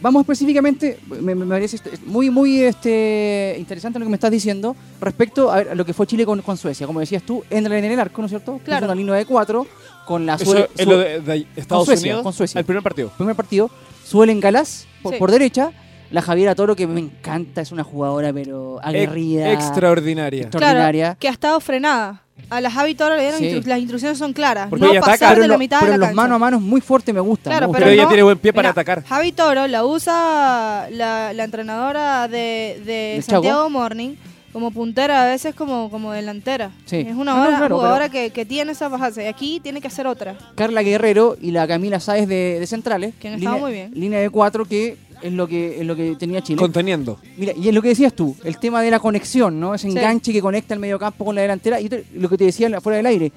vamos 0.00 0.20
específicamente, 0.22 0.98
me, 1.20 1.34
me 1.34 1.46
parece 1.46 1.78
muy, 2.06 2.30
muy 2.30 2.62
este, 2.62 3.56
interesante 3.58 3.98
lo 3.98 4.06
que 4.06 4.10
me 4.10 4.16
estás 4.16 4.30
diciendo 4.30 4.74
respecto 5.00 5.50
a, 5.52 5.56
ver, 5.56 5.68
a 5.70 5.74
lo 5.74 5.84
que 5.84 5.92
fue 5.92 6.06
Chile 6.06 6.24
con, 6.24 6.40
con 6.42 6.56
Suecia. 6.56 6.86
Como 6.86 7.00
decías 7.00 7.22
tú, 7.22 7.44
entra 7.50 7.78
en 7.78 7.84
el 7.84 8.00
arco, 8.00 8.22
¿no 8.22 8.26
es 8.26 8.30
cierto? 8.30 8.60
Claro. 8.64 8.86
una 8.86 8.94
línea 8.94 9.14
de 9.14 9.26
cuatro 9.26 9.66
con 10.06 10.26
la 10.26 10.34
Eso 10.34 10.68
es 10.76 10.86
lo 10.86 10.98
de, 10.98 11.20
de 11.20 11.46
Estados 11.56 11.84
Suecia, 11.86 12.06
Unidos. 12.06 12.22
con 12.22 12.32
Suecia. 12.32 12.58
El 12.58 12.64
primer 12.64 12.82
partido. 12.82 13.10
primer 13.16 13.36
partido, 13.36 13.70
Suelen 14.04 14.40
Galás 14.40 14.86
por, 15.02 15.12
Sí. 15.12 15.18
por 15.18 15.30
derecha, 15.30 15.70
la 16.10 16.22
Javiera 16.22 16.54
Toro, 16.56 16.74
que 16.74 16.86
me 16.88 16.98
encanta, 16.98 17.60
es 17.60 17.70
una 17.70 17.84
jugadora 17.84 18.32
pero 18.32 18.80
aguerrida. 18.82 19.52
Extraordinaria. 19.52 20.42
extraordinaria. 20.42 21.04
Claro, 21.04 21.18
que 21.20 21.28
ha 21.28 21.32
estado 21.32 21.60
frenada. 21.60 22.24
A 22.48 22.60
la 22.60 22.70
Javi 22.70 22.94
Toro 22.94 23.14
le 23.16 23.22
dieron 23.22 23.38
Sí. 23.40 23.46
instru- 23.50 23.64
las 23.66 23.78
instrucciones 23.78 24.18
son 24.18 24.32
claras. 24.32 24.68
Porque 24.70 24.84
no 24.86 24.90
ataca. 24.92 25.06
pasar 25.06 25.30
pero 25.34 25.42
de 25.42 25.48
la 25.48 25.58
mitad 25.58 25.80
pero 25.80 25.92
de 25.92 25.98
la 25.98 26.06
los 26.06 26.08
cancha. 26.08 26.22
mano 26.22 26.34
a 26.34 26.38
mano 26.38 26.56
es 26.56 26.62
muy 26.62 26.80
fuerte, 26.80 27.12
me 27.12 27.20
gusta. 27.20 27.50
Claro, 27.50 27.62
me 27.62 27.66
gusta. 27.68 27.78
pero, 27.78 27.84
Pero 27.86 27.94
ella 27.94 28.02
no- 28.04 28.08
tiene 28.08 28.22
buen 28.22 28.38
pie 28.38 28.52
para 28.52 28.68
Mira, 28.68 28.70
atacar. 28.70 29.04
Javi 29.04 29.32
Toro 29.32 29.66
la 29.66 29.84
usa 29.84 30.88
la, 30.90 31.32
la 31.32 31.44
entrenadora 31.44 32.28
de, 32.28 32.80
de 32.84 32.92
¿De 33.16 33.22
Santiago 33.22 33.58
Chago? 33.58 33.70
Morning 33.70 34.14
como 34.52 34.72
puntera, 34.72 35.22
a 35.22 35.26
veces 35.26 35.54
como, 35.54 35.88
como 35.92 36.10
delantera. 36.12 36.72
Sí. 36.84 36.96
Es 37.08 37.14
una 37.14 37.32
No, 37.32 37.36
no, 37.36 37.42
hora- 37.48 37.56
claro, 37.58 37.76
jugadora 37.76 38.08
que, 38.08 38.30
que 38.30 38.44
tiene 38.44 38.72
esa 38.72 38.88
bajada. 38.88 39.22
Y 39.22 39.26
aquí 39.26 39.60
tiene 39.62 39.80
que 39.80 39.86
hacer 39.86 40.08
otra. 40.08 40.34
Carla 40.56 40.82
Guerrero 40.82 41.36
y 41.40 41.52
la 41.52 41.68
Camila 41.68 42.00
Sáez 42.00 42.26
de, 42.26 42.56
de 42.58 42.66
centrales. 42.66 43.14
Que 43.20 43.28
han 43.28 43.34
estado 43.34 43.54
línea, 43.56 43.68
muy 43.68 43.72
bien. 43.72 43.90
Línea 43.94 44.18
de 44.18 44.28
cuatro 44.28 44.64
que 44.64 44.96
es 45.22 45.32
lo 45.32 45.46
que, 45.46 45.80
es 45.80 45.86
lo 45.86 45.94
que 45.96 46.16
tenía 46.16 46.40
Chile. 46.42 46.58
Conteniendo. 46.58 47.18
Mira, 47.36 47.52
y 47.56 47.68
es 47.68 47.74
lo 47.74 47.82
que 47.82 47.88
decías 47.88 48.12
tú, 48.14 48.36
el 48.44 48.58
tema 48.58 48.82
de 48.82 48.90
la 48.90 48.98
conexión, 49.00 49.58
¿no? 49.60 49.74
Ese 49.74 49.90
Sí. 49.90 49.96
enganche 49.96 50.32
que 50.32 50.40
conecta 50.40 50.74
el 50.74 50.80
mediocampo 50.80 51.24
con 51.24 51.34
la 51.34 51.42
delantera. 51.42 51.80
Y 51.80 51.88
te- 51.88 52.04
lo 52.14 52.28
que 52.28 52.36
te 52.38 52.44
decía 52.44 52.80
fuera 52.80 52.96
del 52.98 53.06
aire. 53.06 53.32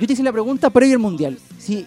Yo 0.00 0.06
te 0.06 0.12
hice 0.14 0.22
la 0.22 0.32
pregunta 0.32 0.70
previo 0.70 0.94
al 0.94 1.00
Mundial. 1.00 1.38
Si 1.58 1.86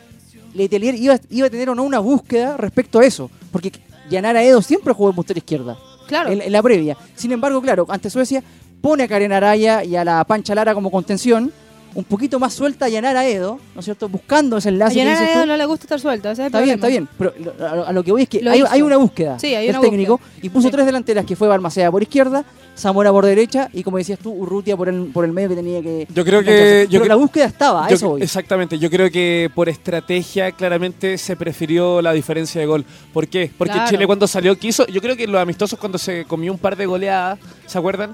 Letelier 0.54 0.96
iba, 0.96 1.20
iba 1.30 1.48
a 1.48 1.50
tener 1.50 1.70
o 1.70 1.76
no 1.76 1.84
una 1.84 2.00
búsqueda 2.00 2.56
respecto 2.58 3.00
a 3.00 3.06
eso. 3.06 3.30
Porque 3.52 3.72
Yanara 4.10 4.44
Edo 4.44 4.62
siempre 4.62 4.94
jugó 4.94 5.10
en 5.10 5.16
punta 5.16 5.34
izquierda. 5.36 5.78
Claro. 6.08 6.30
En, 6.32 6.42
en 6.42 6.52
la 6.52 6.62
previa. 6.62 6.96
Sin 7.16 7.32
embargo, 7.32 7.62
claro, 7.62 7.86
ante 7.90 8.10
Suecia 8.10 8.44
pone 8.82 9.04
a 9.04 9.08
Karen 9.08 9.32
Araya 9.34 9.84
y 9.84 9.96
a 9.96 10.06
la 10.06 10.24
Pancha 10.24 10.54
Lara 10.56 10.74
como 10.74 10.92
contención. 10.92 11.52
Un 11.96 12.04
poquito 12.04 12.40
más 12.40 12.54
suelta 12.54 12.86
a 12.86 12.90
Yanara 12.90 13.26
Edo, 13.26 13.58
¿no 13.74 13.80
es 13.80 13.86
cierto? 13.86 14.10
Buscando 14.10 14.58
ese 14.58 14.68
A 14.68 14.72
enlace 14.74 15.02
Edo 15.02 15.42
tú. 15.42 15.48
no 15.48 15.56
le 15.56 15.66
gusta 15.66 15.86
estar 15.86 16.00
suelta. 16.00 16.32
Ese 16.32 16.42
es 16.42 16.46
el 16.48 16.48
Está 16.48 16.60
bien, 16.60 16.76
está 16.76 16.88
bien. 16.88 17.08
Pero 17.18 17.34
lo- 17.40 17.66
a, 17.66 17.88
a 17.88 17.94
lo 17.94 18.04
que 18.04 18.12
voy 18.12 18.24
es 18.24 18.30
que 18.30 18.42
hay, 18.50 18.82
una 18.82 18.98
búsqueda 18.98 19.40
Sí, 19.40 19.56
hay 19.56 19.68
del 19.68 19.78
una 19.78 19.82
técnico 19.90 20.20
y 20.42 20.50
puso 20.50 20.68
Sí. 20.68 20.72
tres 20.74 20.86
delanteras 20.86 21.24
que 21.26 21.38
fue 21.38 21.48
Balmaceda 21.48 21.90
por 21.90 22.04
izquierda, 22.04 22.44
Zamora 22.78 23.12
por 23.14 23.26
derecha 23.26 23.70
y 23.72 23.82
como 23.84 23.98
decías 23.98 24.20
tú, 24.20 24.30
Urrutia 24.34 24.76
por 24.76 24.90
el, 24.90 25.06
por 25.14 25.24
el 25.24 25.32
medio 25.32 25.48
que 25.48 25.56
tenía 25.56 25.82
que. 25.82 26.06
Yo 26.14 26.26
creo 26.26 26.44
que- 26.44 26.86
yo 26.90 27.00
Pero 27.00 27.06
cre- 27.06 27.08
la 27.08 27.16
búsqueda 27.16 27.46
estaba, 27.46 27.86
a 27.86 27.90
Yo- 27.90 27.96
eso 27.96 28.10
voy. 28.10 28.22
exactamente, 28.22 28.78
yo 28.78 28.90
creo 28.92 29.10
que 29.10 29.50
por 29.56 29.70
estrategia 29.70 30.52
claramente 30.52 31.18
se 31.18 31.38
prefirió 31.38 32.02
la 32.02 32.12
diferencia 32.12 32.60
de 32.60 32.68
gol. 32.68 32.84
¿Por 33.14 33.30
qué? 33.30 33.50
Porque 33.58 33.72
Claro. 33.76 33.90
Chile 33.90 34.06
cuando 34.06 34.28
salió 34.28 34.58
quiso, 34.60 34.86
yo 34.88 35.00
creo 35.02 35.16
que 35.16 35.26
los 35.28 35.42
amistosos 35.42 35.80
cuando 35.80 35.98
se 35.98 36.26
comió 36.26 36.52
un 36.52 36.60
par 36.60 36.76
de 36.76 36.86
goleadas, 36.86 37.40
¿se 37.66 37.78
acuerdan? 37.78 38.14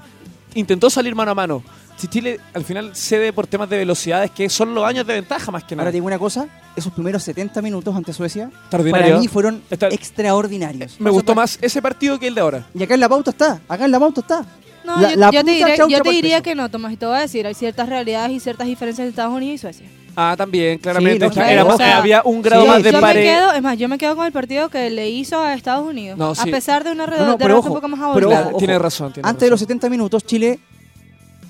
Intentó 0.54 0.88
salir 0.90 1.14
mano 1.16 1.32
a 1.32 1.34
mano. 1.34 1.62
Si 1.96 2.08
Chile 2.08 2.40
al 2.54 2.64
final 2.64 2.96
cede 2.96 3.32
por 3.32 3.46
temas 3.46 3.68
de 3.70 3.76
velocidades, 3.76 4.30
que 4.32 4.48
son 4.48 4.74
los 4.74 4.84
años 4.84 5.06
de 5.06 5.14
ventaja 5.14 5.52
más 5.52 5.62
que 5.62 5.74
Ahora 5.74 5.84
nada. 5.84 5.90
te 5.90 5.96
digo 5.96 6.06
una 6.06 6.18
cosa, 6.18 6.46
esos 6.74 6.92
primeros 6.92 7.22
70 7.22 7.62
minutos 7.62 7.94
ante 7.94 8.12
Suecia, 8.12 8.50
para 8.70 8.82
mí 9.18 9.28
fueron 9.28 9.62
Está- 9.70 9.88
extraordinarios. 9.88 10.96
Me 11.00 11.10
gustó 11.10 11.34
más 11.34 11.58
ese 11.60 11.80
partido 11.80 12.18
que 12.18 12.26
el 12.28 12.34
de 12.34 12.40
ahora. 12.40 12.66
Y 12.74 12.82
acá 12.82 12.94
en 12.94 13.00
la 13.00 13.08
pauta 13.08 13.30
está, 13.30 13.60
acá 13.68 13.84
en 13.84 13.90
la 13.92 14.00
pauta 14.00 14.20
está. 14.20 14.44
No, 14.84 15.00
La- 15.00 15.10
yo, 15.10 15.16
la 15.16 15.30
yo 15.30 15.44
te 15.44 15.50
diré, 15.52 15.76
yo 15.76 16.00
diría 16.10 16.40
que 16.40 16.56
no, 16.56 16.68
Tomás, 16.68 16.92
y 16.92 16.96
te 16.96 17.06
voy 17.06 17.16
a 17.16 17.20
decir, 17.20 17.46
hay 17.46 17.54
ciertas 17.54 17.88
realidades 17.88 18.32
y 18.32 18.40
ciertas 18.40 18.66
diferencias 18.66 19.04
entre 19.06 19.10
Estados 19.10 19.34
Unidos 19.36 19.54
y 19.54 19.58
Suecia. 19.58 19.86
Ah, 20.16 20.34
también, 20.36 20.78
claramente. 20.78 21.20
no, 21.20 21.26
Es 21.26 21.30
que 21.30 21.36
claro, 21.40 21.52
era- 21.52 21.64
o 21.64 21.76
sea, 21.76 21.98
había 21.98 22.22
un 22.24 22.42
grado 22.42 22.62
sí, 22.64 22.68
más 22.68 22.82
de 22.82 22.92
yo 22.92 23.00
me 23.00 23.12
quedo, 23.14 23.52
es 23.52 23.62
más, 23.62 23.78
yo 23.78 23.88
me 23.88 23.96
quedo 23.98 24.16
con 24.16 24.26
el 24.26 24.32
partido 24.32 24.68
que 24.70 24.90
le 24.90 25.08
hizo 25.08 25.40
a 25.40 25.54
Estados 25.54 25.86
Unidos. 25.86 26.18
No, 26.18 26.32
A 26.36 26.44
pesar 26.46 26.82
de 26.84 26.90
una 26.90 27.06
No, 27.06 27.12
no, 27.12 27.16
redonda 27.16 27.38
pero 27.38 27.60
un 27.60 27.66
poco 27.68 27.86
más 27.88 28.00
pero 28.00 28.10
aburrida. 28.10 28.40
ojo, 28.40 28.48
ojo. 28.50 28.58
Tiene 28.58 28.78
razón, 28.78 29.12
tiene 29.12 29.28
Antes 29.28 29.42
de 29.46 29.50
los 29.50 29.60
razón. 29.60 29.68
70 29.68 29.88
minutos, 29.88 30.26
Chile. 30.26 30.58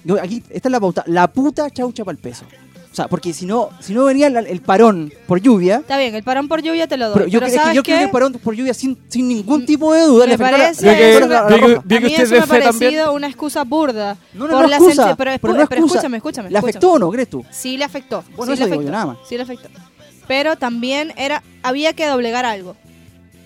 Yo- 0.05 0.21
aquí 0.21 0.43
está 0.51 0.69
la 0.69 0.81
pauta. 0.81 1.05
La 1.07 1.27
puta 1.29 1.71
chaucha 1.71 2.05
para 2.05 2.17
el 2.17 2.23
peso. 2.23 2.45
O 2.91 2.95
sea, 2.95 3.09
porque 3.09 3.33
si 3.33 3.47
no, 3.47 3.71
si 3.81 3.95
no 3.95 4.05
venía 4.05 4.29
la- 4.29 4.41
el 4.41 4.61
parón 4.61 5.11
por 5.27 5.41
lluvia. 5.41 5.77
Está 5.77 5.97
bien, 5.97 6.15
el 6.15 6.23
parón 6.23 6.47
por 6.47 6.61
lluvia 6.61 6.87
te 6.87 6.99
lo 6.99 7.07
doy. 7.09 7.15
Pero 7.15 7.27
yo, 7.27 7.39
pero 7.39 7.47
es 7.47 7.53
que 7.55 7.59
¿sabes 7.59 7.75
yo 7.77 7.83
creo 7.83 7.97
que 7.97 8.05
el 8.05 8.11
parón 8.11 8.33
por 8.35 8.55
lluvia 8.55 8.75
sin, 8.75 8.99
sin 9.09 9.29
ningún 9.29 9.65
tipo 9.65 9.95
de 9.95 10.03
duda 10.03 10.27
Me 10.27 10.29
le 10.29 10.35
afectó 10.35 10.53
la- 10.53 10.59
parece- 10.59 10.83
que- 10.83 11.21
la- 11.21 11.27
la 11.49 11.57
que- 11.59 11.65
a 11.97 12.01
mí 12.01 12.07
usted 12.07 12.23
eso 12.23 12.23
es 12.23 12.31
me 12.31 12.37
ha 12.37 12.41
también. 12.47 12.63
parecido 12.75 13.13
una 13.15 13.27
excusa 13.29 13.65
burda. 13.65 14.19
No, 14.35 14.47
no, 14.47 14.53
por 14.53 14.63
no 14.65 14.69
la 14.69 14.77
excusa, 14.77 15.17
pero, 15.17 15.31
pero 15.41 15.55
no 15.55 15.67
pero 15.67 15.81
excusa. 15.81 15.95
escúchame, 15.95 16.17
escúchame. 16.19 16.51
¿Le 16.51 16.59
afectó 16.59 16.93
o 16.93 16.99
no, 16.99 17.11
crees 17.11 17.31
tú? 17.31 17.43
Sí 17.51 17.79
le 17.79 17.85
afectó. 17.85 18.25
Bueno, 18.37 18.53
sí 18.55 18.61
eso 18.63 18.69
le 18.69 18.71
digo 18.73 18.83
yo, 18.83 18.89
afectó. 18.89 18.93
nada 18.93 19.07
más. 19.07 19.19
Sí 19.27 19.37
le 19.39 19.43
afectó. 19.45 19.69
Pero 20.29 20.57
también 20.57 21.15
era 21.17 21.43
había 21.63 21.95
que 21.95 22.07
doblegar 22.07 22.45
algo. 22.45 22.77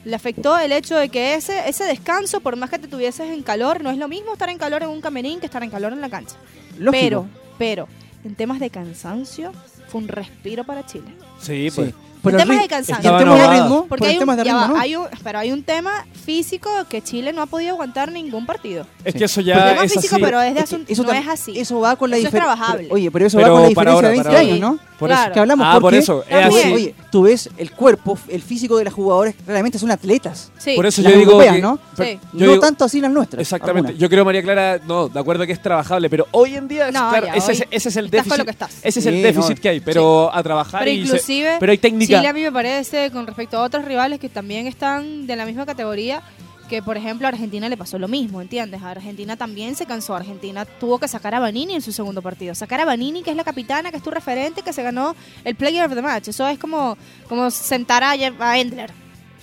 Le 0.06 0.14
afectó 0.14 0.56
el 0.58 0.70
hecho 0.72 0.96
de 0.96 1.08
que 1.08 1.34
ese, 1.34 1.68
ese 1.68 1.84
descanso, 1.84 2.40
por 2.40 2.54
más 2.56 2.70
que 2.70 2.78
te 2.78 2.86
tuvieses 2.86 3.28
en 3.28 3.42
calor, 3.42 3.82
no 3.82 3.90
es 3.90 3.98
lo 3.98 4.06
mismo 4.06 4.32
estar 4.32 4.48
en 4.48 4.56
calor 4.56 4.82
en 4.84 4.88
un 4.88 5.00
camerín 5.00 5.40
que 5.40 5.46
estar 5.46 5.62
en 5.64 5.70
calor 5.70 5.92
en 5.92 6.00
la 6.00 6.08
cancha. 6.08 6.36
Lógico. 6.78 6.92
Pero, 6.92 7.26
pero, 7.58 7.88
en 8.24 8.34
temas 8.36 8.60
de 8.60 8.70
cansancio, 8.70 9.52
fue 9.88 10.00
un 10.02 10.08
respiro 10.08 10.62
para 10.64 10.86
Chile. 10.86 11.06
Sí, 11.40 11.68
pues. 11.74 11.88
Sí. 11.88 11.94
Pero 12.22 12.38
el 12.38 12.42
el 12.42 12.48
tema 12.48 12.58
ri- 12.58 12.62
de 12.62 12.68
cansancio. 12.68 13.18
ritmo, 13.18 13.86
porque 13.88 14.06
hay 14.06 14.18
un, 14.18 14.26
de 14.36 14.42
ritmo, 14.44 14.58
va, 14.58 14.68
¿no? 14.68 14.76
hay 14.76 14.96
un- 14.96 15.06
pero 15.22 15.38
hay 15.38 15.52
un 15.52 15.62
tema 15.62 16.04
físico 16.24 16.68
que 16.88 17.00
Chile 17.00 17.32
no 17.32 17.40
ha 17.42 17.46
podido 17.46 17.70
aguantar 17.72 18.10
ningún 18.10 18.46
partido. 18.46 18.84
Es 19.04 19.14
que 19.14 19.24
eso 19.26 19.40
ya 19.42 19.70
tema 19.70 19.84
es 19.84 19.92
físico, 19.92 20.16
así. 20.16 20.24
pero 20.24 20.40
es 20.40 20.54
de 20.54 20.60
Es 20.60 20.72
eso 20.88 21.02
no 21.04 21.12
es 21.12 21.28
así. 21.28 21.56
Eso 21.58 21.78
va 21.78 21.94
con 21.94 22.10
la 22.10 22.16
diferencia. 22.16 22.40
trabajable. 22.40 22.88
Oye, 22.90 23.10
pero 23.12 23.26
eso 23.26 23.36
Pero 23.38 23.48
va 23.48 23.54
con 23.54 23.62
la 23.62 23.68
diferencia 23.68 23.94
ahora, 23.94 24.08
de 24.08 24.12
20 24.14 24.28
para 24.28 24.38
ahora. 24.40 24.54
años, 24.54 24.60
¿no? 24.60 24.78
Por 24.98 25.08
Claro. 25.10 25.34
Que 25.34 25.40
hablamos 25.40 25.66
Ah, 25.66 25.72
porque, 25.74 25.82
por 25.82 25.94
eso, 25.94 26.24
es 26.26 26.48
tú 26.48 26.54
ves- 26.54 26.64
así. 26.64 26.72
Oye, 26.74 26.94
tú 27.10 27.22
ves 27.22 27.50
el 27.58 27.70
cuerpo, 27.72 28.18
el 28.28 28.40
físico 28.40 28.78
de 28.78 28.84
las 28.84 28.94
jugadoras, 28.94 29.34
realmente 29.46 29.78
son 29.78 29.90
atletas. 29.90 30.50
Sí. 30.56 30.74
Por 30.74 30.86
eso 30.86 31.02
Las 31.02 31.12
yo 31.12 31.18
digo 31.18 31.38
que- 31.38 31.60
¿no? 31.60 31.78
pero 31.94 32.10
Sí. 32.10 32.18
yo 32.32 32.46
no 32.46 32.52
digo- 32.52 32.60
tanto 32.60 32.84
así 32.86 33.00
las 33.00 33.10
nuestras. 33.10 33.40
Exactamente. 33.42 33.88
algunas. 33.90 34.00
Yo 34.00 34.08
creo, 34.08 34.24
María 34.24 34.42
Clara, 34.42 34.80
no, 34.86 35.08
de 35.08 35.20
acuerdo 35.20 35.44
que 35.46 35.52
es 35.52 35.60
trabajable, 35.60 36.08
pero 36.08 36.26
hoy 36.30 36.54
en 36.54 36.66
día, 36.66 36.86
No, 36.90 37.10
claro, 37.10 37.26
ya, 37.26 37.34
ese, 37.34 37.52
hoy 37.52 37.58
es, 37.58 37.66
ese 37.70 37.88
es 37.90 37.96
el 37.96 38.04
estás 38.06 38.20
con 38.20 38.28
déficit. 38.30 38.38
lo 38.38 38.44
que 38.46 38.50
estás. 38.52 38.70
Ese 38.82 38.98
es 39.00 39.04
Sí, 39.04 39.08
el 39.10 39.22
déficit 39.22 39.56
no. 39.56 39.62
que 39.62 39.68
hay, 39.68 39.80
pero 39.80 40.34
a 40.34 40.42
trabajar 40.42 40.80
Pero 40.80 40.90
y 40.90 40.94
se- 40.96 41.02
inclusive, 41.02 41.56
pero 41.60 41.72
hay 41.72 41.78
técnica. 41.78 42.16
Chile 42.16 42.28
a 42.28 42.32
mí 42.32 42.42
me 42.42 42.52
parece, 42.52 43.10
con 43.10 43.26
respecto 43.26 43.58
a 43.58 43.62
otros 43.64 43.84
rivales 43.84 44.18
que 44.18 44.28
también 44.30 44.66
están 44.66 45.26
de 45.26 45.36
la 45.36 45.44
misma 45.44 45.66
categoría, 45.66 46.22
que 46.66 46.82
por 46.82 46.96
ejemplo 46.96 47.26
a 47.26 47.30
Argentina 47.30 47.68
le 47.68 47.76
pasó 47.76 47.98
lo 47.98 48.08
mismo, 48.08 48.40
¿entiendes? 48.40 48.82
A 48.82 48.90
Argentina 48.90 49.36
también 49.36 49.74
se 49.76 49.86
cansó. 49.86 50.14
Argentina 50.14 50.64
tuvo 50.64 50.98
que 50.98 51.08
sacar 51.08 51.34
a 51.34 51.40
Vanini 51.40 51.74
en 51.74 51.82
su 51.82 51.92
segundo 51.92 52.22
partido. 52.22 52.54
Sacar 52.54 52.80
a 52.80 52.84
Vanini, 52.84 53.22
que 53.22 53.30
es 53.30 53.36
la 53.36 53.44
capitana, 53.44 53.90
que 53.90 53.96
es 53.98 54.02
tu 54.02 54.10
referente, 54.10 54.62
que 54.62 54.72
se 54.72 54.82
ganó 54.82 55.14
el 55.44 55.54
Player 55.54 55.86
of 55.86 55.94
the 55.94 56.02
Match. 56.02 56.28
Eso 56.28 56.46
es 56.48 56.58
como, 56.58 56.96
como 57.28 57.50
sentar 57.50 58.02
a, 58.04 58.10
a 58.12 58.58
Endler. 58.58 58.90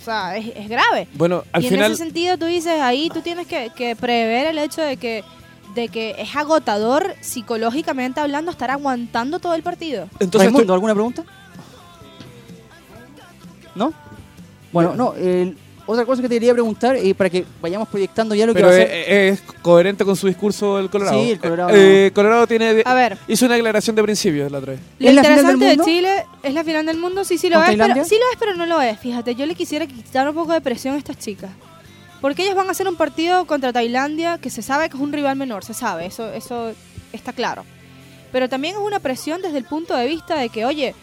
O 0.00 0.04
sea, 0.04 0.36
es, 0.36 0.52
es 0.54 0.68
grave. 0.68 1.08
Bueno, 1.14 1.44
al 1.52 1.64
y 1.64 1.68
final 1.68 1.86
en 1.86 1.92
ese 1.92 2.04
sentido 2.04 2.36
tú 2.36 2.44
dices, 2.46 2.80
ahí 2.80 3.08
tú 3.12 3.20
tienes 3.22 3.46
que, 3.46 3.70
que 3.74 3.96
prever 3.96 4.46
el 4.48 4.58
hecho 4.58 4.82
de 4.82 4.96
que 4.96 5.24
de 5.74 5.88
que 5.88 6.14
es 6.18 6.36
agotador 6.36 7.16
psicológicamente 7.20 8.20
hablando 8.20 8.52
estar 8.52 8.70
aguantando 8.70 9.40
todo 9.40 9.54
el 9.54 9.62
partido. 9.64 10.08
entonces 10.20 10.52
Raimundo, 10.52 10.72
¿alguna 10.72 10.94
pregunta? 10.94 11.24
¿No? 13.74 13.92
Bueno, 14.72 14.94
no. 14.94 15.14
el- 15.14 15.56
otra 15.86 16.04
cosa 16.04 16.22
que 16.22 16.28
te 16.28 16.36
quería 16.36 16.52
preguntar, 16.52 16.96
eh, 16.96 17.14
para 17.14 17.28
que 17.30 17.44
vayamos 17.60 17.88
proyectando 17.88 18.34
ya 18.34 18.46
lo 18.46 18.54
pero 18.54 18.68
que 18.68 18.74
va 18.74 18.80
a 18.80 18.82
es, 18.82 18.88
ser. 18.88 19.12
es 19.14 19.42
coherente 19.62 20.04
con 20.04 20.16
su 20.16 20.26
discurso 20.26 20.78
el 20.78 20.88
Colorado. 20.90 21.22
Sí, 21.22 21.30
el 21.32 21.38
Colorado 21.38 21.70
Eh, 21.70 22.06
eh, 22.06 22.10
Colorado 22.14 22.46
tiene 22.46 22.82
A 22.84 22.94
ver, 22.94 23.18
hizo 23.28 23.46
una 23.46 23.54
declaración 23.54 23.94
de 23.96 24.02
principios 24.02 24.50
la 24.50 24.58
otra 24.58 24.72
vez. 24.72 24.80
Lo 24.98 25.08
¿Es 25.08 25.14
la 25.14 25.22
final 25.22 25.38
interesante 25.38 25.64
del 25.66 25.78
de? 25.78 25.84
Chile 25.84 26.26
es 26.42 26.54
la 26.54 26.64
final 26.64 26.86
del 26.86 26.96
mundo, 26.96 27.24
sí, 27.24 27.38
sí 27.38 27.48
lo 27.48 27.56
¿Con 27.60 27.70
es, 27.70 27.76
pero, 27.76 28.04
sí 28.04 28.14
lo 28.14 28.30
es, 28.32 28.36
pero 28.38 28.54
no 28.54 28.66
lo 28.66 28.80
es. 28.80 28.98
Fíjate, 28.98 29.34
yo 29.34 29.46
le 29.46 29.54
quisiera 29.54 29.86
quitar 29.86 30.28
un 30.28 30.34
poco 30.34 30.52
de 30.52 30.60
presión 30.60 30.94
a 30.94 30.98
estas 30.98 31.18
chicas. 31.18 31.50
Porque 32.20 32.42
ellas 32.44 32.54
van 32.54 32.68
a 32.68 32.70
hacer 32.70 32.88
un 32.88 32.96
partido 32.96 33.44
contra 33.46 33.72
Tailandia 33.72 34.38
que 34.38 34.48
se 34.48 34.62
sabe 34.62 34.88
que 34.88 34.96
es 34.96 35.02
un 35.02 35.12
rival 35.12 35.36
menor, 35.36 35.64
se 35.64 35.74
sabe, 35.74 36.06
eso, 36.06 36.32
eso 36.32 36.72
está 37.12 37.34
claro. 37.34 37.64
Pero 38.32 38.48
también 38.48 38.76
es 38.76 38.80
una 38.80 38.98
presión 38.98 39.42
desde 39.42 39.58
el 39.58 39.64
punto 39.64 39.94
de 39.94 40.06
vista 40.06 40.36
de 40.36 40.48
que, 40.48 40.64
oye, 40.64 40.94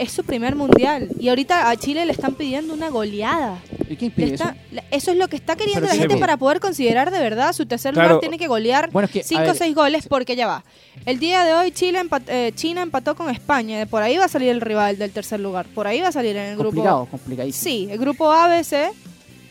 es 0.00 0.10
su 0.12 0.24
primer 0.24 0.56
mundial. 0.56 1.08
Y 1.20 1.28
ahorita 1.28 1.70
a 1.70 1.76
Chile 1.76 2.04
le 2.06 2.12
están 2.12 2.34
pidiendo 2.34 2.72
una 2.74 2.88
goleada. 2.88 3.58
¿Y 3.88 3.96
quién 3.96 4.10
pide 4.10 4.34
está- 4.34 4.56
eso? 4.90 5.10
es 5.10 5.16
lo 5.16 5.28
que 5.28 5.36
está 5.36 5.56
queriendo 5.56 5.80
Pero 5.82 5.88
la 5.88 5.94
sí, 5.94 6.00
gente 6.00 6.16
para 6.16 6.36
poder 6.36 6.58
considerar 6.58 7.10
de 7.10 7.18
verdad 7.18 7.52
su 7.52 7.66
tercer 7.66 7.92
Claro. 7.92 8.08
lugar. 8.08 8.20
Tiene 8.20 8.38
que 8.38 8.46
golear 8.48 8.90
Bueno, 8.90 9.06
es 9.06 9.12
que, 9.12 9.20
a 9.20 9.24
5 9.24 9.42
o 9.42 9.46
ver, 9.46 9.56
6 9.56 9.74
goles 9.74 10.06
porque 10.08 10.36
ya 10.36 10.46
va. 10.46 10.64
El 11.06 11.18
día 11.18 11.44
de 11.44 11.52
hoy 11.54 11.70
Chile 11.72 12.00
empat- 12.02 12.22
eh, 12.28 12.52
China 12.54 12.82
empató 12.82 13.14
con 13.14 13.30
España. 13.30 13.84
Por 13.86 14.02
ahí 14.02 14.16
va 14.16 14.24
a 14.24 14.28
salir 14.28 14.48
el 14.48 14.60
rival 14.60 14.96
del 14.98 15.10
tercer 15.10 15.38
lugar. 15.40 15.66
Por 15.66 15.86
ahí 15.86 16.00
va 16.00 16.08
a 16.08 16.12
salir 16.12 16.36
en 16.36 16.44
el 16.50 16.54
grupo. 16.56 16.70
Complicado, 16.76 17.06
complicadísimo. 17.10 17.62
Sí, 17.62 17.88
el 17.90 17.98
grupo 17.98 18.30
ABC. 18.32 18.90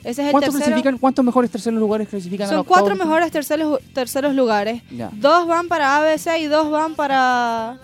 Ese 0.01 0.21
es 0.21 0.27
el 0.27 0.31
¿Cuántos, 0.31 0.55
clasifican, 0.55 0.97
¿Cuántos 0.97 1.25
mejores 1.25 1.51
terceros 1.51 1.77
lugares 1.77 2.07
clasifican 2.07 2.47
a 2.47 2.49
Son 2.49 2.63
cuatro 2.63 2.95
mejores 2.95 3.29
terceros, 3.31 3.81
terceros 3.93 4.33
lugares. 4.33 4.81
Ya. 4.89 5.09
Dos 5.13 5.45
van 5.45 5.67
para 5.67 5.97
ABC 5.97 6.39
y 6.39 6.45
dos 6.45 6.71
van 6.71 6.95
para... 6.95 7.77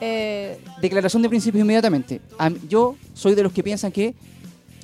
eh, 0.00 0.58
Declaración 0.80 1.22
de 1.22 1.28
principios 1.28 1.60
inmediatamente. 1.62 2.20
Yo 2.68 2.96
soy 3.14 3.34
de 3.34 3.42
los 3.42 3.52
que 3.52 3.62
piensan 3.62 3.92
que 3.92 4.14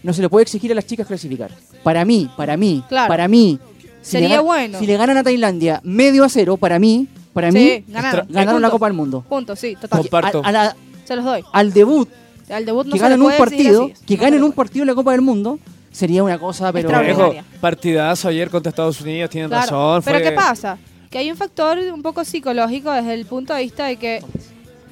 no 0.02 0.12
se 0.12 0.22
le 0.22 0.28
puede 0.28 0.42
exigir 0.44 0.72
a 0.72 0.74
las 0.74 0.86
chicas 0.86 1.06
clasificar. 1.06 1.50
Para 1.82 2.04
mí, 2.04 2.30
para 2.36 2.56
mí, 2.56 2.82
Claro. 2.88 3.08
para 3.08 3.28
mí. 3.28 3.58
si 4.02 4.12
Sería 4.12 4.40
bueno. 4.40 4.78
Si 4.78 4.86
le 4.86 4.96
ganan 4.96 5.16
a 5.18 5.22
Tailandia 5.22 5.80
medio 5.84 6.24
a 6.24 6.28
cero, 6.28 6.56
para 6.56 6.78
mí, 6.78 7.06
para 7.32 7.52
sí, 7.52 7.58
mí, 7.86 7.92
ganaron. 7.92 8.26
ganaron 8.28 8.62
la. 8.62 8.70
Copa 8.70 8.86
del 8.86 8.94
Mundo. 8.96 9.24
Punto, 9.28 9.54
sí, 9.56 9.76
total. 9.80 10.00
Comparto. 10.00 10.42
A- 10.44 10.48
a 10.48 10.52
la- 10.52 10.76
Se 11.04 11.14
los 11.16 11.24
doy. 11.24 11.42
al 11.52 11.72
debut, 11.72 12.08
Al 12.50 12.64
debut 12.64 12.86
no 12.86 12.92
que 12.94 12.98
ganen 12.98 13.22
un 13.22 13.32
partido, 13.38 13.84
así. 13.94 14.04
que 14.04 14.16
No 14.16 14.22
ganen 14.22 14.42
un 14.42 14.52
partido 14.52 14.82
en 14.82 14.88
la 14.88 14.94
Copa 14.94 15.12
del 15.12 15.20
Mundo, 15.20 15.58
sería 15.92 16.22
una 16.24 16.38
cosa, 16.38 16.72
pero. 16.72 16.88
Viejo, 17.00 17.32
partidazo 17.60 18.28
ayer 18.28 18.50
contra 18.50 18.70
Estados 18.70 19.00
Unidos, 19.00 19.30
tienen 19.30 19.48
Claro. 19.48 19.62
razón. 19.62 20.02
Pero 20.04 20.18
fue- 20.18 20.28
¿qué 20.30 20.32
pasa? 20.34 20.78
Que 21.10 21.18
hay 21.18 21.30
un 21.30 21.36
factor 21.36 21.78
un 21.78 22.02
poco 22.02 22.24
psicológico 22.24 22.90
desde 22.90 23.14
el 23.14 23.24
punto 23.26 23.54
de 23.54 23.62
vista 23.62 23.86
de 23.86 23.96
que, 23.96 24.20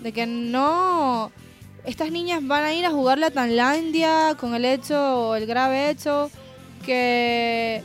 de 0.02 0.12
que 0.12 0.26
no... 0.26 1.30
Estas 1.84 2.10
niñas 2.10 2.46
van 2.46 2.64
a 2.64 2.74
ir 2.74 2.84
a 2.84 2.90
jugar 2.90 3.18
la 3.18 3.30
Tailandia 3.30 4.36
con 4.38 4.54
el 4.54 4.64
hecho, 4.66 5.34
el 5.34 5.46
grave 5.46 5.88
hecho, 5.90 6.30
que 6.84 7.82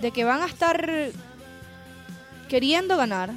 de 0.00 0.10
que 0.10 0.24
van 0.24 0.42
a 0.42 0.46
estar 0.46 0.90
queriendo 2.48 2.96
ganar, 2.96 3.30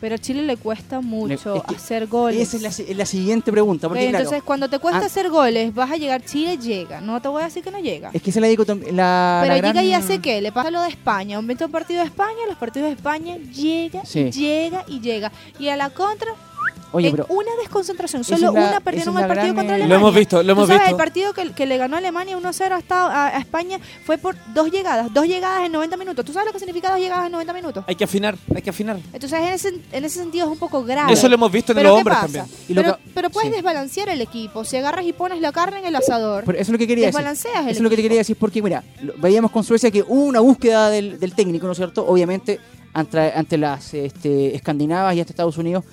pero 0.00 0.16
a 0.16 0.18
Chile 0.18 0.42
le 0.42 0.58
cuesta 0.58 1.00
mucho 1.00 1.56
es 1.56 1.62
que 1.62 1.76
hacer 1.76 2.06
goles. 2.06 2.52
esa 2.54 2.56
es 2.78 2.88
la, 2.90 2.94
la 2.96 3.06
siguiente 3.06 3.50
pregunta. 3.50 3.88
Porque, 3.88 4.04
Ok, 4.04 4.10
claro, 4.10 4.24
Entonces, 4.24 4.42
cuando 4.44 4.68
te 4.68 4.78
cuesta 4.78 5.00
ah- 5.00 5.06
hacer 5.06 5.30
goles, 5.30 5.74
vas 5.74 5.90
a 5.90 5.96
llegar, 5.96 6.22
Chile 6.22 6.58
llega. 6.58 7.00
No 7.00 7.22
te 7.22 7.28
voy 7.28 7.40
a 7.40 7.46
decir 7.46 7.64
que 7.64 7.70
no 7.70 7.78
llega. 7.78 8.10
es 8.12 8.20
que 8.20 8.28
esa 8.30 8.38
es 8.38 8.42
la 8.42 8.48
dicotomía. 8.48 8.92
La, 8.92 9.38
Pero 9.42 9.54
la 9.54 9.60
llega 9.60 9.72
gran- 9.72 9.84
y 9.86 9.94
hace 9.94 10.18
qué? 10.20 10.42
Le 10.42 10.52
pasa 10.52 10.70
lo 10.70 10.82
de 10.82 10.88
España. 10.90 11.36
Aumenta 11.38 11.64
un 11.64 11.72
partido 11.72 12.00
de 12.00 12.06
España, 12.06 12.40
los 12.46 12.58
partidos 12.58 12.88
de 12.90 12.94
España 12.96 13.36
llega, 13.38 14.04
Sí. 14.04 14.30
llega 14.30 14.84
y 14.86 15.00
llega. 15.00 15.32
Y 15.58 15.68
a 15.68 15.76
la 15.76 15.88
contra, 15.88 16.32
Oye, 16.96 17.08
en 17.08 17.12
pero 17.16 17.26
una 17.28 17.50
desconcentración, 17.60 18.24
solo 18.24 18.52
la- 18.52 18.68
una 18.68 18.80
perdieron 18.80 19.16
el 19.18 19.26
partido 19.26 19.54
contra 19.54 19.62
eh, 19.76 19.82
Alemania. 19.82 19.86
Lo 19.88 19.94
hemos 19.96 20.14
visto, 20.14 20.36
lo 20.42 20.42
¿Tú 20.44 20.50
hemos 20.52 20.66
sabes, 20.68 20.82
visto. 20.82 20.90
el 20.90 20.96
partido 20.96 21.32
que, 21.32 21.52
que 21.52 21.66
le 21.66 21.76
ganó 21.76 21.96
Alemania 21.96 22.36
1-0 22.38 22.72
hasta 22.72 23.06
a, 23.06 23.26
a 23.36 23.38
España 23.38 23.78
fue 24.04 24.18
por 24.18 24.36
dos 24.54 24.70
llegadas, 24.70 25.12
dos 25.12 25.26
llegadas 25.26 25.64
en 25.66 25.72
90 25.72 25.96
minutos. 25.96 26.24
¿Tú 26.24 26.32
sabes 26.32 26.46
lo 26.46 26.52
que 26.52 26.58
significa 26.58 26.90
dos 26.90 26.98
llegadas 27.00 27.26
en 27.26 27.32
90 27.32 27.52
minutos? 27.52 27.84
Hay 27.86 27.94
que 27.96 28.04
afinar, 28.04 28.36
hay 28.54 28.62
que 28.62 28.70
afinar. 28.70 28.98
Entonces, 29.12 29.32
en 29.38 29.48
ese, 29.48 29.68
en 29.92 30.04
ese 30.04 30.18
sentido 30.20 30.46
es 30.46 30.52
un 30.52 30.58
poco 30.58 30.82
grave. 30.84 31.12
Eso 31.12 31.28
lo 31.28 31.34
hemos 31.34 31.52
visto 31.52 31.72
en 31.72 31.76
Pero 31.76 31.88
los 31.90 31.96
¿qué 31.96 32.00
hombres 32.00 32.16
pasa? 32.16 32.26
también. 32.38 32.56
Y 32.68 32.74
lo 32.74 32.82
Pero, 32.82 32.96
que- 32.96 33.02
pero 33.14 33.30
puedes 33.30 33.50
sí. 33.50 33.54
desbalancear 33.54 34.08
el 34.08 34.20
equipo. 34.20 34.64
Si 34.64 34.76
agarras 34.76 35.04
y 35.04 35.12
pones 35.12 35.40
la 35.40 35.52
carne 35.52 35.78
en 35.80 35.86
el 35.86 35.96
asador, 35.96 36.44
Pero 36.44 36.58
eso 36.58 36.62
es 36.62 36.72
lo 36.72 36.78
que 36.78 36.86
quería 36.86 37.06
decir. 37.06 37.14
desbalanceas 37.18 37.54
el 37.64 37.68
Eso 37.70 37.78
es 37.78 37.80
lo 37.82 37.90
que 37.90 37.96
te 37.96 38.02
quería 38.02 38.18
decir 38.18 38.36
porque, 38.38 38.62
mira, 38.62 38.82
lo- 39.02 39.14
veíamos 39.18 39.50
con 39.50 39.64
Suecia 39.64 39.90
que 39.90 40.02
hubo 40.02 40.24
una 40.24 40.40
búsqueda 40.40 40.90
del, 40.90 41.18
del 41.20 41.34
técnico, 41.34 41.66
¿no 41.66 41.72
es 41.72 41.78
cierto? 41.78 42.06
Obviamente, 42.06 42.60
ante, 42.92 43.18
ante 43.32 43.58
las 43.58 43.92
este, 43.94 44.54
escandinavas 44.56 45.14
y 45.14 45.20
ante 45.20 45.32
Estados 45.32 45.58
Unidos, 45.58 45.84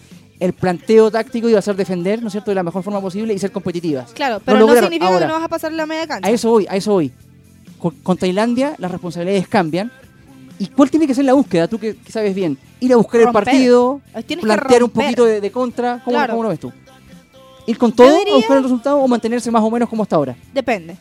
el 0.44 0.54
planteo 0.54 1.10
táctico 1.10 1.48
iba 1.48 1.60
a 1.60 1.62
ser 1.62 1.76
defender, 1.76 2.22
¿no 2.22 2.28
es 2.28 2.34
cierto?, 2.34 2.52
de 2.52 2.56
la 2.56 2.64
mejor 2.64 2.84
forma 2.84 3.00
posible 3.00 3.34
y 3.34 3.40
ser 3.40 3.52
competitivas. 3.52 4.12
Claro, 4.12 4.42
pero 4.44 4.60
no 4.60 4.66
lograron. 4.68 4.90
significa 4.90 5.08
Ahora, 5.14 5.26
que 5.26 5.28
no 5.28 5.34
vas 5.36 5.44
a 5.44 5.48
pasar 5.48 5.72
la 5.72 5.86
media 5.86 6.06
cancha. 6.06 6.28
A 6.28 6.32
eso 6.32 6.50
voy, 6.50 6.68
a 6.70 6.76
eso 6.76 6.92
voy. 6.92 7.12
Con, 7.80 7.92
con 8.04 8.18
Tailandia 8.18 8.76
las 8.78 8.92
responsabilidades 8.92 9.48
cambian. 9.48 9.92
¿Y 10.60 10.68
cuál 10.68 10.90
tiene 10.92 11.08
que 11.08 11.16
ser 11.16 11.26
la 11.26 11.34
búsqueda? 11.34 11.68
Tú 11.68 11.80
que, 11.80 11.96
que 11.96 12.12
sabes 12.12 12.36
bien. 12.36 12.58
Ir 12.80 12.94
a 12.94 12.98
buscar 12.98 13.22
Romper. 13.22 13.42
el 13.42 13.46
partido, 13.46 14.02
Tienes 14.28 14.46
plantear 14.46 14.84
un 14.84 14.90
poquito 14.90 15.26
de, 15.26 15.40
de 15.42 15.52
contra. 15.52 16.02
¿Cómo, 16.04 16.16
Claro. 16.18 16.34
cómo 16.34 16.44
lo 16.44 16.50
ves 16.50 16.60
tú? 16.60 16.72
¿Ir 17.66 17.78
con 17.78 17.92
todo 17.94 18.18
diría- 18.20 18.34
a 18.34 18.38
buscar 18.38 18.58
el 18.58 18.64
resultado 18.64 18.98
o 19.00 19.08
mantenerse 19.08 19.50
más 19.50 19.64
o 19.64 19.72
menos 19.72 19.88
como 19.90 20.04
hasta 20.04 20.16
ahora? 20.18 20.36
Depende. 20.54 20.96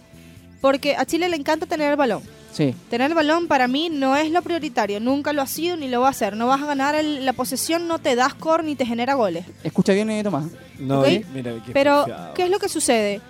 Porque 0.61 0.95
a 0.97 1.05
Chile 1.05 1.28
le 1.28 1.36
encanta 1.36 1.66
tener 1.66 1.90
el 1.90 1.97
balón. 1.97 2.22
Sí. 2.53 2.74
Tener 2.90 3.11
el 3.11 3.14
balón 3.14 3.48
para 3.48 3.66
mí 3.66 3.88
no 3.90 4.14
es 4.16 4.30
lo 4.30 4.42
prioritario. 4.42 5.00
Nunca 5.00 5.32
lo 5.32 5.40
ha 5.40 5.46
sido 5.46 5.76
ni 5.76 5.88
lo 5.88 6.03
va 6.03 6.09
a 6.09 6.11
hacer. 6.11 6.36
No 6.36 6.46
vas 6.48 6.61
a 6.62 6.66
ganar 6.66 6.94
el- 6.94 7.24
la 7.24 7.32
posesión, 7.32 7.88
no 7.88 7.98
te 7.98 8.14
da 8.14 8.28
score 8.28 8.62
ni 8.62 8.76
te 8.76 8.84
genera 8.84 9.14
goles. 9.14 9.46
Escucha 9.64 9.92
bien, 9.94 10.11
eh, 10.11 10.22
Tomás. 10.22 10.44
No, 10.78 11.00
¿Ok? 11.00 11.07
mira, 11.32 11.53
qué 11.64 11.72
Pero. 11.72 12.07
¿qué 12.34 12.44
es 12.44 12.50
lo 12.50 12.59
que 12.59 12.68
sucede? 12.68 13.20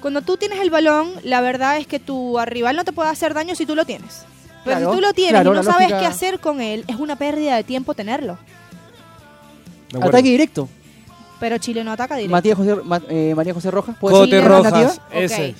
Cuando 0.00 0.22
tú 0.22 0.36
tienes 0.36 0.58
el 0.60 0.70
balón, 0.70 1.10
la 1.22 1.40
verdad 1.40 1.78
es 1.78 1.86
que 1.86 1.98
tu 2.00 2.38
rival 2.44 2.76
no 2.76 2.84
te 2.84 2.92
puede 2.92 3.08
hacer 3.08 3.34
daño 3.34 3.54
si 3.54 3.66
tú 3.66 3.74
lo 3.76 3.84
tienes. 3.84 4.24
Pero 4.64 4.78
Claro, 4.78 4.90
si 4.90 4.96
tú 4.96 5.00
lo 5.00 5.12
tienes 5.12 5.32
claro, 5.32 5.52
y 5.52 5.56
no 5.56 5.62
sabes 5.62 5.78
lógica- 5.90 6.00
qué 6.00 6.06
hacer 6.06 6.40
con 6.40 6.60
él, 6.60 6.84
es 6.88 6.96
una 6.96 7.14
pérdida 7.16 7.54
de 7.56 7.62
tiempo 7.64 7.94
tenerlo. 7.94 8.36
De. 9.92 10.02
Ataque 10.02 10.28
directo. 10.28 10.68
Pero 11.38 11.58
Chile 11.58 11.84
no 11.84 11.92
ataca 11.92 12.16
directo. 12.16 12.32
Matías 12.32 12.56
José, 12.58 12.74
Ma- 12.84 13.00
eh, 13.08 13.32
María 13.36 13.54
José 13.54 13.70
Rojas. 13.70 13.96
¿puede 14.00 14.16
Cote 14.16 14.30
ser 14.40 14.44
Rojas? 14.48 15.00
Ok. 15.14 15.56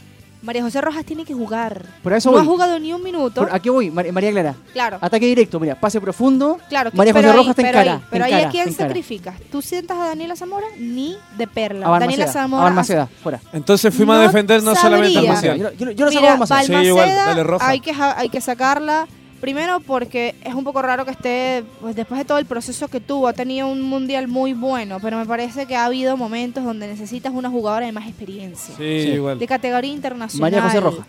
María 0.46 0.62
José 0.62 0.80
Rojas 0.80 1.04
tiene 1.04 1.24
que 1.24 1.34
jugar. 1.34 1.84
Por 2.04 2.12
eso 2.12 2.30
no 2.30 2.36
voy. 2.36 2.42
ha 2.46 2.48
jugado 2.48 2.78
ni 2.78 2.92
un 2.92 3.02
minuto. 3.02 3.40
Por- 3.42 3.52
¿A 3.52 3.58
qué 3.58 3.68
voy, 3.68 3.90
Mar- 3.90 4.10
María 4.12 4.30
Clara? 4.30 4.54
Claro. 4.72 4.98
Ataque 5.00 5.26
directo, 5.26 5.58
mira, 5.58 5.74
pase 5.74 6.00
profundo. 6.00 6.58
Claro, 6.68 6.92
que- 6.92 6.96
María 6.96 7.12
José 7.12 7.26
ahí- 7.26 7.36
Rojas 7.36 7.56
te 7.56 7.62
pero 7.62 7.78
encara. 7.80 7.94
ahí- 7.96 8.02
Pero 8.10 8.24
ahí 8.24 8.32
a 8.34 8.48
quién 8.48 8.72
sacrificas. 8.72 9.34
¿Tú 9.50 9.60
sientas 9.60 9.98
a 9.98 10.06
Daniela 10.06 10.36
Zamora? 10.36 10.66
Ni 10.78 11.16
de 11.36 11.46
perla. 11.48 11.88
A 11.88 11.90
Daniela 11.98 12.26
Balmaceda. 12.26 12.32
Zamora. 12.32 12.62
A 12.62 12.64
Balmaceda, 12.66 13.08
fuera. 13.22 13.40
Entonces 13.52 13.92
fuimos 13.92 14.14
No 14.16 14.22
a 14.22 14.26
defender 14.26 14.62
no 14.62 14.74
solamente 14.76 15.14
sabría. 15.14 15.32
Marcial. 15.32 15.58
Yo, 15.58 15.70
yo, 15.72 15.90
yo 15.90 16.04
lo 16.06 16.12
saco 16.12 16.26
a 16.26 16.30
Balmaceda. 16.30 16.80
Sí, 16.80 16.86
igual, 16.86 17.08
dale 17.08 17.42
roja. 17.42 17.68
Hay 17.68 17.80
que, 17.80 17.92
hay 17.92 18.28
que 18.28 18.40
sacarla. 18.40 19.08
Primero 19.40 19.80
porque 19.80 20.34
es 20.42 20.54
un 20.54 20.64
poco 20.64 20.80
raro 20.80 21.04
que 21.04 21.10
esté, 21.10 21.62
pues 21.80 21.94
después 21.94 22.18
de 22.18 22.24
todo 22.24 22.38
el 22.38 22.46
proceso 22.46 22.88
que 22.88 23.00
tuvo, 23.00 23.28
ha 23.28 23.32
tenido 23.34 23.68
un 23.68 23.82
mundial 23.82 24.28
muy 24.28 24.54
bueno, 24.54 24.98
pero 25.00 25.18
me 25.18 25.26
parece 25.26 25.66
que 25.66 25.76
ha 25.76 25.84
habido 25.84 26.16
momentos 26.16 26.64
donde 26.64 26.86
necesitas 26.86 27.32
una 27.34 27.50
jugadora 27.50 27.84
de 27.86 27.92
más 27.92 28.06
experiencia, 28.08 28.74
Sí, 28.76 29.02
Sí. 29.02 29.08
igual. 29.10 29.38
de 29.38 29.46
categoría 29.46 29.92
internacional. 29.92 30.50
María 30.50 30.62
José 30.66 30.80
Rojas. 30.80 31.06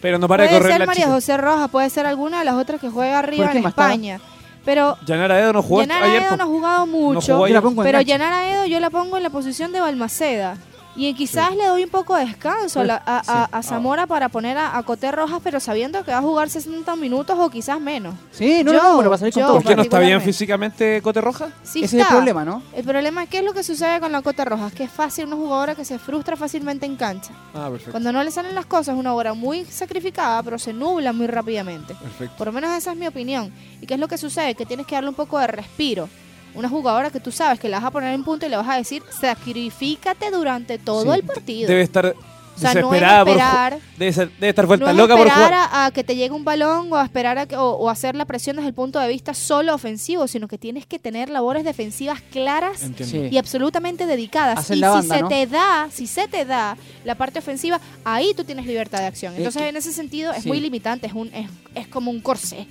Pero 0.00 0.18
no 0.18 0.28
para 0.28 0.44
de 0.44 0.48
Puede 0.50 0.60
correr 0.60 0.72
ser 0.74 0.80
la 0.80 0.86
María 0.86 1.04
chica. 1.04 1.14
José 1.14 1.36
Rojas, 1.36 1.70
puede 1.70 1.90
ser 1.90 2.06
alguna 2.06 2.38
de 2.38 2.44
las 2.44 2.54
otras 2.54 2.80
que 2.80 2.88
juega 2.88 3.18
arriba 3.18 3.50
en 3.50 3.62
más 3.62 3.70
estaba? 3.72 3.88
España. 3.90 4.20
Pero 4.64 4.96
Yanara 5.06 5.40
Edo 5.40 5.52
no 5.52 5.62
jugó 5.62 5.80
Yanara 5.80 6.06
ayer. 6.06 6.22
Edo 6.22 6.36
no 6.36 6.44
ha 6.44 6.46
jugado 6.46 6.86
mucho, 6.86 7.36
jugó 7.36 7.62
pongo 7.62 7.82
en 7.82 7.86
pero. 7.86 8.00
Yanara 8.00 8.50
Edo 8.50 8.66
yo 8.66 8.78
la 8.78 8.90
pongo 8.90 9.16
en 9.16 9.22
la 9.22 9.30
posición 9.30 9.72
de 9.72 9.80
Balmaceda. 9.80 10.56
Y 10.98 11.12
quizás 11.14 11.54
le 11.54 11.66
doy 11.66 11.84
un 11.84 11.90
poco 11.90 12.16
de 12.16 12.24
descanso 12.24 12.80
a, 12.80 12.84
la- 12.84 13.02
a- 13.04 13.22
a- 13.26 13.48
a 13.58 13.62
Zamora 13.62 14.06
para 14.06 14.30
poner 14.30 14.56
a, 14.56 14.78
a 14.78 14.82
Coté 14.82 15.12
Rojas, 15.12 15.40
pero 15.44 15.60
sabiendo 15.60 16.02
que 16.04 16.10
va 16.10 16.18
a 16.18 16.22
jugar 16.22 16.48
60 16.48 16.96
minutos 16.96 17.36
o 17.38 17.50
quizás 17.50 17.78
menos. 17.80 18.14
Sí, 18.32 18.64
no, 18.64 18.72
Yo- 18.72 18.82
no, 18.82 18.94
bueno, 18.94 19.10
va 19.10 19.16
a 19.16 19.18
salir 19.18 19.34
con 19.34 19.42
yo 19.42 19.46
todo. 19.46 19.56
¿Por 19.58 19.66
qué 19.66 19.76
no 19.76 19.82
está 19.82 19.98
bien 19.98 20.20
físicamente 20.22 21.02
Cote 21.02 21.20
Roja? 21.20 21.48
Sí 21.62 21.80
Ese 21.84 21.96
es 21.98 22.02
está. 22.02 22.04
el 22.14 22.16
problema, 22.16 22.44
¿no? 22.46 22.62
El 22.74 22.82
problema 22.84 23.22
es 23.24 23.28
qué 23.28 23.38
es 23.38 23.44
lo 23.44 23.52
que 23.52 23.62
sucede 23.62 24.00
con 24.00 24.10
la 24.10 24.22
Cote 24.22 24.42
Rojas, 24.44 24.72
que 24.72 24.84
es 24.84 24.90
fácil 24.90 25.26
una 25.26 25.36
jugadora 25.36 25.74
que 25.74 25.84
se 25.84 25.98
frustra 25.98 26.34
fácilmente 26.36 26.86
en 26.86 26.96
cancha. 26.96 27.32
Ah, 27.54 27.66
perfecto. 27.68 27.90
Cuando 27.90 28.10
no 28.12 28.24
le 28.24 28.30
salen 28.30 28.54
las 28.54 28.64
cosas, 28.66 28.94
es 28.94 28.98
una 29.00 29.12
obra 29.14 29.34
muy 29.34 29.64
sacrificada, 29.66 30.42
pero 30.42 30.58
se 30.58 30.72
nubla 30.72 31.12
muy 31.12 31.26
rápidamente. 31.26 31.94
Perfecto. 31.94 32.36
Por 32.38 32.46
lo 32.46 32.52
menos 32.54 32.70
esa 32.76 32.92
es 32.92 32.96
mi 32.96 33.06
opinión. 33.06 33.52
¿Y 33.82 33.86
qué 33.86 33.94
es 33.94 34.00
lo 34.00 34.08
que 34.08 34.16
sucede? 34.16 34.54
Que 34.54 34.64
tienes 34.64 34.86
que 34.86 34.94
darle 34.94 35.10
un 35.10 35.14
poco 35.14 35.38
de 35.38 35.46
respiro. 35.46 36.08
Una 36.56 36.68
jugadora 36.68 37.10
que 37.10 37.20
tú 37.20 37.30
sabes 37.30 37.60
que 37.60 37.68
la 37.68 37.78
vas 37.78 37.86
a 37.86 37.90
poner 37.90 38.12
en 38.14 38.24
punto 38.24 38.46
y 38.46 38.48
le 38.48 38.56
vas 38.56 38.68
a 38.68 38.76
decir, 38.76 39.02
sacrifícate 39.50 40.30
durante 40.30 40.78
todo 40.78 41.12
Sí. 41.12 41.18
el 41.20 41.22
partido. 41.26 41.68
Debe 41.68 41.82
estar 41.82 42.14
O 42.56 42.58
sea, 42.58 42.72
no 42.72 42.80
es 42.80 42.84
por 42.86 42.96
esperar- 42.96 43.78
debe, 43.98 44.12
ser- 44.14 44.30
debe 44.40 44.48
estar 44.48 44.64
vuelta 44.66 44.86
no 44.86 44.90
es 44.92 44.96
loca 44.96 45.14
por 45.14 45.28
jugar. 45.30 45.52
a, 45.52 45.84
a 45.84 45.90
que 45.90 46.02
te 46.02 46.16
llegue 46.16 46.30
un 46.34 46.42
balón 46.42 46.90
o 46.90 46.96
a 46.96 47.04
esperar 47.04 47.36
a 47.36 47.44
que, 47.44 47.54
o, 47.54 47.62
o 47.72 47.90
hacer 47.90 48.14
la 48.16 48.24
presión 48.24 48.56
desde 48.56 48.68
el 48.68 48.74
punto 48.74 48.98
de 48.98 49.08
vista 49.08 49.34
solo 49.34 49.74
ofensivo, 49.74 50.26
sino 50.26 50.48
que 50.48 50.56
tienes 50.56 50.86
que 50.86 50.98
tener 50.98 51.28
labores 51.28 51.64
defensivas 51.64 52.22
claras 52.32 52.82
Entiendo. 52.82 53.28
Sí. 53.28 53.34
y 53.34 53.36
absolutamente 53.36 54.06
dedicadas. 54.06 54.58
Hacer 54.58 54.78
y 54.78 54.80
la 54.80 54.88
si 55.02 55.08
banda, 55.08 55.16
se 55.16 55.22
¿no? 55.22 55.28
te 55.28 55.46
da, 55.46 55.88
si 55.92 56.06
se 56.06 56.28
te 56.28 56.46
da 56.46 56.78
la 57.04 57.14
parte 57.14 57.40
ofensiva, 57.40 57.78
ahí 58.04 58.32
tú 58.34 58.42
tienes 58.44 58.64
libertad 58.64 59.00
de 59.00 59.06
acción. 59.06 59.34
Eh, 59.34 59.38
Entonces, 59.38 59.60
que- 59.60 59.68
en 59.68 59.76
ese 59.76 59.92
sentido, 59.92 60.32
es 60.32 60.44
sí. 60.44 60.48
muy 60.48 60.58
limitante, 60.60 61.06
es 61.08 61.12
un 61.12 61.28
es, 61.34 61.50
es 61.74 61.88
como 61.88 62.10
un 62.10 62.20
corsé. 62.20 62.66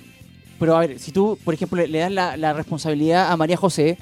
Pero 0.58 0.76
a 0.76 0.80
ver, 0.80 0.98
si 0.98 1.12
tú, 1.12 1.38
por 1.44 1.54
ejemplo, 1.54 1.76
le, 1.78 1.88
le 1.88 1.98
das 1.98 2.10
la, 2.12 2.36
la 2.36 2.52
responsabilidad 2.52 3.30
a 3.30 3.36
María 3.36 3.56
José, 3.56 3.98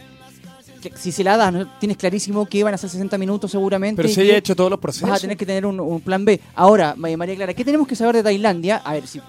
que 0.81 0.93
si 0.97 1.13
se 1.13 1.25
la 1.25 1.37
das, 1.37 1.53
¿no? 1.53 1.67
tienes 1.79 1.97
clarísimo 1.97 2.47
que 2.47 2.63
van 2.63 2.75
a 2.75 2.79
ser 2.79 2.91
60 2.91 3.17
minutos 3.19 3.51
seguramente. 3.51 4.03
Pero 4.03 4.13
si 4.15 4.21
ella 4.21 4.35
ha 4.35 4.39
hecho 4.39 4.55
todos 4.55 4.71
los 4.71 4.79
procesos. 4.79 5.09
Vas 5.09 5.19
a 5.19 5.21
tener 5.23 5.37
que 5.37 5.47
tener 5.47 5.67
un, 5.67 5.81
un 5.81 6.01
plan 6.01 6.25
B. 6.25 6.41
Ahora, 6.55 6.95
Ma- 6.97 7.17
María 7.17 7.35
Clara, 7.37 7.55
¿qué 7.55 7.65
tenemos 7.65 7.87
que 7.89 7.97
saber 7.97 8.17
de 8.17 8.23
Tailandia? 8.23 8.77
A 8.85 8.93
ver, 8.95 9.07
si 9.07 9.21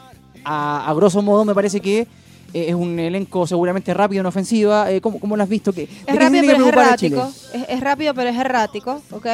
a, 0.43 0.89
a 0.89 0.93
grosso 0.93 1.21
modo 1.21 1.45
me 1.45 1.55
parece 1.55 1.79
que 1.79 1.99
eh, 2.53 2.65
es 2.69 2.75
un 2.75 2.99
elenco 2.99 3.47
seguramente 3.47 3.93
rápido 3.93 4.19
en 4.21 4.25
ofensiva. 4.27 4.91
Eh, 4.91 5.01
¿cómo, 5.01 5.19
¿Cómo 5.19 5.35
lo 5.37 5.43
has 5.43 5.49
visto? 5.49 5.73
¿Qué, 5.73 5.87
de 5.87 5.93
Es 6.07 6.15
rápido, 6.15 6.43
pero 6.45 6.61
es 6.63 6.67
errático. 6.73 7.31
Es, 7.53 7.65
es 7.69 7.79
rápido, 7.79 8.13
pero 8.13 8.29
es 8.29 8.37
errático, 8.37 9.01
¿ok? 9.11 9.25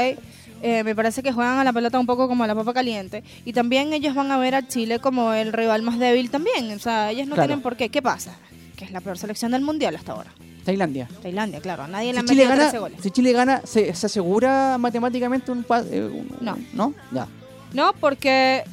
Eh, 0.62 0.84
me 0.84 0.96
parece 0.96 1.24
que 1.24 1.32
juegan 1.32 1.58
a 1.60 1.64
la 1.64 1.74
pelota 1.74 2.00
un 2.00 2.06
poco 2.06 2.28
como 2.28 2.44
a 2.44 2.48
la 2.48 2.56
papa 2.56 2.74
caliente. 2.74 3.24
Y 3.46 3.54
también 3.54 3.94
ellos 3.94 4.14
van 4.16 4.32
a 4.32 4.38
ver 4.38 4.56
a 4.56 4.68
Chile 4.68 5.00
como 5.00 5.34
el 5.34 5.54
rival 5.54 5.82
más 5.82 5.98
débil 6.00 6.30
también. 6.30 6.72
O 6.72 6.80
sea, 6.80 7.10
ellos 7.12 7.28
no 7.28 7.36
Claro. 7.36 7.48
tienen 7.50 7.64
por 7.64 7.76
qué. 7.76 7.90
¿Qué 7.90 8.02
pasa? 8.02 8.36
Que 8.76 8.86
es 8.86 8.92
la 8.92 9.02
peor 9.02 9.18
selección 9.18 9.52
del 9.52 9.62
mundial 9.62 9.96
hasta 9.96 10.12
ahora. 10.12 10.32
Tailandia. 10.66 11.08
Tailandia, 11.24 11.60
claro. 11.60 11.88
Nadie 11.88 12.08
le 12.10 12.14
Si 12.14 12.20
han 12.20 12.26
Chile, 12.28 12.36
metido 12.44 12.50
gana, 12.58 12.62
13 12.70 12.80
goles. 12.80 12.98
si 13.02 13.10
Chile 13.12 13.32
gana, 13.34 13.62
¿se, 13.64 13.94
se 13.96 14.06
asegura 14.06 14.78
matemáticamente 14.78 15.52
un, 15.52 15.64
pa- 15.64 15.82
eh, 15.90 16.02
un- 16.04 16.30
No. 16.40 16.58
¿No? 16.74 16.94
Ya. 17.12 17.28
No, 17.74 17.94
porque... 18.00 18.64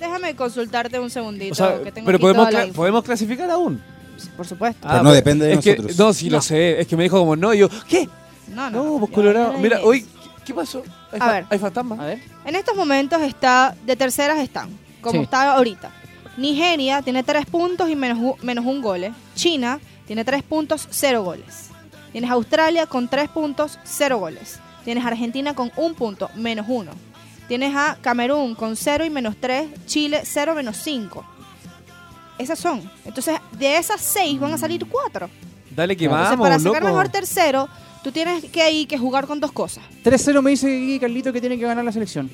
Déjame 0.00 0.34
consultarte 0.34 0.98
un 0.98 1.10
segundito. 1.10 1.52
O 1.52 1.54
sea, 1.54 1.80
que 1.82 1.92
tengo 1.92 2.06
pero 2.06 2.16
aquí 2.16 2.22
podemos, 2.22 2.46
toda 2.48 2.50
la 2.52 2.64
cla- 2.64 2.68
info. 2.68 2.76
podemos 2.76 3.04
clasificar 3.04 3.50
aún. 3.50 3.80
Por 4.36 4.46
supuesto. 4.46 4.88
Pero 4.90 5.02
no 5.02 5.12
depende 5.12 5.46
de 5.46 5.52
es 5.54 5.60
que- 5.60 5.76
nosotros. 5.76 5.98
no, 5.98 6.12
sí 6.12 6.28
No. 6.30 6.36
lo 6.36 6.42
sé. 6.42 6.80
Es 6.80 6.86
que 6.86 6.96
me 6.96 7.04
dijo 7.04 7.18
como 7.18 7.36
no. 7.36 7.54
Y 7.54 7.58
yo, 7.58 7.68
¿qué? 7.88 8.08
No, 8.54 8.70
no. 8.70 8.84
No, 8.84 8.98
pues 8.98 9.12
Colorado. 9.12 9.54
Mira, 9.58 9.80
hoy. 9.84 10.04
¿Qué, 10.46 10.54
pasó? 10.54 10.82
¿Hay, 11.12 11.18
A 11.20 11.32
ver. 11.32 11.46
¿Hay 11.50 11.58
fantasma? 11.58 11.96
A 12.02 12.06
ver. 12.06 12.22
En 12.44 12.54
estos 12.56 12.74
momentos 12.76 13.20
está... 13.22 13.74
De 13.84 13.96
terceras 13.96 14.38
están. 14.38 14.70
Como 15.00 15.18
Sí. 15.18 15.24
está 15.24 15.52
ahorita. 15.54 15.90
Nigeria 16.36 17.02
tiene 17.02 17.22
3 17.22 17.46
puntos 17.46 17.88
y 17.90 17.96
menos, 17.96 18.42
menos 18.42 18.64
un 18.64 18.80
gol. 18.82 19.12
China 19.34 19.78
tiene 20.06 20.24
3 20.24 20.42
puntos, 20.42 20.86
0 20.90 21.22
goles. 21.22 21.70
Tienes 22.12 22.30
Australia 22.30 22.86
con 22.86 23.08
3 23.08 23.28
puntos, 23.28 23.78
0 23.84 24.18
goles. 24.18 24.58
Tienes 24.84 25.04
Argentina 25.04 25.54
con 25.54 25.70
1 25.76 25.94
punto, 25.94 26.30
menos 26.34 26.66
1. 26.68 26.92
Tienes 27.48 27.74
a 27.76 27.96
Camerún 28.00 28.54
con 28.54 28.76
0 28.76 29.04
y 29.04 29.10
menos 29.10 29.36
3. 29.40 29.68
Chile 29.86 30.22
0 30.24 30.54
menos 30.54 30.76
5. 30.78 31.24
Esas 32.38 32.58
son. 32.58 32.82
Entonces, 33.04 33.38
de 33.52 33.78
esas 33.78 34.00
6 34.00 34.38
van 34.40 34.52
a 34.52 34.58
salir 34.58 34.84
4. 34.86 35.30
Dale 35.70 35.96
que 35.96 36.04
Entonces, 36.04 36.30
vamos, 36.30 36.44
para 36.46 36.58
sacar 36.58 36.82
loco. 36.82 36.86
mejor 36.86 37.08
tercero, 37.08 37.68
tú 38.06 38.12
tienes 38.12 38.44
que 38.44 38.62
ahí 38.62 38.86
que 38.86 38.96
jugar 38.96 39.26
con 39.26 39.40
dos 39.40 39.50
cosas. 39.50 39.82
3-0 40.04 40.40
me 40.40 40.50
dice 40.50 40.96
Carlito 41.00 41.32
que 41.32 41.40
tiene 41.40 41.58
que 41.58 41.64
ganar 41.64 41.84
la 41.84 41.90
selección. 41.90 42.30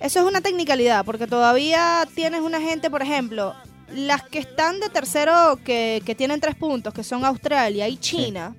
Eso 0.00 0.20
es 0.20 0.24
una 0.24 0.40
technicalidad, 0.40 1.04
porque 1.04 1.26
todavía 1.26 2.08
tienes 2.14 2.40
una 2.40 2.58
gente, 2.58 2.88
por 2.88 3.02
ejemplo, 3.02 3.54
las 3.94 4.22
que 4.22 4.38
están 4.38 4.80
de 4.80 4.88
tercero 4.88 5.58
que, 5.62 6.00
que 6.06 6.14
tienen 6.14 6.40
tres 6.40 6.54
puntos, 6.54 6.94
que 6.94 7.04
son 7.04 7.26
Australia 7.26 7.88
y 7.88 7.98
China. 7.98 8.56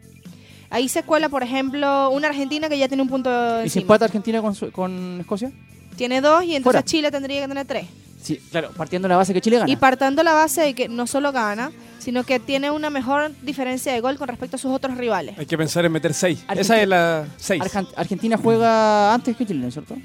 Ahí 0.70 0.90
se 0.90 1.02
cuela, 1.02 1.28
por 1.28 1.42
ejemplo, 1.42 2.12
una 2.12 2.28
Argentina 2.28 2.70
que 2.70 2.78
ya 2.78 2.88
tiene 2.88 3.02
un 3.02 3.10
punto 3.10 3.32
¿Y 3.32 3.62
si 3.62 3.80
encima. 3.80 3.82
empata 3.82 4.06
Argentina 4.06 4.44
con, 4.44 4.54
con 4.72 5.22
Escocia? 5.22 5.52
Tiene 5.96 6.22
dos 6.22 6.44
y 6.44 6.50
entonces 6.56 6.64
Fuera. 6.66 6.84
Chile 6.84 7.10
tendría 7.10 7.42
que 7.42 7.48
tener 7.48 7.66
tres. 7.66 7.88
Sí, 8.22 8.38
claro, 8.52 8.72
partiendo 8.76 9.08
de 9.08 9.14
la 9.14 9.18
base 9.18 9.34
que 9.34 9.42
Chile 9.42 9.58
gana. 9.60 9.72
Y 9.72 9.76
partando 9.78 10.24
la 10.24 10.34
base 10.34 10.62
de 10.62 10.74
que 10.74 10.90
no 10.90 11.08
solo 11.08 11.32
gana, 11.32 11.72
sino 12.00 12.24
que 12.26 12.40
tiene 12.40 12.70
una 12.70 12.90
mejor 12.90 13.32
diferencia 13.42 13.94
de 13.94 14.02
gol 14.02 14.18
con 14.18 14.28
respecto 14.28 14.58
a 14.58 14.60
sus 14.60 14.72
otros 14.72 14.98
rivales. 14.98 15.38
Hay 15.40 15.46
que 15.46 15.58
pensar 15.58 15.86
en 15.86 15.92
meter 15.92 16.14
6. 16.14 16.40
Argentina- 16.48 16.62
Esa 16.62 16.82
es 16.82 16.88
la 16.88 17.26
6. 17.38 17.64
Arjan- 17.64 17.88
Argentina 17.96 18.38
juega 18.38 19.14
antes 19.14 19.36
que 19.38 19.46
Chile, 19.46 19.62
¿no 19.62 19.68
es 19.68 19.74
cierto? 19.74 19.96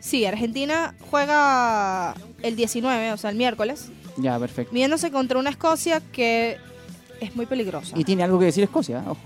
Sí, 0.00 0.24
Argentina 0.24 0.94
juega 1.10 2.14
el 2.42 2.56
19, 2.56 3.12
o 3.12 3.16
sea, 3.16 3.30
el 3.30 3.36
miércoles, 3.36 3.88
Ya, 4.16 4.38
perfecto. 4.38 4.72
midiéndose 4.72 5.10
contra 5.10 5.38
una 5.38 5.50
Escocia 5.50 6.00
que 6.12 6.58
es 7.20 7.34
muy 7.36 7.46
peligrosa. 7.46 7.94
Y 7.98 8.04
tiene 8.04 8.22
algo 8.24 8.38
que 8.38 8.46
decir 8.46 8.64
Escocia. 8.64 9.02
ojo. 9.06 9.18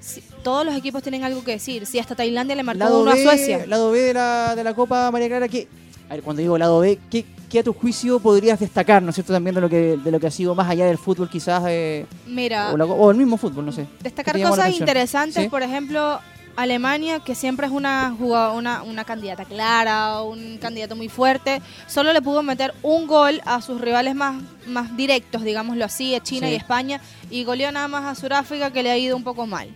Sí, 0.00 0.22
todos 0.42 0.66
los 0.66 0.74
equipos 0.74 1.02
tienen 1.02 1.22
algo 1.22 1.44
que 1.44 1.52
decir. 1.52 1.86
Si 1.86 1.98
hasta 1.98 2.14
Tailandia 2.16 2.56
le 2.56 2.62
marcó 2.64 2.80
Lado 2.80 3.02
uno 3.02 3.12
B, 3.12 3.20
a 3.20 3.22
Suecia. 3.22 3.66
lado 3.66 3.90
B 3.92 4.00
de 4.00 4.14
la, 4.14 4.54
de 4.56 4.64
la 4.64 4.74
Copa 4.74 5.10
María 5.12 5.28
Clara, 5.28 5.46
que, 5.48 5.68
a 6.12 6.16
ver, 6.16 6.22
cuando 6.22 6.42
digo 6.42 6.58
lado 6.58 6.80
B, 6.80 6.98
¿qué, 7.10 7.24
qué 7.48 7.60
a 7.60 7.62
tu 7.62 7.72
juicio 7.72 8.20
podrías 8.20 8.60
destacar, 8.60 9.02
¿no 9.02 9.08
es 9.08 9.14
cierto? 9.14 9.32
También 9.32 9.54
de 9.54 9.62
lo 9.62 9.68
que, 9.70 9.96
de 9.96 10.10
lo 10.10 10.20
que 10.20 10.26
ha 10.26 10.30
sido 10.30 10.54
más 10.54 10.68
allá 10.68 10.84
del 10.84 10.98
fútbol, 10.98 11.30
quizás, 11.30 11.62
eh, 11.68 12.04
Mira, 12.26 12.70
o, 12.70 12.76
la- 12.76 12.84
o 12.84 13.10
el 13.10 13.16
mismo 13.16 13.38
fútbol, 13.38 13.64
no 13.64 13.72
sé. 13.72 13.86
destacar 14.02 14.34
¿Qué 14.34 14.40
te 14.40 14.44
llamó 14.44 14.56
la 14.56 14.64
cosas 14.64 14.78
interesantes, 14.78 15.42
¿Sí? 15.44 15.48
por 15.48 15.62
ejemplo, 15.62 16.20
Alemania, 16.54 17.20
que 17.20 17.34
siempre 17.34 17.64
es 17.66 17.72
una, 17.72 18.14
una, 18.20 18.82
una 18.82 19.04
candidata 19.04 19.46
clara, 19.46 20.20
un 20.20 20.58
candidato 20.58 20.94
muy 20.96 21.08
fuerte, 21.08 21.62
solo 21.86 22.12
le 22.12 22.20
pudo 22.20 22.42
meter 22.42 22.74
un 22.82 23.06
gol 23.06 23.40
a 23.46 23.62
sus 23.62 23.80
rivales 23.80 24.14
más, 24.14 24.42
más 24.66 24.94
directos, 24.94 25.44
digámoslo 25.44 25.82
así, 25.86 26.14
a 26.14 26.22
China 26.22 26.48
Sí. 26.48 26.52
y 26.52 26.56
España, 26.56 27.00
y 27.30 27.44
goleó 27.44 27.72
nada 27.72 27.88
más 27.88 28.04
a 28.04 28.20
Sudáfrica 28.20 28.70
que 28.70 28.82
le 28.82 28.90
ha 28.90 28.98
ido 28.98 29.16
un 29.16 29.24
poco 29.24 29.46
mal. 29.46 29.70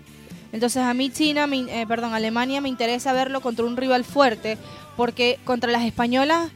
Entonces 0.57 0.83
a 0.83 0.95
mí 0.95 1.11
China, 1.11 1.47
me 1.47 1.57
in- 1.57 1.69
eh, 1.69 1.87
perdón, 1.87 2.15
Alemania 2.15 2.63
me 2.63 2.71
interesa 2.71 3.13
verlo 3.13 3.43
contra 3.43 3.67
un 3.67 3.77
rival 3.77 4.05
fuerte, 4.05 4.57
porque 4.97 5.39
contra 5.45 5.71
las 5.71 5.83
españolas, 5.85 6.51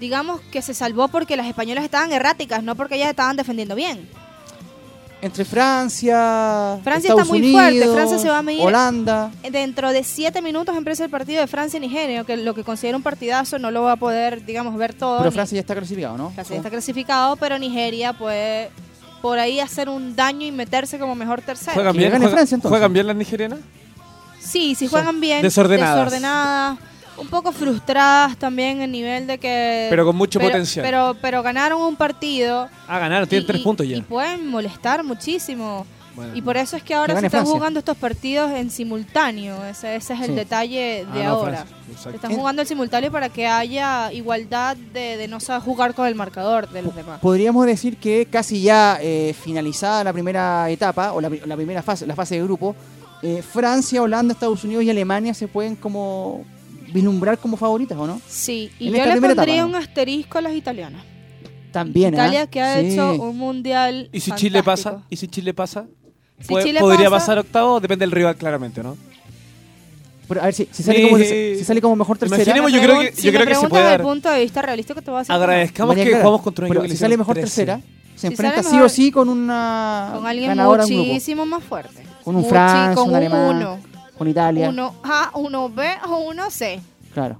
digamos 0.00 0.40
que 0.50 0.62
se 0.62 0.72
salvó 0.72 1.08
porque 1.08 1.36
las 1.36 1.46
españolas 1.46 1.84
estaban 1.84 2.12
erráticas, 2.12 2.62
no 2.62 2.76
porque 2.76 2.94
ellas 2.94 3.10
estaban 3.10 3.36
defendiendo 3.36 3.74
bien. 3.74 4.08
Entre 5.20 5.44
Francia, 5.44 6.78
Francia 6.82 7.08
Estados 7.10 7.22
está 7.24 7.30
muy 7.30 7.40
Unidos, 7.40 7.60
fuerte, 7.62 7.92
Francia 7.94 8.18
se 8.18 8.28
va 8.30 8.38
a 8.38 8.42
medir- 8.42 8.64
Holanda. 8.64 9.30
Dentro 9.50 9.92
de 9.92 10.02
siete 10.02 10.40
minutos 10.40 10.74
empieza 10.74 11.04
el 11.04 11.10
partido 11.10 11.42
de 11.42 11.46
Francia 11.46 11.76
y 11.76 11.80
Nigeria, 11.80 12.24
que 12.24 12.38
lo 12.38 12.54
que 12.54 12.64
considero 12.64 12.96
un 12.96 13.02
partidazo 13.02 13.58
no 13.58 13.70
lo 13.70 13.82
va 13.82 13.92
a 13.92 13.96
poder, 13.96 14.46
digamos, 14.46 14.74
ver 14.76 14.94
todo. 14.94 15.18
Pero 15.18 15.30
Francia 15.30 15.56
ya 15.56 15.60
está 15.60 15.74
clasificado, 15.76 16.16
¿no? 16.16 16.30
Francia 16.30 16.54
ya 16.54 16.60
está 16.60 16.70
clasificado, 16.70 17.36
pero 17.36 17.58
Nigeria 17.58 18.14
puede 18.14 18.70
por 19.22 19.38
ahí 19.38 19.60
hacer 19.60 19.88
un 19.88 20.14
daño 20.14 20.44
y 20.46 20.52
meterse 20.52 20.98
como 20.98 21.14
mejor 21.14 21.40
tercero. 21.40 21.72
¿Juegan 21.74 21.96
bien, 21.96 22.10
gane 22.10 22.24
juegan- 22.24 22.34
Francia, 22.36 22.54
entonces. 22.56 22.70
¿Juegan 22.72 22.92
bien 22.92 23.06
las 23.06 23.16
nigerianas? 23.16 23.60
Sí, 24.40 24.74
si 24.74 24.88
juegan 24.88 25.20
bien, 25.20 25.40
desordenadas. 25.40 25.94
desordenadas, 26.04 26.78
un 27.16 27.28
poco 27.28 27.52
frustradas 27.52 28.36
también 28.36 28.82
en 28.82 28.90
nivel 28.90 29.26
de 29.28 29.38
que... 29.38 29.86
Pero 29.88 30.04
con 30.04 30.16
mucho 30.16 30.38
pero- 30.40 30.50
potencial. 30.50 30.84
Pero, 30.84 31.16
pero 31.22 31.42
ganaron 31.42 31.80
un 31.80 31.94
partido. 31.96 32.68
Ah, 32.88 32.98
ganaron, 32.98 33.28
tienen 33.28 33.44
y- 33.44 33.46
3 33.46 33.60
y- 33.60 33.64
puntos 33.64 33.86
ya. 33.88 33.96
Y 33.98 34.02
pueden 34.02 34.48
molestar 34.48 35.04
muchísimo. 35.04 35.86
Bueno. 36.14 36.36
Y 36.36 36.42
por 36.42 36.56
eso 36.56 36.76
es 36.76 36.82
que 36.82 36.88
Que 36.88 36.94
ahora 36.94 37.14
se 37.14 37.26
están 37.26 37.30
Francia. 37.30 37.54
jugando 37.54 37.78
estos 37.78 37.96
partidos 37.96 38.50
en 38.52 38.70
simultáneo. 38.70 39.64
Ese, 39.64 39.96
ese 39.96 40.12
es 40.14 40.20
el 40.20 40.26
Sí. 40.26 40.32
detalle 40.34 41.06
Ah, 41.10 41.14
de 41.14 41.24
no, 41.24 41.30
ahora. 41.30 41.64
Se 42.02 42.10
están 42.10 42.34
jugando 42.34 42.62
el 42.62 42.68
simultáneo 42.68 43.10
para 43.10 43.28
que 43.30 43.46
haya 43.46 44.12
igualdad 44.12 44.76
de, 44.76 45.16
de 45.16 45.28
no 45.28 45.40
saber 45.40 45.62
jugar 45.62 45.94
con 45.94 46.06
el 46.06 46.14
marcador 46.14 46.68
de 46.70 46.82
los 46.82 46.94
demás. 46.94 47.20
Podríamos 47.20 47.64
decir 47.66 47.96
que 47.96 48.26
casi 48.30 48.62
ya 48.62 48.98
eh, 49.00 49.34
finalizada 49.38 50.04
la 50.04 50.12
primera 50.12 50.68
etapa, 50.70 51.12
o 51.12 51.20
la, 51.20 51.30
la 51.46 51.56
primera 51.56 51.82
fase, 51.82 52.06
la 52.06 52.14
fase 52.14 52.34
de 52.36 52.42
grupo, 52.42 52.76
eh, 53.22 53.40
Francia, 53.42 54.02
Holanda, 54.02 54.32
Estados 54.34 54.64
Unidos 54.64 54.84
y 54.84 54.90
Alemania 54.90 55.32
se 55.34 55.48
pueden 55.48 55.76
como 55.76 56.44
vislumbrar 56.92 57.38
como 57.38 57.56
favoritas, 57.56 57.96
¿o 57.96 58.06
no? 58.06 58.20
Sí, 58.28 58.70
y 58.78 58.88
En 58.88 58.94
yo 58.94 59.04
le 59.06 59.20
pondría 59.20 59.54
etapa, 59.54 59.66
un 59.66 59.74
asterisco 59.76 60.38
a 60.38 60.40
las 60.42 60.52
italianas. 60.54 61.04
También, 61.72 62.14
¿ah? 62.14 62.24
Italia 62.26 62.46
que 62.48 62.60
ha 62.60 62.80
Sí. 62.80 62.86
hecho 62.92 63.14
un 63.14 63.38
mundial. 63.38 64.10
¿Y 64.12 64.20
si 64.20 64.30
Chile 64.32 64.62
pasa? 64.62 65.02
¿Y 65.08 65.16
si 65.16 65.26
Chile 65.28 65.54
pasa? 65.54 65.86
Si 66.46 66.54
Chile 66.62 66.80
¿Podría 66.80 67.08
pasa- 67.10 67.26
pasar 67.26 67.38
octavo? 67.38 67.80
Depende 67.80 68.02
del 68.04 68.10
rival, 68.12 68.36
claramente, 68.36 68.82
¿no? 68.82 68.96
Pero, 70.28 70.40
a 70.40 70.44
ver, 70.46 70.54
si, 70.54 70.68
si 70.70 70.82
sale, 70.82 70.98
Sí. 70.98 71.04
como, 71.10 71.18
si 71.18 71.64
sale 71.64 71.80
como 71.80 71.96
mejor 71.96 72.16
tercera, 72.18 72.42
Imaginemos, 72.42 72.72
yo 72.72 72.80
creo 72.80 73.00
que- 73.00 73.12
si 73.12 73.22
yo 73.26 73.32
me 73.32 73.38
creo 73.38 73.46
que 73.48 73.54
se 73.54 73.60
preguntas 73.60 73.70
puede 73.70 73.82
desde 73.82 73.90
dar. 73.90 74.00
el 74.00 74.06
punto 74.06 74.30
de 74.30 74.40
vista 74.40 74.62
realístico, 74.62 75.02
te 75.02 75.10
voy 75.10 75.16
a 75.16 75.20
decir 75.20 75.32
que. 75.34 75.36
Agradezcamos 75.42 75.88
María 75.88 76.04
que 76.04 76.10
Clara, 76.10 76.22
jugamos 76.24 76.42
contra 76.42 76.64
un 76.64 76.68
pero 76.68 76.80
equipo 76.80 76.82
que 76.82 76.88
le 76.88 76.94
si 76.94 76.98
sale 77.00 77.08
hicieron 77.14 77.18
mejor 77.20 77.34
13. 77.34 77.64
tercera, 77.66 77.80
se 78.14 78.20
Si 78.20 78.26
enfrenta 78.28 78.56
sale 78.56 78.68
sí 78.68 78.74
o 78.74 78.76
mejor- 78.76 78.90
sí 78.90 79.10
con 79.12 79.28
una 79.28 80.12
Con 80.14 80.26
alguien 80.26 80.48
ganadora 80.48 80.84
de 80.86 80.90
un 80.92 80.96
grupo. 80.98 81.08
muchísimo 81.12 81.46
más 81.46 81.64
fuerte. 81.64 82.02
Con 82.24 82.36
un 82.36 82.42
Muchi- 82.44 82.48
Francia, 82.48 82.94
con 82.94 83.04
un 83.04 83.10
un 83.10 83.16
alemán. 83.16 83.56
uno. 83.56 83.78
Con 84.16 84.28
Italia. 84.28 84.68
Uno 84.68 84.94
A, 85.02 85.30
uno 85.34 85.68
B 85.68 85.86
o 86.08 86.16
uno 86.30 86.50
C. 86.50 86.80
Claro. 87.12 87.38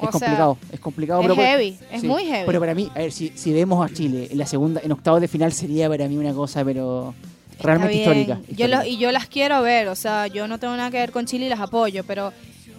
O 0.00 0.04
Es 0.04 0.10
sea, 0.10 0.10
complicado, 0.20 0.58
es 0.72 0.80
complicado. 0.80 1.20
es 1.20 1.24
pero 1.24 1.34
por- 1.36 1.44
heavy, 1.44 1.78
es 1.90 2.04
muy 2.04 2.24
heavy. 2.24 2.46
Pero 2.46 2.60
para 2.60 2.74
mí, 2.74 2.90
a 2.94 2.98
ver, 2.98 3.10
si, 3.12 3.32
si 3.34 3.52
vemos 3.52 3.84
a 3.88 3.92
Chile 3.92 4.28
en 4.30 4.38
la 4.38 4.46
segunda, 4.46 4.80
en 4.84 4.92
octavos 4.92 5.20
de 5.20 5.28
final 5.28 5.52
sería 5.52 5.88
para 5.88 6.06
mí 6.08 6.16
una 6.16 6.32
cosa, 6.34 6.64
pero 6.64 7.14
realmente 7.60 7.96
histórica. 7.96 8.38
Yo 8.48 8.68
lo- 8.68 8.84
y 8.84 8.96
yo 8.98 9.10
las 9.12 9.26
quiero 9.26 9.62
ver, 9.62 9.88
o 9.88 9.94
sea, 9.96 10.26
yo 10.26 10.48
no 10.48 10.58
tengo 10.58 10.76
nada 10.76 10.90
que 10.90 10.98
ver 10.98 11.12
con 11.12 11.26
Chile 11.26 11.46
y 11.46 11.48
las 11.48 11.60
apoyo, 11.60 12.04
pero 12.04 12.32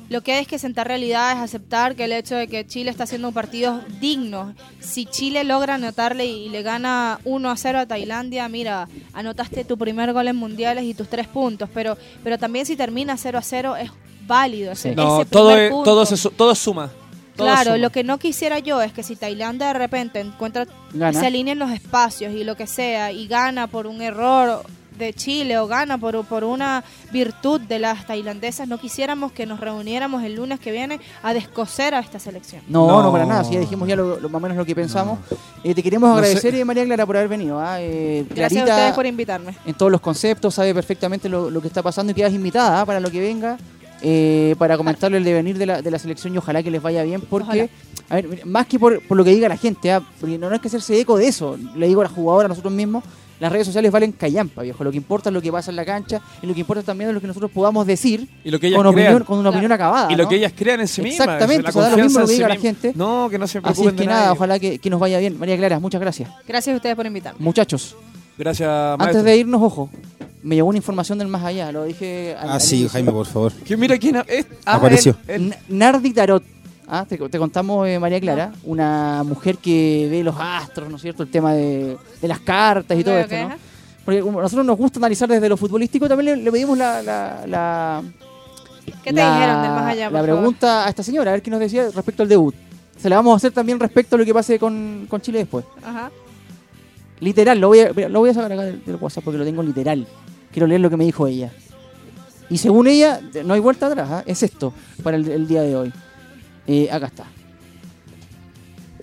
lo 0.09 0.21
que 0.21 0.33
hay 0.33 0.41
es 0.41 0.47
que 0.47 0.57
sentar 0.57 0.87
realidad 0.87 1.33
es 1.33 1.37
aceptar 1.37 1.95
que 1.95 2.05
el 2.05 2.11
hecho 2.13 2.35
de 2.35 2.47
que 2.47 2.65
Chile 2.65 2.89
está 2.89 3.03
haciendo 3.03 3.27
un 3.27 3.33
partido 3.33 3.79
digno. 4.01 4.55
Si 4.79 5.05
Chile 5.05 5.43
logra 5.43 5.75
anotarle 5.75 6.25
y 6.25 6.49
le 6.49 6.63
gana 6.63 7.19
1 7.25 7.51
a 7.51 7.55
0 7.57 7.79
a 7.79 7.85
Tailandia, 7.85 8.49
mira, 8.49 8.87
anotaste 9.13 9.65
tu 9.65 9.77
primer 9.77 10.11
gol 10.13 10.27
en 10.27 10.35
mundiales 10.35 10.83
y 10.85 10.93
tus 10.95 11.07
tres 11.09 11.27
puntos, 11.27 11.69
pero, 11.73 11.95
pero 12.23 12.37
también 12.39 12.65
si 12.65 12.75
termina 12.75 13.17
0 13.17 13.37
a 13.37 13.41
0 13.43 13.75
es 13.75 13.91
válido 14.25 14.71
ese, 14.71 14.95
No, 14.95 15.21
ese 15.21 15.29
todo, 15.29 15.55
punto. 15.69 15.83
todo, 15.91 16.05
se 16.05 16.17
su- 16.17 16.31
todo 16.31 16.55
suma. 16.55 16.89
Claro, 17.43 17.63
suma. 17.71 17.77
lo 17.77 17.89
que 17.91 18.03
no 18.03 18.17
quisiera 18.17 18.59
yo 18.59 18.81
es 18.81 18.93
que 18.93 19.03
si 19.03 19.15
Tailandia 19.15 19.67
de 19.67 19.73
repente 19.73 20.19
encuentra, 20.19 20.65
Gana. 20.93 21.19
se 21.19 21.25
alineen 21.27 21.59
los 21.59 21.71
espacios 21.71 22.33
y 22.33 22.43
lo 22.43 22.55
que 22.55 22.67
sea, 22.67 23.11
y 23.11 23.27
gana 23.27 23.67
por 23.67 23.87
un 23.87 24.01
error 24.01 24.63
de 24.97 25.13
Chile 25.13 25.57
o 25.57 25.65
gana 25.65 25.97
por, 25.97 26.25
por 26.25 26.43
una 26.43 26.83
virtud 27.13 27.61
de 27.61 27.79
las 27.79 28.05
tailandesas, 28.05 28.67
no 28.67 28.77
quisiéramos 28.77 29.31
que 29.31 29.45
nos 29.45 29.61
reuniéramos 29.61 30.23
el 30.23 30.35
lunes 30.35 30.59
que 30.59 30.73
viene 30.73 30.99
a 31.23 31.33
descoser 31.33 31.95
a 31.95 31.99
esta 31.99 32.19
selección. 32.19 32.61
No, 32.67 32.85
no, 32.87 33.03
No. 33.03 33.11
para 33.13 33.25
nada. 33.25 33.45
Si 33.45 33.53
ya 33.53 33.61
dijimos 33.61 33.87
ya 33.87 33.95
lo, 33.95 34.19
lo- 34.19 34.27
más 34.27 34.39
o 34.39 34.41
menos 34.41 34.57
lo 34.57 34.65
que 34.65 34.75
pensamos. 34.75 35.19
Eh, 35.63 35.73
te 35.73 35.81
queremos 35.81 36.09
No 36.09 36.15
sé. 36.15 36.19
agradecer, 36.25 36.53
eh, 36.53 36.65
María 36.65 36.83
Clara, 36.83 37.05
por 37.05 37.15
haber 37.15 37.29
venido. 37.29 37.61
¿ah? 37.61 37.77
Eh, 37.79 38.25
Gracias 38.29 38.49
Clarita 38.49 38.73
a 38.73 38.75
ustedes 38.77 38.93
por 38.95 39.05
invitarme. 39.05 39.55
en 39.65 39.73
todos 39.73 39.89
los 39.89 40.01
conceptos, 40.01 40.53
sabe 40.55 40.73
perfectamente 40.73 41.29
lo, 41.29 41.49
lo 41.49 41.61
que 41.61 41.69
está 41.69 41.81
pasando 41.81 42.11
y 42.11 42.15
quedas 42.15 42.33
invitada 42.33 42.81
¿ah? 42.81 42.85
para 42.85 42.99
lo 42.99 43.09
que 43.09 43.21
venga, 43.21 43.57
eh, 44.01 44.55
para 44.57 44.77
comentarle 44.77 45.17
el 45.17 45.23
devenir 45.23 45.57
de 45.57 45.65
la, 45.65 45.81
de 45.81 45.91
la 45.91 45.99
selección 45.99 46.33
y 46.33 46.37
ojalá 46.37 46.63
que 46.63 46.71
les 46.71 46.81
vaya 46.81 47.03
bien, 47.03 47.21
porque, 47.21 47.47
Ojalá. 47.47 47.69
a 48.09 48.15
ver, 48.15 48.45
más 48.45 48.65
que 48.67 48.79
por, 48.79 49.01
por 49.07 49.17
lo 49.17 49.23
que 49.23 49.31
diga 49.31 49.49
la 49.49 49.57
gente, 49.57 49.91
¿ah? 49.91 50.01
porque 50.19 50.37
no, 50.37 50.47
no 50.47 50.53
hay 50.53 50.59
que 50.59 50.67
hacerse 50.67 50.99
eco 50.99 51.17
de 51.17 51.27
eso, 51.27 51.57
le 51.75 51.87
digo 51.87 52.01
a 52.01 52.05
la 52.05 52.09
jugadora, 52.09 52.45
a 52.45 52.49
nosotros 52.49 52.73
mismos, 52.73 53.03
las 53.39 53.51
redes 53.51 53.67
sociales 53.67 53.91
valen 53.91 54.11
callampa, 54.11 54.63
viejo. 54.63 54.83
Lo 54.83 54.91
que 54.91 54.97
importa 54.97 55.29
es 55.29 55.33
lo 55.33 55.41
que 55.41 55.51
pasa 55.51 55.71
en 55.71 55.77
la 55.77 55.85
cancha 55.85 56.21
y 56.41 56.47
lo 56.47 56.53
que 56.53 56.59
importa 56.59 56.83
también 56.83 57.09
es 57.09 57.13
lo 57.13 57.21
que 57.21 57.27
nosotros 57.27 57.49
podamos 57.51 57.87
decir 57.87 58.27
Y 58.43 58.51
lo 58.51 58.59
que 58.59 58.67
ellas 58.67 58.77
con, 58.77 58.87
opinión, 58.87 59.23
con 59.23 59.39
una 59.39 59.49
opinión 59.49 59.71
acabada. 59.71 60.11
Y 60.11 60.15
lo 60.17 60.23
¿no? 60.23 60.29
que 60.29 60.35
ellas 60.35 60.51
crean 60.55 60.81
en 60.81 60.87
sí 60.89 61.01
mismas. 61.01 61.25
Exactamente, 61.25 61.63
la 61.63 61.69
o 61.69 61.71
sea, 61.71 61.81
da 61.83 61.89
lo 61.91 62.03
mismo 62.03 62.19
lo 62.19 62.27
sí 62.27 62.39
la 62.39 62.57
gente. 62.57 62.91
No, 62.95 63.29
que 63.29 63.39
no 63.39 63.47
se 63.47 63.59
Así 63.59 63.63
preocupen 63.63 63.89
es 63.89 63.93
que 63.95 64.01
de 64.01 64.07
nada, 64.07 64.19
nadie. 64.21 64.31
ojalá 64.33 64.59
que, 64.59 64.79
que 64.79 64.89
nos 64.89 64.99
vaya 64.99 65.19
bien. 65.19 65.39
María 65.39 65.55
Clara, 65.55 65.79
muchas 65.79 66.01
gracias. 66.01 66.29
Gracias 66.45 66.73
a 66.73 66.75
ustedes 66.75 66.95
por 66.97 67.05
invitarme. 67.05 67.39
Muchachos, 67.39 67.95
Gracias, 68.39 68.67
antes 68.69 68.99
maestro. 69.05 69.23
de 69.23 69.37
irnos, 69.37 69.61
ojo, 69.61 69.89
me 70.43 70.55
llegó 70.55 70.69
una 70.69 70.77
información 70.77 71.17
del 71.19 71.27
más 71.27 71.43
allá, 71.43 71.71
lo 71.71 71.83
dije 71.83 72.35
al- 72.39 72.49
Ah, 72.49 72.53
al 72.53 72.61
sí, 72.61 72.75
inicio. 72.77 72.89
Jaime, 72.93 73.11
por 73.11 73.25
favor. 73.25 73.51
Que 73.53 73.75
mira 73.77 73.97
quién 73.97 74.15
es- 74.27 74.47
ah, 74.65 74.75
Apareció. 74.75 75.15
Nardi 75.67 76.13
Tarot. 76.13 76.43
Ah, 76.87 77.05
te, 77.07 77.17
te 77.17 77.37
contamos, 77.37 77.87
eh, 77.87 77.99
María 77.99 78.19
Clara, 78.19 78.51
una 78.63 79.23
mujer 79.23 79.57
que 79.57 80.07
ve 80.09 80.23
los 80.23 80.35
astros, 80.39 80.89
¿no 80.89 80.95
es 80.95 81.01
cierto? 81.03 81.21
El 81.21 81.29
tema 81.29 81.53
de, 81.53 81.97
de 82.21 82.27
las 82.27 82.39
cartas 82.39 82.97
y 82.97 83.03
todo 83.03 83.17
esto, 83.19 83.35
¿no? 83.37 83.55
Porque 84.05 84.21
como 84.21 84.41
nosotros 84.41 84.65
nos 84.65 84.75
gusta 84.77 84.97
analizar 84.97 85.29
desde 85.29 85.47
lo 85.49 85.55
futbolístico, 85.57 86.07
también 86.07 86.37
le, 86.39 86.43
le 86.45 86.51
pedimos 86.51 86.75
la, 86.77 87.03
la, 87.03 87.43
la- 87.45 88.01
¿Qué 89.03 89.11
te 89.11 89.13
la- 89.13 89.33
dijeron 89.35 89.61
del 89.61 89.71
más 89.71 89.85
allá, 89.85 90.05
la 90.05 90.19
favor? 90.19 90.23
pregunta 90.25 90.85
a 90.85 90.89
esta 90.89 91.03
señora, 91.03 91.29
a 91.29 91.33
ver 91.33 91.43
qué 91.43 91.51
nos 91.51 91.59
decía 91.59 91.89
respecto 91.93 92.23
al 92.23 92.29
debut. 92.29 92.55
Se 92.99 93.07
la 93.07 93.17
vamos 93.17 93.33
a 93.33 93.35
hacer 93.37 93.51
también 93.51 93.79
respecto 93.79 94.15
a 94.15 94.19
lo 94.19 94.25
que 94.25 94.33
pase 94.33 94.57
con, 94.57 95.05
con 95.07 95.21
Chile 95.21 95.39
después. 95.39 95.63
Ajá. 95.85 96.09
Literal, 97.19 97.59
lo 97.59 97.67
voy, 97.67 97.79
a, 97.79 98.09
lo 98.09 98.19
voy 98.19 98.29
a 98.29 98.33
sacar 98.33 98.51
acá 98.51 98.63
del, 98.63 98.83
del 98.85 98.95
WhatsApp 98.95 99.23
porque 99.23 99.37
lo 99.37 99.45
tengo 99.45 99.63
literal. 99.63 100.07
Quiero 100.51 100.67
leer 100.67 100.81
lo 100.81 100.89
que 100.89 100.97
me 100.97 101.05
dijo 101.05 101.27
ella. 101.27 101.51
Y 102.49 102.57
según 102.57 102.87
ella, 102.87 103.21
no 103.45 103.53
hay 103.53 103.59
vuelta 103.59 103.87
atrás, 103.87 104.09
¿ah? 104.09 104.23
es 104.25 104.41
esto 104.41 104.73
para 105.03 105.17
el, 105.17 105.27
el 105.29 105.47
día 105.47 105.61
de 105.61 105.75
hoy. 105.75 105.93
Eh, 106.65 106.89
acá 106.91 107.07
está. 107.07 107.25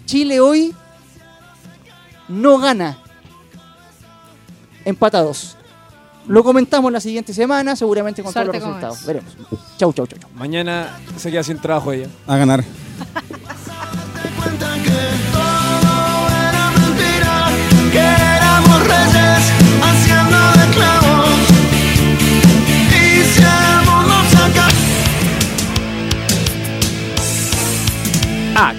Chile 0.05 0.41
hoy 0.41 0.75
no 2.29 2.59
gana. 2.59 2.99
Empatados. 4.85 5.57
Lo 6.27 6.43
comentamos 6.43 6.91
la 6.91 7.01
siguiente 7.01 7.33
semana, 7.33 7.77
seguramente 7.77 8.23
con 8.23 8.33
Suerte 8.33 8.59
todos 8.59 8.63
los 8.63 8.83
resultados. 8.83 9.07
Veremos. 9.07 9.37
Chau, 9.77 9.93
chau, 9.93 10.07
chau, 10.07 10.19
chau. 10.19 10.31
Mañana 10.35 10.99
se 11.17 11.31
queda 11.31 11.45
sin 11.45 11.59
trabajo 11.59 11.93
ella. 11.93 12.09
A 12.27 12.37
ganar. 12.37 12.65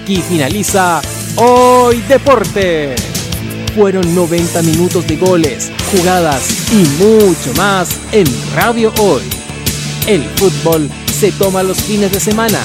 Aquí 0.08 0.22
finaliza 0.22 1.00
Hoy 1.36 2.00
Deporte. 2.08 2.96
Fueron 3.76 4.14
90 4.14 4.62
minutos 4.62 5.06
de 5.06 5.16
goles, 5.16 5.70
jugadas 5.92 6.72
y 6.72 7.02
mucho 7.02 7.52
más 7.54 8.00
en 8.10 8.26
Radio 8.54 8.92
Hoy. 8.98 9.22
El 10.06 10.24
fútbol 10.36 10.88
se 11.12 11.30
toma 11.32 11.62
los 11.62 11.82
fines 11.82 12.10
de 12.10 12.20
semana. 12.20 12.58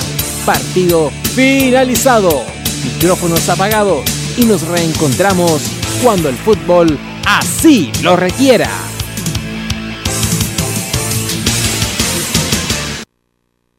Partido 0.46 1.12
finalizado. 1.36 2.44
Micrófonos 2.84 3.50
apagados 3.50 4.06
y 4.38 4.46
nos 4.46 4.62
reencontramos 4.62 5.62
cuando 6.04 6.28
el 6.28 6.36
fútbol 6.36 7.00
así 7.26 7.90
lo 8.04 8.18
requiera. 8.18 8.70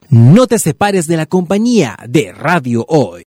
No 0.09 0.47
te 0.47 0.59
separes 0.59 1.07
de 1.07 1.19
la 1.19 1.27
compañía 1.27 1.99
de 2.09 2.33
Radio 2.33 2.87
Hoy. 2.89 3.23